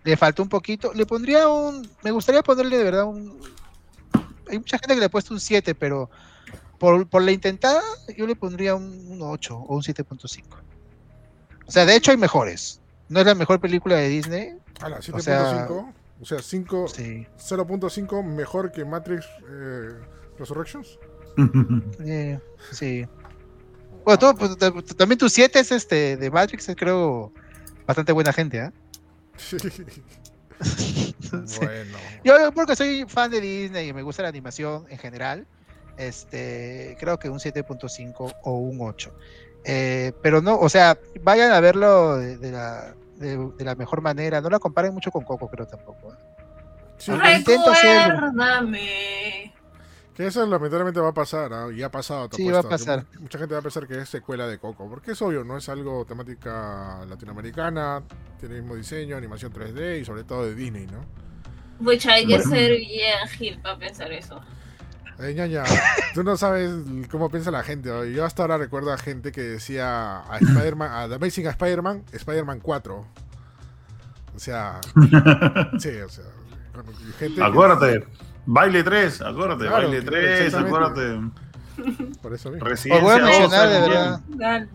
[0.08, 0.92] le faltó un poquito.
[0.94, 3.38] Le pondría un, me gustaría ponerle de verdad un,
[4.48, 6.08] hay mucha gente que le ha puesto un 7, pero
[6.78, 7.82] por, por la intentada
[8.16, 10.44] yo le pondría un, un 8 o un 7.5.
[11.66, 12.80] O sea, de hecho hay mejores.
[13.10, 14.54] No es la mejor película de Disney.
[14.80, 15.92] A la o sea- 7.5.
[16.20, 17.26] O sea, 5, Sí.
[17.38, 19.90] 0.5 mejor que Matrix eh,
[20.38, 20.98] Resurrections.
[22.00, 22.40] Eh,
[22.72, 23.06] sí.
[24.04, 24.56] Bueno, tú, pues,
[24.96, 27.30] también tu 7 es este de Matrix, es, creo
[27.86, 28.72] bastante buena gente, ¿ah?
[29.38, 31.14] Sí.
[31.32, 31.98] bueno.
[32.24, 35.46] Yo porque soy fan de Disney y me gusta la animación en general,
[35.96, 39.12] este, creo que un 7.5 o un 8.
[39.64, 44.00] Eh, pero no, o sea, vayan a verlo de, de la, de, de la mejor
[44.00, 44.40] manera.
[44.40, 46.12] No la comparen mucho con Coco, creo tampoco.
[46.12, 46.16] ¿eh?
[46.98, 49.54] Sí, Recuérdame.
[50.18, 51.68] Que eso lamentablemente va a pasar, ¿ah?
[51.72, 52.28] y ha pasado.
[52.32, 53.06] Sí, va a pasar.
[53.14, 55.56] mu- Mucha gente va a pensar que es secuela de Coco, porque es obvio, no
[55.56, 58.02] es algo temática latinoamericana,
[58.38, 61.00] tiene el mismo diseño, animación 3D y sobre todo de Disney, ¿no?
[61.84, 62.50] Pucha, hay que Bueno.
[62.50, 64.40] ser bien gil para pensar eso.
[65.20, 65.64] Eh, ñaña,
[66.14, 66.70] tú no sabes
[67.10, 67.88] cómo piensa la gente.
[67.88, 68.04] ¿no?
[68.04, 72.60] Yo hasta ahora recuerdo a gente que decía a Spider-Man, a The Amazing Spider-Man, Spider-Man
[72.60, 73.06] 4.
[74.34, 74.80] O sea,
[75.78, 76.24] sí, o sea,
[77.18, 78.04] gente que- Acuérdate,
[78.52, 80.76] baile 3, acuérdate, Claro, baile claro, 3, exactamente.
[80.76, 81.30] acuérdate.
[82.22, 82.66] por eso mismo.
[82.68, 84.20] Os voy a 2 mencionar de verdad.
[84.28, 84.68] Dale.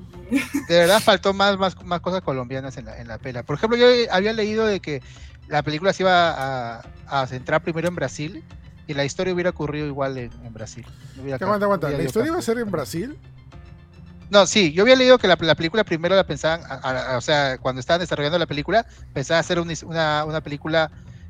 [0.70, 3.44] de verdad faltó más, más, más cosas colombianas en la, en la pela.
[3.44, 5.02] Por ejemplo, yo había leído de que
[5.48, 8.44] la película se iba a, a centrar primero en Brasil
[8.88, 10.86] y la historia hubiera ocurrido igual en, en Brasil.
[11.18, 11.90] No hubiera ¿Qué aguanta, aguanta?
[11.90, 13.18] ¿La historia iba a ser en Brasil?
[14.30, 17.18] No, sí, yo había leído que la, la película primero la pensaban, a- a- a-
[17.18, 20.90] o sea, cuando estaban desarrollando la película, pensaban hacer una, una, una película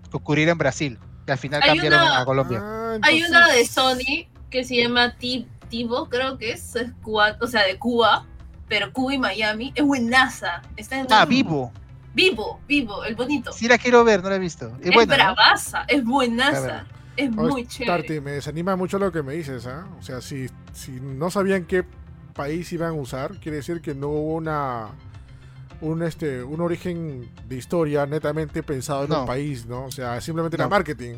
[0.10, 1.00] que ocurriera en Brasil.
[1.28, 2.60] Y al final Hay cambiaron una- a Colombia.
[2.62, 7.38] Ah, Hay una de Sony que se llama Ti- Tivo, creo que es, es Cuba,
[7.42, 8.26] o sea, de Cuba,
[8.68, 9.72] pero Cuba y Miami.
[9.76, 10.62] Es buenaza.
[10.78, 11.72] Está en Ah, vivo.
[12.14, 13.52] Vivo, vivo, el bonito.
[13.52, 14.68] Sí la quiero ver, no la he visto.
[14.82, 15.34] Es es buena, ¿no?
[15.34, 16.86] bravaza, es buenaza.
[17.16, 17.92] Es muy chévere.
[17.92, 19.88] Tarti, me desanima mucho lo que me dices, ¿ah?
[20.00, 21.84] O sea, si, si no sabían qué
[22.34, 24.90] país iban a usar, quiere decir que no hubo una
[25.84, 29.22] un este un origen de historia netamente pensado en No.
[29.22, 29.86] un país, ¿no?
[29.86, 30.70] O sea, simplemente era No.
[30.70, 31.16] marketing.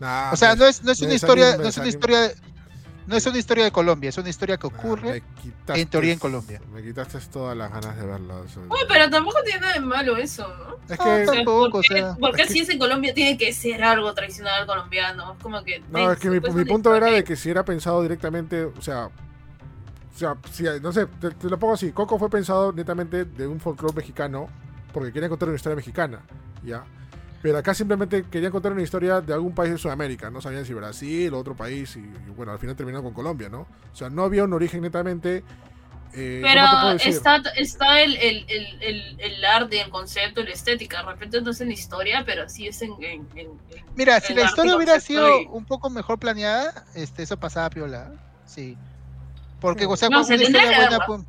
[0.00, 2.34] Nah, O sea, me- no es, no es una historia, no es una historia, de-
[3.06, 5.22] no es una historia de Colombia, es una historia que nah, ocurre.
[5.42, 6.60] quitaste- en teoría en Colombia.
[6.72, 8.44] Me quitaste todas las ganas de verlo.
[8.44, 10.76] eso- Uy, pero tampoco tiene nada de malo eso, ¿no?
[10.92, 12.68] Es que O sea, Tampoco, ¿por qué, o sea, por qué es que- si es
[12.68, 15.32] en Colombia tiene que ser algo tradicional colombiano?
[15.36, 15.80] Es como que.
[15.90, 17.16] No, es que mi, mi punto era historia.
[17.16, 19.10] de que si era pensado directamente, o sea,
[20.18, 23.46] o sea, si, no sé, te, te lo pongo así, Coco fue pensado netamente de
[23.46, 24.48] un folclore mexicano,
[24.92, 26.22] porque quería contar una historia mexicana,
[26.64, 26.84] ¿ya?
[27.40, 30.74] Pero acá simplemente querían contar una historia de algún país de Sudamérica, no sabían si
[30.74, 33.60] Brasil o otro país, y, y bueno, al final terminó con Colombia, ¿no?
[33.60, 35.44] O sea, no había un origen netamente...
[36.14, 40.42] eh, ¿cómo te puedo Pero está, está el, el, el, el, el arte, el concepto,
[40.42, 41.02] la estética.
[41.04, 42.90] De repente no es en la historia, pero sí es en.
[43.00, 47.22] en, en- en- Mira, si la historia hubiera sido y- un poco mejor planeada, este,
[47.22, 48.10] eso pasaba piola.
[48.46, 48.76] Sí.
[49.60, 51.24] Porque, o sea, No, se tendría que buena, pum.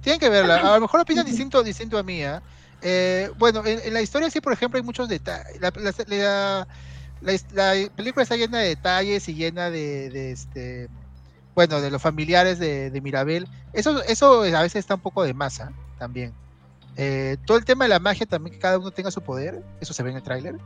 [0.00, 0.56] Tienen que verla.
[0.56, 2.22] A lo mejor opinan distinto, distinto a mí.
[2.24, 2.42] ¿ah?
[2.82, 5.60] Eh, bueno, en, en la historia sí, por ejemplo, hay muchos detalles.
[5.60, 6.68] La, la- la-
[7.20, 10.88] la his- la película está llena de detalles y llena de, de, este,
[11.54, 13.48] bueno, de los familiares de, de Mirabel.
[13.72, 16.32] Eso, eso a veces está un poco de masa también.
[16.96, 19.92] Eh, todo el tema de la magia también, que cada uno tenga su poder, eso
[19.92, 20.56] se ve en el tráiler.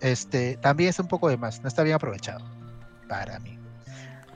[0.00, 2.44] Este, también es un poco de más, no está bien aprovechado
[3.08, 3.58] para mí.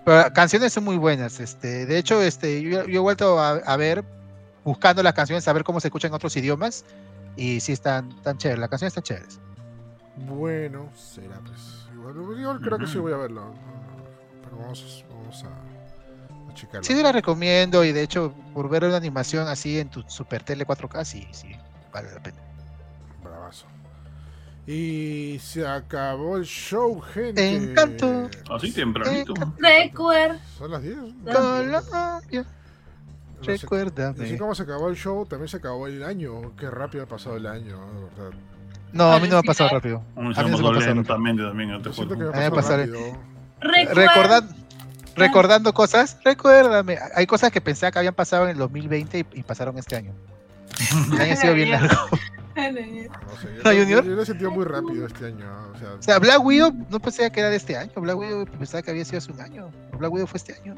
[0.09, 3.77] Pero canciones son muy buenas, este, de hecho, este, yo, yo he vuelto a, a
[3.77, 4.03] ver,
[4.65, 6.87] buscando las canciones, a ver cómo se escuchan en otros idiomas,
[7.37, 9.39] y sí están tan chéveres, las canciones están chéveres.
[10.17, 11.91] Bueno, será pues.
[11.93, 13.53] Igual, igual creo que sí voy a verlo.
[14.45, 16.85] Pero vamos, vamos a, a checarlo.
[16.85, 20.67] Sí, la recomiendo y de hecho, por ver una animación así en tu Super Tele
[20.67, 21.55] 4K, sí, sí,
[21.93, 22.48] vale la pena.
[24.71, 27.57] Y se acabó el show, gente.
[27.57, 28.29] Encanto.
[28.55, 29.33] Así tempranito.
[29.57, 30.39] Recuerda.
[30.59, 30.97] Son las 10.
[31.25, 32.21] Colombia, No
[33.43, 34.25] recuérdame.
[34.25, 36.55] Así como se acabó el show, también se acabó el año.
[36.59, 38.39] Qué rápido ha pasado el año, de verdad.
[38.93, 40.03] No, a mí no me ha pasado rápido.
[40.17, 40.95] A mí no me ha pasado rápido.
[40.95, 41.83] lentamente también A mí
[45.17, 46.99] recordando cosas, recuérdame.
[47.15, 50.13] Hay cosas que pensaba que habían pasado en el 2020 y, y pasaron este año.
[51.15, 51.97] El año ha sido bien largo.
[52.59, 54.05] No sé, yo, ¿No, yo- Junior?
[54.05, 55.47] yo lo he sentido muy rápido este año.
[55.75, 57.93] O sea, O sea, Black Widow no pensaba que era de este año.
[57.97, 59.71] Black Widow pensaba que había sido hace un año.
[59.99, 60.75] Black Widow fue este año.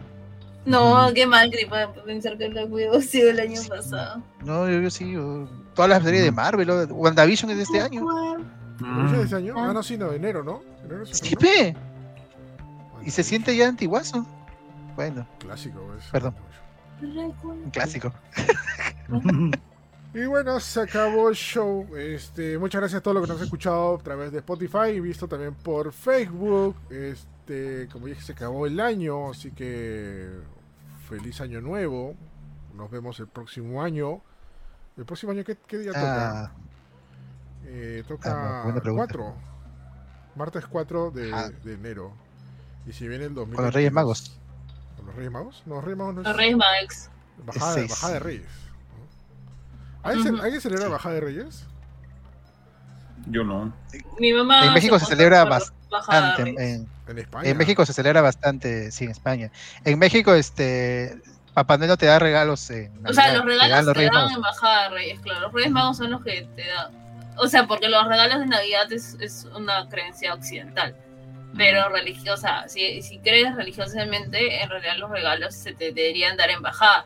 [0.67, 4.23] No, qué mal, gripa, pensar que Black Widow ha sido el año pasado.
[4.45, 5.11] No, yo, yo sí.
[5.11, 8.03] yo- todas las series de Marvel, o- WandaVision es de este año.
[8.03, 9.55] ¿no es de este año?
[9.57, 10.63] Ah, no, sí, no, enero, ¿no?
[10.85, 11.75] Enero Sí, pe.
[13.05, 14.27] Y se siente ya antiguazo.
[14.97, 16.05] Bueno, Clásico, pues.
[16.13, 16.35] Perdón.
[17.03, 18.13] un clásico.
[20.13, 21.87] Y bueno, se acabó el show.
[21.97, 25.01] Este, muchas gracias a todos los que nos han escuchado a través de Spotify y
[25.01, 26.75] visto también por Facebook.
[26.91, 30.29] Este, como dije, se acabó el año, así que
[31.09, 32.17] feliz año nuevo.
[32.75, 34.21] Nos vemos el próximo año.
[34.97, 36.41] ¿El próximo año qué, qué día toca?
[36.47, 36.53] Ah,
[37.67, 39.07] Eh, Ah, toca pregunta.
[39.15, 39.35] 4.
[40.35, 41.51] Martes 4 de, Ah.
[41.63, 42.13] de enero.
[42.87, 43.55] Y si viene el 2000.
[43.57, 44.41] con los Reyes Magos.
[44.97, 45.63] ¿Con los Reyes Magos?
[45.67, 46.27] No, los Reyes Magos no es.
[46.27, 47.11] Los Reyes Max.
[47.45, 48.47] Bajada, bajada de Reyes.
[50.03, 50.09] ¿No?
[50.09, 50.43] ¿Alguien, ce- Ujú.
[50.43, 50.91] ¿Alguien celebra Sí.
[50.93, 51.67] Bajada de Reyes?
[53.27, 53.73] Yo no.
[54.19, 54.67] Mi mamá.
[54.67, 56.43] En México se celebra Bastante.
[56.43, 57.49] En, En España.
[57.51, 59.51] en México se celebra bastante, sí, en España.
[59.85, 61.21] En México, este.
[61.53, 64.05] Papá Noel no te da regalos en O sea, Navidad, los te regalos dan te
[64.07, 65.41] dan en bajada de Reyes, claro.
[65.41, 66.93] Los Reyes Magos son los que te dan.
[67.37, 70.95] O sea, porque los regalos de Navidad es, es una creencia occidental.
[71.57, 76.63] Pero religiosa, si, si crees religiosamente, en realidad los regalos se te deberían dar en
[76.63, 77.05] bajada.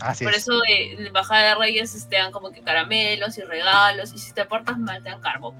[0.00, 0.42] Así Por es.
[0.42, 4.12] eso eh, en bajada de Reyes te dan como que caramelos y regalos.
[4.12, 5.54] Y si te portas mal, te dan carbón.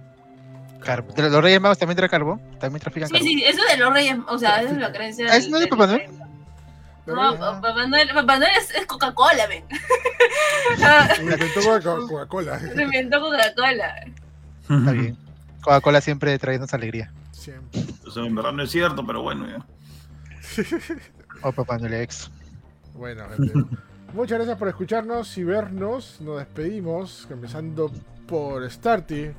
[0.85, 1.13] Carbo.
[1.15, 2.41] ¿De ¿Los Reyes Magos también traen carbón?
[2.61, 3.29] ¿También trafican Sí, carbón?
[3.29, 5.27] sí, eso de los Reyes, o sea, esa es la creencia.
[5.31, 6.11] ¿Ah, eso no es de Papá Noel?
[7.07, 9.65] No, Papá Noel, Papá Noel es, es Coca-Cola, ven.
[11.21, 12.59] Inventó Coca- Coca-Cola.
[12.61, 13.95] Se inventó Coca-Cola.
[14.69, 15.17] Está bien.
[15.63, 17.13] Coca-Cola siempre trayéndonos alegría.
[17.33, 17.81] Siempre.
[18.07, 19.65] Eso en verdad no es cierto, pero bueno, ya.
[21.43, 22.31] O Papá Noel ex.
[22.95, 23.53] Bueno, gente.
[24.15, 26.20] Muchas gracias por escucharnos y vernos.
[26.20, 27.91] Nos despedimos, empezando
[28.27, 29.31] por Starty.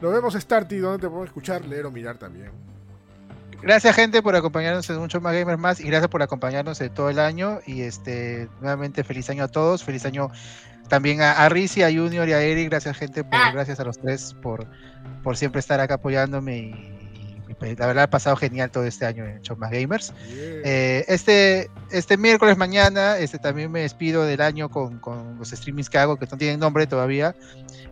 [0.00, 2.50] Nos vemos Starty, donde te podemos escuchar, leer o mirar también.
[3.62, 7.10] Gracias, gente, por acompañarnos en mucho más gamers más y gracias por acompañarnos en todo
[7.10, 7.60] el año.
[7.66, 10.30] Y este nuevamente feliz año a todos, feliz año
[10.88, 12.70] también a, a Rizzi, a Junior y a Eric.
[12.70, 13.50] Gracias, gente, por, Ah.
[13.52, 14.66] gracias a los tres por,
[15.22, 16.56] por siempre estar acá apoyándome.
[16.58, 16.99] Y,
[17.50, 20.14] y, pues, la verdad, ha pasado genial todo este año en Show Más Gamers.
[20.28, 25.90] Eh, este, este miércoles mañana este, también me despido del año con, con los streamings
[25.90, 27.34] que hago, que no tienen nombre todavía.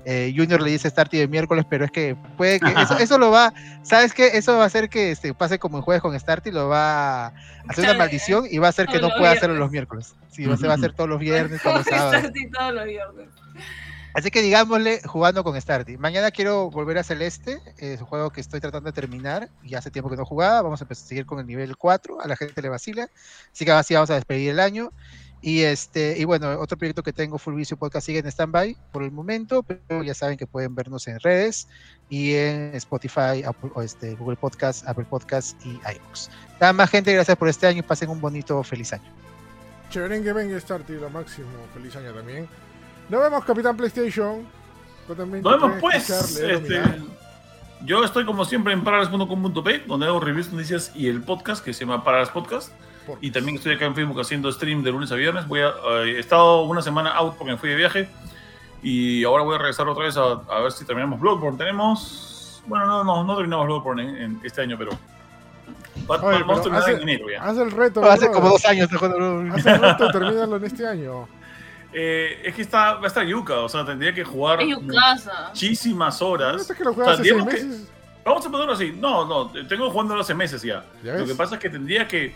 [0.05, 3.31] Eh, Junior le dice Starty de miércoles, pero es que puede que eso, eso lo
[3.31, 3.53] va,
[3.83, 4.29] ¿sabes qué?
[4.39, 7.33] Eso va a hacer que este, pase como en jueves con Starty, lo va a
[7.69, 10.15] hacer una maldición y va a hacer que no pueda hacerlo los miércoles.
[10.31, 12.15] Sí, va- se va a hacer todos los viernes, todos los sábados.
[12.21, 13.29] Starty todos los viernes.
[14.15, 15.97] Así que digámosle jugando con Starty.
[15.97, 19.91] Mañana quiero volver a Celeste, es un juego que estoy tratando de terminar y hace
[19.91, 20.63] tiempo que no jugaba.
[20.63, 23.09] Vamos a empezar a seguir con el nivel 4, a la gente le vacila.
[23.53, 24.93] Así que así vamos a despedir el año.
[25.41, 29.05] Y este y bueno, otro proyecto que tengo, Full Vicio Podcast, sigue en stand-by por
[29.05, 31.69] el momento, pero ya saben que pueden vernos en redes
[32.11, 36.31] y en Spotify, Apple, o este, Google Podcast, Apple Podcast y iBooks.
[36.61, 39.13] Nada más, gente, gracias por este año y pasen un bonito, feliz año.
[39.91, 41.49] Cheverengue venga Starty, lo máximo.
[41.73, 42.49] Feliz año también.
[43.09, 44.47] Nos vemos, Capitán PlayStation.
[45.09, 46.11] Nos vemos pues.
[46.11, 46.83] Este,
[47.85, 51.81] yo estoy como siempre en paralas.com.p, donde hago reviews, noticias y el podcast que se
[51.87, 52.71] llama Paralas Podcast.
[53.07, 55.47] Por- Y también estoy acá en Facebook haciendo stream de lunes a viernes.
[55.49, 58.09] Voy a, eh, he estado una semana out porque me fui de viaje.
[58.83, 60.25] Y ahora voy a regresar otra vez a,
[60.55, 61.57] a ver si terminamos Bloodborne.
[61.57, 62.63] Tenemos.
[62.67, 64.91] Bueno, no, no, no terminamos Bloodborne en, en este año, pero.
[64.91, 64.99] Oye,
[66.07, 67.43] vamos a pero terminar hace- en enero ya.
[67.43, 68.05] Haz el reto.
[68.05, 68.89] Hace como dos años.
[68.93, 71.27] Haz el reto, termínalo en este año.
[71.93, 76.27] Eh, es que está, va a estar Yuka, o sea, tendría que jugar muchísimas ¿No
[76.29, 76.71] horas.
[76.71, 77.89] es que lo O sea, hace digamos que- meses?
[78.25, 78.93] Vamos a ponerlo así.
[78.99, 80.85] No, no, tengo jugando hace meses ya.
[81.03, 82.35] ¿Ya Lo que pasa es que tendría que.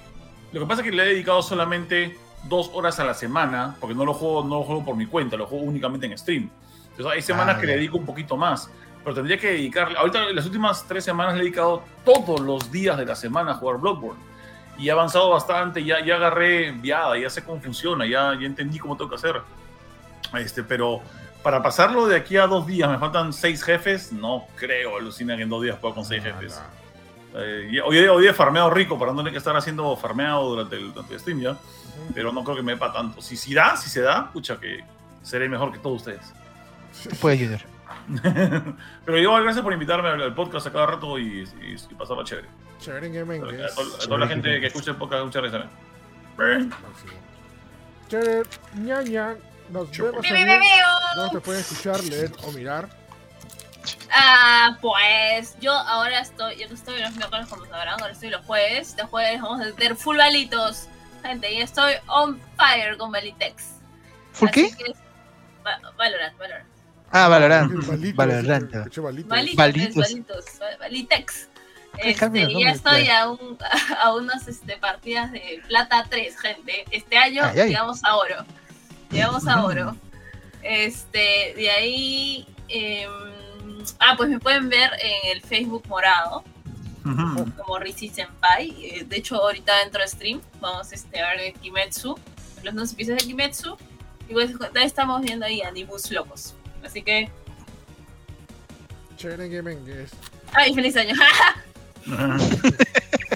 [0.53, 2.17] Lo que pasa es que le he dedicado solamente
[2.49, 5.37] dos horas a la semana, porque no lo juego, no lo juego por mi cuenta,
[5.37, 6.49] lo juego únicamente en stream.
[6.93, 8.71] Entonces hay semanas Ah, que le dedico un poquito más.
[9.05, 9.99] Pero tendría que dedicarle.
[9.99, 13.51] Ahorita en las últimas tres semanas le he dedicado todos los días de la semana
[13.51, 14.19] a jugar Bloodborne.
[14.79, 18.79] Y he avanzado bastante, ya, ya agarré viada, ya sé cómo funciona, ya, ya entendí
[18.79, 19.41] cómo tengo que hacer.
[20.35, 21.03] Este, pero
[21.43, 24.13] para pasarlo de aquí a dos días, me faltan seis jefes.
[24.13, 26.61] No creo, alucina que en dos días pueda con seis jefes.
[27.35, 27.41] no.
[27.41, 30.93] Eh, hoy, hoy he farmeado rico para no tener que estar haciendo farmeado durante el,
[30.93, 31.57] durante el stream ya.
[32.15, 33.23] Pero no creo que me para tanto.
[33.23, 34.85] Si, si da, si se da, pucha, que
[35.23, 36.33] seré mejor que todos ustedes.
[37.09, 37.61] Tú puedes, Junior.
[39.05, 42.25] Pero igual, gracias por invitarme al, al podcast a cada rato y, y, y pasarla
[42.25, 42.49] chévere.
[42.87, 45.65] En A, a toda la gente que escucha el podcast, muchas gracias.
[46.37, 47.13] Máximo.
[48.09, 48.43] Chévere,
[48.75, 49.37] ñaña.
[49.71, 50.61] Nos vemos en.
[51.17, 52.89] No te pueden escuchar, leer o mirar.
[54.15, 58.45] Ah, pues yo ahora estoy, yo no estoy los miércoles como sabrán, ahora estoy los
[58.45, 58.95] jueves.
[58.99, 60.89] Los jueves vamos a tener full balitos.
[61.23, 63.65] Gente, y estoy on fire con Balitex.
[64.39, 64.77] ¿Por Así qué?
[64.77, 64.99] que es-
[65.65, 66.67] Va- Valorant, Valorant.
[67.13, 67.73] Ah, Valorant.
[68.15, 68.75] Valorant.
[68.75, 69.29] escuché balitos.
[69.31, 69.97] Balitos, Balitos.
[69.97, 71.49] balitos, bal- Balitex.
[72.01, 73.59] ¿Qué Este, ya estoy a, un,
[74.03, 76.85] a unas este, partidas de plata 3, gente.
[76.91, 77.69] Este año Ay, ay.
[77.69, 78.45] llegamos a oro.
[79.11, 79.97] Llegamos a oro.
[80.63, 82.47] Este, de ahí.
[82.69, 83.11] em,
[83.99, 86.43] ah, pues me pueden ver en el Facebook morado,
[87.05, 87.53] Ujú.
[87.57, 88.71] como Rizzi Senpai.
[88.85, 92.19] Eh, De hecho, ahorita dentro de stream vamos este, a ver de Kimetsu,
[92.63, 93.77] los dos episodios de Kimetsu.
[94.29, 96.55] Y pues estamos viendo ahí Anibus locos.
[96.83, 97.29] Así que.
[99.17, 100.07] Chévere.
[100.55, 101.15] ¡Ay, feliz año!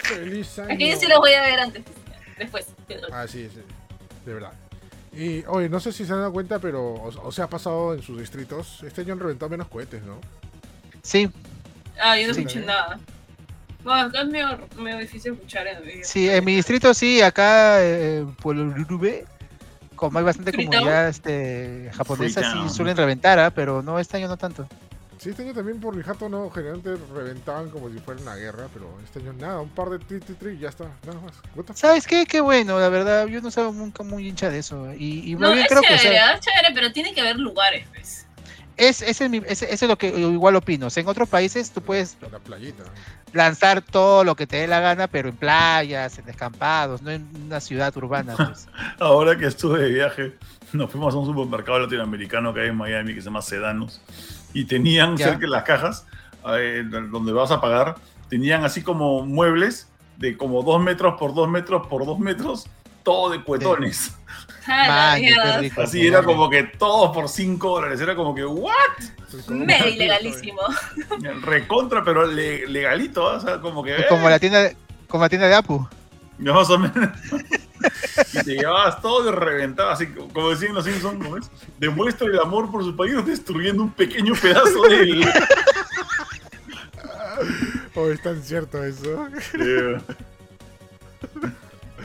[0.03, 0.77] Feliz año.
[0.79, 1.83] Yo sí los voy a ver antes.
[2.39, 2.67] Después.
[3.13, 3.61] Ah, sí, sí.
[4.25, 4.53] De verdad.
[5.13, 7.95] Y, oye, no sé si se han dado cuenta, pero o, o sea, ha pasado
[7.95, 8.83] en sus distritos.
[8.83, 10.21] Este año han reventado menos cohetes, ¿no?
[11.03, 11.31] Sí,
[11.99, 12.41] Ah, yo no Sí.
[12.41, 12.99] escuché nada.
[13.83, 18.27] Bueno, acá es medio, medio difícil escuchar en sí, en mi distrito sí, acá eh,
[18.43, 18.57] por
[19.95, 20.75] como hay bastante Freetown.
[20.75, 23.51] comunidad este, japonesa, sí suelen reventar, ¿ah?
[23.51, 24.69] pero no, este año no tanto.
[25.27, 28.69] Sí, este año también por mi jato no, generalmente reventaban como si fuera una guerra,
[28.73, 31.77] pero este año nada, un par de tri, tri, tri y ya está, nada más.
[31.77, 32.27] ¿Sabes qué?
[32.27, 34.93] Qué bueno, la verdad, yo no soy nunca muy hincha de eso.
[34.97, 37.21] Y, y No, bien es creo que o chévere, sea, es chévere, pero tiene que
[37.23, 38.25] haber lugares, pues.
[38.77, 40.87] es, ese es mi- ese- eso es lo que yo igual opino.
[40.87, 42.85] O sea, en otros países tú puedes La playita.
[43.33, 47.27] lanzar todo lo que te dé la gana, pero en playas, en descampados, no en
[47.47, 48.37] una ciudad urbana.
[48.37, 48.69] Pues.
[49.01, 50.37] Ahora que estuve de viaje,
[50.73, 54.01] nos fuimos a un supermercado latinoamericano que hay en Miami que se llama Sedanos.
[54.55, 55.27] Y tenían Ya.
[55.27, 56.07] cerca de las cajas,
[56.59, 57.97] eh, donde vas a pagar,
[58.29, 62.67] tenían así como muebles de como dos metros por dos metros por dos metros,
[63.03, 64.13] todo de cuetones.
[64.69, 65.59] Ah, qué mierda.
[65.59, 65.81] rico.
[65.81, 68.01] Así era como que todos por 5 dólares.
[68.01, 68.73] Era como que, ¿what?
[69.49, 70.61] Medio ilegalísimo.
[71.43, 73.37] Recontra, pero le- legalito, ¿ah?
[73.37, 73.95] o sea, como que.
[74.09, 74.73] Como eh, la tienda,
[75.07, 75.87] como la tienda de Apu.
[76.39, 77.09] Ya Más o menos.
[78.33, 81.51] y te llevabas todo reventado, así como decían los Simpsons, ¿no es?
[81.79, 85.25] Demuestra el amor por su país destruyendo un pequeño pedazo de él.
[87.95, 89.27] Oh, es tan cierto eso.
[89.55, 90.03] Yeah.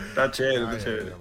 [0.09, 1.11] Está chévere, está chévere.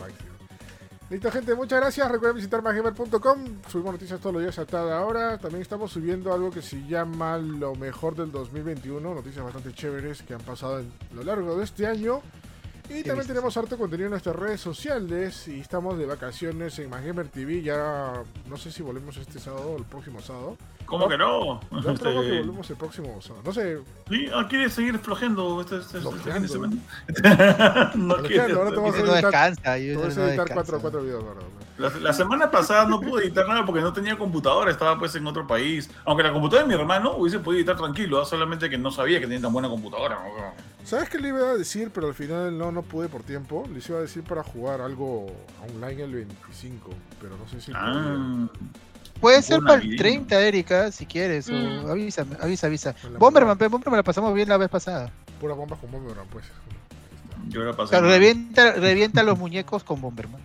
[1.10, 2.08] Listo, gente, muchas gracias.
[2.10, 3.44] Recuerden visitar masgamer.com.
[3.68, 5.38] Subimos noticias todos los días a cada hora.
[5.38, 9.14] También estamos subiendo algo que se llama Lo mejor del 2021.
[9.14, 12.22] Noticias bastante chéveres que han pasado en- a lo largo de este año.
[12.90, 15.46] Y también tenemos harto contenido en nuestras redes sociales.
[15.46, 17.62] Y estamos de vacaciones en Masgamer TV.
[17.62, 20.56] Ya no sé si volvemos este sábado o el próximo sábado.
[20.90, 21.60] ¿Cómo que no?
[21.70, 23.42] Yo creo que volvemos el próximo sábado.
[23.46, 23.78] No sé,
[24.08, 26.76] sí, ah, ¿quiere seguir flojeando este, este, este fin de semana?
[27.94, 28.52] no quiere.
[28.52, 29.78] ahora te vas a no editar- descansa.
[29.78, 30.54] yo ese es no editar descansa.
[30.54, 31.40] cuatro, cuatro videos ahora.
[31.78, 35.26] La, la semana pasada no pude editar nada porque no tenía computadora, estaba pues en
[35.26, 35.88] otro país.
[36.04, 38.26] Aunque la computadora de mi hermano hubiese podido editar tranquilo, ¿ah?
[38.26, 40.16] solamente que no sabía que tenía tan buena computadora.
[40.16, 40.84] ¿no?
[40.84, 41.90] ¿Sabes qué le iba a decir?
[41.94, 43.64] Pero al final no, no pude por tiempo.
[43.72, 45.26] Les iba a decir para jugar algo
[45.72, 46.90] online el 25.
[47.20, 47.72] Pero no sé si.
[47.74, 48.46] Ah,
[49.20, 49.98] Puede ser para el vida.
[49.98, 51.48] 30, Erika, si quieres.
[51.48, 51.90] O Mm.
[51.90, 52.94] avísame, avisa, avisa.
[53.12, 55.10] La Bomberman, pe, Bomberman la pasamos bien la vez pasada.
[55.40, 56.44] Puras bombas con Bomberman, pues.
[57.48, 57.90] yo la O pasé.
[57.90, 60.40] sea, revienta, revienta los muñecos con Bomberman.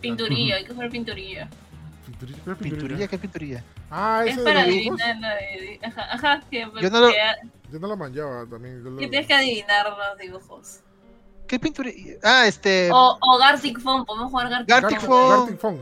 [0.00, 1.46] Pinturillo, hay que jugar pinturillo.
[2.06, 3.64] Pinturilla, ¿qué es Pinturilla, ¿qué pinturilla?
[3.90, 6.42] Ah, Es ese de para adivinar la de- Ajá, ajá.
[6.50, 7.10] Que, Yo no lo-
[7.72, 8.82] Yo no lo manjaba también.
[8.82, 10.80] yo lo- que tienes que adivinar los dibujos.
[11.46, 12.14] ¿Qué pinturilla?
[12.22, 12.90] Ah, este.
[12.92, 15.00] O, o Gartic Phone, podemos jugar Gartic.
[15.00, 15.38] Phone.
[15.40, 15.80] Gartic Phone.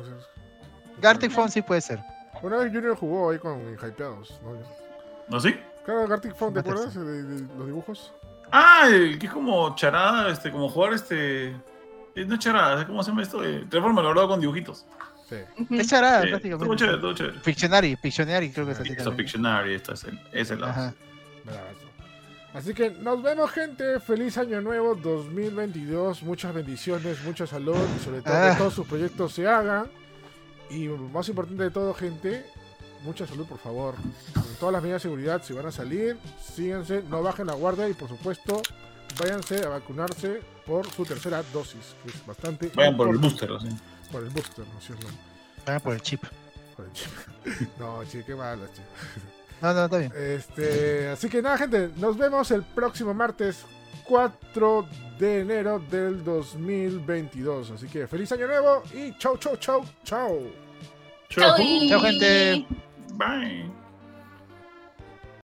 [1.01, 2.01] Gartic Phone sí puede ser.
[2.42, 4.41] Una vez Junior jugó ahí con Hypeados.
[4.42, 4.52] ¿no?
[5.28, 5.55] ¿No sí?
[5.84, 8.12] Claro, Gartic Phone, ¿te acuerdas de, de los dibujos?
[8.52, 11.49] Ah, el que es como charada, este, como jugar este.
[11.49, 13.44] eh, No es charada, ¿cómo se llama esto?
[13.44, 14.86] Eh, Transforma lo con dibujitos.
[15.28, 15.36] Sí.
[15.70, 16.76] Es charada, Sí, todo prácticamente.
[16.76, 17.39] chévere, todo chévere.
[17.41, 19.15] Pictionary, Pictionary creo que es así Eso.
[19.15, 20.94] Pictionary, esto es el, es el lado.
[22.55, 24.00] Así que nos vemos, gente.
[24.00, 26.23] Feliz año nuevo 2022.
[26.23, 28.50] Muchas bendiciones, mucha salud y sobre todo Ah.
[28.52, 29.86] que todos sus proyectos se hagan.
[30.71, 32.45] Y más importante de todo, gente,
[33.05, 33.95] mucha salud, por favor.
[34.35, 36.19] Con todas las medidas de seguridad, si van a salir,
[36.55, 38.63] síganse, no bajen la guardia y, por supuesto,
[39.19, 42.71] váyanse a vacunarse por su tercera dosis, que es bastante.
[42.75, 43.47] Vayan por el importante.
[43.55, 43.83] booster, así.
[44.13, 45.73] Por el booster, no sé, no.
[45.75, 46.23] Ah, por el chip.
[46.77, 47.11] Por el chip.
[47.79, 48.83] No, che, qué malo, che.
[49.61, 50.13] No, no, está bien.
[50.15, 53.65] Este, así que nada, gente, nos vemos el próximo martes
[54.05, 54.87] 4
[55.19, 57.73] de enero del 2022.
[57.73, 60.51] Así que feliz año nuevo y chau, chau, chau, chau.
[61.29, 61.57] Chao.
[61.57, 61.89] Chau.
[61.89, 62.67] Chao, gente.
[63.15, 63.78] Bye.